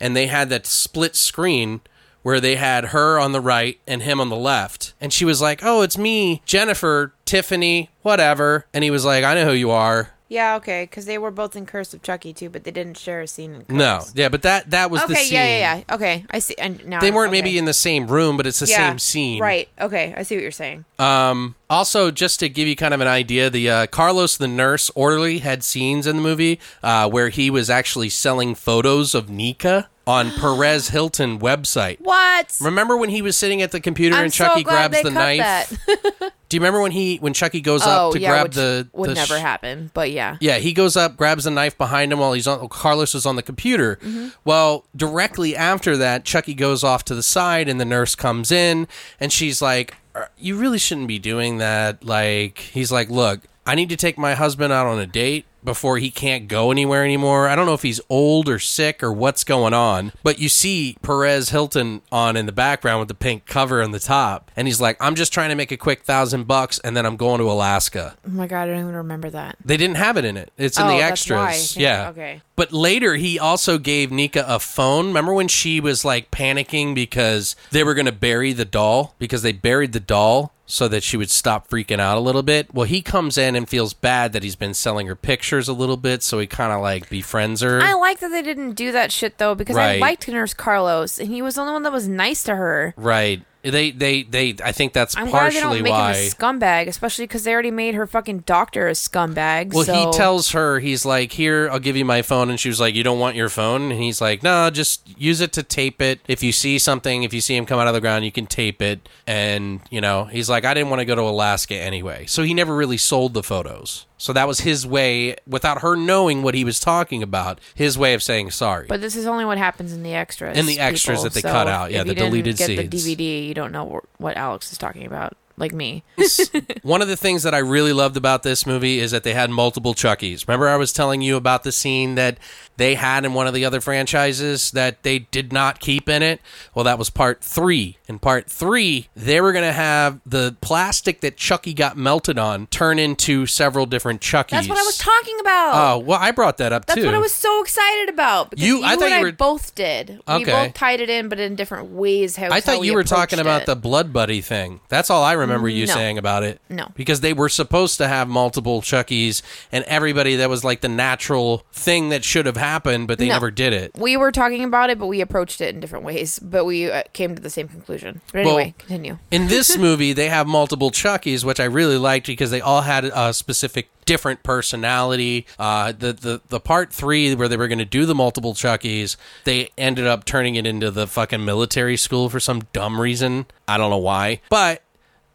and 0.00 0.16
they 0.16 0.26
had 0.28 0.48
that 0.50 0.64
split 0.66 1.16
screen 1.16 1.80
where 2.22 2.40
they 2.40 2.56
had 2.56 2.86
her 2.86 3.18
on 3.18 3.32
the 3.32 3.40
right 3.40 3.78
and 3.86 4.02
him 4.02 4.20
on 4.20 4.28
the 4.28 4.36
left, 4.36 4.94
and 5.00 5.12
she 5.12 5.24
was 5.24 5.40
like, 5.40 5.60
"Oh, 5.64 5.82
it's 5.82 5.98
me, 5.98 6.42
Jennifer, 6.46 7.12
Tiffany, 7.24 7.90
whatever," 8.02 8.66
and 8.72 8.84
he 8.84 8.90
was 8.90 9.04
like, 9.04 9.24
"I 9.24 9.34
know 9.34 9.46
who 9.46 9.52
you 9.52 9.70
are." 9.72 10.10
Yeah, 10.28 10.56
okay, 10.56 10.84
because 10.84 11.04
they 11.06 11.18
were 11.18 11.30
both 11.30 11.54
in 11.54 11.66
Curse 11.66 11.94
of 11.94 12.02
Chucky 12.02 12.32
too, 12.32 12.50
but 12.50 12.64
they 12.64 12.70
didn't 12.70 12.96
share 12.98 13.20
a 13.20 13.26
scene 13.28 13.54
in 13.54 13.60
Curse. 13.64 13.68
No, 13.76 14.00
yeah, 14.14 14.28
but 14.28 14.42
that 14.42 14.70
that 14.70 14.90
was 14.90 15.00
the 15.06 15.12
Okay, 15.12 15.24
scene. 15.24 15.34
yeah, 15.34 15.44
yeah, 15.58 15.76
yeah. 15.88 15.94
Okay, 15.94 16.24
I 16.30 16.38
see. 16.40 16.54
And 16.58 16.84
now 16.86 17.00
They 17.00 17.10
weren't 17.10 17.28
okay. 17.30 17.40
maybe 17.42 17.58
in 17.58 17.64
the 17.64 17.72
same 17.72 18.06
room, 18.08 18.36
but 18.36 18.46
it's 18.46 18.58
the 18.60 18.66
Yeah, 18.66 18.88
same 18.90 18.98
scene. 18.98 19.40
Right. 19.40 19.68
Okay, 19.80 20.14
I 20.16 20.22
see 20.24 20.34
what 20.36 20.42
you're 20.42 20.50
saying. 20.50 20.84
Um, 20.98 21.54
also, 21.70 22.10
just 22.10 22.40
to 22.40 22.48
give 22.48 22.66
you 22.68 22.74
kind 22.76 22.92
of 22.94 23.00
an 23.00 23.08
idea, 23.08 23.50
the 23.50 23.70
uh, 23.70 23.86
Carlos 23.86 24.36
the 24.36 24.48
nurse 24.48 24.90
orderly 24.94 25.38
had 25.38 25.62
scenes 25.62 26.06
in 26.06 26.16
the 26.16 26.22
movie 26.22 26.58
uh, 26.82 27.08
where 27.08 27.28
he 27.28 27.50
was 27.50 27.70
actually 27.70 28.08
selling 28.08 28.54
photos 28.54 29.14
of 29.14 29.28
Nika 29.30 29.88
on 30.08 30.30
Perez 30.40 30.88
Hilton 30.90 31.38
website. 31.40 31.98
What? 32.00 32.56
Remember 32.60 32.96
when 32.96 33.10
he 33.10 33.22
was 33.22 33.36
sitting 33.36 33.62
at 33.62 33.72
the 33.72 33.80
computer 33.80 34.14
I'm 34.16 34.24
and 34.24 34.32
Chucky 34.32 34.60
so 34.60 34.64
glad 34.64 34.90
grabs 34.92 34.96
they 34.96 35.02
the 35.02 35.14
cut 35.14 35.36
knife? 35.36 35.86
That. 35.86 36.32
Do 36.56 36.58
you 36.58 36.62
remember 36.62 36.80
when 36.80 36.92
he 36.92 37.18
when 37.18 37.34
Chucky 37.34 37.60
goes 37.60 37.82
up 37.82 38.00
oh 38.00 38.12
to 38.12 38.18
yeah, 38.18 38.30
grab 38.30 38.52
the 38.52 38.88
would 38.94 39.10
the 39.10 39.14
never 39.14 39.36
sh- 39.36 39.42
happen. 39.42 39.90
But 39.92 40.10
yeah. 40.10 40.38
Yeah, 40.40 40.56
he 40.56 40.72
goes 40.72 40.96
up, 40.96 41.14
grabs 41.18 41.44
the 41.44 41.50
knife 41.50 41.76
behind 41.76 42.14
him 42.14 42.18
while 42.18 42.32
he's 42.32 42.46
on. 42.46 42.66
Carlos 42.70 43.14
is 43.14 43.26
on 43.26 43.36
the 43.36 43.42
computer. 43.42 43.96
Mm-hmm. 43.96 44.28
Well, 44.46 44.86
directly 44.96 45.54
after 45.54 45.98
that, 45.98 46.24
Chucky 46.24 46.54
goes 46.54 46.82
off 46.82 47.04
to 47.04 47.14
the 47.14 47.22
side, 47.22 47.68
and 47.68 47.78
the 47.78 47.84
nurse 47.84 48.14
comes 48.14 48.50
in, 48.50 48.88
and 49.20 49.30
she's 49.30 49.60
like, 49.60 49.96
"Er, 50.14 50.30
"You 50.38 50.56
really 50.56 50.78
shouldn't 50.78 51.08
be 51.08 51.18
doing 51.18 51.58
that." 51.58 52.02
Like, 52.02 52.56
he's 52.56 52.90
like, 52.90 53.10
"Look, 53.10 53.40
I 53.66 53.74
need 53.74 53.90
to 53.90 53.96
take 53.96 54.16
my 54.16 54.32
husband 54.32 54.72
out 54.72 54.86
on 54.86 54.98
a 54.98 55.06
date." 55.06 55.44
Before 55.66 55.98
he 55.98 56.10
can't 56.10 56.48
go 56.48 56.70
anywhere 56.70 57.04
anymore. 57.04 57.48
I 57.48 57.56
don't 57.56 57.66
know 57.66 57.74
if 57.74 57.82
he's 57.82 58.00
old 58.08 58.48
or 58.48 58.58
sick 58.58 59.02
or 59.02 59.12
what's 59.12 59.44
going 59.44 59.74
on, 59.74 60.12
but 60.22 60.38
you 60.38 60.48
see 60.48 60.96
Perez 61.02 61.50
Hilton 61.50 62.00
on 62.10 62.36
in 62.36 62.46
the 62.46 62.52
background 62.52 63.00
with 63.00 63.08
the 63.08 63.14
pink 63.14 63.44
cover 63.46 63.82
on 63.82 63.90
the 63.90 63.98
top, 64.00 64.50
and 64.56 64.68
he's 64.68 64.80
like, 64.80 64.96
"I'm 65.00 65.16
just 65.16 65.32
trying 65.32 65.48
to 65.50 65.54
make 65.56 65.72
a 65.72 65.76
quick 65.76 66.04
thousand 66.04 66.44
bucks, 66.46 66.78
and 66.84 66.96
then 66.96 67.04
I'm 67.04 67.16
going 67.16 67.40
to 67.40 67.50
Alaska." 67.50 68.16
Oh 68.26 68.30
my 68.30 68.46
god, 68.46 68.62
I 68.62 68.66
don't 68.68 68.80
even 68.80 68.94
remember 68.94 69.28
that. 69.30 69.56
They 69.64 69.76
didn't 69.76 69.96
have 69.96 70.16
it 70.16 70.24
in 70.24 70.36
it. 70.36 70.52
It's 70.56 70.78
in 70.78 70.86
Oh, 70.86 70.88
the 70.88 71.02
extras. 71.02 71.74
why. 71.76 71.82
Yeah. 71.82 72.08
okay. 72.10 72.40
But 72.54 72.72
later 72.72 73.16
he 73.16 73.38
also 73.38 73.76
gave 73.76 74.10
Nika 74.12 74.44
a 74.46 74.58
phone. 74.60 75.08
Remember 75.08 75.34
when 75.34 75.48
she 75.48 75.80
was 75.80 76.04
like 76.04 76.30
panicking 76.30 76.94
because 76.94 77.56
they 77.72 77.82
were 77.84 77.92
going 77.94 78.06
to 78.06 78.12
bury 78.12 78.52
the 78.52 78.64
doll 78.64 79.14
because 79.18 79.42
they 79.42 79.52
buried 79.52 79.92
the 79.92 80.00
doll 80.00 80.52
so 80.68 80.88
that 80.88 81.04
she 81.04 81.16
would 81.16 81.30
stop 81.30 81.68
freaking 81.68 82.00
out 82.00 82.18
a 82.18 82.20
little 82.20 82.42
bit. 82.42 82.74
Well, 82.74 82.86
he 82.86 83.00
comes 83.00 83.38
in 83.38 83.54
and 83.54 83.68
feels 83.68 83.94
bad 83.94 84.32
that 84.32 84.42
he's 84.42 84.56
been 84.56 84.74
selling 84.74 85.06
her 85.06 85.14
pictures 85.14 85.55
a 85.68 85.72
little 85.72 85.96
bit, 85.96 86.22
so 86.22 86.38
he 86.38 86.46
kind 86.46 86.72
of 86.72 86.80
like 86.80 87.08
befriends 87.08 87.60
her. 87.62 87.80
I 87.80 87.94
like 87.94 88.20
that 88.20 88.28
they 88.28 88.42
didn't 88.42 88.72
do 88.72 88.92
that 88.92 89.10
shit 89.12 89.38
though 89.38 89.54
because 89.54 89.76
I 89.76 89.92
Right. 89.92 90.00
liked 90.00 90.28
Nurse 90.28 90.54
Carlos 90.54 91.18
and 91.18 91.28
he 91.28 91.42
was 91.42 91.54
the 91.56 91.62
only 91.62 91.72
one 91.72 91.82
that 91.84 91.92
was 91.92 92.06
nice 92.08 92.42
to 92.44 92.56
her. 92.56 92.94
right. 92.96 93.42
They 93.62 93.90
they 93.90 94.22
they 94.22 94.54
I 94.64 94.70
think 94.70 94.92
that's 94.92 95.16
I'm 95.16 95.28
glad 95.28 95.50
they 95.50 95.58
partially 95.60 95.78
don't 95.78 95.82
make 95.82 95.90
why. 95.90 96.12
him 96.14 96.26
a 96.28 96.30
scumbag, 96.30 96.86
especially 96.86 97.24
because 97.24 97.42
they 97.42 97.52
already 97.52 97.72
made 97.72 97.96
her 97.96 98.06
fucking 98.06 98.44
doctor 98.46 98.86
a 98.86 98.92
scumbag. 98.92 99.74
Well, 99.74 99.82
so- 99.82 99.92
he 100.12 100.16
tells 100.16 100.52
her, 100.52 100.78
he's 100.78 101.04
like, 101.04 101.32
Here, 101.32 101.68
I'll 101.72 101.80
give 101.80 101.96
you 101.96 102.04
my 102.04 102.22
phone. 102.22 102.48
And 102.48 102.60
she 102.60 102.68
was 102.68 102.78
like, 102.78 102.94
You 102.94 103.02
don't 103.02 103.18
want 103.18 103.34
your 103.34 103.48
phone? 103.48 103.90
And 103.90 104.00
he's 104.00 104.20
like, 104.20 104.44
No, 104.44 104.70
just 104.70 105.18
use 105.18 105.40
it 105.40 105.52
to 105.54 105.64
tape 105.64 106.00
it. 106.00 106.20
If 106.28 106.44
you 106.44 106.52
see 106.52 106.78
something, 106.78 107.24
if 107.24 107.34
you 107.34 107.40
see 107.40 107.56
him 107.56 107.66
come 107.66 107.80
out 107.80 107.88
of 107.88 107.94
the 107.94 108.00
ground, 108.00 108.24
you 108.24 108.30
can 108.30 108.46
tape 108.46 108.80
it. 108.80 109.08
And, 109.26 109.80
you 109.90 110.00
know, 110.00 110.26
he's 110.26 110.48
like, 110.48 110.64
I 110.64 110.72
didn't 110.72 110.90
want 110.90 111.00
to 111.00 111.04
go 111.04 111.16
to 111.16 111.22
Alaska 111.22 111.74
anyway. 111.74 112.26
So 112.26 112.44
he 112.44 112.54
never 112.54 112.72
really 112.76 112.98
sold 112.98 113.34
the 113.34 113.42
photos. 113.42 114.05
So 114.18 114.32
that 114.32 114.48
was 114.48 114.60
his 114.60 114.86
way, 114.86 115.36
without 115.46 115.82
her 115.82 115.94
knowing 115.94 116.42
what 116.42 116.54
he 116.54 116.64
was 116.64 116.80
talking 116.80 117.22
about, 117.22 117.60
his 117.74 117.98
way 117.98 118.14
of 118.14 118.22
saying 118.22 118.50
sorry. 118.52 118.86
But 118.88 119.00
this 119.00 119.14
is 119.14 119.26
only 119.26 119.44
what 119.44 119.58
happens 119.58 119.92
in 119.92 120.02
the 120.02 120.14
extras. 120.14 120.56
In 120.56 120.66
the 120.66 120.78
extras 120.80 121.18
people. 121.18 121.24
that 121.24 121.34
they 121.34 121.40
So 121.42 121.50
cut 121.50 121.68
out, 121.68 121.90
yeah, 121.90 122.02
the 122.02 122.14
didn't 122.14 122.30
deleted 122.30 122.56
get 122.56 122.66
scenes. 122.66 123.04
the 123.04 123.16
DVD, 123.16 123.46
you 123.46 123.54
don't 123.54 123.72
know 123.72 124.00
what 124.18 124.36
Alex 124.36 124.72
is 124.72 124.78
talking 124.78 125.04
about, 125.04 125.36
like 125.56 125.72
me. 125.72 126.04
One 126.82 127.02
of 127.02 127.08
the 127.08 127.16
things 127.16 127.42
that 127.42 127.54
I 127.54 127.58
really 127.58 127.92
loved 127.92 128.16
about 128.16 128.42
this 128.42 128.66
movie 128.66 128.98
is 129.00 129.10
that 129.10 129.22
they 129.24 129.34
had 129.34 129.50
multiple 129.50 129.94
Chuckies. 129.94 130.46
Remember, 130.46 130.68
I 130.68 130.76
was 130.76 130.92
telling 130.92 131.22
you 131.22 131.36
about 131.36 131.62
the 131.62 131.72
scene 131.72 132.14
that 132.16 132.38
they 132.76 132.94
had 132.94 133.24
in 133.24 133.32
one 133.32 133.46
of 133.46 133.54
the 133.54 133.64
other 133.64 133.80
franchises 133.80 134.70
that 134.72 135.02
they 135.02 135.20
did 135.20 135.52
not 135.52 135.80
keep 135.80 136.08
in 136.08 136.22
it? 136.22 136.40
Well, 136.74 136.84
that 136.84 136.98
was 136.98 137.08
part 137.10 137.42
three. 137.42 137.96
In 138.08 138.18
part 138.18 138.48
three, 138.50 139.08
they 139.16 139.40
were 139.40 139.52
going 139.52 139.64
to 139.64 139.72
have 139.72 140.20
the 140.26 140.56
plastic 140.60 141.22
that 141.22 141.36
Chucky 141.36 141.74
got 141.74 141.96
melted 141.96 142.38
on 142.38 142.66
turn 142.68 142.98
into 142.98 143.46
several 143.46 143.86
different 143.86 144.20
Chuckies. 144.20 144.50
That's 144.50 144.68
what 144.68 144.78
I 144.78 144.82
was 144.82 144.98
talking 144.98 145.40
about. 145.40 145.72
Oh, 145.74 145.98
well, 146.00 146.18
I 146.20 146.30
brought 146.30 146.58
that 146.58 146.72
up 146.72 146.86
That's 146.86 147.00
too. 147.00 147.06
what 147.06 147.14
I 147.14 147.18
was 147.18 147.32
so 147.34 147.62
excited 147.62 148.08
about. 148.10 148.50
Because 148.50 148.64
You- 148.64 148.76
you, 148.78 148.84
I 148.84 148.96
thought 148.96 149.10
and 149.10 149.22
you 149.22 149.28
I 149.28 149.30
both 149.32 149.74
did. 149.74 150.20
We 150.28 150.44
both 150.44 150.74
tied 150.74 151.00
it 151.00 151.08
in, 151.08 151.28
but 151.28 151.40
in 151.40 151.54
different 151.56 151.90
ways. 151.92 152.36
How 152.36 152.50
I 152.50 152.60
thought 152.60 152.80
we 152.80 152.88
you 152.88 152.92
were 152.92 153.00
approached 153.00 153.10
talking 153.32 153.38
about 153.38 153.62
it. 153.62 153.66
the 153.66 153.74
Blood 153.76 154.12
Buddy 154.12 154.40
thing. 154.42 154.80
That's 154.88 155.08
all 155.10 155.22
I 155.24 155.32
No, 155.32 155.40
remember 155.46 155.68
you 155.68 155.86
No. 155.86 155.94
saying 155.94 156.18
about 156.18 156.42
it. 156.42 156.60
No. 156.68 156.88
Because 156.94 157.20
they 157.20 157.32
were 157.32 157.48
supposed 157.48 157.98
to 157.98 158.08
have 158.08 158.28
multiple 158.28 158.80
Chuckies 158.82 159.42
and 159.72 159.84
everybody 159.84 160.36
that 160.36 160.48
was 160.50 160.64
like 160.64 160.80
the 160.80 160.88
natural 160.88 161.64
thing 161.72 162.08
that 162.10 162.24
should 162.24 162.46
have 162.46 162.56
happened, 162.56 163.08
but 163.08 163.18
they 163.18 163.28
No. 163.28 163.34
never 163.34 163.50
did 163.50 163.72
it. 163.72 163.92
We 163.96 164.16
were 164.16 164.32
talking 164.32 164.64
about 164.64 164.90
it, 164.90 164.98
but 164.98 165.06
we 165.06 165.20
approached 165.20 165.60
it 165.60 165.74
in 165.74 165.80
different 165.80 166.04
ways. 166.04 166.38
But 166.38 166.64
we 166.64 166.90
uh, 166.90 167.02
came 167.12 167.34
to 167.34 167.42
the 167.42 167.50
same 167.50 167.68
conclusion. 167.68 168.20
But 168.32 168.40
anyway, 168.40 168.54
Well, 168.64 168.74
continue. 168.78 169.18
In 169.30 169.48
this 169.48 169.76
movie, 169.86 170.12
they 170.12 170.28
have 170.28 170.46
multiple 170.46 170.90
Chuckies, 170.90 171.44
which 171.44 171.60
I 171.60 171.64
really 171.64 171.98
liked 171.98 172.26
because 172.26 172.50
they 172.50 172.60
all 172.60 172.82
had 172.82 173.04
a 173.04 173.32
specific 173.32 173.88
different 174.04 174.42
personality. 174.44 175.46
Uh, 175.58 175.90
the, 175.90 176.12
the 176.12 176.40
the 176.48 176.60
part 176.60 176.92
three 176.92 177.34
where 177.34 177.48
they 177.48 177.56
were 177.56 177.66
going 177.66 177.78
to 177.80 177.84
do 177.84 178.06
the 178.06 178.14
multiple 178.14 178.54
Chuckies, 178.54 179.16
they 179.44 179.70
ended 179.76 180.06
up 180.06 180.24
turning 180.24 180.54
it 180.54 180.64
into 180.66 180.90
the 180.92 181.06
fucking 181.08 181.44
military 181.44 181.96
school 181.96 182.28
for 182.30 182.38
some 182.38 182.62
dumb 182.72 183.00
reason. 183.00 183.46
I 183.68 183.76
don't 183.78 183.90
know 183.90 183.98
why, 183.98 184.40
but. 184.48 184.82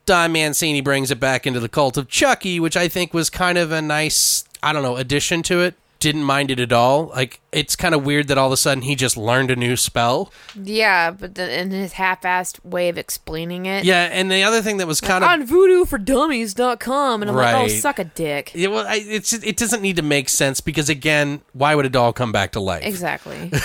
Don 0.06 0.32
Mancini 0.32 0.82
brings 0.82 1.12
it 1.12 1.20
back 1.20 1.46
into 1.46 1.60
the 1.60 1.70
cult 1.70 1.98
of 1.98 2.08
Chucky, 2.08 2.60
which 2.60 2.76
I 2.76 2.88
think 2.88 3.14
was 3.14 3.30
kind 3.30 3.58
of 3.58 3.72
a 3.72 3.82
nice, 3.82 4.46
I 4.64 4.74
don't 4.74 4.84
know, 4.84 4.98
addition 4.98 5.44
to 5.44 5.62
it. 5.62 5.76
Didn't 6.02 6.24
mind 6.24 6.50
it 6.50 6.60
at 6.60 6.74
all. 6.74 7.10
Like, 7.10 7.40
it's 7.52 7.76
kind 7.76 7.94
of 7.94 8.04
weird 8.04 8.28
that 8.30 8.38
all 8.40 8.48
of 8.48 8.52
a 8.52 8.58
sudden 8.58 8.82
he 8.82 8.96
just 8.96 9.16
learned 9.16 9.52
a 9.52 9.56
new 9.56 9.76
spell. 9.76 10.34
Yeah, 10.60 11.12
but 11.12 11.36
the, 11.36 11.62
in 11.62 11.70
his 11.70 11.94
half-assed 11.94 12.66
way 12.66 12.90
of 12.90 12.98
explaining 12.98 13.68
it. 13.68 13.86
Yeah, 13.86 14.10
and 14.12 14.32
the 14.32 14.42
other 14.44 14.64
thing 14.64 14.78
that 14.78 14.88
was 14.88 15.00
kind 15.00 15.24
of 15.24 15.30
on 15.30 15.48
voodooForDummies.com, 15.48 17.22
and 17.22 17.30
I'm 17.30 17.38
like, 17.38 17.56
oh, 17.56 17.68
suck 17.68 18.00
a 18.00 18.04
dick. 18.04 18.52
Yeah, 18.56 18.70
well, 18.70 18.88
I, 18.88 18.96
it's 18.96 19.32
it 19.32 19.58
doesn't 19.58 19.84
need 19.84 19.98
to 19.98 20.02
make 20.02 20.28
sense 20.28 20.60
because 20.60 20.90
again, 20.90 21.42
why 21.54 21.76
would 21.76 21.86
a 21.86 21.90
doll 21.90 22.14
come 22.14 22.32
back 22.32 22.52
to 22.54 22.60
life? 22.60 22.84
Exactly. 22.84 23.52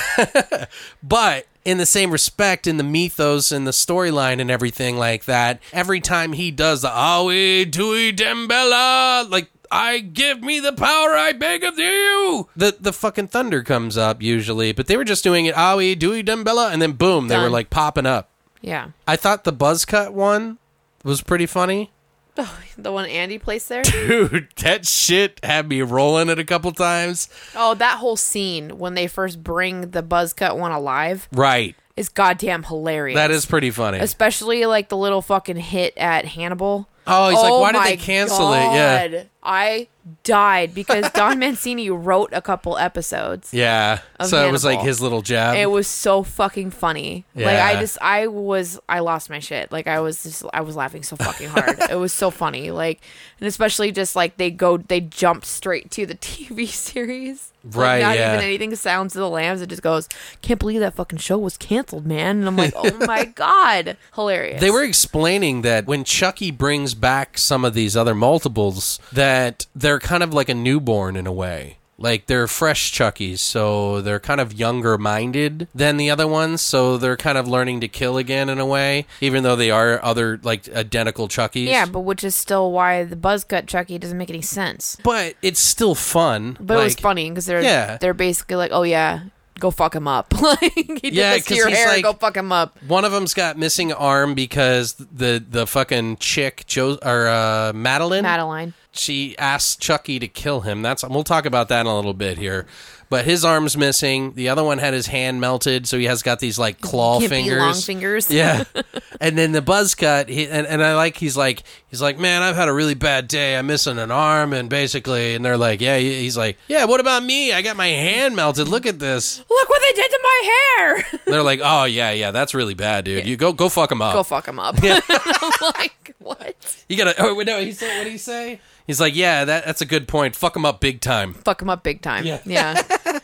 But 1.03 1.47
in 1.65 1.79
the 1.79 1.87
same 1.87 2.11
respect, 2.11 2.67
in 2.67 2.77
the 2.77 2.85
mythos 2.85 3.51
and 3.51 3.67
the 3.67 3.73
storyline 3.73 4.41
and 4.41 4.51
everything 4.51 4.97
like 4.97 5.25
that, 5.25 5.61
every 5.73 6.01
time 6.01 6.33
he 6.33 6.51
does 6.51 6.83
the 6.83 6.89
Ade 6.89 7.71
Due 7.73 8.13
Damballa, 8.13 9.29
like 9.29 9.51
I 9.71 9.99
give 9.99 10.43
me 10.43 10.61
the 10.61 10.73
power 10.73 11.11
I 11.15 11.33
beg 11.33 11.65
of 11.65 11.79
you, 11.79 12.49
the 12.57 12.77
the 12.79 12.93
fucking 12.93 13.29
thunder 13.29 13.63
comes 13.63 13.97
up 13.99 14.23
usually. 14.23 14.73
But 14.73 14.87
they 14.87 14.97
were 14.97 15.05
just 15.05 15.25
doing 15.25 15.47
it 15.47 15.57
Ade 15.57 15.99
Due 15.99 16.23
Damballa, 16.23 16.73
and 16.73 16.81
then 16.81 16.93
boom, 16.93 17.29
they 17.29 17.39
were 17.39 17.51
like 17.51 17.71
popping 17.71 18.07
up. 18.07 18.31
yeah. 18.61 18.91
I 19.07 19.17
thought 19.17 19.45
the 19.45 19.53
buzz 19.53 19.85
cut 19.85 20.13
one 20.15 20.59
was 21.05 21.23
pretty 21.23 21.47
funny. 21.47 21.91
Oh, 22.39 22.59
The 22.77 22.93
one 22.93 23.07
Andy 23.09 23.39
placed 23.39 23.71
there? 23.71 23.83
Dude, 23.83 24.49
that 24.59 24.87
shit 24.87 25.41
had 25.43 25.71
me 25.71 25.81
rolling 25.81 26.29
it 26.29 26.39
a 26.39 26.45
couple 26.45 26.71
times. 26.73 27.31
Oh, 27.55 27.73
that 27.77 27.97
whole 27.97 28.17
scene 28.17 28.77
when 28.79 28.93
they 28.93 29.07
first 29.07 29.43
bring 29.43 29.93
the 29.93 30.03
buzz 30.03 30.35
cut 30.35 30.59
one 30.59 30.71
alive 30.71 31.31
Right. 31.33 31.75
is 31.97 32.11
goddamn 32.11 32.65
hilarious. 32.65 33.17
That 33.17 33.31
is 33.31 33.47
pretty 33.47 33.71
funny. 33.71 34.01
Especially 34.01 34.67
like 34.67 34.91
the 34.91 34.99
little 34.99 35.23
fucking 35.23 35.57
hit 35.57 35.97
at 35.97 36.27
Hannibal. 36.27 36.91
Oh, 37.07 37.31
he's 37.31 37.39
like, 37.41 37.53
oh 37.53 37.61
why 37.63 37.73
did 37.73 37.85
they 37.85 37.97
cancel 37.97 38.53
it? 38.53 38.59
Yeah. 38.59 39.23
I 39.47 39.89
died 40.25 40.75
because 40.75 41.11
Don 41.13 41.39
Mancini 41.41 41.89
wrote 41.89 42.31
a 42.33 42.43
couple 42.43 42.77
episodes. 42.77 43.55
Yeah. 43.55 44.01
So 44.25 44.47
it 44.47 44.53
was 44.53 44.65
like 44.65 44.81
his 44.81 45.01
little 45.01 45.23
jab. 45.23 45.57
It 45.57 45.71
was 45.71 45.87
so 45.87 46.23
fucking 46.23 46.71
funny. 46.71 47.25
Yeah. 47.35 47.47
Like 47.47 47.59
I 47.59 47.81
just 47.81 47.99
I 48.03 48.27
was 48.27 48.79
I 48.89 49.01
lost 49.01 49.31
my 49.31 49.39
shit. 49.39 49.71
Like 49.73 49.87
I 49.87 50.01
was 50.01 50.23
just 50.23 50.45
I 50.53 50.61
was 50.61 50.77
laughing 50.77 51.03
so 51.03 51.17
fucking 51.17 51.49
hard. 51.49 51.79
it 51.91 51.97
was 51.97 52.13
so 52.13 52.31
funny. 52.31 52.71
Like 52.71 53.01
and 53.41 53.47
especially 53.47 53.93
just 53.93 54.17
like 54.17 54.37
they 54.37 54.51
go 54.51 54.79
they 54.79 55.01
jumped 55.01 55.47
straight 55.47 55.91
to 55.93 56.07
the 56.07 56.15
TV 56.17 56.67
series. 56.67 57.53
Like, 57.67 57.75
Right, 57.77 58.01
Not 58.03 58.17
yeah. 58.17 58.35
even 58.35 58.45
anything 58.45 58.75
sounds 58.77 59.17
of 59.17 59.21
the 59.21 59.29
lambs. 59.29 59.61
It 59.61 59.69
just 59.69 59.83
goes, 59.83 60.09
Can't 60.43 60.61
believe 60.61 60.81
that 60.81 60.95
fucking 60.95 61.19
show 61.19 61.39
was 61.39 61.57
canceled, 61.57 62.07
man. 62.07 62.39
And 62.39 62.47
I'm 62.49 62.57
like, 62.57 62.73
Oh 62.77 62.97
my 63.07 63.25
god. 63.35 63.97
Hilarious. 64.15 64.61
they 64.61 64.71
were 64.71 64.83
explaining 64.85 65.63
that 65.63 65.87
when 65.87 66.05
Chucky 66.05 66.51
brings 66.51 66.95
back 66.95 67.39
some 67.39 67.65
of 67.65 67.75
these 67.75 67.97
other 67.97 68.15
multiples, 68.15 68.99
that 69.13 69.67
they're 69.75 69.99
kind 70.01 70.23
of 70.23 70.33
like 70.33 70.49
a 70.49 70.55
newborn 70.55 71.17
in 71.17 71.27
a 71.27 71.33
way. 71.33 71.79
Like 71.99 72.27
they're 72.27 72.47
fresh 72.47 72.93
Chuckies, 72.93 73.39
so 73.39 74.03
they're 74.03 74.21
kind 74.21 74.39
of 74.41 74.53
younger 74.53 74.99
minded 74.99 75.67
than 75.75 75.97
the 75.97 76.11
other 76.11 76.27
ones, 76.27 76.61
so 76.61 76.99
they're 76.99 77.17
kind 77.17 77.39
of 77.39 77.49
learning 77.49 77.81
to 77.81 77.89
kill 77.89 78.19
again 78.19 78.51
in 78.51 78.59
a 78.59 78.67
way, 78.67 79.07
even 79.23 79.43
though 79.45 79.57
they 79.57 79.71
are 79.71 79.99
other 80.05 80.39
like 80.43 80.69
identical 80.75 81.27
Chuckies. 81.27 81.69
Yeah, 81.69 81.87
but 81.87 82.01
which 82.01 82.23
is 82.23 82.37
still 82.37 82.71
why 82.71 83.05
the 83.05 83.17
buzz 83.17 83.45
cut 83.45 83.67
Chucky 83.67 83.97
doesn't 83.99 84.19
make 84.19 84.29
any 84.29 84.43
sense. 84.43 84.99
but 85.03 85.37
it's 85.41 85.61
still 85.61 85.95
fun. 85.95 86.59
But 86.61 86.79
it 86.79 86.85
was 86.85 86.95
funny 86.97 87.31
because 87.31 87.47
they're 87.47 87.63
Yeah. 87.63 87.97
they're 87.99 88.13
basically 88.15 88.57
like, 88.57 88.73
oh 88.75 88.83
yeah, 88.83 89.21
go 89.59 89.71
fuck 89.71 89.95
him 89.95 90.07
up. 90.07 90.35
like 90.43 90.59
he 90.75 90.83
did 90.83 91.15
Yeah, 91.15 91.33
this 91.37 91.47
to 91.47 91.55
your 91.55 91.71
hair, 91.71 91.89
like- 91.89 92.05
go 92.05 92.13
fuck 92.13 92.37
him 92.37 92.53
up. 92.53 92.77
One 92.87 93.07
of 93.07 93.13
them's 93.13 93.33
got 93.33 93.57
missing 93.57 93.91
arm 93.91 94.35
because 94.35 94.93
the 94.95 95.43
the 95.49 95.67
fucking 95.67 96.19
chick 96.19 96.65
Jo 96.67 96.99
or 97.03 97.27
uh, 97.27 97.73
Madeline 97.75 98.23
Madeline. 98.23 98.75
She 98.99 99.37
asks 99.39 99.77
Chucky 99.77 100.19
to 100.19 100.29
kill 100.29 100.61
him. 100.63 100.83
That's 100.83 101.05
we'll 101.05 101.25
talk 101.25 101.47
about 101.47 101.69
that 101.69 101.81
in 101.83 101.87
a 101.87 101.95
little 101.95 102.15
bit 102.15 102.39
here. 102.39 102.67
But 103.09 103.25
his 103.25 103.45
arm's 103.45 103.77
missing. 103.77 104.33
The 104.33 104.49
other 104.49 104.65
one 104.65 104.79
had 104.79 104.93
his 104.93 105.07
hand 105.07 105.41
melted, 105.41 105.87
so 105.87 105.97
he 105.97 106.07
has 106.07 106.23
got 106.25 106.41
these 106.41 106.59
like 106.59 106.81
claw 106.81 107.21
Gimpy 107.21 107.29
fingers. 107.29 107.61
long 107.61 107.75
fingers. 107.75 108.31
Yeah. 108.33 108.65
and 109.21 109.39
then 109.39 109.53
the 109.53 109.63
buzz 109.63 109.95
cut, 109.95 110.29
he, 110.29 110.49
and, 110.49 110.67
and 110.67 110.83
I 110.83 110.97
like 110.97 111.17
he's 111.17 111.37
like 111.37 111.63
he's 111.87 112.03
like, 112.03 112.19
Man, 112.19 112.43
I've 112.43 112.57
had 112.57 112.69
a 112.69 112.73
really 112.73 112.95
bad 112.95 113.29
day. 113.29 113.57
I'm 113.57 113.69
missing 113.69 113.99
an 113.99 114.11
arm 114.11 114.53
and 114.53 114.69
basically 114.69 115.37
and 115.37 115.45
they're 115.45 115.57
like, 115.57 115.81
Yeah, 115.81 115.99
he's 115.99 116.37
like, 116.37 116.59
Yeah, 116.67 116.87
what 116.87 116.99
about 116.99 117.23
me? 117.23 117.53
I 117.53 117.63
got 117.63 117.77
my 117.77 117.87
hand 117.87 118.35
melted. 118.35 118.67
Look 118.67 118.87
at 118.87 118.99
this. 118.99 119.39
Look 119.39 119.69
what 119.69 119.83
they 119.83 119.93
did 120.03 120.11
to 120.11 120.21
my 120.23 120.43
hair. 120.79 121.07
They're 121.27 121.43
like, 121.45 121.61
Oh 121.63 121.85
yeah, 121.85 122.11
yeah, 122.11 122.33
that's 122.33 122.55
really 122.55 122.75
bad, 122.75 123.05
dude. 123.05 123.25
You 123.25 123.37
go 123.37 123.53
go 123.53 123.69
fuck 123.69 123.93
him 123.93 124.03
up. 124.03 124.15
go 124.15 124.25
fuck 124.25 124.49
him 124.49 124.59
up. 124.59 124.83
Yeah. 124.83 124.99
I'm 125.09 125.53
like, 125.75 126.15
what? 126.19 126.85
You 126.89 126.97
gotta. 126.97 127.15
Oh 127.19 127.41
no. 127.47 127.61
He 127.61 127.71
said. 127.73 127.99
What 127.99 128.05
did 128.05 128.13
he 128.13 128.19
say? 128.19 128.61
He's 128.87 129.01
like, 129.01 129.17
yeah, 129.17 129.45
that, 129.45 129.67
that's 129.67 129.81
a 129.81 129.87
good 129.87 130.07
point. 130.07 130.37
Fuck 130.37 130.55
him 130.57 130.65
up 130.65 130.81
big 130.81 131.01
time. 131.01 131.35
Fuck 131.35 131.61
him 131.63 131.69
up 131.71 131.83
big 131.83 132.03
time. 132.03 132.25
Yeah. 132.25 132.41
Yeah. 132.45 132.83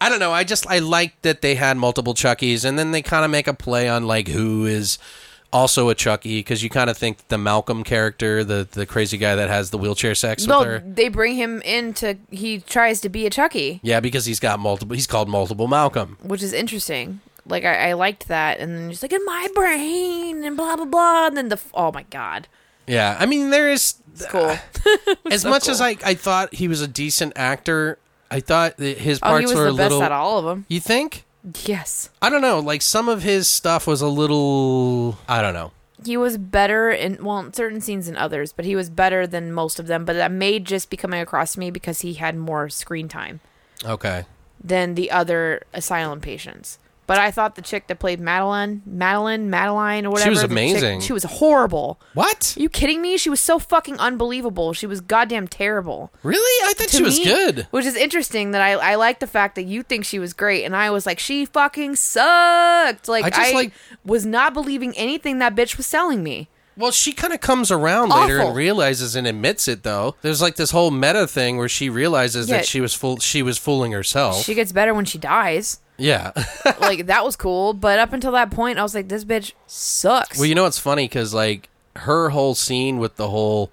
I 0.00 0.08
don't 0.08 0.18
know. 0.18 0.32
I 0.32 0.44
just 0.44 0.66
I 0.66 0.78
liked 0.78 1.22
that 1.22 1.42
they 1.42 1.54
had 1.56 1.76
multiple 1.76 2.14
Chuckies, 2.14 2.64
and 2.64 2.78
then 2.78 2.90
they 2.92 3.02
kind 3.02 3.24
of 3.24 3.30
make 3.30 3.46
a 3.46 3.54
play 3.54 3.88
on 3.88 4.06
like 4.06 4.28
who 4.28 4.64
is 4.66 4.98
also 5.52 5.88
a 5.88 5.94
Chucky 5.94 6.38
because 6.38 6.62
you 6.62 6.70
kind 6.70 6.88
of 6.88 6.96
think 6.96 7.28
the 7.28 7.36
Malcolm 7.36 7.84
character, 7.84 8.42
the 8.44 8.66
the 8.70 8.86
crazy 8.86 9.18
guy 9.18 9.34
that 9.34 9.48
has 9.50 9.70
the 9.70 9.78
wheelchair 9.78 10.14
sex 10.14 10.46
with 10.46 10.64
her. 10.64 10.82
they 10.86 11.08
bring 11.08 11.34
him 11.36 11.60
in 11.62 11.92
to. 11.94 12.16
He 12.30 12.60
tries 12.60 13.00
to 13.02 13.08
be 13.10 13.26
a 13.26 13.30
Chucky, 13.30 13.80
Yeah, 13.82 14.00
because 14.00 14.24
he's 14.26 14.40
got 14.40 14.58
multiple. 14.58 14.94
He's 14.94 15.06
called 15.06 15.28
multiple 15.28 15.68
Malcolm. 15.68 16.16
which 16.22 16.42
is 16.42 16.52
interesting. 16.54 17.20
Like 17.46 17.64
I, 17.64 17.90
I 17.90 17.92
liked 17.94 18.28
that, 18.28 18.58
and 18.58 18.74
then 18.76 18.88
he's 18.88 19.02
like 19.02 19.12
in 19.12 19.24
my 19.26 19.48
brain 19.54 20.44
and 20.44 20.56
blah 20.56 20.76
blah 20.76 20.84
blah, 20.86 21.26
and 21.26 21.36
then 21.36 21.48
the 21.50 21.60
oh 21.74 21.90
my 21.92 22.04
god, 22.04 22.48
Yeah, 22.86 23.16
I 23.20 23.26
mean 23.26 23.50
there 23.50 23.68
is 23.70 23.94
it's 24.12 24.26
cool. 24.26 24.56
as 25.30 25.44
much 25.44 25.68
as 25.68 25.80
I 25.80 25.96
I 26.04 26.14
thought 26.14 26.54
he 26.54 26.68
was 26.68 26.80
a 26.80 26.88
decent 26.88 27.32
actor. 27.36 27.98
I 28.30 28.40
thought 28.40 28.76
that 28.76 28.98
his 28.98 29.18
oh, 29.22 29.26
parts 29.26 29.40
he 29.40 29.46
was 29.46 29.54
were 29.56 29.64
the 29.64 29.74
a 29.74 29.76
best 29.76 29.90
little. 29.90 30.02
at 30.04 30.12
all 30.12 30.38
of 30.38 30.44
them. 30.44 30.66
You 30.68 30.78
think? 30.80 31.24
Yes, 31.64 32.10
I 32.22 32.28
don't 32.30 32.42
know. 32.42 32.60
Like 32.60 32.82
some 32.82 33.08
of 33.08 33.22
his 33.22 33.48
stuff 33.48 33.86
was 33.86 34.00
a 34.02 34.08
little. 34.08 35.18
I 35.28 35.42
don't 35.42 35.54
know. 35.54 35.72
he 36.04 36.16
was 36.16 36.38
better 36.38 36.90
in 36.90 37.24
well 37.24 37.38
in 37.40 37.52
certain 37.52 37.80
scenes 37.80 38.06
than 38.06 38.16
others, 38.16 38.52
but 38.52 38.64
he 38.64 38.76
was 38.76 38.88
better 38.90 39.26
than 39.26 39.52
most 39.52 39.80
of 39.80 39.86
them. 39.86 40.04
But 40.04 40.14
that 40.14 40.30
may 40.30 40.60
just 40.60 40.90
be 40.90 40.96
coming 40.96 41.20
across 41.20 41.54
to 41.54 41.60
me 41.60 41.70
because 41.70 42.00
he 42.02 42.14
had 42.14 42.36
more 42.36 42.68
screen 42.68 43.08
time. 43.08 43.40
Okay. 43.84 44.24
than 44.62 44.94
the 44.94 45.10
other 45.10 45.62
asylum 45.72 46.20
patients. 46.20 46.78
But 47.10 47.18
I 47.18 47.32
thought 47.32 47.56
the 47.56 47.62
chick 47.62 47.88
that 47.88 47.98
played 47.98 48.20
Madeline, 48.20 48.82
Madeline, 48.86 49.50
Madeline, 49.50 50.06
or 50.06 50.10
whatever. 50.10 50.26
She 50.26 50.30
was 50.30 50.42
the 50.42 50.46
chick- 50.46 50.52
amazing. 50.52 51.00
she 51.00 51.12
was 51.12 51.24
horrible. 51.24 52.00
What? 52.14 52.54
Are 52.56 52.60
you 52.62 52.68
kidding 52.68 53.02
me? 53.02 53.16
She 53.18 53.28
was 53.28 53.40
so 53.40 53.58
fucking 53.58 53.98
unbelievable. 53.98 54.72
She 54.74 54.86
was 54.86 55.00
goddamn 55.00 55.48
terrible. 55.48 56.12
Really? 56.22 56.70
I 56.70 56.72
thought 56.74 56.86
To 56.90 56.96
she 56.98 57.02
was 57.02 57.18
me- 57.18 57.24
good. 57.24 57.66
Which 57.72 57.84
is 57.84 57.96
interesting 57.96 58.52
that 58.52 58.62
I 58.62 58.92
I 58.92 58.94
like 58.94 59.18
the 59.18 59.26
fact 59.26 59.56
that 59.56 59.64
you 59.64 59.82
think 59.82 60.04
she 60.04 60.20
was 60.20 60.32
great, 60.32 60.62
and 60.64 60.76
I 60.76 60.90
was 60.90 61.04
like, 61.04 61.18
she 61.18 61.46
fucking 61.46 61.96
sucked. 61.96 63.08
Like 63.08 63.36
I 63.36 63.50
I, 63.50 63.52
like- 63.54 63.72
was 64.04 64.24
not 64.24 64.54
believing 64.54 64.96
anything 64.96 65.38
that 65.40 65.56
bitch 65.56 65.76
was 65.76 65.90
telling 65.90 66.22
me. 66.22 66.48
Well, 66.76 66.92
she 66.92 67.12
kind 67.12 67.34
of 67.34 67.40
comes 67.40 67.70
around 67.70 68.08
later 68.10 68.38
and 68.38 68.54
realizes 68.56 69.14
and 69.16 69.26
admits 69.26 69.68
it 69.68 69.82
though. 69.82 70.14
There's 70.22 70.40
like 70.40 70.56
this 70.56 70.70
whole 70.70 70.90
meta 70.90 71.26
thing 71.26 71.56
where 71.58 71.68
she 71.68 71.90
realizes 71.90 72.48
Yeah. 72.48 72.58
that 72.58 72.66
she 72.66 72.80
was 72.80 72.94
fool 72.94 73.18
she 73.18 73.42
was 73.42 73.58
fooling 73.58 73.92
herself. 73.92 74.44
She 74.44 74.54
gets 74.54 74.72
better 74.72 74.94
when 74.94 75.04
she 75.04 75.18
dies. 75.18 75.80
Yeah. 76.00 76.32
like 76.80 77.06
that 77.06 77.24
was 77.24 77.36
cool, 77.36 77.72
but 77.72 77.98
up 77.98 78.12
until 78.12 78.32
that 78.32 78.50
point, 78.50 78.78
I 78.78 78.82
was 78.82 78.94
like, 78.94 79.08
this 79.08 79.24
bitch 79.24 79.52
sucks. 79.66 80.38
well, 80.38 80.46
you 80.46 80.54
know 80.54 80.64
what's 80.64 80.78
funny 80.78 81.06
cuz 81.08 81.32
like 81.34 81.68
her 81.96 82.30
whole 82.30 82.54
scene 82.54 82.98
with 82.98 83.16
the 83.16 83.28
whole 83.28 83.70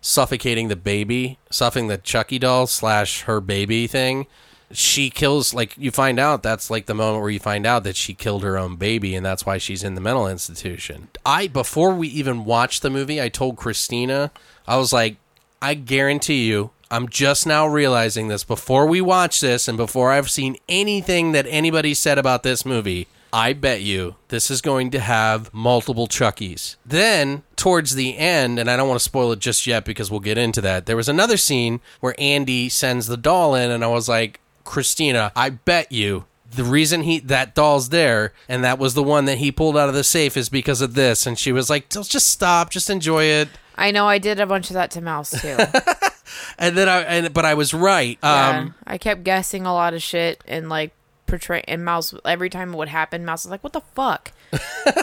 suffocating 0.00 0.68
the 0.68 0.76
baby, 0.76 1.38
suffocating 1.50 1.88
the 1.88 1.98
Chucky 1.98 2.38
doll 2.38 2.66
slash 2.66 3.22
her 3.22 3.40
baby 3.40 3.86
thing. 3.86 4.26
She 4.72 5.10
kills 5.10 5.52
like 5.52 5.76
you 5.76 5.90
find 5.90 6.20
out 6.20 6.42
that's 6.44 6.70
like 6.70 6.86
the 6.86 6.94
moment 6.94 7.22
where 7.22 7.30
you 7.30 7.40
find 7.40 7.66
out 7.66 7.82
that 7.84 7.96
she 7.96 8.14
killed 8.14 8.44
her 8.44 8.56
own 8.56 8.76
baby 8.76 9.16
and 9.16 9.26
that's 9.26 9.44
why 9.44 9.58
she's 9.58 9.82
in 9.82 9.96
the 9.96 10.00
mental 10.00 10.28
institution. 10.28 11.08
I 11.26 11.48
before 11.48 11.92
we 11.92 12.08
even 12.08 12.44
watched 12.44 12.82
the 12.82 12.90
movie, 12.90 13.20
I 13.20 13.28
told 13.28 13.56
Christina, 13.56 14.30
I 14.68 14.76
was 14.76 14.92
like, 14.92 15.16
I 15.60 15.74
guarantee 15.74 16.46
you, 16.46 16.70
I'm 16.90 17.08
just 17.08 17.46
now 17.46 17.68
realizing 17.68 18.28
this 18.28 18.42
before 18.42 18.84
we 18.84 19.00
watch 19.00 19.40
this 19.40 19.68
and 19.68 19.78
before 19.78 20.10
I've 20.10 20.28
seen 20.28 20.56
anything 20.68 21.30
that 21.32 21.46
anybody 21.48 21.94
said 21.94 22.18
about 22.18 22.42
this 22.42 22.66
movie. 22.66 23.06
I 23.32 23.52
bet 23.52 23.80
you 23.80 24.16
this 24.26 24.50
is 24.50 24.60
going 24.60 24.90
to 24.90 24.98
have 24.98 25.54
multiple 25.54 26.08
Chuckies. 26.08 26.74
Then, 26.84 27.44
towards 27.54 27.94
the 27.94 28.18
end, 28.18 28.58
and 28.58 28.68
I 28.68 28.76
don't 28.76 28.88
want 28.88 28.98
to 28.98 29.04
spoil 29.04 29.30
it 29.30 29.38
just 29.38 29.68
yet 29.68 29.84
because 29.84 30.10
we'll 30.10 30.18
get 30.18 30.36
into 30.36 30.60
that, 30.62 30.86
there 30.86 30.96
was 30.96 31.08
another 31.08 31.36
scene 31.36 31.80
where 32.00 32.16
Andy 32.18 32.68
sends 32.68 33.06
the 33.06 33.16
doll 33.16 33.54
in, 33.54 33.70
and 33.70 33.84
I 33.84 33.86
was 33.86 34.08
like, 34.08 34.40
Christina, 34.64 35.30
I 35.36 35.50
bet 35.50 35.92
you 35.92 36.24
the 36.50 36.64
reason 36.64 37.02
he 37.02 37.20
that 37.20 37.54
doll's 37.54 37.90
there 37.90 38.32
and 38.48 38.64
that 38.64 38.76
was 38.76 38.94
the 38.94 39.02
one 39.04 39.26
that 39.26 39.38
he 39.38 39.52
pulled 39.52 39.76
out 39.76 39.88
of 39.88 39.94
the 39.94 40.02
safe 40.02 40.36
is 40.36 40.48
because 40.48 40.80
of 40.80 40.94
this 40.94 41.24
and 41.24 41.38
she 41.38 41.52
was 41.52 41.70
like 41.70 41.88
just 41.88 42.28
stop 42.28 42.70
just 42.70 42.90
enjoy 42.90 43.22
it 43.22 43.48
I 43.80 43.92
know 43.92 44.06
I 44.06 44.18
did 44.18 44.40
a 44.40 44.46
bunch 44.46 44.68
of 44.68 44.74
that 44.74 44.90
to 44.90 45.00
Mouse 45.00 45.30
too. 45.30 45.56
and 46.58 46.76
then 46.76 46.88
i 46.88 47.00
and 47.02 47.32
but 47.32 47.44
i 47.44 47.54
was 47.54 47.72
right 47.74 48.18
Yeah. 48.22 48.58
um 48.58 48.74
I 48.86 48.98
kept 48.98 49.24
guessing 49.24 49.66
a 49.66 49.72
lot 49.72 49.94
of 49.94 50.02
shit 50.02 50.42
and 50.46 50.68
like 50.68 50.92
portray 51.26 51.62
and 51.68 51.84
Mouse 51.84 52.12
every 52.24 52.50
time 52.50 52.74
it 52.74 52.76
would 52.76 52.88
happen, 52.88 53.24
Mouse 53.24 53.44
was 53.44 53.52
like, 53.52 53.62
"What 53.62 53.72
the 53.72 53.82
fuck?" 53.94 54.32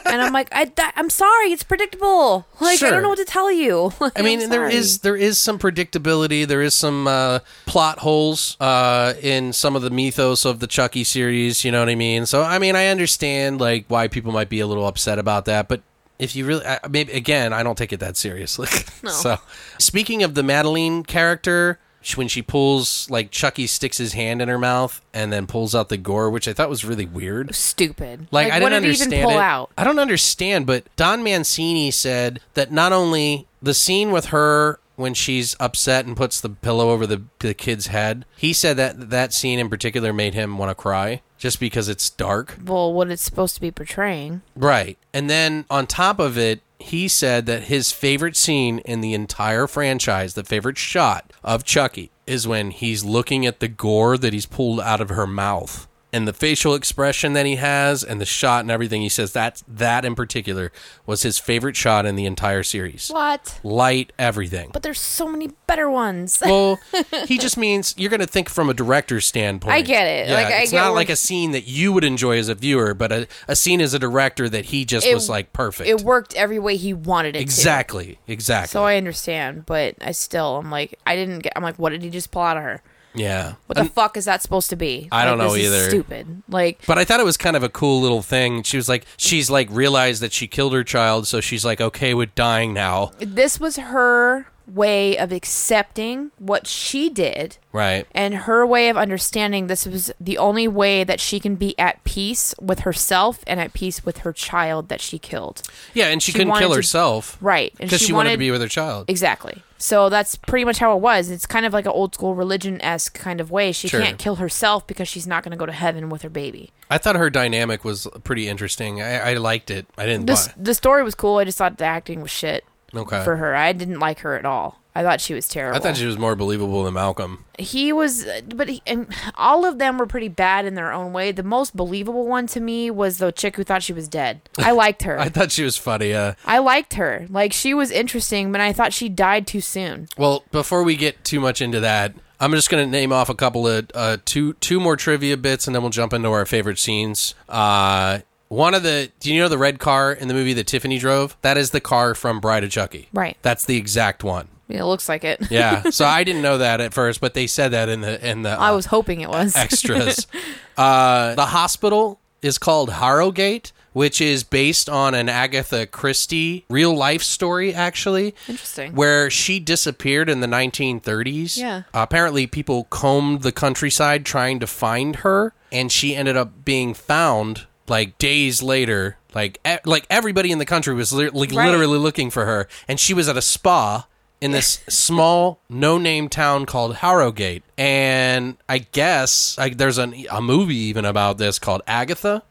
and 0.05 0.21
I'm 0.21 0.33
like, 0.33 0.49
I, 0.51 0.65
that, 0.65 0.91
"I'm 0.97 1.09
sorry, 1.09 1.53
it's 1.53 1.63
predictable. 1.63 2.45
Like 2.59 2.83
I 2.83 2.89
don't 2.89 3.01
know 3.01 3.07
what 3.07 3.17
to 3.19 3.23
tell 3.23 3.49
you." 3.49 3.93
I 4.15 4.21
mean, 4.21 4.49
there 4.49 4.67
is 4.67 4.99
there 4.99 5.15
is 5.15 5.37
some 5.37 5.57
predictability. 5.57 6.45
There 6.45 6.61
is 6.61 6.75
some 6.75 7.07
uh, 7.07 7.39
plot 7.65 7.99
holes 7.99 8.57
uh, 8.59 9.13
in 9.21 9.53
some 9.53 9.77
of 9.77 9.83
the 9.83 9.89
mythos 9.89 10.43
of 10.43 10.59
the 10.59 10.67
Chucky 10.67 11.05
series. 11.05 11.63
You 11.63 11.71
know 11.71 11.79
what 11.79 11.87
I 11.87 11.95
mean? 11.95 12.25
So, 12.25 12.43
I 12.43 12.59
mean, 12.59 12.75
I 12.75 12.87
understand 12.87 13.61
like 13.61 13.85
why 13.87 14.09
people 14.09 14.33
might 14.33 14.49
be 14.49 14.59
a 14.59 14.67
little 14.67 14.85
upset 14.85 15.19
about 15.19 15.45
that, 15.45 15.69
but 15.69 15.81
if 16.19 16.35
you 16.35 16.45
really, 16.45 16.65
I, 16.65 16.79
maybe 16.89 17.13
again, 17.13 17.53
I 17.53 17.63
don't 17.63 17.77
take 17.77 17.93
it 17.93 17.99
that 17.99 18.17
seriously. 18.17 18.67
no. 19.03 19.11
so, 19.11 19.37
speaking 19.77 20.23
of 20.23 20.33
the 20.35 20.43
Madeline 20.43 21.03
character. 21.03 21.79
When 22.15 22.29
she 22.29 22.41
pulls, 22.41 23.09
like 23.09 23.31
Chucky 23.31 23.67
sticks 23.67 23.97
his 23.97 24.13
hand 24.13 24.41
in 24.41 24.47
her 24.47 24.57
mouth 24.57 25.01
and 25.13 25.33
then 25.33 25.45
pulls 25.45 25.75
out 25.75 25.89
the 25.89 25.97
gore, 25.97 26.29
which 26.29 26.47
I 26.47 26.53
thought 26.53 26.69
was 26.69 26.85
really 26.85 27.05
weird. 27.05 27.53
stupid. 27.53 28.27
Like, 28.31 28.49
I 28.49 28.61
what 28.61 28.69
didn't 28.69 28.83
did 28.83 28.87
understand 28.91 29.11
he 29.11 29.17
even 29.17 29.29
pull 29.29 29.37
it. 29.37 29.43
out? 29.43 29.71
I 29.77 29.83
don't 29.83 29.99
understand, 29.99 30.65
but 30.67 30.85
Don 30.95 31.21
Mancini 31.21 31.91
said 31.91 32.39
that 32.53 32.71
not 32.71 32.93
only 32.93 33.45
the 33.61 33.73
scene 33.73 34.11
with 34.13 34.27
her 34.27 34.79
when 34.97 35.13
she's 35.13 35.55
upset 35.59 36.05
and 36.05 36.17
puts 36.17 36.41
the 36.41 36.49
pillow 36.49 36.89
over 36.89 37.07
the, 37.07 37.21
the 37.39 37.53
kid's 37.53 37.87
head, 37.87 38.25
he 38.35 38.51
said 38.51 38.75
that 38.77 39.09
that 39.11 39.31
scene 39.31 39.59
in 39.59 39.69
particular 39.69 40.11
made 40.11 40.33
him 40.33 40.57
want 40.57 40.69
to 40.69 40.75
cry 40.75 41.21
just 41.37 41.59
because 41.59 41.87
it's 41.87 42.09
dark. 42.09 42.57
Well, 42.65 42.91
what 42.91 43.09
it's 43.09 43.21
supposed 43.21 43.55
to 43.55 43.61
be 43.61 43.71
portraying. 43.71 44.41
Right. 44.55 44.97
And 45.13 45.29
then 45.29 45.65
on 45.69 45.87
top 45.87 46.19
of 46.19 46.37
it, 46.37 46.61
he 46.79 47.07
said 47.07 47.45
that 47.45 47.63
his 47.63 47.91
favorite 47.91 48.35
scene 48.35 48.79
in 48.79 49.01
the 49.01 49.13
entire 49.13 49.67
franchise, 49.67 50.33
the 50.33 50.43
favorite 50.43 50.77
shot 50.77 51.31
of 51.43 51.63
Chucky, 51.63 52.11
is 52.25 52.47
when 52.47 52.71
he's 52.71 53.03
looking 53.03 53.45
at 53.45 53.59
the 53.59 53.67
gore 53.67 54.17
that 54.17 54.33
he's 54.33 54.45
pulled 54.45 54.79
out 54.79 55.01
of 55.01 55.09
her 55.09 55.27
mouth. 55.27 55.86
And 56.13 56.25
the 56.25 56.31
facial 56.31 56.73
expression 56.73 57.33
that 57.33 57.45
he 57.45 57.57
has 57.57 58.01
and 58.01 58.21
the 58.21 58.25
shot 58.25 58.61
and 58.61 58.71
everything, 58.71 59.01
he 59.01 59.09
says 59.09 59.33
that 59.33 59.61
that 59.67 60.05
in 60.05 60.15
particular 60.15 60.71
was 61.05 61.23
his 61.23 61.37
favorite 61.37 61.75
shot 61.75 62.05
in 62.05 62.15
the 62.15 62.25
entire 62.25 62.63
series. 62.63 63.09
What? 63.09 63.59
Light, 63.61 64.13
everything. 64.17 64.69
But 64.71 64.83
there's 64.83 65.01
so 65.01 65.27
many 65.27 65.49
better 65.67 65.89
ones. 65.89 66.41
Well, 66.47 66.79
he 67.27 67.37
just 67.37 67.57
means 67.57 67.93
you're 67.97 68.09
going 68.09 68.21
to 68.21 68.25
think 68.25 68.47
from 68.47 68.69
a 68.69 68.73
director's 68.73 69.25
standpoint. 69.25 69.73
I 69.75 69.81
get 69.81 70.07
it. 70.07 70.29
Yeah, 70.29 70.35
Like, 70.35 70.47
I 70.47 70.61
it's 70.61 70.71
not 70.71 70.93
like 70.93 71.09
a 71.09 71.15
scene 71.17 71.51
that 71.51 71.67
you 71.67 71.91
would 71.91 72.05
enjoy 72.05 72.37
as 72.37 72.47
a 72.47 72.55
viewer, 72.55 72.93
but 72.93 73.11
a, 73.11 73.27
a 73.49 73.55
scene 73.55 73.81
as 73.81 73.93
a 73.93 73.99
director 73.99 74.47
that 74.47 74.65
he 74.65 74.85
just 74.85 75.05
It- 75.05 75.13
was 75.13 75.29
like 75.29 75.51
perfect. 75.51 75.89
it 75.89 76.01
worked 76.01 76.33
every 76.35 76.57
way 76.57 76.77
he 76.77 76.93
wanted 76.93 77.35
it 77.35 77.39
to. 77.39 77.43
exactly, 77.43 78.17
exactly. 78.27 78.69
So 78.69 78.85
I 78.85 78.95
understand, 78.95 79.65
but 79.65 79.95
I 79.99 80.13
still, 80.13 80.55
I'm 80.57 80.71
like, 80.71 80.97
I 81.05 81.17
didn't 81.17 81.39
get. 81.39 81.51
I'm 81.57 81.63
like, 81.63 81.77
what 81.77 81.89
did 81.89 82.01
he 82.01 82.09
just 82.09 82.31
pull 82.31 82.43
out 82.43 82.55
of 82.55 82.63
her? 82.63 82.81
Yeah, 83.13 83.53
What 83.65 83.75
the 83.77 83.85
fuck 83.85 84.17
is 84.17 84.25
that 84.25 84.41
supposed 84.41 84.69
to 84.69 84.75
be? 84.75 85.07
I 85.11 85.25
don't 85.25 85.37
know 85.37 85.55
either. 85.55 85.89
Stupid. 85.89 86.43
Like, 86.49 86.85
but 86.85 86.97
I 86.97 87.05
thought 87.05 87.19
it 87.19 87.25
was 87.25 87.37
kind 87.37 87.55
of 87.55 87.63
a 87.63 87.69
cool 87.69 88.01
little 88.01 88.21
thing. 88.21 88.63
She 88.63 88.77
was 88.77 88.87
like, 88.87 89.05
she's 89.17 89.49
like 89.49 89.67
realized 89.71 90.21
that 90.21 90.33
she 90.33 90.47
killed 90.47 90.73
her 90.73 90.83
child, 90.83 91.27
so 91.27 91.41
she's 91.41 91.65
like 91.65 91.81
okay 91.81 92.13
with 92.13 92.33
dying 92.35 92.73
now, 92.73 93.11
this 93.19 93.59
was 93.59 93.77
her 93.77 94.47
way 94.67 95.17
of 95.17 95.31
accepting 95.31 96.29
what 96.39 96.67
she 96.67 97.09
did 97.09 97.57
right? 97.71 98.05
and 98.13 98.33
her 98.35 98.65
way 98.67 98.89
of 98.89 98.97
understanding 98.97 99.67
this 99.67 99.85
was 99.85 100.11
the 100.19 100.37
only 100.37 100.67
way 100.67 101.05
that 101.05 101.21
she 101.21 101.39
can 101.39 101.55
be 101.55 101.73
at 101.79 102.03
peace 102.03 102.53
with 102.61 102.79
herself 102.79 103.45
and 103.47 103.61
at 103.61 103.71
peace 103.71 104.03
with 104.05 104.17
her 104.19 104.33
child 104.33 104.89
that 104.89 104.99
she 104.99 105.17
killed. 105.17 105.61
Yeah, 105.93 106.07
and 106.07 106.21
she, 106.21 106.33
She 106.33 106.37
couldn't 106.39 106.57
kill 106.57 106.71
to- 106.71 106.75
herself, 106.75 107.37
Right. 107.39 107.73
Because 107.77 108.01
she, 108.01 108.11
wanted 108.11 108.31
to 108.31 108.37
be 108.37 108.51
with 108.51 108.59
her 108.59 108.67
child. 108.67 109.05
Exactly. 109.07 109.63
So 109.77 110.09
that's 110.09 110.35
pretty 110.35 110.65
much 110.65 110.79
how 110.79 110.95
it 110.95 111.01
was. 111.01 111.29
It's 111.29 111.45
kind 111.45 111.65
of 111.65 111.73
like 111.73 111.85
an 111.85 111.91
old 111.91 112.13
school 112.15 112.33
religion 112.35 112.81
esque 112.81 113.17
kind 113.17 113.39
of 113.39 113.51
way. 113.51 113.71
She 113.71 113.87
Sure. 113.87 114.01
can't 114.01 114.17
kill 114.17 114.35
herself 114.35 114.87
because 114.87 115.07
she's 115.07 115.27
not 115.27 115.43
going 115.43 115.51
to 115.51 115.57
go 115.57 115.65
to 115.67 115.71
heaven 115.71 116.09
with 116.09 116.23
her 116.23 116.29
baby. 116.29 116.71
I 116.89 116.97
thought 116.97 117.15
her 117.15 117.29
dynamic 117.29 117.83
was 117.85 118.07
pretty 118.23 118.47
interesting. 118.47 119.01
I, 119.01 119.31
I 119.31 119.33
liked 119.35 119.69
it. 119.69 119.85
I 119.97 120.05
didn't. 120.05 120.25
Buy- 120.25 120.53
the 120.57 120.73
story 120.73 121.03
was 121.03 121.13
cool. 121.15 121.37
I 121.37 121.43
just 121.43 121.57
thought 121.57 121.77
the 121.77 121.85
acting 121.85 122.21
was 122.21 122.31
shit 122.31 122.65
Okay. 122.95 123.23
for 123.23 123.35
her. 123.37 123.55
I 123.55 123.71
didn't 123.73 123.99
like 123.99 124.19
her 124.19 124.35
at 124.37 124.45
all. 124.45 124.79
I 124.97 125.03
thought 125.03 125.21
she 125.21 125.33
was 125.33 125.47
terrible. 125.47 125.77
I 125.77 125.81
thought 125.81 125.95
she 125.97 126.05
was 126.07 126.17
more 126.17 126.35
believable 126.35 126.83
than 126.83 126.95
Malcolm. 126.95 127.45
he 127.59 127.93
was 127.93 128.25
but 128.55 128.67
he, 128.69 128.81
and 128.87 129.07
all 129.35 129.65
of 129.65 129.77
them 129.77 129.97
were 129.97 130.07
pretty 130.07 130.27
bad 130.27 130.65
in 130.65 130.73
their 130.75 130.91
own 130.91 131.13
way 131.13 131.31
the 131.31 131.43
most 131.43 131.75
believable 131.75 132.25
one 132.27 132.47
to 132.47 132.59
me 132.59 132.89
was 132.89 133.17
the 133.19 133.31
chick 133.31 133.55
who 133.55 133.63
thought 133.63 133.83
she 133.83 133.93
was 133.93 134.07
dead 134.07 134.41
i 134.57 134.71
liked 134.71 135.03
her 135.03 135.19
I 135.19 135.23
I, 135.25 135.29
thought 135.29 135.51
she 135.51 135.63
was 135.63 135.77
funny. 135.77 136.13
Uh, 136.13 136.33
liked 136.45 136.95
her 136.95 137.25
like 137.29 137.53
she 137.53 137.73
was 137.73 137.91
interesting 137.91 138.51
but 138.51 138.61
i 138.61 138.73
thought 138.73 138.93
she 138.93 139.09
died 139.09 139.45
too 139.47 139.61
soon 139.61 140.07
Well, 140.17 140.43
before 140.51 140.83
we 140.83 140.95
get 140.95 141.23
too 141.23 141.39
much 141.39 141.61
into 141.61 141.79
that, 141.79 142.13
I'm 142.39 142.51
just 142.51 142.69
going 142.69 142.85
to 142.85 142.89
name 142.89 143.11
off 143.11 143.29
a 143.29 143.35
couple 143.35 143.67
of 143.67 143.89
uh, 143.95 144.17
two 144.25 144.53
two 144.53 144.79
more 144.79 144.95
trivia 144.95 145.37
bits, 145.37 145.65
and 145.67 145.73
then 145.75 145.81
we'll 145.81 145.89
jump 145.89 146.13
into 146.13 146.29
our 146.29 146.45
favorite 146.45 146.77
scenes. 146.77 147.33
Uh, 147.49 148.19
one 148.47 148.73
of 148.75 148.83
the 148.83 149.11
do 149.19 149.33
you 149.33 149.41
know 149.41 149.49
the 149.49 149.57
red 149.57 149.79
car 149.79 150.11
in 150.13 150.27
the 150.27 150.33
movie 150.35 150.53
that 150.53 150.67
Tiffany 150.67 150.99
drove? 150.99 151.35
That 151.41 151.57
is 151.57 151.71
the 151.71 151.81
car 151.81 152.13
from 152.13 152.39
Bride 152.39 152.63
of 152.63 152.69
Chucky. 152.69 153.09
Right. 153.11 153.37
That's 153.41 153.65
the 153.65 153.75
exact 153.77 154.23
one. 154.23 154.47
Yeah, 154.67 154.81
it 154.81 154.85
looks 154.85 155.07
like 155.07 155.23
it 155.23 155.49
Yeah. 155.49 155.89
so 155.91 156.05
I 156.05 156.23
didn't 156.23 156.41
know 156.41 156.57
that 156.57 156.81
at 156.81 156.93
first, 156.93 157.21
but 157.21 157.33
they 157.33 157.47
said 157.47 157.71
that 157.71 157.89
in 157.89 158.01
the 158.01 158.29
in 158.29 158.41
the 158.41 158.49
i 158.51 158.69
uh, 158.69 158.75
was 158.75 158.87
hoping 158.87 159.21
it 159.21 159.29
was 159.29 159.55
extras. 159.55 160.27
uh, 160.77 161.35
the 161.35 161.45
hospital 161.47 162.19
is 162.41 162.57
called 162.57 162.91
Harrogate, 162.91 163.71
which 163.93 164.21
is 164.21 164.43
based 164.43 164.89
on 164.89 165.15
an 165.15 165.27
Agatha 165.29 165.87
Christie 165.87 166.65
real 166.69 166.93
life 166.95 167.23
story, 167.23 167.73
actually. 167.73 168.35
Interesting. 168.47 168.93
Where 168.93 169.29
she 169.29 169.59
disappeared 169.59 170.29
in 170.29 170.39
the 170.41 170.47
1930s. 170.47 171.57
Yeah. 171.57 171.77
Uh, 171.93 172.01
apparently, 172.03 172.45
people 172.47 172.83
combed 172.85 173.41
the 173.41 173.51
countryside 173.51 174.25
trying 174.25 174.59
to 174.59 174.67
find 174.67 175.17
her, 175.17 175.53
and 175.71 175.91
she 175.91 176.15
ended 176.15 176.37
up 176.37 176.63
being 176.65 176.93
found 176.93 177.65
like 177.87 178.17
days 178.17 178.61
later. 178.61 179.17
Like, 179.33 179.59
e- 179.67 179.77
like 179.85 180.05
everybody 180.09 180.51
in 180.51 180.57
the 180.59 180.65
country 180.65 180.93
was 180.93 181.11
li- 181.13 181.29
like, 181.29 181.51
Right. 181.51 181.65
literally 181.69 181.97
looking 181.99 182.29
for 182.29 182.45
her, 182.45 182.67
and 182.87 182.99
she 182.99 183.13
was 183.13 183.27
at 183.29 183.37
a 183.37 183.41
spa 183.41 184.05
in 184.39 184.51
this 184.51 184.81
small 184.87 185.59
no-name 185.69 186.29
town 186.29 186.65
called 186.65 186.97
Harrogate. 186.97 187.63
And 187.77 188.57
I 188.69 188.79
guess 188.79 189.57
like, 189.57 189.77
there's 189.77 189.97
an, 189.97 190.13
a 190.31 190.41
movie 190.41 190.75
even 190.75 191.05
about 191.05 191.37
this 191.37 191.59
called 191.59 191.81
Agatha 191.87 192.43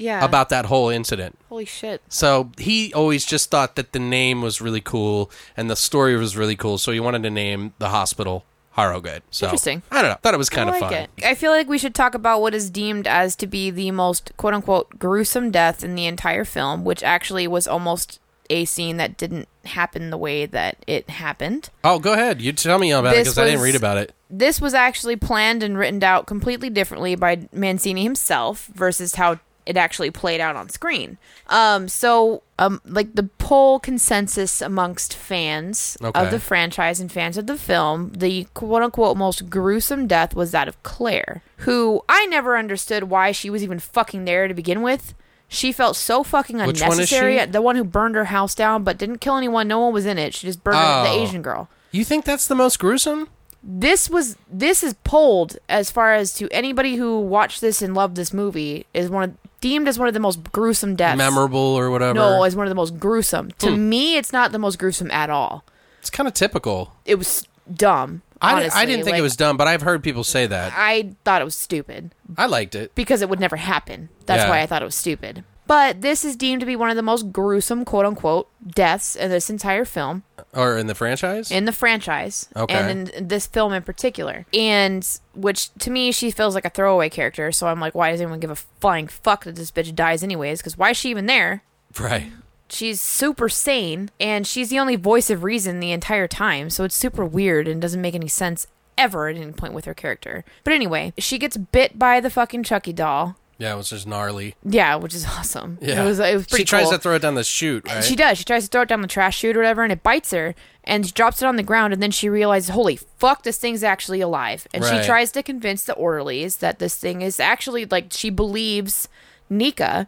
yeah 0.00 0.24
about 0.24 0.48
that 0.48 0.66
whole 0.66 0.88
incident. 0.90 1.36
holy 1.48 1.64
shit 1.64 2.00
So 2.08 2.52
he 2.56 2.94
always 2.94 3.26
just 3.26 3.50
thought 3.50 3.74
that 3.74 3.92
the 3.92 3.98
name 3.98 4.42
was 4.42 4.60
really 4.60 4.80
cool 4.80 5.28
and 5.56 5.68
the 5.68 5.74
story 5.74 6.16
was 6.16 6.36
really 6.36 6.54
cool, 6.54 6.78
so 6.78 6.92
he 6.92 7.00
wanted 7.00 7.24
to 7.24 7.30
name 7.30 7.74
the 7.78 7.88
hospital 7.88 8.44
Harrogate. 8.72 9.24
So 9.32 9.46
Interesting. 9.46 9.82
I 9.90 10.00
don't 10.00 10.12
know. 10.12 10.18
Thought 10.22 10.34
it 10.34 10.38
was 10.38 10.48
kind 10.50 10.70
I 10.70 10.76
of 10.76 10.80
like 10.80 10.90
fun. 10.92 11.02
it. 11.02 11.24
I 11.24 11.34
feel 11.34 11.50
like 11.50 11.68
we 11.68 11.78
should 11.78 11.96
talk 11.96 12.14
about 12.14 12.40
what 12.40 12.54
is 12.54 12.70
deemed 12.70 13.08
as 13.08 13.34
to 13.36 13.48
be 13.48 13.72
the 13.72 13.90
most 13.90 14.30
quote 14.36 14.54
unquote 14.54 15.00
gruesome 15.00 15.50
death 15.50 15.82
in 15.82 15.96
the 15.96 16.06
entire 16.06 16.44
film, 16.44 16.84
which 16.84 17.02
actually 17.02 17.48
was 17.48 17.66
almost 17.66 18.20
a 18.50 18.64
scene 18.64 18.96
that 18.96 19.16
didn't 19.16 19.48
happen 19.64 20.10
the 20.10 20.16
way 20.18 20.46
that 20.46 20.76
it 20.86 21.10
happened. 21.10 21.70
Oh, 21.84 21.98
go 21.98 22.12
ahead. 22.14 22.40
You 22.40 22.52
tell 22.52 22.78
me 22.78 22.90
about 22.92 23.12
it 23.14 23.18
This 23.18 23.28
because 23.28 23.38
I 23.38 23.44
didn't 23.44 23.60
was- 23.60 23.66
read 23.66 23.74
about 23.76 23.98
it. 23.98 24.14
this 24.30 24.60
was 24.60 24.74
actually 24.74 25.16
planned 25.16 25.62
and 25.62 25.76
written 25.76 26.02
out 26.02 26.26
completely 26.26 26.70
differently 26.70 27.14
by 27.14 27.48
Mancini 27.52 28.02
himself 28.04 28.66
versus 28.74 29.14
how 29.16 29.38
it 29.66 29.76
actually 29.76 30.10
played 30.10 30.40
out 30.40 30.56
on 30.56 30.70
screen. 30.70 31.18
Um, 31.48 31.88
so, 31.88 32.42
um, 32.58 32.80
like 32.86 33.14
the 33.14 33.24
poll 33.36 33.78
consensus 33.78 34.62
amongst 34.62 35.12
fans 35.14 35.98
Okay. 36.02 36.18
of 36.18 36.30
the 36.30 36.40
franchise 36.40 37.00
and 37.00 37.12
fans 37.12 37.36
of 37.36 37.46
the 37.46 37.56
film, 37.58 38.10
the 38.16 38.46
quote 38.54 38.82
unquote 38.82 39.18
most 39.18 39.50
gruesome 39.50 40.06
death 40.06 40.34
was 40.34 40.52
that 40.52 40.68
of 40.68 40.82
Claire, 40.84 41.42
who 41.58 42.02
I 42.08 42.24
never 42.26 42.56
understood 42.56 43.04
why 43.04 43.30
she 43.32 43.50
was 43.50 43.62
even 43.62 43.78
fucking 43.78 44.24
there 44.24 44.48
to 44.48 44.54
begin 44.54 44.80
with. 44.80 45.12
She 45.48 45.72
felt 45.72 45.96
so 45.96 46.22
fucking 46.22 46.56
Which 46.58 46.66
one 46.66 46.74
is 46.74 46.82
unnecessary. 46.98 47.38
she? 47.38 47.46
The 47.46 47.62
one 47.62 47.76
who 47.76 47.84
burned 47.84 48.14
her 48.16 48.26
house 48.26 48.54
down 48.54 48.84
but 48.84 48.98
didn't 48.98 49.18
kill 49.18 49.36
anyone. 49.36 49.66
No 49.66 49.80
one 49.80 49.92
was 49.94 50.04
in 50.06 50.18
it. 50.18 50.34
She 50.34 50.46
just 50.46 50.62
burned 50.62 50.76
her- 50.76 51.02
the 51.04 51.10
Oh. 51.10 51.22
Asian 51.22 51.42
girl 51.42 51.68
You 51.90 52.04
think 52.04 52.24
that's 52.24 52.46
the 52.46 52.54
most 52.54 52.78
gruesome? 52.78 53.28
this 53.62 54.08
was 54.08 54.36
this 54.48 54.84
is 54.84 54.94
polled 55.02 55.56
as 55.68 55.90
far 55.90 56.14
as 56.14 56.32
to 56.34 56.48
anybody 56.52 56.94
who 56.96 57.18
watched 57.18 57.60
this 57.60 57.82
and 57.82 57.92
loved 57.94 58.14
this 58.14 58.32
movie 58.32 58.86
is 58.94 59.10
one 59.10 59.24
of 59.24 59.34
deemed 59.60 59.88
as 59.88 59.98
one 59.98 60.06
of 60.06 60.14
the 60.14 60.20
most 60.20 60.52
gruesome 60.52 60.94
deaths. 60.94 61.18
Memorable 61.18 61.58
or 61.58 61.90
whatever? 61.90 62.14
No, 62.14 62.44
as 62.44 62.54
one 62.54 62.66
of 62.66 62.70
the 62.70 62.76
most 62.76 62.98
gruesome. 63.00 63.50
To 63.58 63.70
Hmm. 63.72 63.88
me, 63.88 64.16
it's 64.16 64.32
not 64.32 64.52
the 64.52 64.58
most 64.60 64.78
gruesome 64.78 65.10
at 65.10 65.28
all. 65.30 65.64
it's 65.98 66.10
kind 66.10 66.28
of 66.28 66.34
typical. 66.34 66.92
It 67.04 67.16
was 67.16 67.44
dumb. 67.74 68.22
I. 68.40 68.68
I 68.72 68.84
didn't 68.86 69.04
think 69.04 69.12
Like, 69.14 69.18
it 69.18 69.22
was 69.22 69.36
dumb, 69.36 69.56
but 69.56 69.66
I've 69.68 69.82
heard 69.82 70.02
people 70.02 70.24
say 70.24 70.46
that. 70.46 70.72
I 70.76 71.14
thought 71.24 71.40
it 71.42 71.44
was 71.44 71.56
stupid 71.56 72.14
I 72.36 72.46
liked 72.46 72.74
it. 72.74 72.94
because 72.94 73.22
it 73.22 73.28
would 73.28 73.40
never 73.40 73.56
happen. 73.56 74.08
That's 74.26 74.42
Yeah. 74.44 74.50
why 74.50 74.60
I 74.60 74.66
thought 74.66 74.82
it 74.82 74.84
was 74.84 74.94
stupid. 74.94 75.44
But 75.66 76.00
this 76.00 76.24
is 76.24 76.34
deemed 76.34 76.60
to 76.60 76.66
be 76.66 76.76
one 76.76 76.88
of 76.88 76.96
the 76.96 77.02
most 77.02 77.30
gruesome, 77.30 77.84
quote 77.84 78.06
unquote, 78.06 78.48
deaths 78.66 79.14
in 79.14 79.30
this 79.30 79.50
entire 79.50 79.84
film, 79.84 80.22
Or 80.54 80.78
in 80.78 80.86
the 80.86 80.94
franchise? 80.94 81.50
in 81.50 81.66
the 81.66 81.72
franchise, 81.72 82.48
Okay. 82.56 82.74
and 82.74 83.10
in 83.10 83.28
this 83.28 83.46
film 83.46 83.74
in 83.74 83.82
particular. 83.82 84.46
And 84.54 85.06
which 85.34 85.68
to 85.80 85.90
me, 85.90 86.10
she 86.10 86.30
feels 86.30 86.54
like 86.54 86.64
a 86.64 86.70
throwaway 86.70 87.10
character. 87.10 87.52
So 87.52 87.66
I'm 87.66 87.80
like, 87.80 87.94
why 87.94 88.10
does 88.12 88.20
anyone 88.22 88.40
give 88.40 88.50
a 88.50 88.56
flying 88.56 89.08
fuck 89.08 89.44
that 89.44 89.56
this 89.56 89.70
bitch 89.70 89.94
dies 89.94 90.22
anyways? 90.22 90.60
Because 90.60 90.78
why 90.78 90.90
is 90.90 90.96
she 90.96 91.10
even 91.10 91.26
there? 91.26 91.62
right. 92.00 92.32
She's 92.70 93.00
super 93.00 93.48
sane 93.48 94.10
and 94.20 94.46
she's 94.46 94.68
the 94.70 94.78
only 94.78 94.96
voice 94.96 95.30
of 95.30 95.42
reason 95.42 95.80
the 95.80 95.92
entire 95.92 96.28
time 96.28 96.68
so 96.70 96.84
it's 96.84 96.94
super 96.94 97.24
weird 97.24 97.66
and 97.68 97.80
doesn't 97.82 98.02
make 98.02 98.14
any 98.14 98.28
sense 98.28 98.66
ever 98.96 99.28
at 99.28 99.36
any 99.36 99.52
point 99.52 99.72
with 99.72 99.84
her 99.84 99.94
character 99.94 100.44
but 100.64 100.72
anyway 100.72 101.12
she 101.18 101.38
gets 101.38 101.56
bit 101.56 101.98
by 101.98 102.20
the 102.20 102.30
fucking 102.30 102.62
chucky 102.62 102.92
doll 102.92 103.36
Yeah, 103.58 103.74
it 103.74 103.76
was 103.76 103.90
just 103.90 104.06
gnarly. 104.06 104.54
yeah 104.64 104.96
which 104.96 105.14
is 105.14 105.24
awesome 105.26 105.78
Yeah. 105.80 106.02
it 106.02 106.06
was, 106.06 106.18
it 106.18 106.34
was 106.34 106.46
pretty 106.46 106.62
she 106.62 106.66
tries 106.66 106.84
cool. 106.84 106.92
to 106.92 106.98
throw 106.98 107.14
it 107.14 107.22
down 107.22 107.34
the 107.34 107.44
chute, 107.44 107.86
right? 107.86 108.02
She 108.04 108.16
does. 108.16 108.38
She 108.38 108.44
tries 108.44 108.64
to 108.64 108.68
throw 108.70 108.82
it 108.82 108.88
down 108.88 109.00
the 109.02 109.08
trash 109.08 109.38
chute 109.38 109.56
or 109.56 109.60
whatever, 109.60 109.82
and 109.82 109.92
it 109.92 110.02
bites 110.02 110.30
her. 110.32 110.54
And 110.84 111.04
she 111.06 111.12
drops 111.12 111.42
it 111.42 111.46
on 111.46 111.56
the 111.56 111.62
ground, 111.62 111.92
and 111.92 112.00
then 112.02 112.10
she 112.12 112.28
realizes, 112.28 112.70
"Holy 112.70 112.96
fuck, 112.96 113.42
this 113.42 113.58
thing's 113.58 113.82
actually 113.82 114.20
alive!" 114.20 114.66
And 114.72 114.82
Right. 114.84 115.00
she 115.02 115.06
tries 115.06 115.30
to 115.32 115.42
convince 115.42 115.82
the 115.84 115.92
orderlies 115.94 116.56
that 116.58 116.78
this 116.78 116.94
thing 116.94 117.20
is 117.20 117.38
actually 117.40 117.84
like 117.84 118.06
she 118.12 118.30
believes 118.30 119.08
Nika, 119.50 120.06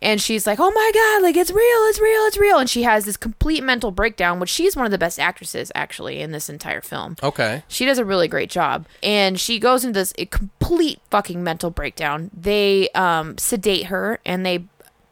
and 0.00 0.20
she's 0.20 0.46
like, 0.46 0.58
"Oh 0.60 0.70
my 0.70 0.90
god, 0.94 1.22
like 1.22 1.36
it's 1.36 1.50
real, 1.50 1.60
it's 1.88 1.98
real, 2.00 2.22
it's 2.26 2.36
real!" 2.38 2.58
And 2.58 2.68
she 2.68 2.82
has 2.82 3.04
this 3.04 3.16
complete 3.16 3.62
mental 3.62 3.90
breakdown, 3.90 4.40
which 4.40 4.50
she's 4.50 4.76
one 4.76 4.84
of 4.84 4.90
the 4.92 4.98
best 4.98 5.18
actresses 5.18 5.72
actually 5.74 6.20
in 6.20 6.32
this 6.32 6.48
entire 6.48 6.80
film. 6.80 7.16
Okay. 7.22 7.62
She 7.68 7.86
does 7.86 7.98
a 7.98 8.04
really 8.04 8.28
great 8.28 8.50
job. 8.50 8.86
And 9.02 9.38
she 9.40 9.58
goes 9.58 9.84
into 9.84 9.98
this 10.00 10.12
a 10.18 10.26
complete 10.26 11.00
fucking 11.10 11.42
mental 11.42 11.70
breakdown. 11.70 12.30
They 12.36 12.88
um, 12.94 13.38
sedate 13.38 13.86
her 13.86 14.20
and 14.26 14.44
they 14.44 14.64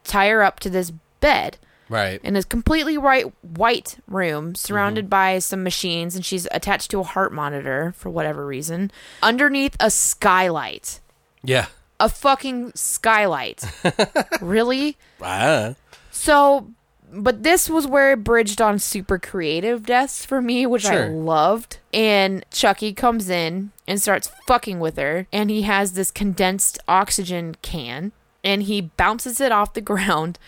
tie 0.04 0.28
her 0.28 0.42
up 0.42 0.60
to 0.60 0.70
this 0.70 0.90
bed 1.20 1.56
Right. 1.88 2.20
in 2.24 2.34
this 2.34 2.44
completely 2.46 2.96
white 2.98 3.32
white 3.42 3.98
room 4.08 4.54
surrounded 4.54 5.08
by 5.10 5.38
some 5.38 5.62
machines 5.62 6.16
and 6.16 6.24
she's 6.24 6.48
attached 6.50 6.90
to 6.90 7.00
a 7.00 7.04
heart 7.04 7.32
monitor 7.32 7.92
for 7.96 8.08
whatever 8.10 8.44
reason 8.46 8.90
underneath 9.22 9.76
a 9.80 9.90
skylight. 9.90 11.00
Yeah. 11.42 11.66
A 12.00 12.08
fucking 12.08 12.72
skylight. 12.74 13.64
really? 14.40 14.96
Ah. 15.22 15.74
So, 16.10 16.70
but 17.12 17.42
this 17.42 17.70
was 17.70 17.86
where 17.86 18.12
it 18.12 18.24
bridged 18.24 18.60
on 18.60 18.78
super 18.78 19.18
creative 19.18 19.86
deaths 19.86 20.24
for 20.24 20.42
me, 20.42 20.66
which 20.66 20.86
I 20.86 21.06
loved. 21.06 21.78
And 21.92 22.44
Chucky 22.50 22.92
comes 22.92 23.30
in 23.30 23.70
and 23.86 24.00
starts 24.02 24.30
fucking 24.46 24.80
with 24.80 24.96
her, 24.96 25.26
and 25.32 25.50
he 25.50 25.62
has 25.62 25.92
this 25.92 26.10
condensed 26.10 26.78
oxygen 26.88 27.56
can, 27.62 28.12
and 28.42 28.64
he 28.64 28.80
bounces 28.80 29.40
it 29.40 29.52
off 29.52 29.74
the 29.74 29.80
ground 29.92 30.38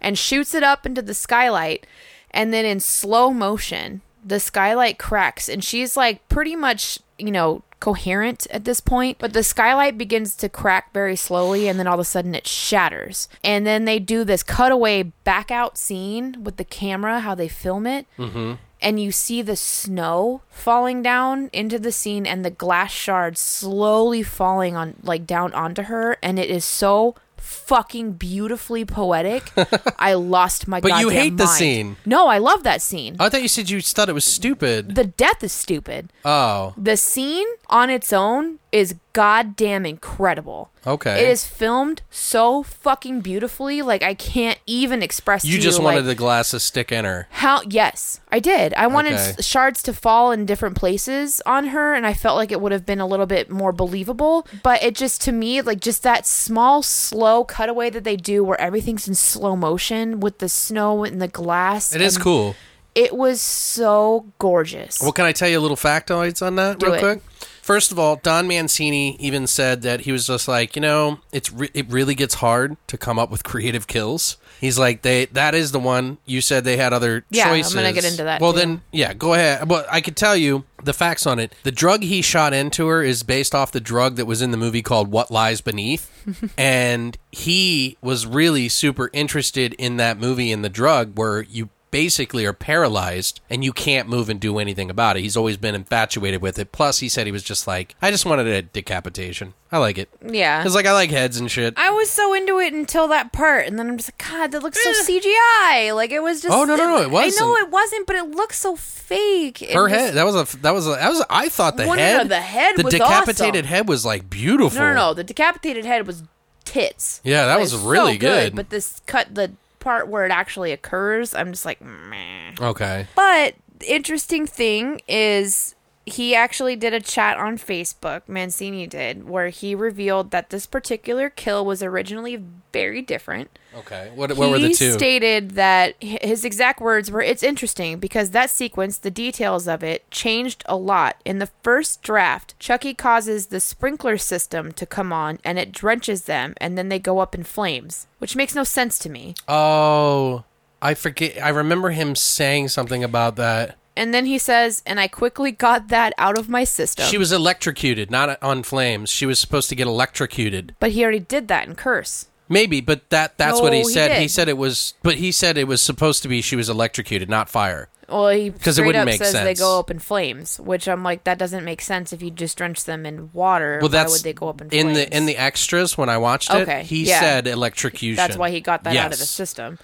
and 0.00 0.18
shoots 0.18 0.54
it 0.54 0.62
up 0.62 0.86
into 0.86 1.02
the 1.02 1.14
skylight. 1.14 1.86
And 2.30 2.52
then 2.52 2.64
in 2.64 2.80
slow 2.80 3.30
motion, 3.32 4.02
the 4.24 4.40
skylight 4.40 4.98
cracks, 4.98 5.48
and 5.48 5.62
she's 5.62 5.96
like 5.96 6.26
pretty 6.28 6.56
much, 6.56 6.98
you 7.22 7.30
know, 7.30 7.62
coherent 7.82 8.46
at 8.50 8.64
this 8.64 8.80
point, 8.80 9.18
but 9.18 9.32
the 9.32 9.42
skylight 9.42 9.98
begins 9.98 10.36
to 10.36 10.48
crack 10.48 10.92
very 10.92 11.16
slowly 11.16 11.68
and 11.68 11.80
then 11.80 11.86
all 11.88 11.94
of 11.94 12.00
a 12.00 12.04
sudden 12.04 12.32
it 12.32 12.46
shatters. 12.46 13.28
And 13.42 13.66
then 13.66 13.86
they 13.86 13.98
do 13.98 14.22
this 14.22 14.44
cutaway 14.44 15.02
back 15.02 15.50
out 15.50 15.76
scene 15.76 16.44
with 16.44 16.58
the 16.58 16.64
camera, 16.64 17.18
how 17.20 17.34
they 17.34 17.48
film 17.48 17.86
it. 17.86 18.06
Mm-hmm. 18.16 18.54
And 18.80 19.00
you 19.00 19.10
see 19.10 19.42
the 19.42 19.56
snow 19.56 20.42
falling 20.48 21.02
down 21.02 21.50
into 21.52 21.78
the 21.78 21.90
scene 21.90 22.24
and 22.24 22.44
the 22.44 22.50
glass 22.50 22.92
shards 22.92 23.40
slowly 23.40 24.22
falling 24.22 24.76
on 24.76 24.94
like 25.02 25.26
down 25.26 25.52
onto 25.52 25.82
her 25.82 26.18
and 26.22 26.38
it 26.38 26.50
is 26.50 26.64
so 26.64 27.16
fucking 27.52 28.12
beautifully 28.12 28.84
poetic. 28.84 29.52
I 29.98 30.14
lost 30.14 30.66
my 30.66 30.80
But 30.80 31.00
you 31.00 31.10
hate 31.10 31.36
the 31.36 31.46
scene. 31.46 31.96
No, 32.04 32.26
I 32.28 32.38
love 32.38 32.62
that 32.64 32.82
scene. 32.82 33.16
I 33.20 33.28
thought 33.28 33.42
you 33.42 33.48
said 33.48 33.70
you 33.70 33.80
thought 33.80 34.08
it 34.08 34.14
was 34.14 34.24
stupid. 34.24 34.94
The 34.94 35.04
death 35.04 35.44
is 35.44 35.52
stupid. 35.52 36.12
Oh. 36.24 36.74
The 36.76 36.96
scene 36.96 37.46
on 37.68 37.90
its 37.90 38.12
own 38.12 38.58
is 38.72 38.96
goddamn 39.12 39.84
incredible. 39.86 40.70
Okay. 40.86 41.22
It 41.22 41.28
is 41.28 41.46
filmed 41.46 42.02
so 42.10 42.62
fucking 42.62 43.20
beautifully, 43.20 43.82
like 43.82 44.02
I 44.02 44.14
can't 44.14 44.58
even 44.66 45.02
express. 45.02 45.44
You 45.44 45.58
just 45.60 45.78
you, 45.78 45.84
wanted 45.84 45.98
like, 45.98 46.06
the 46.06 46.14
glass 46.14 46.50
to 46.50 46.60
stick 46.60 46.90
in 46.90 47.04
her. 47.04 47.28
how? 47.30 47.62
Yes, 47.68 48.20
I 48.30 48.38
did. 48.40 48.74
I 48.74 48.86
wanted 48.86 49.12
Okay. 49.14 49.42
shards 49.42 49.82
to 49.84 49.92
fall 49.92 50.32
in 50.32 50.46
different 50.46 50.76
places 50.76 51.40
on 51.46 51.68
her, 51.68 51.94
and 51.94 52.06
I 52.06 52.14
felt 52.14 52.36
like 52.36 52.50
it 52.50 52.60
would 52.60 52.72
have 52.72 52.84
been 52.86 53.00
a 53.00 53.06
little 53.06 53.26
bit 53.26 53.50
more 53.50 53.72
believable. 53.72 54.46
But 54.62 54.82
it 54.82 54.94
just 54.94 55.20
to 55.22 55.32
me, 55.32 55.60
like 55.62 55.80
just 55.80 56.02
that 56.02 56.26
small, 56.26 56.82
slow 56.82 57.44
cutaway 57.44 57.90
that 57.90 58.04
they 58.04 58.16
do, 58.16 58.42
where 58.42 58.60
everything's 58.60 59.06
in 59.06 59.14
slow 59.14 59.54
motion 59.56 60.20
with 60.20 60.38
the 60.38 60.48
snow 60.48 61.04
and 61.04 61.20
the 61.22 61.28
glass. 61.28 61.94
It 61.94 62.00
is 62.00 62.16
and 62.16 62.24
cool. 62.24 62.56
It 62.94 63.16
was 63.16 63.40
so 63.40 64.26
gorgeous. 64.38 65.00
Well, 65.00 65.12
can 65.12 65.24
I 65.24 65.32
tell 65.32 65.48
you 65.48 65.58
a 65.58 65.60
little 65.62 65.78
factoids 65.78 66.44
on 66.44 66.56
that 66.56 66.78
Do 66.78 66.86
real 66.86 66.94
it. 66.96 67.00
quick? 67.00 67.22
First 67.62 67.92
of 67.92 67.98
all, 67.98 68.16
Don 68.16 68.48
Mancini 68.48 69.16
even 69.20 69.46
said 69.46 69.82
that 69.82 70.00
he 70.00 70.10
was 70.12 70.26
just 70.26 70.48
like, 70.48 70.74
you 70.74 70.82
know, 70.82 71.20
it's 71.30 71.50
re- 71.52 71.70
it 71.72 71.88
really 71.88 72.14
gets 72.16 72.34
hard 72.34 72.76
to 72.88 72.98
come 72.98 73.18
up 73.20 73.30
with 73.30 73.44
creative 73.44 73.86
kills. 73.86 74.36
He's 74.60 74.78
like, 74.78 75.02
they 75.02 75.26
that 75.26 75.54
is 75.54 75.70
the 75.72 75.78
one 75.78 76.18
you 76.26 76.40
said 76.40 76.64
they 76.64 76.76
had 76.76 76.92
other 76.92 77.24
Yeah, 77.30 77.44
I'm 77.48 77.56
choices. 77.58 77.74
gonna 77.74 77.92
get 77.92 78.04
into 78.04 78.24
that, 78.24 78.40
Well, 78.40 78.52
too. 78.52 78.58
then, 78.58 78.82
yeah, 78.90 79.14
go 79.14 79.34
ahead. 79.34 79.68
But 79.68 79.86
I 79.90 80.00
could 80.00 80.16
tell 80.16 80.36
you 80.36 80.64
the 80.82 80.92
facts 80.92 81.24
on 81.26 81.38
it. 81.38 81.54
The 81.62 81.70
drug 81.72 82.02
he 82.02 82.20
shot 82.20 82.52
into 82.52 82.88
her 82.88 83.02
is 83.02 83.22
based 83.22 83.54
off 83.54 83.70
the 83.70 83.80
drug 83.80 84.16
that 84.16 84.26
was 84.26 84.42
in 84.42 84.50
the 84.50 84.56
movie 84.56 84.82
called 84.82 85.12
What 85.12 85.30
Lies 85.30 85.60
Beneath, 85.60 86.10
and 86.58 87.16
he 87.30 87.96
was 88.02 88.26
really 88.26 88.68
super 88.68 89.08
interested 89.12 89.72
in 89.74 89.96
that 89.98 90.18
movie 90.18 90.50
and 90.50 90.64
the 90.64 90.68
drug 90.68 91.16
where 91.16 91.42
you 91.42 91.68
basically 91.92 92.44
are 92.44 92.52
paralyzed 92.52 93.40
and 93.48 93.62
you 93.62 93.72
can't 93.72 94.08
move 94.08 94.28
and 94.28 94.40
do 94.40 94.58
anything 94.58 94.90
about 94.90 95.16
it. 95.16 95.20
He's 95.20 95.36
always 95.36 95.56
been 95.56 95.76
infatuated 95.76 96.42
with 96.42 96.58
it. 96.58 96.72
Plus, 96.72 96.98
he 96.98 97.08
said 97.08 97.26
he 97.26 97.32
was 97.32 97.44
just 97.44 97.68
like, 97.68 97.94
I 98.02 98.10
just 98.10 98.26
wanted 98.26 98.48
a 98.48 98.62
decapitation. 98.62 99.54
I 99.70 99.78
like 99.78 99.98
it. 99.98 100.08
yeah, 100.26 100.64
It's 100.64 100.74
like 100.74 100.86
I 100.86 100.92
like 100.92 101.10
heads 101.10 101.38
and 101.38 101.50
shit. 101.50 101.74
I 101.76 101.90
was 101.90 102.10
so 102.10 102.34
into 102.34 102.58
it 102.58 102.72
until 102.72 103.08
that 103.08 103.32
part, 103.32 103.66
and 103.66 103.78
then 103.78 103.88
I'm 103.88 103.96
just 103.96 104.08
like, 104.08 104.28
God, 104.28 104.50
that 104.52 104.62
looks 104.62 104.82
so 104.82 104.90
eh. 104.90 105.20
CGI. 105.20 105.94
Like 105.94 106.10
it 106.10 106.22
was 106.22 106.42
just. 106.42 106.52
Oh, 106.54 106.64
no, 106.64 106.76
no, 106.76 106.86
no, 106.96 107.02
it 107.02 107.10
wasn't. 107.10 107.40
I 107.42 107.46
know 107.46 107.56
it 107.56 107.70
wasn't, 107.70 108.06
but 108.06 108.16
it 108.16 108.30
looks 108.30 108.58
so 108.58 108.74
fake. 108.76 109.62
It 109.62 109.72
Her 109.72 109.88
head. 109.88 110.14
That 110.14 110.24
was 110.24 110.34
a. 110.54 110.56
That 110.58 110.72
was 110.74 110.86
a. 110.86 110.90
That 110.90 111.08
was. 111.10 111.24
I 111.30 111.48
thought 111.48 111.76
the 111.76 111.86
head. 111.86 112.28
the 112.28 112.40
head 112.40 112.76
The 112.76 112.82
was 112.84 112.92
decapitated 112.94 113.64
awesome. 113.64 113.68
head 113.68 113.88
was 113.88 114.04
like 114.04 114.28
beautiful. 114.28 114.78
No, 114.78 114.88
no, 114.88 114.94
no. 114.94 115.14
The 115.14 115.24
decapitated 115.24 115.84
head 115.86 116.06
was 116.06 116.22
tits. 116.64 117.20
Yeah, 117.24 117.46
that 117.46 117.54
Like, 117.54 117.60
was 117.62 117.72
so 117.72 117.78
really 117.88 118.18
good. 118.18 118.54
But 118.54 118.70
this 118.70 119.00
cut, 119.06 119.34
the 119.34 119.52
part 119.82 120.08
where 120.08 120.24
it 120.24 120.30
actually 120.30 120.72
occurs, 120.72 121.34
I'm 121.34 121.52
just 121.52 121.64
like, 121.66 121.82
meh. 121.82 122.52
Okay. 122.60 123.06
But 123.14 123.54
the 123.78 123.92
interesting 123.94 124.46
thing 124.46 125.02
is 125.08 125.74
he 126.04 126.34
actually 126.34 126.74
did 126.74 126.92
a 126.92 127.00
chat 127.00 127.38
on 127.38 127.56
Facebook, 127.56 128.22
Mancini 128.26 128.86
did, 128.86 129.28
where 129.28 129.50
he 129.50 129.74
revealed 129.74 130.30
that 130.32 130.50
this 130.50 130.66
particular 130.66 131.30
kill 131.30 131.64
was 131.64 131.82
originally 131.82 132.42
very 132.72 133.02
different. 133.02 133.56
Okay. 133.74 134.10
What, 134.14 134.36
what 134.36 134.50
were 134.50 134.58
the 134.58 134.72
two? 134.72 134.86
he 134.86 134.92
stated 134.92 135.52
that 135.52 135.94
his 136.02 136.44
exact 136.44 136.80
words 136.80 137.10
were 137.10 137.22
it's 137.22 137.42
interesting 137.42 137.98
because 137.98 138.30
that 138.30 138.50
sequence 138.50 138.98
the 138.98 139.10
details 139.10 139.68
of 139.68 139.82
it 139.82 140.10
changed 140.10 140.62
a 140.66 140.76
lot 140.76 141.16
in 141.24 141.38
the 141.38 141.48
first 141.62 142.02
draft 142.02 142.58
chucky 142.58 142.92
causes 142.92 143.46
the 143.46 143.60
sprinkler 143.60 144.18
system 144.18 144.72
to 144.72 144.84
come 144.84 145.10
on 145.12 145.38
and 145.42 145.58
it 145.58 145.72
drenches 145.72 146.24
them 146.24 146.52
and 146.58 146.76
then 146.76 146.90
they 146.90 146.98
go 146.98 147.18
up 147.18 147.34
in 147.34 147.42
flames 147.42 148.06
which 148.18 148.36
makes 148.36 148.54
no 148.54 148.64
sense 148.64 148.98
to 148.98 149.08
me 149.08 149.34
oh, 149.48 150.44
I 150.82 150.94
forget. 150.94 151.42
I 151.42 151.50
remember 151.50 151.90
him 151.90 152.16
saying 152.16 152.68
something 152.68 153.04
about 153.04 153.36
that. 153.36 153.76
And 153.96 154.12
then 154.14 154.24
he 154.26 154.38
says 154.38 154.82
and 154.86 154.98
i 155.00 155.06
quickly 155.08 155.52
got 155.52 155.88
that 155.88 156.12
out 156.18 156.38
of 156.38 156.48
my 156.48 156.64
system 156.64 157.04
She 157.06 157.18
was 157.18 157.32
electrocuted, 157.32 158.10
not 158.10 158.42
on 158.42 158.62
flames. 158.62 159.10
She 159.10 159.26
was 159.26 159.38
supposed 159.38 159.68
to 159.70 159.74
get 159.74 159.86
electrocuted. 159.86 160.74
but 160.80 160.92
he 160.92 161.02
already 161.02 161.20
did 161.20 161.48
that 161.48 161.66
in 161.68 161.74
curse 161.74 162.26
Maybe, 162.48 162.82
but 162.82 163.08
that 163.08 163.38
that's 163.38 163.60
what 163.62 163.72
he 163.72 163.80
No, 163.82 163.88
he 163.88 163.94
said. 163.94 164.20
He 164.20 164.28
said 164.28 164.48
it 164.48 164.58
was 164.58 164.94
but 165.02 165.14
he 165.16 165.32
said 165.32 165.56
it 165.56 165.66
was 165.68 165.80
supposed 165.80 166.22
to 166.22 166.28
be 166.28 166.42
she 166.42 166.56
was 166.56 166.68
electrocuted, 166.68 167.30
not 167.30 167.48
fire. 167.48 167.88
well 168.08 168.28
he 168.28 168.50
'Cause 168.50 168.78
it 168.78 168.84
wouldn't 168.84 169.02
up 169.02 169.06
make 169.06 169.22
says 169.22 169.32
they 169.32 169.54
go 169.54 169.78
up 169.78 169.90
in 169.90 169.98
flames 169.98 170.58
which 170.60 170.86
i'm 170.88 171.02
like 171.02 171.24
that 171.24 171.38
doesn't 171.38 171.64
make 171.64 171.80
sense 171.80 172.12
if 172.12 172.20
you 172.22 172.30
just 172.30 172.58
drench 172.58 172.84
them 172.84 173.06
in 173.06 173.30
water 173.32 173.78
Well, 173.80 173.88
that's 173.88 174.10
why 174.10 174.12
would 174.16 174.22
they 174.24 174.32
go 174.34 174.48
up 174.50 174.60
in 174.60 174.68
in 174.68 174.88
flames 174.92 174.98
the 174.98 175.16
in 175.16 175.24
the 175.26 175.36
extras 175.38 175.96
when 175.96 176.08
I 176.10 176.18
watched 176.18 176.50
it. 176.52 176.62
Okay, 176.62 176.82
he 176.82 177.04
yeah. 177.04 177.20
said 177.20 177.46
electrocution. 177.46 178.16
That's 178.16 178.36
why 178.36 178.50
he 178.50 178.60
got 178.60 178.84
that 178.84 178.96
out 178.96 179.12
of 179.12 179.18
the 179.18 179.24
system. 179.24 179.78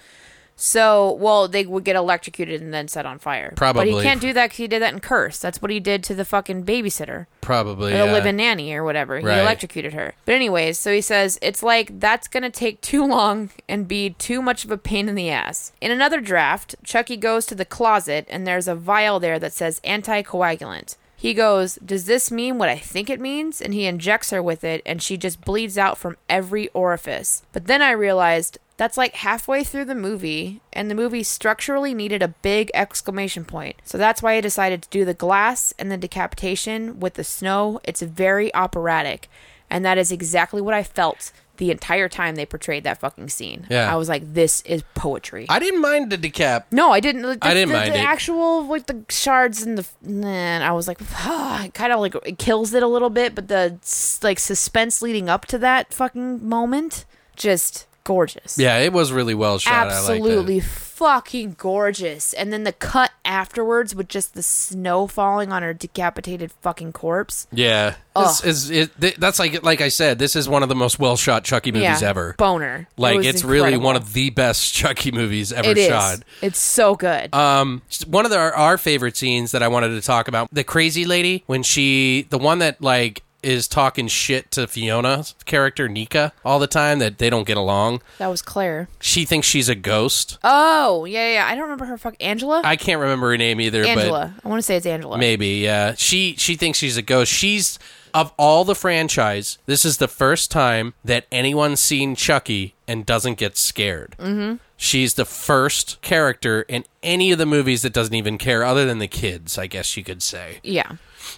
So, 0.61 1.13
well, 1.13 1.47
they 1.47 1.65
would 1.65 1.85
get 1.85 1.95
electrocuted 1.95 2.61
and 2.61 2.73
then 2.73 2.89
set 2.89 3.05
on 3.05 3.17
fire. 3.17 3.53
Probably. 3.55 3.91
But 3.91 3.97
he 3.97 4.03
can't 4.03 4.19
do 4.19 4.33
that 4.33 4.47
because 4.47 4.57
he 4.57 4.67
did 4.67 4.81
that 4.81 4.93
in 4.93 4.99
Curse. 4.99 5.39
That's 5.39 5.61
what 5.61 5.71
he 5.71 5.79
did 5.79 6.03
to 6.03 6.13
the 6.13 6.25
fucking 6.25 6.65
babysitter. 6.65 7.27
Probably. 7.39 7.93
Or 7.93 7.99
the 7.99 8.05
yeah. 8.05 8.11
live-in 8.11 8.35
nanny 8.35 8.73
or 8.73 8.83
whatever. 8.83 9.19
He 9.19 9.25
Right. 9.25 9.39
electrocuted 9.39 9.93
her. 9.93 10.15
But 10.25 10.35
anyways, 10.35 10.77
so 10.77 10.91
he 10.91 10.99
says, 10.99 11.39
it's 11.41 11.63
like 11.63 12.01
that's 12.01 12.27
going 12.27 12.43
to 12.43 12.49
take 12.49 12.81
too 12.91 13.05
long 13.05 13.51
and 13.69 13.87
be 13.87 14.09
too 14.11 14.41
much 14.41 14.65
of 14.65 14.71
a 14.71 14.77
pain 14.77 15.07
in 15.07 15.15
the 15.15 15.29
ass. 15.29 15.71
In 15.79 15.91
another 15.91 16.19
draft, 16.19 16.75
Chucky 16.83 17.15
goes 17.15 17.45
to 17.45 17.55
the 17.55 17.63
closet 17.63 18.27
and 18.29 18.45
there's 18.45 18.67
a 18.67 18.75
vial 18.75 19.21
there 19.21 19.39
that 19.39 19.53
says 19.53 19.79
anticoagulant. 19.85 20.97
He 21.15 21.33
goes, 21.33 21.75
Does 21.75 22.05
this 22.05 22.31
mean 22.31 22.57
what 22.57 22.69
I 22.69 22.77
think 22.77 23.09
it 23.09 23.19
means? 23.19 23.61
And 23.61 23.73
he 23.73 23.85
injects 23.85 24.29
her 24.29 24.41
with 24.41 24.63
it, 24.63 24.81
and 24.85 25.01
she 25.01 25.17
just 25.17 25.41
bleeds 25.41 25.77
out 25.77 25.97
from 25.97 26.15
every 26.29 26.69
orifice. 26.69 27.43
But 27.51 27.67
then 27.67 27.81
I 27.81 27.91
realized 27.91 28.57
that's 28.79 28.97
like 28.97 29.13
halfway 29.15 29.65
through 29.65 29.83
the 29.85 29.93
movie, 29.93 30.61
and 30.71 30.89
the 30.89 30.95
movie 30.95 31.21
structurally 31.21 31.93
needed 31.93 32.23
a 32.23 32.29
big 32.29 32.71
exclamation 32.73 33.43
point. 33.43 33.75
So 33.83 33.97
that's 33.97 34.23
why 34.23 34.35
I 34.35 34.41
decided 34.41 34.81
to 34.83 34.89
do 34.89 35.03
the 35.03 35.13
glass 35.13 35.73
and 35.77 35.91
the 35.91 35.97
decapitation 35.97 36.97
with 37.01 37.15
the 37.15 37.25
snow. 37.25 37.81
It's 37.83 38.01
very 38.01 38.55
operatic. 38.55 39.29
And 39.69 39.83
that 39.83 39.97
is 39.97 40.13
exactly 40.13 40.61
what 40.61 40.73
I 40.73 40.83
felt 40.83 41.33
the 41.57 41.71
entire 41.71 42.07
time 42.07 42.35
they 42.35 42.45
portrayed 42.45 42.85
that 42.85 43.01
fucking 43.01 43.27
scene. 43.27 43.67
Yeah. 43.69 43.91
I 43.91 43.97
was 43.97 44.07
like, 44.07 44.33
this 44.33 44.61
is 44.61 44.81
poetry. 44.95 45.45
I 45.49 45.59
didn't 45.59 45.81
mind 45.81 46.09
the 46.09 46.17
decap. 46.17 46.63
No, 46.71 46.91
I 46.93 47.01
didn't. 47.01 47.23
The, 47.23 47.37
I 47.41 47.53
didn't 47.53 47.69
the, 47.69 47.75
mind 47.75 47.93
the 47.93 47.99
it. 47.99 48.05
actual 48.05 48.65
like 48.65 48.85
the 48.85 49.03
shards 49.09 49.61
and 49.61 49.77
the 49.77 49.85
man. 50.01 50.61
I 50.61 50.71
was 50.71 50.87
like, 50.87 50.99
kind 51.09 51.91
of 51.91 51.99
like 51.99 52.15
it 52.25 52.37
kills 52.37 52.73
it 52.73 52.81
a 52.81 52.87
little 52.87 53.09
bit, 53.09 53.35
but 53.35 53.49
the 53.49 53.77
like 54.23 54.39
suspense 54.39 55.01
leading 55.01 55.27
up 55.27 55.45
to 55.47 55.57
that 55.57 55.93
fucking 55.93 56.47
moment, 56.47 57.03
just 57.35 57.88
gorgeous. 58.09 58.57
Yeah, 58.57 58.79
it 58.79 58.91
was 58.91 59.11
really 59.11 59.35
well 59.35 59.59
shot. 59.59 59.71
I 59.71 59.83
liked 59.83 59.91
it. 59.91 59.95
absolutely 60.15 60.59
fucking 60.61 61.55
gorgeous. 61.59 62.33
And 62.33 62.51
then 62.51 62.63
the 62.63 62.73
cut 62.73 63.11
afterwards 63.23 63.93
with 63.93 64.07
just 64.07 64.33
the 64.33 64.41
snow 64.43 65.05
falling 65.07 65.51
on 65.51 65.61
her 65.61 65.73
decapitated 65.73 66.51
fucking 66.51 66.91
corpse. 66.93 67.45
Yeah, 67.51 67.95
this 68.15 68.43
is 68.43 68.69
it. 68.71 68.99
th- 68.99 69.15
That's 69.17 69.37
like 69.37 69.63
like 69.63 69.79
I 69.81 69.89
said. 69.89 70.17
This 70.19 70.35
is 70.35 70.49
one 70.49 70.63
of 70.63 70.69
the 70.69 70.75
most 70.75 70.97
well 70.99 71.15
shot 71.15 71.43
Chucky 71.43 71.71
movies 71.71 72.01
yeah, 72.01 72.09
ever. 72.09 72.33
boner. 72.37 72.87
It 72.91 72.99
Like 72.99 73.17
was 73.17 73.27
it's 73.27 73.43
really 73.43 73.77
one 73.77 73.95
of 73.95 74.13
the 74.13 74.31
best 74.31 74.73
Chucky 74.79 75.11
movies 75.11 75.53
ever 75.53 75.69
It 75.69 75.77
is. 75.77 75.87
shot. 75.87 76.19
It's 76.41 76.59
so 76.59 76.95
good. 76.95 77.33
Um, 77.33 77.81
one 78.07 78.25
of 78.25 78.31
the, 78.31 78.37
our, 78.37 78.53
our 78.53 78.77
favorite 78.79 79.15
scenes 79.15 79.51
that 79.51 79.61
I 79.61 79.67
wanted 79.67 79.89
to 79.89 80.01
talk 80.01 80.27
about 80.27 80.49
the 80.51 80.63
crazy 80.63 81.05
lady 81.05 81.43
when 81.45 81.61
she 81.63 82.25
the 82.31 82.39
one 82.39 82.59
that 82.59 82.81
like 82.81 83.21
is 83.41 83.67
talking 83.67 84.07
shit 84.07 84.51
to 84.51 84.67
Fiona's 84.67 85.35
character 85.45 85.87
Nika 85.87 86.33
all 86.43 86.59
the 86.59 86.67
time 86.67 86.99
that 86.99 87.17
they 87.17 87.29
don't 87.29 87.47
get 87.47 87.57
along. 87.57 88.01
that 88.17 88.27
was 88.27 88.41
Claire. 88.41 88.87
She 88.99 89.25
thinks 89.25 89.47
she's 89.47 89.69
a 89.69 89.75
ghost. 89.75 90.37
Oh 90.43 91.05
yeah, 91.05 91.33
yeah. 91.33 91.47
I 91.47 91.55
don't 91.55 91.63
remember 91.63 91.85
her. 91.85 91.97
Fuck 91.97 92.15
Angela. 92.19 92.61
I 92.63 92.75
can't 92.75 92.99
remember 92.99 93.29
her 93.31 93.37
name 93.37 93.61
either, 93.61 93.83
Angela. 93.83 94.35
I 94.43 94.47
want 94.47 94.59
to 94.59 94.63
say 94.63 94.75
it's 94.75 94.85
Angela. 94.85 95.17
maybe 95.17 95.47
yeah. 95.47 95.93
She 95.97 96.35
she 96.37 96.55
thinks 96.55 96.77
she's 96.77 96.97
a 96.97 97.01
ghost. 97.01 97.31
She's 97.31 97.79
of 98.13 98.33
all 98.37 98.65
the 98.65 98.75
franchise, 98.75 99.57
this 99.65 99.85
is 99.85 99.97
the 99.97 100.07
first 100.07 100.49
time 100.51 100.93
that 101.03 101.25
anyone's 101.31 101.79
seen 101.79 102.15
Chucky 102.15 102.73
and 102.87 103.05
doesn't 103.05 103.37
get 103.37 103.57
scared. 103.57 104.15
Mm-hmm. 104.17 104.55
She's 104.77 105.15
the 105.15 105.25
first 105.25 106.01
character 106.01 106.63
in 106.63 106.85
any 107.03 107.31
of 107.31 107.37
the 107.37 107.45
movies 107.45 107.81
that 107.81 107.93
doesn't 107.93 108.13
even 108.15 108.37
care, 108.37 108.63
other 108.63 108.85
than 108.85 108.99
the 108.99 109.07
kids, 109.07 109.57
I 109.57 109.67
guess 109.67 109.95
you 109.97 110.03
could 110.03 110.23
say. 110.23 110.59
Yeah. 110.63 110.93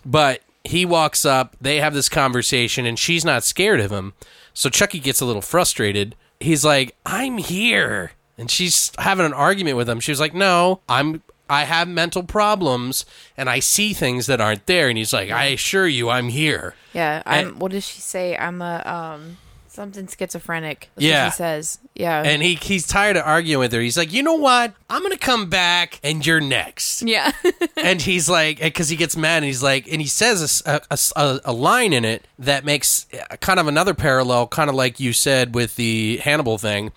But 0.06 0.42
he 0.64 0.86
walks 0.86 1.26
up, 1.26 1.56
they 1.60 1.80
have 1.80 1.94
this 1.94 2.10
conversation, 2.10 2.86
and 2.86 2.98
she's 2.98 3.26
not 3.26 3.44
scared 3.44 3.80
of 3.80 3.92
him. 3.92 4.14
So 4.54 4.70
Chucky 4.70 5.00
gets 5.00 5.22
a 5.22 5.26
little 5.26 5.42
frustrated. 5.42 6.16
He's 6.40 6.64
like, 6.66 6.96
I'm 7.06 7.38
here. 7.38 8.12
And 8.38 8.50
she's 8.50 8.92
having 8.98 9.26
an 9.26 9.34
argument 9.34 9.78
with 9.78 9.88
him. 9.90 10.00
She 10.00 10.12
was 10.12 10.20
like, 10.20 10.34
No, 10.34 10.82
I'm 10.90 11.22
I 11.50 11.66
have 11.66 11.88
mental 11.88 12.24
problems 12.24 13.06
and 13.36 13.50
I 13.50 13.60
see 13.60 13.94
things 13.94 14.26
that 14.28 14.40
aren't 14.40 14.66
there. 14.68 14.88
And 14.88 14.98
he's 14.98 15.12
like, 15.14 15.30
I 15.30 15.46
assure 15.48 15.86
you 15.88 16.10
I'm 16.10 16.30
here. 16.30 16.76
Yeah. 16.94 17.22
I'm. 17.26 17.48
And- 17.50 17.60
what 17.60 17.72
does 17.72 17.86
she 17.86 18.00
say? 18.00 18.38
I'm 18.38 18.62
a 18.62 18.82
um 18.86 19.38
something 19.72 20.08
schizophrenic. 20.08 20.90
Yeah. 20.98 21.26
What 21.26 21.34
she 21.34 21.38
says. 21.38 21.80
Yeah. 21.96 22.22
And 22.24 22.42
he 22.42 22.56
he's 22.56 22.86
tired 22.86 23.18
of 23.18 23.26
arguing 23.26 23.60
with 23.60 23.72
her. 23.74 23.80
He's 23.80 23.98
like, 23.98 24.12
you 24.12 24.22
know 24.24 24.36
what? 24.36 24.74
I'm 24.90 25.02
gonna 25.02 25.18
come 25.18 25.50
back 25.50 26.00
and 26.04 26.26
you're 26.26 26.42
next. 26.42 27.02
yeah. 27.02 27.32
and 27.78 28.02
he's 28.02 28.30
like, 28.30 28.60
because 28.60 28.90
he 28.90 28.96
gets 28.96 29.16
mad, 29.16 29.38
and 29.38 29.46
he's 29.46 29.64
like, 29.64 29.88
and 29.92 30.02
he 30.02 30.08
says 30.08 30.62
a, 30.66 30.82
a, 30.90 30.98
a, 31.16 31.40
a 31.46 31.54
line 31.54 31.94
in 31.94 32.06
it 32.06 32.28
that 32.40 32.66
makes 32.66 33.08
uh, 33.14 33.38
kind 33.38 33.60
of 33.60 33.68
another 33.68 33.94
parallel, 33.94 34.48
kind 34.48 34.70
of 34.70 34.76
like 34.76 35.00
you 35.00 35.14
said 35.14 35.56
with 35.56 35.76
the 35.76 36.18
Hannibal 36.18 36.58
thing. 36.58 36.92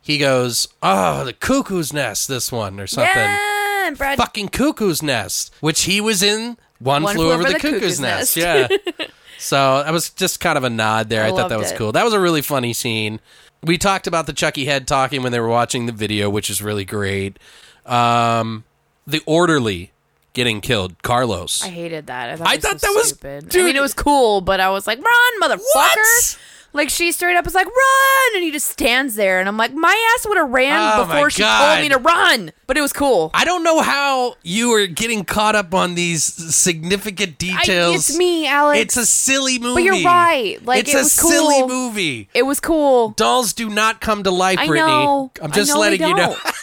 He 0.00 0.18
goes, 0.18 0.68
"Oh, 0.82 1.24
the 1.24 1.32
cuckoo's 1.32 1.92
nest, 1.92 2.28
this 2.28 2.52
one 2.52 2.78
or 2.78 2.86
something, 2.86 3.14
yeah. 3.14 3.90
Brad. 3.96 4.18
fucking 4.18 4.48
cuckoo's 4.48 5.02
nest," 5.02 5.54
which 5.60 5.82
he 5.82 6.00
was 6.00 6.22
in. 6.22 6.58
One, 6.78 7.06
flew, 7.06 7.32
over, 7.32 7.44
the, 7.44 7.58
cuckoo's, 7.58 7.98
nest. 7.98 8.36
Yeah. 8.36 8.68
so 9.44 9.82
that 9.84 9.92
was 9.92 10.10
just 10.10 10.40
kind 10.40 10.56
of 10.56 10.64
a 10.64 10.70
nod 10.70 11.08
there. 11.08 11.22
I, 11.22 11.28
I 11.28 11.30
thought 11.30 11.50
that 11.50 11.58
was 11.58 11.72
it. 11.72 11.76
cool. 11.76 11.92
That 11.92 12.04
was 12.04 12.12
a 12.14 12.20
really 12.20 12.42
funny 12.42 12.72
scene. 12.72 13.20
We 13.62 13.78
talked 13.78 14.06
about 14.06 14.26
the 14.26 14.32
Chucky 14.32 14.64
head 14.64 14.86
talking 14.88 15.22
when 15.22 15.32
they 15.32 15.40
were 15.40 15.48
watching 15.48 15.86
the 15.86 15.92
video, 15.92 16.28
which 16.30 16.50
is 16.50 16.62
really 16.62 16.84
great. 16.84 17.38
Um, 17.86 18.64
the 19.06 19.22
orderly 19.26 19.92
getting 20.32 20.60
killed, 20.60 21.00
Carlos. 21.02 21.62
I 21.62 21.68
hated 21.68 22.06
that. 22.08 22.30
I 22.30 22.36
thought, 22.36 22.48
I 22.48 22.54
it 22.54 22.62
thought 22.62 22.80
so 22.80 22.86
that 22.88 22.94
was- 22.94 23.08
stupid. 23.10 23.56
I 23.56 23.62
mean, 23.62 23.76
it 23.76 23.80
was 23.82 23.94
cool, 23.94 24.40
but 24.40 24.60
I 24.60 24.70
was 24.70 24.86
like, 24.86 24.98
"Run, 24.98 25.40
motherfucker!" 25.42 25.58
What? 25.74 26.38
Like 26.74 26.90
she 26.90 27.12
straight 27.12 27.36
up 27.36 27.44
was 27.44 27.54
like, 27.54 27.66
"Run!" 27.66 28.34
and 28.34 28.42
he 28.42 28.50
just 28.50 28.68
stands 28.68 29.14
there, 29.14 29.38
and 29.40 29.48
I'm 29.48 29.56
like, 29.56 29.72
"My 29.72 30.14
ass 30.18 30.26
would 30.26 30.36
have 30.36 30.50
ran 30.50 30.72
Oh, 30.72 31.06
my 31.06 31.12
before 31.14 31.30
she 31.30 31.42
God. 31.42 31.74
told 31.76 31.82
me 31.82 31.88
to 31.90 31.98
run." 31.98 32.50
But 32.66 32.76
it 32.76 32.80
was 32.80 32.92
cool. 32.92 33.30
I 33.32 33.44
don't 33.44 33.62
know 33.62 33.80
how 33.80 34.34
you 34.42 34.72
are 34.72 34.86
getting 34.88 35.24
caught 35.24 35.54
up 35.54 35.72
on 35.72 35.94
these 35.94 36.24
significant 36.24 37.38
details. 37.38 37.94
it's 38.10 38.18
me, 38.18 38.46
Alex. 38.48 38.80
It's 38.80 38.96
a 38.96 39.06
silly 39.06 39.58
movie. 39.60 39.74
But 39.74 39.82
you're 39.84 40.04
right. 40.04 40.64
Like, 40.66 40.80
it's 40.80 40.90
it 40.94 40.96
a 40.96 40.98
was 41.04 41.12
silly 41.12 41.66
movie. 41.66 42.28
It 42.34 42.42
was 42.42 42.58
cool. 42.60 43.10
Dolls 43.10 43.52
do 43.52 43.70
not 43.70 44.00
come 44.00 44.24
to 44.24 44.30
life, 44.32 44.58
I 44.58 44.66
Brittany. 44.66 44.90
know. 44.92 45.30
I'm 45.40 45.52
I 45.52 45.54
just 45.54 45.72
know 45.72 45.78
letting 45.80 46.00
you 46.00 46.14
know. 46.14 46.34
don't. 46.34 46.54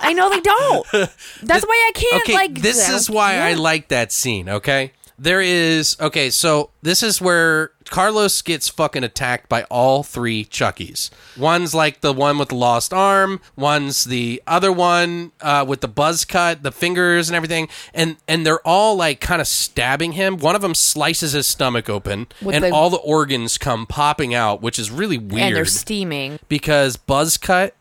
I 0.00 0.12
know 0.14 0.28
they 0.30 0.40
don't. 0.40 0.86
That's 1.44 1.64
why 1.64 1.88
I 1.88 1.92
can't 1.94 2.22
okay, 2.24 2.34
like. 2.34 2.54
this 2.60 2.88
is 2.88 3.08
why 3.08 3.36
I 3.36 3.54
like 3.54 3.88
that 3.88 4.10
scene. 4.10 4.48
Okay, 4.48 4.90
there 5.18 5.40
is 5.40 5.96
okay. 6.00 6.30
So 6.30 6.70
this 6.82 7.02
is 7.02 7.20
where 7.20 7.70
Carlos 7.84 8.40
gets 8.42 8.68
fucking 8.68 9.04
attacked 9.04 9.48
by 9.48 9.64
all 9.64 10.02
three 10.02 10.44
Chuckies. 10.44 11.10
One's 11.36 11.74
like 11.74 12.00
the 12.00 12.12
one 12.12 12.38
with 12.38 12.48
the 12.48 12.54
lost 12.54 12.92
arm. 12.92 13.40
One's 13.56 14.04
the 14.04 14.42
other 14.46 14.72
one 14.72 15.32
uh, 15.40 15.64
with 15.68 15.80
the 15.80 15.88
buzz 15.88 16.24
cut, 16.24 16.62
the 16.62 16.72
fingers 16.72 17.28
and 17.28 17.36
everything. 17.36 17.68
And 17.92 18.16
and 18.26 18.46
they're 18.46 18.66
all 18.66 18.96
like 18.96 19.20
kind 19.20 19.40
of 19.40 19.46
stabbing 19.48 20.12
him. 20.12 20.38
One 20.38 20.54
of 20.56 20.62
them 20.62 20.74
slices 20.74 21.32
his 21.32 21.46
stomach 21.46 21.88
open, 21.90 22.26
With 22.40 22.54
and 22.54 22.64
the- 22.64 22.70
all 22.70 22.90
the 22.90 22.96
organs 22.98 23.58
come 23.58 23.86
popping 23.86 24.34
out, 24.34 24.62
which 24.62 24.78
is 24.78 24.90
really 24.90 25.18
weird. 25.18 25.42
And 25.48 25.56
they're 25.56 25.64
steaming. 25.66 26.38
because 26.48 26.96
buzz 26.96 27.36
cut, 27.36 27.74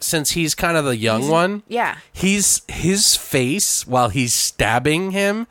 since 0.00 0.32
he's 0.32 0.54
kind 0.54 0.76
of 0.76 0.84
the 0.84 0.96
young 0.96 1.28
one, 1.28 1.62
Yeah. 1.68 1.96
he's 2.12 2.60
his 2.68 3.16
face 3.16 3.86
while 3.86 4.10
he's 4.10 4.34
stabbing 4.34 5.12
him 5.12 5.46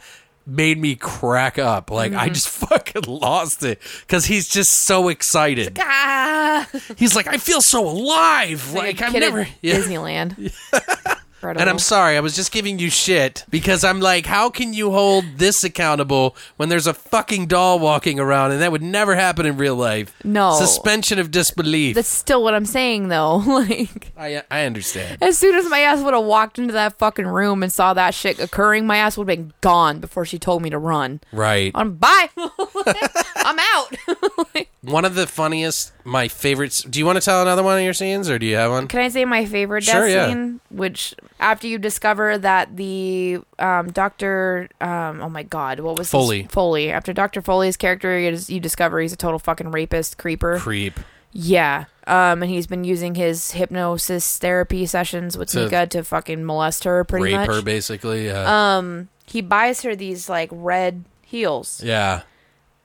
made 0.45 0.77
me 0.77 0.95
crack 0.95 1.57
up. 1.57 1.89
Like 1.91 2.13
I 2.13 2.25
Mm-hmm. 2.25 2.33
just 2.33 2.49
fucking 2.69 3.03
lost 3.07 3.63
it 3.63 3.79
because 4.01 4.25
he's 4.25 4.47
just 4.47 4.71
so 4.83 5.09
excited. 5.09 5.77
Ah, 5.81 6.67
He's 6.97 7.15
like, 7.15 7.27
I 7.27 7.37
feel 7.37 7.61
so 7.61 7.87
alive. 7.87 8.73
Like, 8.73 8.99
like 8.99 9.01
I've 9.01 9.13
never. 9.19 9.47
Yeah. 9.61 9.75
Disneyland. 9.75 10.53
And 11.43 11.69
I'm 11.69 11.79
sorry, 11.79 12.17
I 12.17 12.19
was 12.19 12.35
just 12.35 12.51
giving 12.51 12.79
you 12.79 12.89
shit 12.89 13.45
because 13.49 13.83
I'm 13.83 13.99
like, 13.99 14.25
how 14.25 14.49
can 14.49 14.73
you 14.73 14.91
hold 14.91 15.25
this 15.37 15.63
accountable 15.63 16.35
when 16.57 16.69
there's 16.69 16.87
a 16.87 16.93
fucking 16.93 17.47
doll 17.47 17.79
walking 17.79 18.19
around 18.19 18.51
and 18.51 18.61
that 18.61 18.71
would 18.71 18.81
never 18.81 19.15
happen 19.15 19.45
in 19.45 19.57
real 19.57 19.75
life? 19.75 20.13
No. 20.23 20.57
Suspension 20.57 21.19
of 21.19 21.31
disbelief. 21.31 21.95
That's 21.95 22.07
still 22.07 22.43
what 22.43 22.53
I'm 22.53 22.65
saying, 22.65 23.09
though. 23.09 23.37
like, 23.47 24.11
I, 24.17 24.43
I 24.49 24.65
understand. 24.65 25.17
as 25.21 25.37
soon 25.37 25.55
as 25.55 25.69
my 25.69 25.79
ass 25.79 26.01
would 26.01 26.13
have 26.13 26.23
walked 26.23 26.59
into 26.59 26.73
that 26.73 26.97
fucking 26.97 27.27
room 27.27 27.63
and 27.63 27.71
saw 27.71 27.93
that 27.93 28.13
shit 28.13 28.39
occurring, 28.39 28.85
my 28.85 28.97
ass 28.97 29.17
would 29.17 29.29
have 29.29 29.37
been 29.37 29.53
gone 29.61 29.99
before 29.99 30.25
she 30.25 30.39
told 30.39 30.61
me 30.61 30.69
to 30.69 30.77
run. 30.77 31.21
Right. 31.31 31.71
I'm 31.75 31.95
bye. 31.95 32.29
I'm 32.37 33.59
out. 33.59 34.67
One 34.83 35.05
of 35.05 35.15
the 35.15 35.25
funniest, 35.27 35.93
my 36.03 36.27
favorites. 36.27 36.83
Do 36.83 36.99
you 36.99 37.05
want 37.05 37.15
to 37.17 37.23
tell 37.23 37.41
another 37.41 37.63
one 37.63 37.77
of 37.77 37.83
your 37.85 37.93
scenes, 37.93 38.29
or 38.29 38.37
do 38.37 38.45
you 38.45 38.57
have 38.57 38.69
one? 38.69 38.87
Can 38.89 38.99
I 38.99 39.07
say 39.07 39.23
my 39.23 39.45
favorite 39.45 39.85
death 39.85 39.95
Sure, 39.95 40.07
yeah. 40.09 40.27
scene? 40.27 40.59
Which 40.69 41.15
after 41.39 41.67
you 41.67 41.77
discover 41.77 42.37
that 42.37 42.75
the 42.75 43.39
um, 43.59 43.91
Doctor, 43.91 44.67
um, 44.81 45.21
oh 45.21 45.29
my 45.29 45.43
god, 45.43 45.79
what 45.79 45.97
was 45.97 46.07
his- 46.07 46.11
Foley. 46.11 46.43
Foley. 46.51 46.91
After 46.91 47.13
Doctor 47.13 47.41
Foley's 47.41 47.77
character, 47.77 48.19
you, 48.19 48.37
you 48.47 48.59
discover 48.59 48.99
he's 48.99 49.13
a 49.13 49.17
total 49.17 49.39
fucking 49.39 49.71
rapist, 49.71 50.17
creeper. 50.17 50.59
Creep. 50.59 50.99
yeah. 51.31 51.85
Um, 52.05 52.43
and 52.43 52.51
he's 52.51 52.67
been 52.67 52.83
using 52.83 53.15
his 53.15 53.51
hypnosis 53.51 54.37
therapy 54.37 54.85
sessions 54.85 55.37
with 55.37 55.47
To 55.51 55.63
Nika 55.63 55.87
to 55.87 56.03
fucking 56.03 56.45
molest 56.45 56.83
her, 56.83 57.05
pretty 57.05 57.27
Rape 57.27 57.35
much. 57.35 57.47
her, 57.47 57.61
basically. 57.61 58.25
Yeah. 58.25 58.75
um, 58.77 59.07
he 59.25 59.39
buys 59.39 59.83
her 59.83 59.95
these 59.95 60.27
like 60.27 60.49
red 60.51 61.05
heels, 61.21 61.81
yeah. 61.81 62.23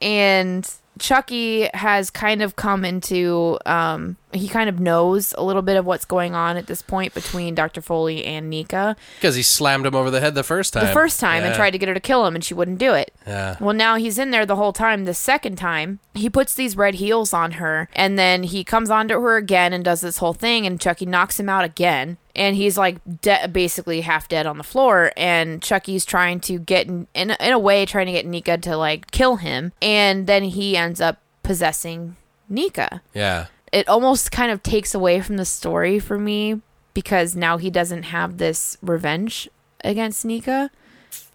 and 0.01 0.73
Chucky 0.99 1.69
has 1.75 2.11
kind 2.11 2.43
of 2.43 2.57
come 2.57 2.85
into 2.85 3.59
um 3.67 4.17
he 4.33 4.49
kind 4.49 4.69
of 4.69 4.79
knows 4.79 5.35
a 5.39 5.43
little 5.43 5.63
bit 5.63 5.77
of 5.77 5.87
what's 5.87 6.05
going 6.05 6.35
on 6.35 6.57
at 6.57 6.67
this 6.67 6.83
point 6.83 7.15
between 7.15 7.55
Dr. 7.55 7.81
Foley 7.81 8.25
and 8.25 8.51
Nika. 8.51 8.95
Because 9.17 9.35
he 9.37 9.43
slammed 9.43 9.87
him 9.87 9.95
over 9.95 10.11
the 10.11 10.21
head 10.21 10.35
the 10.35 10.43
first 10.43 10.75
time. 10.75 10.87
The 10.87 10.93
first 10.93 11.19
time 11.19 11.45
and 11.45 11.55
tried 11.55 11.71
to 11.71 11.79
get 11.79 11.89
her 11.89 11.95
to 11.95 12.01
kill 12.01 12.27
him 12.27 12.35
and 12.35 12.45
she 12.45 12.53
wouldn't 12.55 12.79
do 12.79 12.93
it. 12.95 13.13
Yeah. 13.27 13.57
Well, 13.59 13.75
now 13.75 13.97
he's 13.97 14.19
in 14.19 14.31
there 14.31 14.45
the 14.45 14.57
whole 14.57 14.73
time. 14.73 15.05
The 15.05 15.15
second 15.15 15.57
time, 15.57 16.01
he 16.15 16.29
puts 16.29 16.55
these 16.55 16.77
red 16.77 16.97
heels 16.97 17.33
on 17.33 17.53
her 17.53 17.89
and 17.95 18.19
then 18.19 18.43
he 18.43 18.65
comes 18.65 18.91
onto 18.91 19.19
her 19.21 19.37
again 19.37 19.73
and 19.73 19.85
does 19.85 20.03
this 20.03 20.19
whole 20.19 20.35
thing 20.35 20.67
and 20.67 20.81
Chucky 20.81 21.07
knocks 21.07 21.41
him 21.41 21.49
out 21.49 21.65
again. 21.65 22.19
And 22.37 22.55
he's 22.55 22.77
like 22.77 22.99
de- 23.23 23.49
basically 23.49 24.03
half 24.03 24.29
dead 24.29 24.47
on 24.47 24.59
the 24.59 24.65
floor. 24.65 25.13
And 25.17 25.63
Chucky's 25.63 26.05
trying 26.05 26.41
to 26.41 26.59
get, 26.59 26.87
in, 26.87 27.07
in, 27.15 27.31
in 27.31 27.53
a 27.53 27.59
way, 27.59 27.85
trying 27.87 28.07
to 28.07 28.13
get 28.13 28.27
Nika 28.27 28.59
to 28.59 28.77
like 28.77 29.11
kill 29.11 29.37
him. 29.37 29.73
And 29.83 30.27
then 30.27 30.45
he 30.45 30.77
ends 30.77 31.01
up 31.01 31.19
possessing 31.43 32.17
Nika 32.49 33.01
Yeah. 33.15 33.47
It 33.73 33.89
almost 33.89 34.31
kind 34.33 34.51
of 34.51 34.63
takes 34.63 34.95
away 34.95 35.21
from 35.21 35.37
the 35.37 35.45
story 35.45 35.99
for 35.99 36.19
me 36.19 36.61
because 36.95 37.37
now 37.37 37.59
he 37.59 37.71
doesn't 37.71 38.05
have 38.05 38.39
this 38.39 38.77
revenge 38.83 39.49
against 39.85 40.25
Nika. 40.25 40.71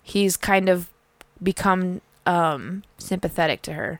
He's 0.01 0.37
kind 0.37 0.69
of 0.69 0.89
become 1.41 2.01
um 2.25 2.83
sympathetic 2.97 3.61
to 3.63 3.73
her. 3.73 3.99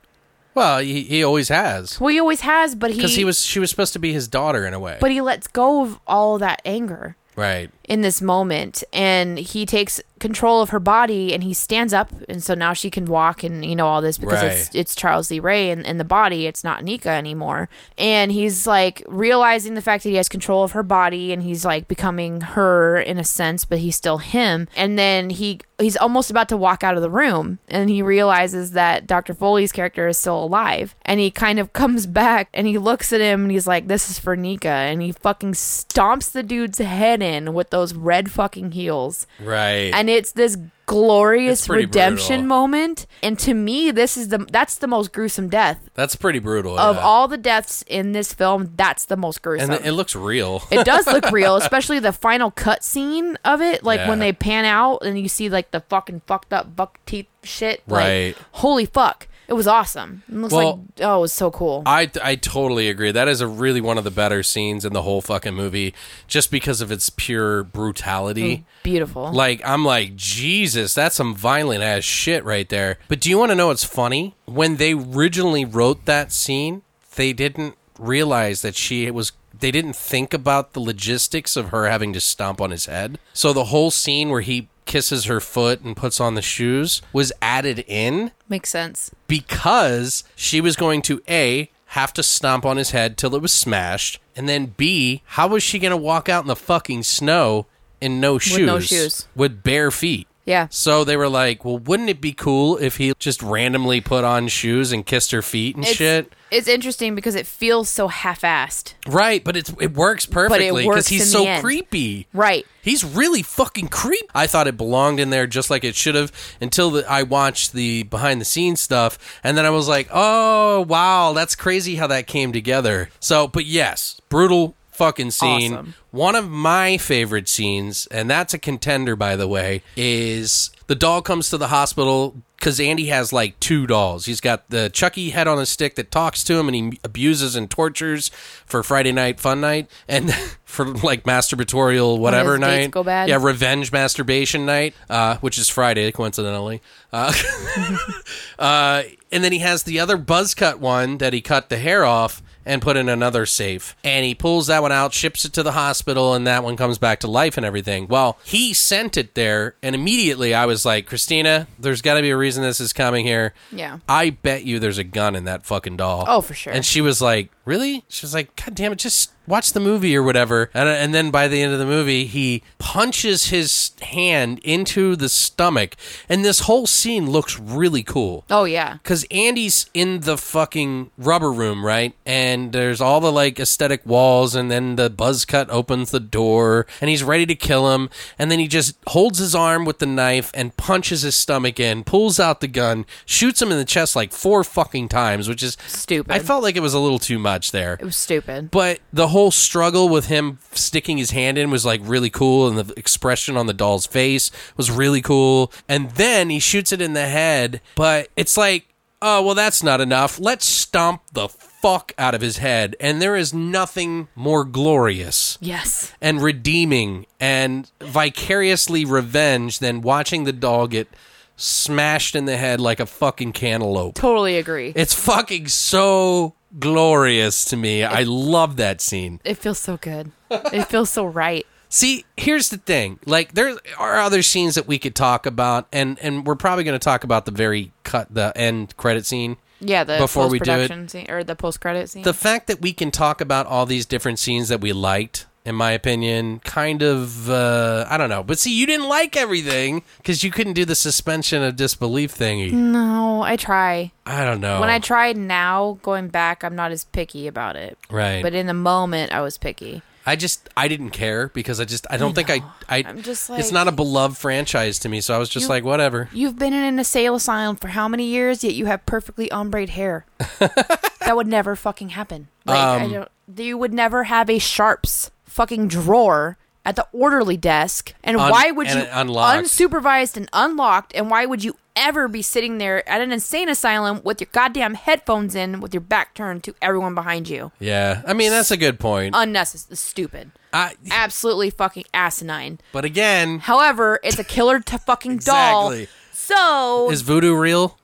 Well, 0.56 0.80
he, 0.80 1.02
he 1.04 1.24
always 1.24 1.50
has. 1.50 2.00
Well, 2.00 2.10
he 2.10 2.20
always 2.20 2.42
has, 2.42 2.76
but 2.76 2.92
he 2.92 2.98
Because 2.98 3.16
he 3.16 3.26
was 3.26 3.44
she 3.44 3.60
was 3.60 3.70
supposed 3.70 3.94
to 3.94 4.00
be 4.00 4.14
his 4.14 4.28
daughter 4.28 4.66
in 4.66 4.74
a 4.74 4.80
way. 4.80 4.98
but 5.00 5.12
he 5.12 5.20
lets 5.22 5.48
go 5.48 5.82
of 5.84 6.00
all 6.06 6.38
that 6.38 6.62
anger 6.64 7.16
right. 7.36 7.72
in 7.86 8.02
this 8.02 8.22
moment 8.22 8.84
and 8.94 9.38
he 9.40 9.66
takes 9.66 10.00
control 10.24 10.62
of 10.62 10.70
her 10.70 10.80
body 10.80 11.34
and 11.34 11.44
he 11.44 11.54
stands 11.54 11.94
up 11.94 12.10
and 12.30 12.42
so 12.44 12.54
now 12.56 12.74
she 12.74 12.90
can 12.90 13.06
walk 13.06 13.44
and 13.44 13.64
you 13.66 13.76
know 13.76 13.86
all 13.88 14.02
this 14.02 14.18
because 14.18 14.42
it's 14.42 14.68
Right. 14.70 14.76
it's 14.76 14.96
Charles 14.96 15.30
Lee 15.30 15.40
Ray 15.40 15.70
in, 15.70 15.84
in 15.86 15.98
the 15.98 16.04
body 16.04 16.48
it's 16.48 16.64
not 16.64 16.84
Nika 16.84 17.10
anymore 17.10 17.68
and 17.98 18.32
he's 18.32 18.66
like 18.66 19.04
realizing 19.08 19.74
the 19.76 19.82
fact 19.82 20.04
that 20.04 20.10
he 20.10 20.16
has 20.16 20.30
control 20.30 20.64
of 20.64 20.72
her 20.72 20.82
body 20.84 21.32
and 21.34 21.44
he's 21.44 21.64
like 21.66 21.88
becoming 21.88 22.42
her 22.42 22.98
in 22.98 23.18
a 23.20 23.24
sense 23.24 23.66
but 23.66 23.80
he's 23.80 23.96
still 23.96 24.18
him 24.20 24.68
and 24.76 24.98
then 24.98 25.30
he 25.30 25.60
he's 25.80 25.98
almost 25.98 26.32
about 26.32 26.48
to 26.48 26.56
walk 26.56 26.84
out 26.84 26.96
of 26.96 27.02
the 27.02 27.10
room 27.10 27.60
and 27.68 27.90
he 27.90 28.02
realizes 28.02 28.72
that 28.72 29.06
Dr. 29.06 29.34
Foley's 29.34 29.72
character 29.74 30.08
is 30.08 30.18
still 30.18 30.42
alive 30.44 30.96
and 31.04 31.20
he 31.20 31.30
kind 31.30 31.60
of 31.60 31.74
comes 31.82 32.06
back 32.08 32.48
and 32.54 32.66
he 32.66 32.78
looks 32.78 33.12
at 33.12 33.20
him 33.20 33.42
and 33.44 33.52
he's 33.52 33.68
like 33.68 33.88
this 33.88 34.10
is 34.10 34.18
for 34.18 34.36
Nika 34.38 34.70
and 34.70 35.02
he 35.02 35.12
fucking 35.12 35.52
stomps 35.54 36.32
the 36.32 36.44
dude's 36.44 36.78
head 36.78 37.22
in 37.22 37.54
with 37.54 37.70
those 37.72 37.94
red 37.94 38.32
fucking 38.32 38.72
heels 38.72 39.28
Right. 39.42 39.92
and 39.94 40.10
it's 40.16 40.32
this 40.34 40.58
glorious 40.86 41.60
It's 41.62 41.68
pretty 41.68 41.86
redemption 41.86 42.42
brutal. 42.42 42.48
moment 42.48 43.08
and 43.24 43.40
to 43.40 43.54
me 43.54 43.90
this 43.90 44.18
is 44.18 44.28
the 44.28 44.40
that's 44.52 44.76
the 44.76 44.88
most 44.88 45.14
gruesome 45.14 45.48
death 45.50 45.90
That's 45.94 46.16
pretty 46.16 46.40
brutal. 46.40 46.78
of 46.78 46.98
yeah. 46.98 47.02
all 47.02 47.28
the 47.28 47.38
deaths 47.38 47.84
in 47.88 48.12
this 48.12 48.34
film 48.34 48.74
that's 48.76 49.06
the 49.06 49.16
most 49.16 49.42
gruesome 49.42 49.72
and 49.72 49.86
it 49.86 49.94
looks 49.94 50.16
real. 50.16 50.62
it 50.72 50.86
does 50.86 51.08
look 51.08 51.32
real, 51.32 51.56
especially 51.56 52.00
the 52.00 52.12
final 52.12 52.52
cut 52.52 52.84
scene 52.84 53.38
of 53.46 53.62
it. 53.62 53.84
Like 53.84 54.02
when 54.08 54.20
Yeah. 54.20 54.26
they 54.26 54.34
pan 54.34 54.66
out 54.66 54.98
and 55.06 55.18
you 55.18 55.30
see 55.30 55.50
like 55.50 55.72
the 55.72 55.80
fucking 55.82 56.22
fucked 56.28 56.52
up 56.54 56.76
buck 56.76 57.00
teeth 57.06 57.28
shit. 57.44 57.82
like, 57.88 58.04
Right. 58.04 58.38
holy 58.54 58.86
fuck. 58.86 59.28
It 59.48 59.54
was 59.54 59.68
awesome. 59.68 60.24
It 60.30 60.36
looks 60.36 60.54
Well, 60.54 60.86
like 60.98 61.06
oh, 61.06 61.18
it 61.18 61.22
was 61.22 61.34
so 61.34 61.52
cool. 61.52 61.84
I, 61.86 62.10
I 62.24 62.36
totally 62.36 62.90
agree. 62.90 63.12
That 63.12 63.28
is 63.28 63.42
a 63.42 63.48
really 63.48 63.82
one 63.82 63.98
of 63.98 64.04
the 64.04 64.12
better 64.12 64.42
scenes 64.44 64.86
in 64.86 64.94
the 64.94 65.02
whole 65.02 65.22
fucking 65.22 65.54
movie, 65.54 65.94
just 66.28 66.50
because 66.50 66.82
of 66.82 66.92
its 66.92 67.10
pure 67.10 67.64
brutality. 67.64 68.66
Beautiful. 68.84 69.32
Like 69.32 69.62
I'm 69.66 69.84
like 69.86 70.16
Jesus, 70.16 70.94
that's 70.94 71.16
some 71.16 71.36
violent 71.36 71.84
ass 71.84 72.04
shit 72.04 72.44
right 72.44 72.68
there. 72.70 73.00
But 73.08 73.20
do 73.20 73.30
you 73.30 73.38
want 73.38 73.52
to 73.52 73.56
know 73.56 73.68
what's 73.68 73.84
funny? 73.84 74.36
When 74.46 74.78
they 74.78 74.94
originally 74.94 75.66
wrote 75.66 76.06
that 76.06 76.32
scene, 76.32 76.82
they 77.16 77.34
didn't 77.34 77.76
realize 78.00 78.62
that 78.62 78.76
she 78.76 79.10
was. 79.12 79.34
They 79.58 79.72
didn't 79.72 79.96
think 79.96 80.34
about 80.34 80.74
the 80.74 80.82
logistics 80.82 81.56
of 81.56 81.70
her 81.70 81.88
having 81.88 82.12
to 82.14 82.20
stomp 82.20 82.60
on 82.60 82.72
his 82.72 82.88
head. 82.88 83.18
So 83.34 83.54
the 83.54 83.66
whole 83.66 83.92
scene 83.92 84.30
where 84.30 84.42
he 84.42 84.68
kisses 84.86 85.26
her 85.26 85.40
foot 85.40 85.82
and 85.82 85.96
puts 85.96 86.20
on 86.20 86.36
the 86.36 86.42
shoes 86.42 87.02
was 87.12 87.32
added 87.42 87.84
in 87.88 88.32
Makes 88.50 88.70
sense. 88.70 89.12
because 89.28 90.24
she 90.36 90.62
was 90.62 90.76
going 90.76 91.02
to 91.04 91.22
A, 91.30 91.70
have 91.88 92.14
to 92.14 92.24
stomp 92.24 92.66
on 92.66 92.78
his 92.78 92.92
head 92.92 93.18
till 93.18 93.36
it 93.36 93.42
was 93.42 93.52
smashed, 93.54 94.20
and 94.36 94.48
then 94.50 94.74
B, 94.78 95.22
how 95.26 95.48
was 95.48 95.62
she 95.64 95.80
going 95.80 95.92
to 95.92 95.98
walk 95.98 96.28
out 96.30 96.44
in 96.44 96.48
the 96.48 96.56
fucking 96.56 97.04
snow 97.04 97.68
in 98.02 98.20
no 98.20 98.38
shoes? 98.38 98.66
no 98.66 98.80
shoes. 98.80 99.28
With 99.36 99.64
bare 99.64 99.92
feet. 99.92 100.28
Yeah. 100.46 100.68
So 100.70 101.04
they 101.04 101.16
were 101.16 101.30
like, 101.30 101.64
well, 101.64 101.78
wouldn't 101.78 102.10
it 102.10 102.20
be 102.20 102.34
cool 102.34 102.78
if 102.78 102.98
he 102.98 103.14
just 103.18 103.42
randomly 103.42 104.02
put 104.02 104.24
on 104.26 104.50
shoes 104.50 104.92
and 104.92 105.06
kissed 105.06 105.32
her 105.32 105.42
feet 105.42 105.76
and 105.78 105.86
It's, 105.86 105.96
shit? 105.96 106.34
it's 106.52 106.68
interesting 106.68 107.16
because 107.16 107.36
it 107.36 107.48
feels 107.48 107.88
so 107.88 108.10
half-assed. 108.10 108.94
Right, 109.08 109.42
but 109.42 109.56
it's, 109.56 109.74
it 109.80 109.94
works 109.94 110.26
perfectly 110.26 110.84
because 110.86 111.08
he's 111.08 111.32
so 111.32 111.62
creepy. 111.62 112.28
Right. 112.34 112.68
He's 112.82 113.06
really 113.06 113.42
fucking 113.42 113.88
creepy. 113.88 114.28
I 114.36 114.48
thought 114.48 114.68
it 114.68 114.76
belonged 114.76 115.22
in 115.22 115.30
there 115.30 115.48
just 115.48 115.70
like 115.70 115.86
it 115.86 115.96
should 115.96 116.16
have 116.16 116.32
until 116.60 116.92
the, 116.92 117.10
I 117.10 117.24
watched 117.24 117.72
the 117.72 118.04
behind 118.04 118.42
the 118.42 118.46
scenes 118.46 118.82
stuff, 118.82 119.40
and 119.46 119.58
then 119.58 119.66
I 119.66 119.70
was 119.70 119.88
like, 119.88 120.10
oh 120.12 120.82
wow, 120.82 121.32
that's 121.32 121.56
crazy 121.56 121.96
how 121.96 122.08
that 122.08 122.28
came 122.28 122.52
together. 122.52 123.10
So, 123.22 123.48
but 123.48 123.66
yes, 123.66 124.20
brutal 124.28 124.76
fucking 124.96 125.32
scene. 125.32 125.74
Awesome. 125.74 125.94
One 126.12 126.36
of 126.36 126.50
my 126.50 126.98
favorite 126.98 127.50
scenes, 127.50 128.08
and 128.08 128.30
that's 128.30 128.54
a 128.54 128.60
contender 128.60 129.16
by 129.16 129.36
the 129.36 129.48
way, 129.48 129.82
is 129.96 130.72
the 130.88 130.96
doll 130.96 131.22
comes 131.22 131.50
to 131.50 131.58
the 131.58 131.68
hospital 131.68 132.36
because 132.64 132.80
Andy 132.80 133.08
has 133.08 133.34
like 133.34 133.60
two 133.60 133.86
dolls. 133.86 134.26
He's 134.26 134.40
got 134.40 134.70
the 134.70 134.90
Chucky 134.90 135.32
head 135.32 135.50
on 135.50 135.60
a 135.60 135.66
stick 135.66 135.96
that 135.96 136.12
talks 136.12 136.46
to 136.46 136.58
him 136.58 136.70
and 136.70 136.76
he 136.76 137.00
abuses 137.04 137.58
and 137.58 137.70
tortures 137.70 138.30
for 138.66 138.84
Friday 138.84 139.12
night 139.12 139.42
fun 139.42 139.60
night 139.60 139.90
and 140.08 140.34
for 140.64 140.86
like 140.86 141.24
masturbatorial 141.24 142.18
whatever 142.20 142.58
night. 142.58 142.92
go 142.92 143.04
bad. 143.04 143.28
Yeah, 143.28 143.40
revenge 143.42 143.92
masturbation 143.92 144.66
night, 144.66 144.96
uh, 145.10 145.38
which 145.38 145.58
is 145.58 145.68
Friday 145.68 146.10
coincidentally. 146.14 146.82
Uh, 147.12 147.34
uh, 148.60 149.04
and 149.30 149.44
then 149.44 149.52
he 149.52 149.60
has 149.60 149.84
the 149.84 150.00
other 150.00 150.16
buzz 150.16 150.56
cut 150.56 150.80
one 150.80 151.18
that 151.18 151.34
he 151.34 151.42
cut 151.42 151.68
the 151.68 151.78
hair 151.78 152.06
off 152.06 152.42
and 152.66 152.82
put 152.82 152.98
in 152.98 153.10
another 153.10 153.46
safe. 153.46 153.96
And 154.04 154.26
he 154.26 154.36
pulls 154.36 154.68
that 154.68 154.82
one 154.82 154.92
out, 154.92 155.14
ships 155.14 155.46
it 155.46 155.54
to 155.54 155.64
the 155.64 155.74
hospital, 155.74 156.34
and 156.34 156.46
that 156.48 156.64
one 156.64 156.78
comes 156.78 156.98
back 156.98 157.20
to 157.22 157.28
life 157.28 157.58
and 157.58 157.66
everything. 157.66 158.08
Well, 158.08 158.38
he 158.44 158.74
sent 158.74 159.18
it 159.18 159.36
there, 159.36 159.76
and 159.82 159.96
immediately 159.96 160.54
I 160.54 160.66
was 160.66 160.86
like, 160.86 161.06
Christina, 161.06 161.68
there's 161.80 162.02
got 162.02 162.16
to 162.16 162.22
be 162.22 162.30
a 162.30 162.38
reason 162.38 162.64
this 162.64 162.80
is 162.80 162.94
coming 162.94 163.26
here. 163.26 163.54
Yeah. 163.72 164.00
I 164.08 164.32
bet 164.32 164.64
you 164.64 164.80
there's 164.80 164.98
a 164.98 165.04
gun 165.04 165.36
in 165.36 165.46
that 165.46 165.66
fucking 165.66 165.98
doll. 165.98 166.26
Oh, 166.28 166.42
for 166.42 166.54
sure. 166.54 166.74
And 166.74 166.86
she 166.86 167.02
was 167.02 167.22
like, 167.22 167.50
Really? 167.66 168.04
She 168.10 168.26
was 168.26 168.34
like, 168.34 168.56
God 168.56 168.76
damn 168.76 168.92
it, 168.92 169.00
just 169.00 169.32
watch 169.48 169.74
the 169.74 169.80
movie 169.80 170.16
or 170.16 170.24
whatever. 170.24 170.70
And, 170.74 170.88
and 170.88 171.14
then 171.14 171.32
by 171.32 171.48
the 171.48 171.62
end 171.62 171.74
of 171.74 171.80
the 171.80 171.86
movie, 171.86 172.26
he 172.26 172.64
punches 172.78 173.48
his 173.48 173.92
hand 174.02 174.60
into 174.60 175.16
the 175.16 175.30
stomach. 175.30 175.96
And 176.30 176.44
this 176.44 176.62
whole 176.62 176.88
scene 176.88 177.30
looks 177.30 177.60
really 177.60 178.04
cool. 178.04 178.46
Oh 178.50 178.66
yeah. 178.66 178.96
Because 179.04 179.26
Andy's 179.32 179.90
in 179.94 180.22
the 180.22 180.38
fucking 180.38 181.12
rubber 181.18 181.52
room, 181.52 181.86
right? 181.86 182.14
And 182.26 182.72
there's 182.74 183.02
all 183.02 183.22
the 183.22 183.32
like 183.32 183.60
aesthetic 183.60 184.06
walls, 184.06 184.56
and 184.56 184.70
then 184.70 184.96
the 184.96 185.10
buzz 185.10 185.46
cut 185.46 185.70
opens 185.70 186.12
the 186.12 186.20
door, 186.20 186.86
and 187.02 187.10
he's 187.10 187.24
ready 187.24 187.46
to 187.46 187.56
kill 187.56 187.94
him. 187.94 188.10
And 188.38 188.52
then 188.52 188.60
he 188.60 188.68
just 188.68 188.96
holds 189.08 189.40
his 189.40 189.56
arm 189.56 189.86
with 189.86 190.00
the 190.00 190.06
knife 190.06 190.52
and 190.54 190.76
punches 190.78 191.22
his 191.22 191.36
stomach 191.36 191.80
in, 191.80 192.04
pulls 192.04 192.40
out 192.40 192.62
the 192.62 192.68
gun, 192.68 193.06
shoots 193.26 193.62
him 193.62 193.72
in 193.72 193.78
the 193.78 193.86
chest 193.86 194.16
like 194.16 194.32
four 194.32 194.64
fucking 194.64 195.10
times, 195.10 195.48
which 195.48 195.64
is 195.64 195.78
Stupid. 195.88 196.32
I 196.32 196.40
felt 196.40 196.64
like 196.64 196.76
it 196.76 196.82
was 196.82 196.94
a 196.94 197.00
little 197.00 197.20
too 197.20 197.40
much 197.40 197.53
there. 197.72 197.94
It 197.94 198.04
was 198.06 198.16
stupid. 198.16 198.72
But 198.72 199.00
the 199.12 199.30
whole 199.30 199.52
struggle 199.52 200.10
with 200.10 200.28
him 200.28 200.60
sticking 200.72 201.18
his 201.18 201.32
hand 201.32 201.58
in 201.58 201.70
was 201.72 201.86
like 201.86 202.02
really 202.04 202.30
cool, 202.30 202.68
and 202.68 202.78
the 202.78 202.94
expression 202.98 203.56
on 203.58 203.68
the 203.68 203.74
doll's 203.74 204.06
face 204.06 204.52
was 204.78 204.90
really 204.92 205.22
cool. 205.22 205.72
And 205.88 206.12
then 206.12 206.50
he 206.50 206.60
shoots 206.60 206.92
it 206.92 207.02
in 207.02 207.14
the 207.14 207.28
head, 207.28 207.82
but 207.96 208.30
it's 208.36 208.58
like, 208.58 208.88
oh, 209.22 209.42
well, 209.42 209.56
that's 209.56 209.82
not 209.84 210.02
enough. 210.02 210.40
Let's 210.40 210.66
stomp 210.66 211.22
the 211.32 211.48
fuck 211.48 212.12
out 212.18 212.36
of 212.36 212.42
his 212.42 212.58
head. 212.58 212.96
And 213.00 213.22
there 213.22 213.36
is 213.36 213.54
nothing 213.54 214.28
more 214.36 214.64
glorious 214.66 215.58
Yes. 215.62 216.12
and 216.22 216.42
redeeming 216.42 217.26
and 217.40 217.90
vicariously 218.02 219.06
revenge 219.06 219.80
than 219.80 220.02
watching 220.02 220.44
the 220.44 220.52
doll 220.54 220.88
get 220.88 221.08
smashed 221.56 222.36
in 222.36 222.46
the 222.46 222.58
head 222.58 222.82
like 222.82 223.00
a 223.00 223.06
fucking 223.06 223.54
cantaloupe. 223.54 224.16
Totally 224.16 224.58
agree. 224.58 224.92
It's 224.96 225.14
fucking 225.14 225.68
so 225.68 226.56
glorious 226.80 227.66
to 227.66 227.78
me. 227.78 228.04
I 228.04 228.24
love 228.24 228.78
that 228.78 229.02
scene. 229.02 229.40
It 229.44 229.56
feels 229.56 229.80
so 229.80 229.98
good. 229.98 230.32
it 230.50 230.86
feels 230.86 231.10
so 231.10 231.26
right. 231.26 231.66
See, 231.90 232.26
here's 232.38 232.70
the 232.70 232.78
thing. 232.78 233.20
Like 233.26 233.54
there 233.54 233.76
are 234.00 234.16
other 234.20 234.42
scenes 234.42 234.76
that 234.76 234.88
we 234.88 234.98
could 234.98 235.16
talk 235.16 235.46
about 235.46 235.88
and 235.94 236.18
and 236.20 236.46
we're 236.46 236.56
probably 236.56 236.84
going 236.84 236.98
to 237.00 237.04
talk 237.04 237.24
about 237.24 237.46
the 237.46 237.52
very 237.52 237.92
cut 238.04 238.34
the 238.34 238.52
end 238.56 238.98
credit 238.98 239.26
scene. 239.26 239.58
Yeah, 239.80 240.04
the 240.04 240.18
Before 240.18 240.48
we 240.50 240.60
do 240.60 240.72
it- 240.72 241.10
scene 241.12 241.30
or 241.30 241.44
the 241.44 241.56
post-credit 241.58 242.10
scene. 242.10 242.24
The 242.24 242.34
fact 242.34 242.68
that 242.68 242.82
we 242.82 242.94
can 242.94 243.12
talk 243.12 243.42
about 243.42 243.66
all 243.68 243.86
these 243.86 244.06
different 244.06 244.40
scenes 244.40 244.70
that 244.70 244.80
we 244.82 244.94
liked 244.94 245.46
in 245.66 245.76
my 245.76 245.92
opinion. 245.92 246.60
Kind 246.60 247.02
of, 247.04 247.50
uh, 247.50 248.06
I 248.10 248.18
don't 248.18 248.30
know. 248.30 248.44
But 248.44 248.60
see, 248.60 248.78
you 248.78 248.86
didn't 248.86 249.08
like 249.08 249.36
everything 249.38 250.04
because 250.18 250.44
you 250.44 250.52
couldn't 250.52 250.74
do 250.74 250.86
the 250.86 250.96
suspension 250.96 251.64
of 251.64 251.76
disbelief 251.76 252.36
thingy. 252.38 252.72
No, 252.72 253.42
I 253.44 253.56
try. 253.56 254.12
I 254.26 254.44
don't 254.46 254.62
know. 254.62 254.80
When 254.80 254.90
I 254.90 255.00
tried 255.00 255.38
now, 255.38 255.98
going 256.04 256.28
back, 256.30 256.64
I'm 256.64 256.76
not 256.76 256.92
as 256.92 257.06
picky 257.06 257.48
about 257.48 257.76
it. 257.76 257.98
right. 258.10 258.42
But 258.44 258.54
in 258.54 258.68
the 258.68 258.74
moment, 258.74 259.32
I 259.34 259.42
was 259.42 259.58
picky. 259.58 260.02
I 260.26 260.38
just 260.38 260.70
I 260.78 260.88
didn't 260.88 261.10
care 261.10 261.50
because 261.50 261.82
I 261.82 261.84
just 261.84 262.08
I 262.10 262.16
don't 262.16 262.34
think 262.34 262.50
I 262.50 262.62
I 262.88 263.04
I'm 263.06 263.22
just 263.24 263.50
like, 263.50 263.60
it's 263.60 263.74
not 263.74 263.90
a 263.90 263.92
beloved 263.92 264.38
franchise 264.38 264.98
to 265.00 265.10
me, 265.10 265.20
so 265.20 265.36
I 265.36 265.38
was 265.38 265.50
just 265.50 265.64
You- 265.66 265.70
like 265.70 265.84
whatever. 265.84 266.30
You've 266.32 266.58
been 266.58 266.72
in 266.72 266.82
an 266.82 266.98
asylum 266.98 267.36
asylum 267.36 267.76
for 267.76 267.90
how 267.90 268.08
many 268.08 268.24
years? 268.28 268.64
Yet 268.64 268.74
you 268.74 268.86
have 268.86 269.06
perfectly 269.06 269.52
ombre 269.52 269.86
hair. 269.90 270.26
that 270.60 271.34
would 271.36 271.48
never 271.48 271.76
fucking 271.76 272.10
happen. 272.10 272.48
Like 272.66 272.78
I 272.78 273.04
Um, 273.04 273.12
don't. 273.12 273.30
You 273.58 273.78
would 273.78 273.94
never 273.94 274.24
have 274.24 274.50
a 274.50 274.60
sharps 274.60 275.30
fucking 275.54 275.88
drawer 275.88 276.58
at 276.86 276.96
the 276.96 277.08
orderly 277.14 277.56
desk. 277.58 278.14
And 278.24 278.36
Un- 278.38 278.52
why 278.52 278.72
would 278.72 278.88
and 278.88 279.00
you 279.02 279.08
unlocked. 279.12 279.64
unsupervised 279.66 280.36
and 280.36 280.50
unlocked? 280.52 281.14
And 281.16 281.30
why 281.30 281.46
would 281.46 281.64
you 281.64 281.76
ever 281.96 282.28
be 282.28 282.42
sitting 282.42 282.80
there 282.80 283.08
at 283.08 283.22
an 283.22 283.32
insane 283.32 283.70
asylum 283.70 284.20
with 284.24 284.42
your 284.42 284.50
goddamn 284.52 284.96
headphones 284.96 285.54
in, 285.56 285.80
with 285.80 285.94
your 285.94 286.02
back 286.02 286.34
turned 286.34 286.64
to 286.66 286.74
everyone 286.82 287.14
behind 287.16 287.48
you? 287.48 287.72
Yeah. 287.80 288.22
I 288.28 288.34
mean, 288.34 288.50
that's 288.50 288.72
a 288.72 288.78
good 288.78 289.00
point. 289.00 289.36
Unnecessary, 289.38 289.96
stupid, 289.96 290.52
I, 290.74 290.96
absolutely 291.12 291.70
fucking 291.70 292.06
asinine. 292.14 292.80
but 292.92 293.06
again, 293.06 293.60
However, 293.60 294.20
it's 294.24 294.40
a 294.40 294.44
killer 294.44 294.80
to 294.82 294.98
fucking 294.98 295.38
doll. 295.38 295.94
So 296.32 297.10
is 297.12 297.22
voodoo 297.22 297.56
real? 297.56 297.98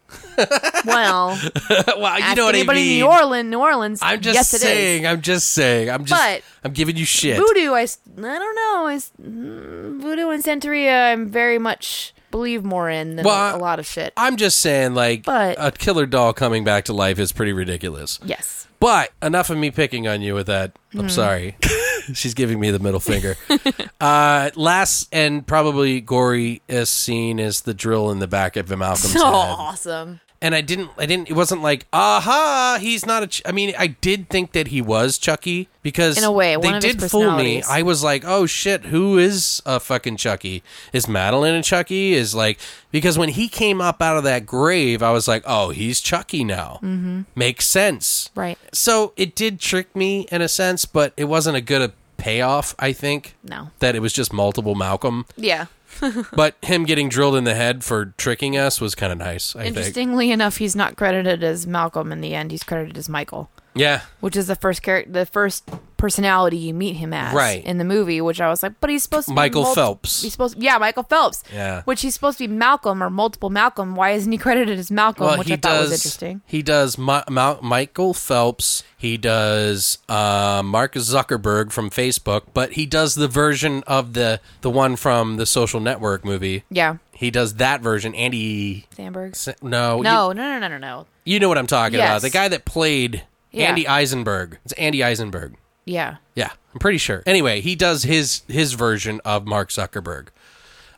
Well, 0.86 1.38
well, 1.98 2.19
you 2.19 2.36
know 2.36 2.45
what 2.45 2.56
I 2.56 2.60
anybody 2.60 2.80
mean. 2.81 2.94
in 2.94 2.99
New 2.99 3.07
Orleans, 3.07 3.49
New 3.52 3.60
Orleans. 3.60 3.99
I'm 4.02 4.22
just 4.22 4.36
yes, 4.36 4.49
saying. 4.49 5.06
I'm 5.06 5.22
just 5.22 5.49
saying. 5.49 5.90
I'm 5.90 6.06
just. 6.06 6.22
But 6.22 6.41
I'm 6.64 6.72
giving 6.73 6.95
you 6.95 7.06
shit. 7.06 7.38
Voodoo, 7.38 7.73
I, 7.73 7.81
I 7.81 7.88
don't 8.18 8.56
know. 8.56 8.88
I, 8.88 8.95
mm, 9.22 10.02
voodoo 10.02 10.30
and 10.30 10.44
Santeria, 10.44 11.11
I'm 11.11 11.27
very 11.27 11.60
much 11.60 12.14
believe 12.31 12.64
more 12.64 12.90
in 12.90 13.15
than 13.15 13.26
Well, 13.26 13.56
a 13.56 13.57
lot 13.57 13.80
of 13.80 13.86
shit. 13.86 14.14
I'm 14.15 14.38
just 14.38 14.60
saying, 14.60 14.94
like 14.94 15.23
But- 15.26 15.57
a 15.60 15.72
killer 15.72 16.06
doll 16.06 16.34
coming 16.34 16.64
back 16.64 16.86
to 16.86 16.94
life 16.94 17.19
is 17.19 17.31
pretty 17.31 17.53
ridiculous. 17.53 18.19
yes. 18.23 18.68
But 18.80 19.11
enough 19.22 19.49
of 19.49 19.57
me 19.57 19.72
picking 19.72 20.07
on 20.07 20.22
you 20.22 20.34
with 20.36 20.48
that. 20.48 20.72
I'm 20.98 21.10
sorry. 21.10 21.57
She's 22.14 22.34
giving 22.34 22.60
me 22.60 22.72
the 22.72 22.80
middle 22.80 22.99
finger. 22.99 23.36
uh, 24.02 24.49
last 24.56 25.10
and 25.11 25.45
probably 25.45 26.02
goriest 26.02 26.88
scene 26.88 27.40
is 27.40 27.61
the 27.61 27.73
drill 27.73 28.11
in 28.11 28.19
the 28.19 28.27
back 28.27 28.56
of 28.56 28.69
Malcolm's 28.69 29.14
So 29.14 29.19
head. 29.26 29.56
awesome. 29.57 30.19
And 30.41 30.56
I 30.56 30.61
didn't, 30.61 30.91
I 30.98 31.06
didn't, 31.06 31.30
it 31.30 31.34
wasn't 31.34 31.61
like, 31.61 31.86
aha, 31.91 32.78
he's 32.80 33.06
not 33.06 33.24
a. 33.24 33.28
Ch-. 33.28 33.41
I 33.45 33.52
mean, 33.52 33.74
I 33.78 33.88
did 33.88 34.30
think 34.30 34.53
that 34.53 34.68
he 34.68 34.82
was 34.82 35.18
Chucky 35.18 35.68
because 35.84 36.18
In 36.18 36.24
a 36.24 36.32
way, 36.32 36.52
they 36.52 36.57
one 36.57 36.76
of 36.76 36.84
his 36.84 36.95
did 36.95 37.11
fool 37.11 37.32
me. 37.36 37.61
I 37.64 37.82
was 37.82 38.03
like, 38.03 38.24
oh 38.26 38.45
shit, 38.45 38.86
who 38.86 39.18
is 39.18 39.61
a 39.66 39.80
fucking 39.80 40.18
Chucky? 40.18 40.64
Is 40.94 41.07
Madeline 41.07 41.56
a 41.56 41.64
Chucky? 41.64 42.14
Is 42.14 42.34
like 42.34 42.60
because 42.91 43.18
when 43.18 43.30
he 43.30 43.48
came 43.49 43.82
up 43.82 44.02
out 44.02 44.18
of 44.18 44.24
that 44.24 44.45
grave, 44.45 45.03
I 45.03 45.11
was 45.11 45.28
like, 45.28 45.44
oh, 45.45 45.70
he's 45.70 45.99
Chucky 46.02 46.44
now. 46.44 46.80
Mm-hmm. 46.82 47.22
Makes 47.36 47.68
sense, 47.68 48.30
Right. 48.36 48.57
So 48.74 49.14
it 49.18 49.36
did 49.36 49.60
trick 49.60 49.95
me 49.95 50.28
in 50.32 50.41
a 50.41 50.48
sense, 50.48 50.86
but 50.86 51.14
it 51.18 51.26
wasn't 51.26 51.57
a 51.57 51.61
good 51.61 51.91
payoff. 52.18 52.76
I 52.80 52.91
think 52.94 53.36
No. 53.44 53.72
that 53.80 53.95
it 53.95 54.02
was 54.02 54.14
just 54.14 54.32
multiple 54.34 54.76
Malcolm, 54.76 55.26
Yeah. 55.38 55.66
but 56.34 56.56
him 56.61 56.86
getting 56.86 57.10
drilled 57.10 57.36
in 57.36 57.44
the 57.44 57.56
head 57.56 57.84
for 57.84 58.14
tricking 58.18 58.57
us 58.57 58.80
was 58.80 58.95
kind 58.95 59.11
of 59.11 59.18
nice. 59.18 59.56
I 59.56 59.64
think. 59.64 59.78
Interestingly 59.78 60.32
enough, 60.32 60.57
he's 60.57 60.76
not 60.76 60.95
credited 60.95 61.44
as 61.44 61.68
Malcolm 61.68 62.11
in 62.11 62.22
the 62.22 62.34
end. 62.36 62.52
He's 62.52 62.64
credited 62.64 62.98
as 62.98 63.10
Michael, 63.10 63.49
Yeah, 63.76 64.02
which 64.20 64.36
is 64.36 64.48
the 64.48 64.56
first 64.56 64.82
character, 64.82 65.12
the 65.12 65.26
first 65.26 65.70
personality 65.98 66.56
you 66.58 66.74
meet 66.74 66.94
him 66.96 67.14
as 67.14 67.34
Right. 67.34 67.64
in 67.64 67.78
the 67.78 67.84
movie. 67.84 68.20
Which 68.22 68.40
I 68.41 68.50
was 68.50 68.64
like, 68.64 68.74
but 68.82 68.90
he's 68.90 69.04
supposed 69.04 69.28
to 69.28 69.34
Michael 69.34 69.62
be 69.62 69.66
multi- 69.66 69.76
Phelps. 69.82 70.22
He's 70.24 70.32
supposed, 70.32 70.62
yeah, 70.62 70.78
Michael 70.78 71.04
Phelps. 71.04 71.44
Yeah. 71.54 71.82
Which 71.84 72.02
he's 72.02 72.14
supposed 72.14 72.38
to 72.40 72.48
be 72.48 72.54
Malcolm 72.54 73.04
or 73.04 73.10
multiple 73.10 73.50
Malcolm. 73.50 73.96
Why 73.96 74.12
isn't 74.12 74.32
he 74.32 74.38
credited 74.38 74.80
as 74.80 74.90
Malcolm? 74.90 75.26
well, 75.28 75.38
which 75.38 75.48
he 75.48 75.54
I 75.54 75.58
thought 75.58 75.70
does. 75.72 75.90
was 75.91 76.00
interesting. 76.00 76.41
He 76.46 76.62
does 76.62 76.98
Ma- 76.98 77.24
Ma- 77.30 77.58
Michael 77.62 78.14
Phelps. 78.14 78.84
He 78.98 79.18
does 79.18 79.98
uh, 80.10 80.62
Mark 80.66 80.94
Zuckerberg 80.96 81.72
from 81.72 81.90
Facebook, 81.90 82.44
but 82.54 82.74
he 82.74 82.86
does 82.86 83.16
the 83.16 83.28
version 83.28 83.84
of 83.88 84.14
the 84.14 84.40
the 84.62 84.70
one 84.70 84.96
from 84.96 85.38
the 85.38 85.46
Social 85.46 85.80
Network 85.80 86.26
movie. 86.26 86.64
Yeah. 86.72 86.96
He 87.14 87.30
does 87.32 87.56
that 87.56 87.82
version. 87.82 88.16
Andy, 88.16 88.88
Samberg. 88.98 89.32
S- 89.32 89.50
no, 89.62 90.02
No, 90.02 90.32
no, 90.32 90.34
no, 90.34 90.60
no, 90.60 90.68
no, 90.70 90.78
no. 90.78 91.06
you, 91.26 91.34
you 91.34 91.40
know 91.41 91.50
what 91.50 91.58
I'm 91.58 91.68
talking 91.68 92.00
about. 92.00 92.22
The 92.22 92.30
guy 92.30 92.48
that 92.48 92.64
played 92.66 93.24
Yeah. 93.52 93.70
Andy 93.70 93.88
Eisenberg. 93.88 94.60
It's 94.64 94.74
Andy 94.74 95.04
Eisenberg. 95.04 95.56
Yeah. 95.86 96.18
Yeah, 96.36 96.52
I'm 96.74 96.80
pretty 96.80 97.00
sure. 97.00 97.24
Anyway, 97.26 97.62
he 97.62 97.76
does 97.76 98.04
his 98.04 98.44
his 98.48 98.74
version 98.74 99.22
of 99.26 99.46
Mark 99.48 99.70
Zuckerberg, 99.70 100.28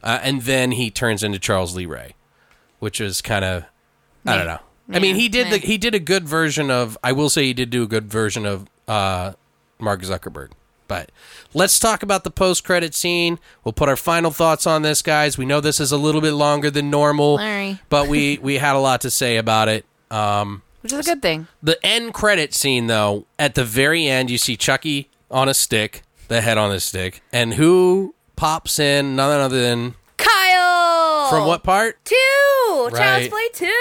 uh, 0.03 0.19
and 0.21 0.41
then 0.41 0.71
he 0.73 0.89
turns 0.91 1.23
into 1.23 1.39
Charles 1.39 1.75
Lee 1.75 1.85
Ray, 1.85 2.15
which 2.79 2.99
is 2.99 3.21
kind 3.21 3.45
of 3.45 3.63
I 4.25 4.35
don't 4.37 4.47
know. 4.47 4.59
I 4.93 4.99
mean, 4.99 5.15
he 5.15 5.29
did 5.29 5.51
the 5.51 5.57
he 5.57 5.77
did 5.77 5.95
a 5.95 5.99
good 5.99 6.27
version 6.27 6.69
of. 6.69 6.97
I 7.03 7.13
will 7.13 7.29
say 7.29 7.43
he 7.45 7.53
did 7.53 7.69
do 7.69 7.83
a 7.83 7.87
good 7.87 8.11
version 8.11 8.45
of 8.45 8.67
uh, 8.87 9.33
Mark 9.79 10.01
Zuckerberg. 10.01 10.49
But 10.89 11.09
let's 11.53 11.79
talk 11.79 12.03
about 12.03 12.25
the 12.25 12.31
post 12.31 12.65
credit 12.65 12.93
scene. 12.93 13.39
We'll 13.63 13.71
put 13.71 13.87
our 13.87 13.95
final 13.95 14.29
thoughts 14.29 14.67
on 14.67 14.81
this, 14.81 15.01
guys. 15.01 15.37
We 15.37 15.45
know 15.45 15.61
this 15.61 15.79
is 15.79 15.93
a 15.93 15.97
little 15.97 16.19
bit 16.19 16.33
longer 16.33 16.69
than 16.69 16.89
normal, 16.89 17.35
Larry. 17.35 17.79
but 17.87 18.09
we 18.09 18.39
we 18.39 18.55
had 18.57 18.75
a 18.75 18.79
lot 18.79 18.99
to 19.01 19.09
say 19.09 19.37
about 19.37 19.69
it. 19.69 19.85
Um, 20.09 20.63
Which 20.81 20.93
is 20.93 20.99
a 20.99 21.03
good 21.03 21.21
thing. 21.21 21.47
the 21.61 21.77
end 21.85 22.13
credit 22.13 22.53
scene, 22.53 22.87
though, 22.87 23.25
at 23.37 23.55
the 23.55 23.63
very 23.63 24.07
end, 24.07 24.29
you 24.31 24.37
see 24.37 24.57
Chucky 24.57 25.09
on 25.29 25.47
a 25.47 25.53
stick, 25.53 26.01
the 26.27 26.41
head 26.41 26.57
on 26.57 26.71
a 26.71 26.79
stick, 26.79 27.21
and 27.31 27.53
who 27.55 28.15
pops 28.35 28.79
in? 28.79 29.15
None 29.15 29.39
other 29.41 29.61
than 29.61 29.95
Kyle! 30.17 31.29
from 31.29 31.47
what 31.47 31.63
part? 31.63 32.03
Two! 32.05 32.15
Child's 32.71 32.93
Right. 32.99 33.29
Play 33.29 33.49
2! 33.53 33.71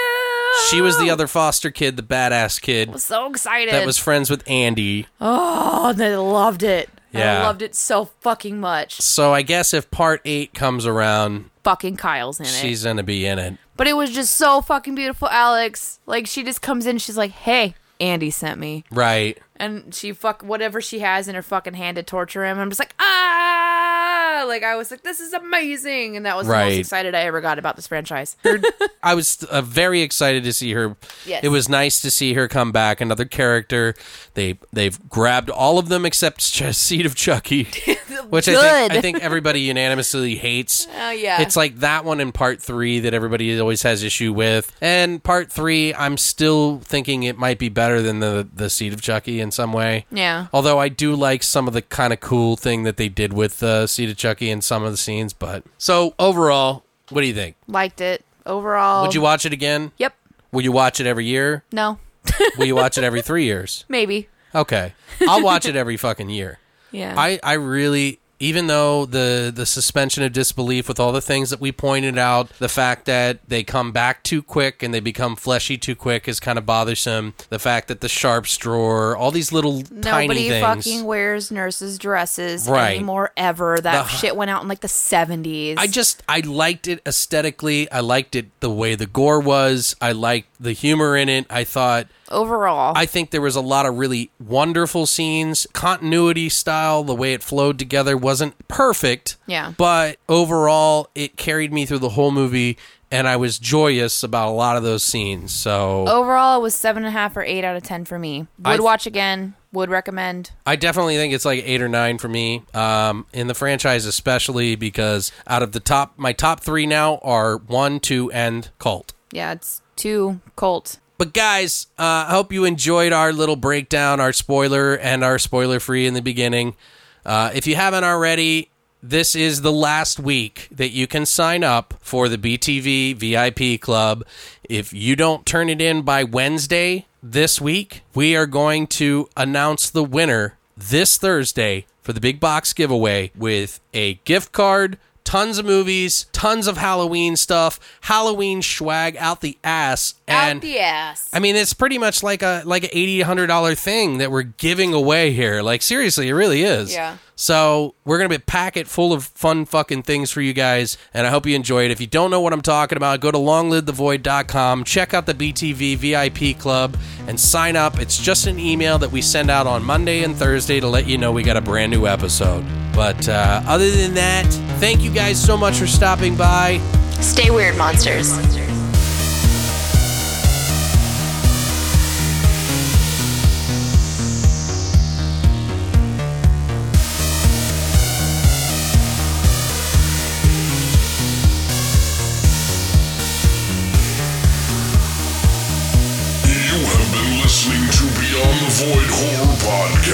She 0.69 0.81
was 0.81 0.97
the 0.99 1.09
other 1.09 1.27
foster 1.27 1.71
kid, 1.71 1.97
the 1.97 2.03
badass 2.03 2.61
kid 2.61 2.99
so 2.99 3.27
excited. 3.29 3.73
that 3.73 3.85
was 3.85 3.97
friends 3.97 4.29
with 4.29 4.43
Andy. 4.49 5.07
Oh, 5.19 5.93
they 5.93 6.15
loved 6.15 6.63
it. 6.63 6.89
Yeah. 7.11 7.39
I 7.39 7.43
loved 7.43 7.61
it 7.61 7.75
so 7.75 8.05
fucking 8.21 8.59
much. 8.59 9.01
So 9.01 9.33
I 9.33 9.41
guess 9.41 9.73
if 9.73 9.89
part 9.91 10.21
eight 10.23 10.53
comes 10.53 10.85
around, 10.85 11.49
Fucking 11.63 11.97
Kyle's 11.97 12.39
in 12.39 12.45
it. 12.45 12.49
she's 12.49 12.83
gonna 12.83 13.03
be 13.03 13.25
in 13.25 13.37
it. 13.39 13.57
But 13.77 13.87
it 13.87 13.93
was 13.93 14.11
just 14.11 14.35
so 14.35 14.61
fucking 14.61 14.95
beautiful, 14.95 15.27
Alex. 15.29 15.99
Like 16.05 16.27
she 16.27 16.43
just 16.43 16.61
comes 16.61 16.85
in, 16.87 16.97
she's 16.97 17.17
like, 17.17 17.31
"Hey, 17.31 17.75
Andy 17.99 18.31
sent 18.31 18.59
me," 18.59 18.83
Right. 18.91 19.37
And 19.61 19.93
she 19.93 20.11
fuck 20.11 20.41
whatever 20.41 20.81
she 20.81 20.99
has 20.99 21.27
in 21.27 21.35
her 21.35 21.43
fucking 21.43 21.75
hand 21.75 21.95
to 21.95 22.03
torture 22.03 22.43
him. 22.43 22.57
I'm 22.57 22.69
just 22.69 22.79
like, 22.79 22.95
ah, 22.99 24.43
like 24.47 24.63
I 24.63 24.75
was 24.75 24.89
like, 24.89 25.03
"This 25.03 25.19
is 25.19 25.33
amazing," 25.33 26.17
and 26.17 26.25
that 26.25 26.35
was 26.35 26.47
the 26.47 26.53
most 26.53 26.77
excited 26.77 27.13
I 27.13 27.21
ever 27.21 27.41
got 27.41 27.59
about 27.59 27.75
this 27.75 27.85
franchise. 27.85 28.35
I 29.03 29.13
was 29.13 29.43
uh, 29.43 29.61
very 29.61 30.01
excited 30.01 30.43
to 30.45 30.53
see 30.53 30.73
her. 30.73 30.97
Yes. 31.27 31.43
It 31.43 31.49
was 31.49 31.69
nice 31.69 32.01
to 32.01 32.09
see 32.09 32.33
her 32.33 32.47
come 32.47 32.71
back. 32.71 33.01
Another 33.01 33.25
character. 33.25 33.93
They 34.33 34.57
they've 34.73 34.97
grabbed 35.09 35.51
all 35.51 35.77
of 35.77 35.89
them 35.89 36.05
except 36.05 36.41
Seed 36.41 37.05
of 37.05 37.13
Chucky, 37.13 37.63
which 38.29 38.47
I 38.47 38.87
think 38.87 38.93
I 38.93 39.01
think 39.01 39.19
everybody 39.19 39.61
unanimously 39.61 40.35
hates. 40.37 40.87
Oh, 40.97 41.11
yeah. 41.11 41.41
it's 41.41 41.55
like 41.55 41.77
that 41.77 42.03
one 42.03 42.19
in 42.19 42.31
part 42.31 42.61
three 42.61 42.99
that 43.01 43.13
everybody 43.13 43.59
always 43.59 43.83
has 43.83 44.01
issue 44.01 44.33
with, 44.33 44.75
and 44.81 45.23
part 45.23 45.51
three 45.51 45.93
I'm 45.93 46.17
still 46.17 46.79
thinking 46.79 47.23
it 47.23 47.37
might 47.37 47.59
be 47.59 47.69
better 47.69 48.01
than 48.01 48.21
the 48.21 48.47
the 48.51 48.71
Seed 48.71 48.93
of 48.93 49.01
Chucky 49.01 49.39
in 49.51 49.53
some 49.53 49.73
way. 49.73 50.05
Yeah. 50.09 50.47
Although 50.53 50.79
I 50.79 50.87
do 50.87 51.13
like 51.13 51.43
some 51.43 51.67
of 51.67 51.73
the 51.73 51.81
kind 51.81 52.13
of 52.13 52.21
cool 52.21 52.55
thing 52.55 52.83
that 52.83 52.95
they 52.95 53.09
did 53.09 53.33
with 53.33 53.61
uh, 53.61 53.85
Seed 53.85 54.09
of 54.09 54.15
Chucky 54.15 54.49
in 54.49 54.61
some 54.61 54.83
of 54.83 54.91
the 54.91 54.97
scenes, 54.97 55.33
but 55.33 55.63
so 55.77 56.15
overall, 56.17 56.85
what 57.09 57.21
do 57.21 57.27
you 57.27 57.33
think? 57.33 57.57
Liked 57.67 57.99
it 57.99 58.23
overall. 58.45 59.03
Would 59.03 59.13
you 59.13 59.21
watch 59.21 59.45
it 59.45 59.51
again? 59.51 59.91
Yep. 59.97 60.15
Will 60.53 60.61
you 60.61 60.71
watch 60.71 61.01
it 61.01 61.05
every 61.05 61.25
year? 61.25 61.63
No. 61.71 61.99
Will 62.57 62.65
you 62.65 62.75
watch 62.75 62.97
it 62.97 63.03
every 63.03 63.21
three 63.21 63.43
years? 63.43 63.83
Maybe. 63.89 64.29
Okay. 64.55 64.93
I'll 65.27 65.43
watch 65.43 65.65
it 65.65 65.75
every 65.75 65.97
fucking 65.97 66.29
year. 66.29 66.59
Yeah. 66.91 67.13
I, 67.17 67.39
I 67.43 67.53
really 67.53 68.19
even 68.41 68.67
though 68.67 69.05
the 69.05 69.51
the 69.55 69.65
suspension 69.65 70.23
of 70.23 70.33
disbelief 70.33 70.87
with 70.87 70.99
all 70.99 71.11
the 71.11 71.21
things 71.21 71.51
that 71.51 71.61
we 71.61 71.71
pointed 71.71 72.17
out, 72.17 72.49
the 72.59 72.67
fact 72.67 73.05
that 73.05 73.39
they 73.47 73.63
come 73.63 73.91
back 73.91 74.23
too 74.23 74.41
quick 74.41 74.81
and 74.83 74.93
they 74.93 74.99
become 74.99 75.35
fleshy 75.35 75.77
too 75.77 75.95
quick 75.95 76.27
is 76.27 76.39
kind 76.39 76.57
of 76.57 76.65
bothersome. 76.65 77.33
The 77.49 77.59
fact 77.59 77.87
that 77.87 78.01
the 78.01 78.09
sharps 78.09 78.57
drawer, 78.57 79.15
all 79.15 79.31
these 79.31 79.51
little 79.51 79.83
tiny 79.83 80.27
Nobody 80.27 80.49
fucking 80.59 81.03
wears 81.05 81.51
nurses' 81.51 81.97
dresses 81.97 82.67
Right. 82.67 82.95
anymore 82.95 83.31
ever. 83.37 83.79
That 83.79 84.05
The- 84.07 84.17
shit 84.17 84.35
went 84.35 84.49
out 84.51 84.61
in 84.63 84.67
like 84.67 84.81
the 84.81 84.87
70s. 84.89 85.75
I 85.77 85.87
just 85.87 86.23
I 86.27 86.39
liked 86.39 86.87
it 86.87 86.99
aesthetically. 87.05 87.91
I 87.91 87.99
liked 87.99 88.35
it 88.35 88.47
the 88.59 88.69
way 88.71 88.95
the 88.95 89.05
gore 89.05 89.39
was. 89.39 89.95
I 90.01 90.11
liked 90.13 90.47
the 90.59 90.73
humor 90.73 91.15
in 91.15 91.29
it. 91.29 91.45
I 91.49 91.63
thought 91.63 92.07
overall. 92.31 92.93
I 92.95 93.05
think 93.05 93.31
there 93.31 93.41
was 93.41 93.55
a 93.55 93.61
lot 93.61 93.85
of 93.85 93.97
really 93.97 94.31
wonderful 94.39 95.05
scenes. 95.05 95.67
Continuity 95.73 96.49
style, 96.49 97.03
the 97.03 97.15
way 97.15 97.33
it 97.33 97.43
flowed 97.43 97.77
together 97.77 98.17
wasn't 98.17 98.67
perfect. 98.67 99.37
Yeah. 99.45 99.73
But 99.77 100.17
overall, 100.27 101.09
it 101.15 101.37
carried 101.37 101.71
me 101.71 101.85
through 101.85 101.99
the 101.99 102.09
whole 102.09 102.31
movie, 102.31 102.77
and 103.11 103.27
I 103.27 103.35
was 103.35 103.59
joyous 103.59 104.23
about 104.23 104.49
a 104.49 104.51
lot 104.51 104.77
of 104.77 104.83
those 104.83 105.03
scenes. 105.03 105.51
So 105.51 106.07
overall, 106.07 106.59
it 106.59 106.61
was 106.61 106.75
seven 106.75 107.03
and 107.03 107.09
a 107.09 107.11
half 107.11 107.35
or 107.35 107.43
eight 107.43 107.63
out 107.63 107.75
of 107.75 107.83
ten 107.83 108.05
for 108.05 108.17
me. 108.17 108.47
Would 108.59 108.67
I 108.67 108.79
watch 108.79 109.05
again. 109.05 109.55
Would 109.73 109.89
recommend. 109.89 110.51
I 110.65 110.75
definitely 110.75 111.15
think 111.15 111.33
it's 111.33 111.45
like 111.45 111.63
eight 111.65 111.81
or 111.81 111.87
nine 111.87 112.17
for 112.17 112.27
me 112.27 112.63
um, 112.73 113.25
in 113.31 113.47
the 113.47 113.53
franchise, 113.53 114.05
especially 114.05 114.75
because 114.75 115.31
out 115.47 115.63
of 115.63 115.71
the 115.71 115.79
top, 115.79 116.13
my 116.17 116.33
top 116.33 116.59
three 116.59 116.85
now 116.85 117.19
are 117.19 117.55
one, 117.55 118.01
two, 118.01 118.29
and 118.33 118.69
Cult. 118.79 119.13
Yeah, 119.31 119.53
it's 119.53 119.81
two 119.95 120.41
Cult. 120.57 120.99
But 121.21 121.33
guys, 121.33 121.85
uh, 121.99 122.25
I 122.27 122.31
hope 122.31 122.51
you 122.51 122.65
enjoyed 122.65 123.13
our 123.13 123.31
little 123.31 123.55
breakdown, 123.55 124.19
our 124.19 124.33
spoiler 124.33 124.97
and 124.97 125.23
our 125.23 125.37
spoiler 125.37 125.79
free 125.79 126.07
in 126.07 126.15
the 126.15 126.21
beginning. 126.23 126.75
Uh, 127.23 127.51
if 127.53 127.67
you 127.67 127.75
haven't 127.75 128.03
already, 128.03 128.71
this 129.03 129.35
is 129.35 129.61
the 129.61 129.71
last 129.71 130.19
week 130.19 130.67
that 130.71 130.89
you 130.89 131.05
can 131.05 131.27
sign 131.27 131.63
up 131.63 131.93
for 131.99 132.27
the 132.27 132.39
BTV 132.39 133.13
VIP 133.17 133.79
Club. 133.79 134.25
If 134.67 134.93
you 134.93 135.15
don't 135.15 135.45
turn 135.45 135.69
it 135.69 135.79
in 135.79 136.01
by 136.01 136.23
Wednesday 136.23 137.05
this 137.21 137.61
week, 137.61 138.01
we 138.15 138.35
are 138.35 138.47
going 138.47 138.87
to 138.87 139.29
announce 139.37 139.91
the 139.91 140.03
winner 140.03 140.57
this 140.75 141.19
Thursday 141.19 141.85
for 142.01 142.13
the 142.13 142.19
big 142.19 142.39
box 142.39 142.73
giveaway 142.73 143.29
with 143.35 143.79
a 143.93 144.15
gift 144.25 144.53
card 144.53 144.97
tons 145.23 145.57
of 145.57 145.65
movies, 145.65 146.25
tons 146.31 146.67
of 146.67 146.77
Halloween 146.77 147.35
stuff, 147.35 147.79
Halloween 148.01 148.61
swag 148.61 149.15
out 149.17 149.41
the 149.41 149.57
ass, 149.63 150.15
and 150.27 150.57
Out 150.57 150.61
the 150.61 150.79
ass. 150.79 151.29
I 151.33 151.39
mean, 151.39 151.55
it's 151.55 151.73
pretty 151.73 151.97
much 151.97 152.23
like 152.23 152.41
a 152.41 152.63
like 152.65 152.83
a 152.83 152.97
eighty 152.97 153.21
hundred 153.21 153.47
dollar 153.47 153.75
thing 153.75 154.17
that 154.19 154.31
we're 154.31 154.43
giving 154.43 154.93
away 154.93 155.31
here. 155.31 155.61
Like 155.61 155.81
seriously, 155.81 156.29
it 156.29 156.33
really 156.33 156.63
is. 156.63 156.93
Yeah. 156.93 157.17
So 157.41 157.95
we're 158.05 158.19
gonna 158.19 158.29
be 158.29 158.37
pack 158.37 158.77
it 158.77 158.87
full 158.87 159.11
of 159.11 159.23
fun 159.23 159.65
fucking 159.65 160.03
things 160.03 160.29
for 160.29 160.41
you 160.41 160.53
guys, 160.53 160.95
and 161.11 161.25
I 161.25 161.31
hope 161.31 161.47
you 161.47 161.55
enjoy 161.55 161.85
it. 161.85 161.89
If 161.89 161.99
you 161.99 162.05
don't 162.05 162.29
know 162.29 162.39
what 162.39 162.53
I'm 162.53 162.61
talking 162.61 162.97
about, 162.97 163.19
go 163.19 163.31
to 163.31 163.37
longlivethevoid.com, 163.39 164.83
check 164.83 165.15
out 165.15 165.25
the 165.25 165.33
BTV 165.33 165.97
VIP 165.97 166.59
Club, 166.59 166.95
and 167.27 167.39
sign 167.39 167.75
up. 167.75 167.97
It's 167.97 168.19
just 168.19 168.45
an 168.45 168.59
email 168.59 168.99
that 168.99 169.11
we 169.11 169.23
send 169.23 169.49
out 169.49 169.65
on 169.65 169.83
Monday 169.83 170.23
and 170.23 170.35
Thursday 170.35 170.79
to 170.81 170.87
let 170.87 171.07
you 171.07 171.17
know 171.17 171.31
we 171.31 171.41
got 171.41 171.57
a 171.57 171.61
brand 171.61 171.91
new 171.91 172.05
episode. 172.05 172.63
But 172.93 173.27
uh, 173.27 173.63
other 173.65 173.89
than 173.89 174.13
that, 174.13 174.45
thank 174.79 175.01
you 175.01 175.11
guys 175.11 175.43
so 175.43 175.57
much 175.57 175.77
for 175.77 175.87
stopping 175.87 176.35
by. 176.35 176.77
Stay 177.21 177.49
weird, 177.49 177.75
monsters. 177.75 178.31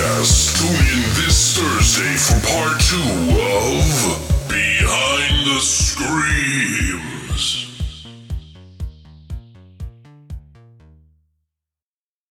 Podcast. 0.07 0.57
Tune 0.57 0.87
in 0.87 1.03
this 1.15 1.57
Thursday 1.57 2.15
for 2.15 2.39
part 2.47 2.79
two 2.79 3.26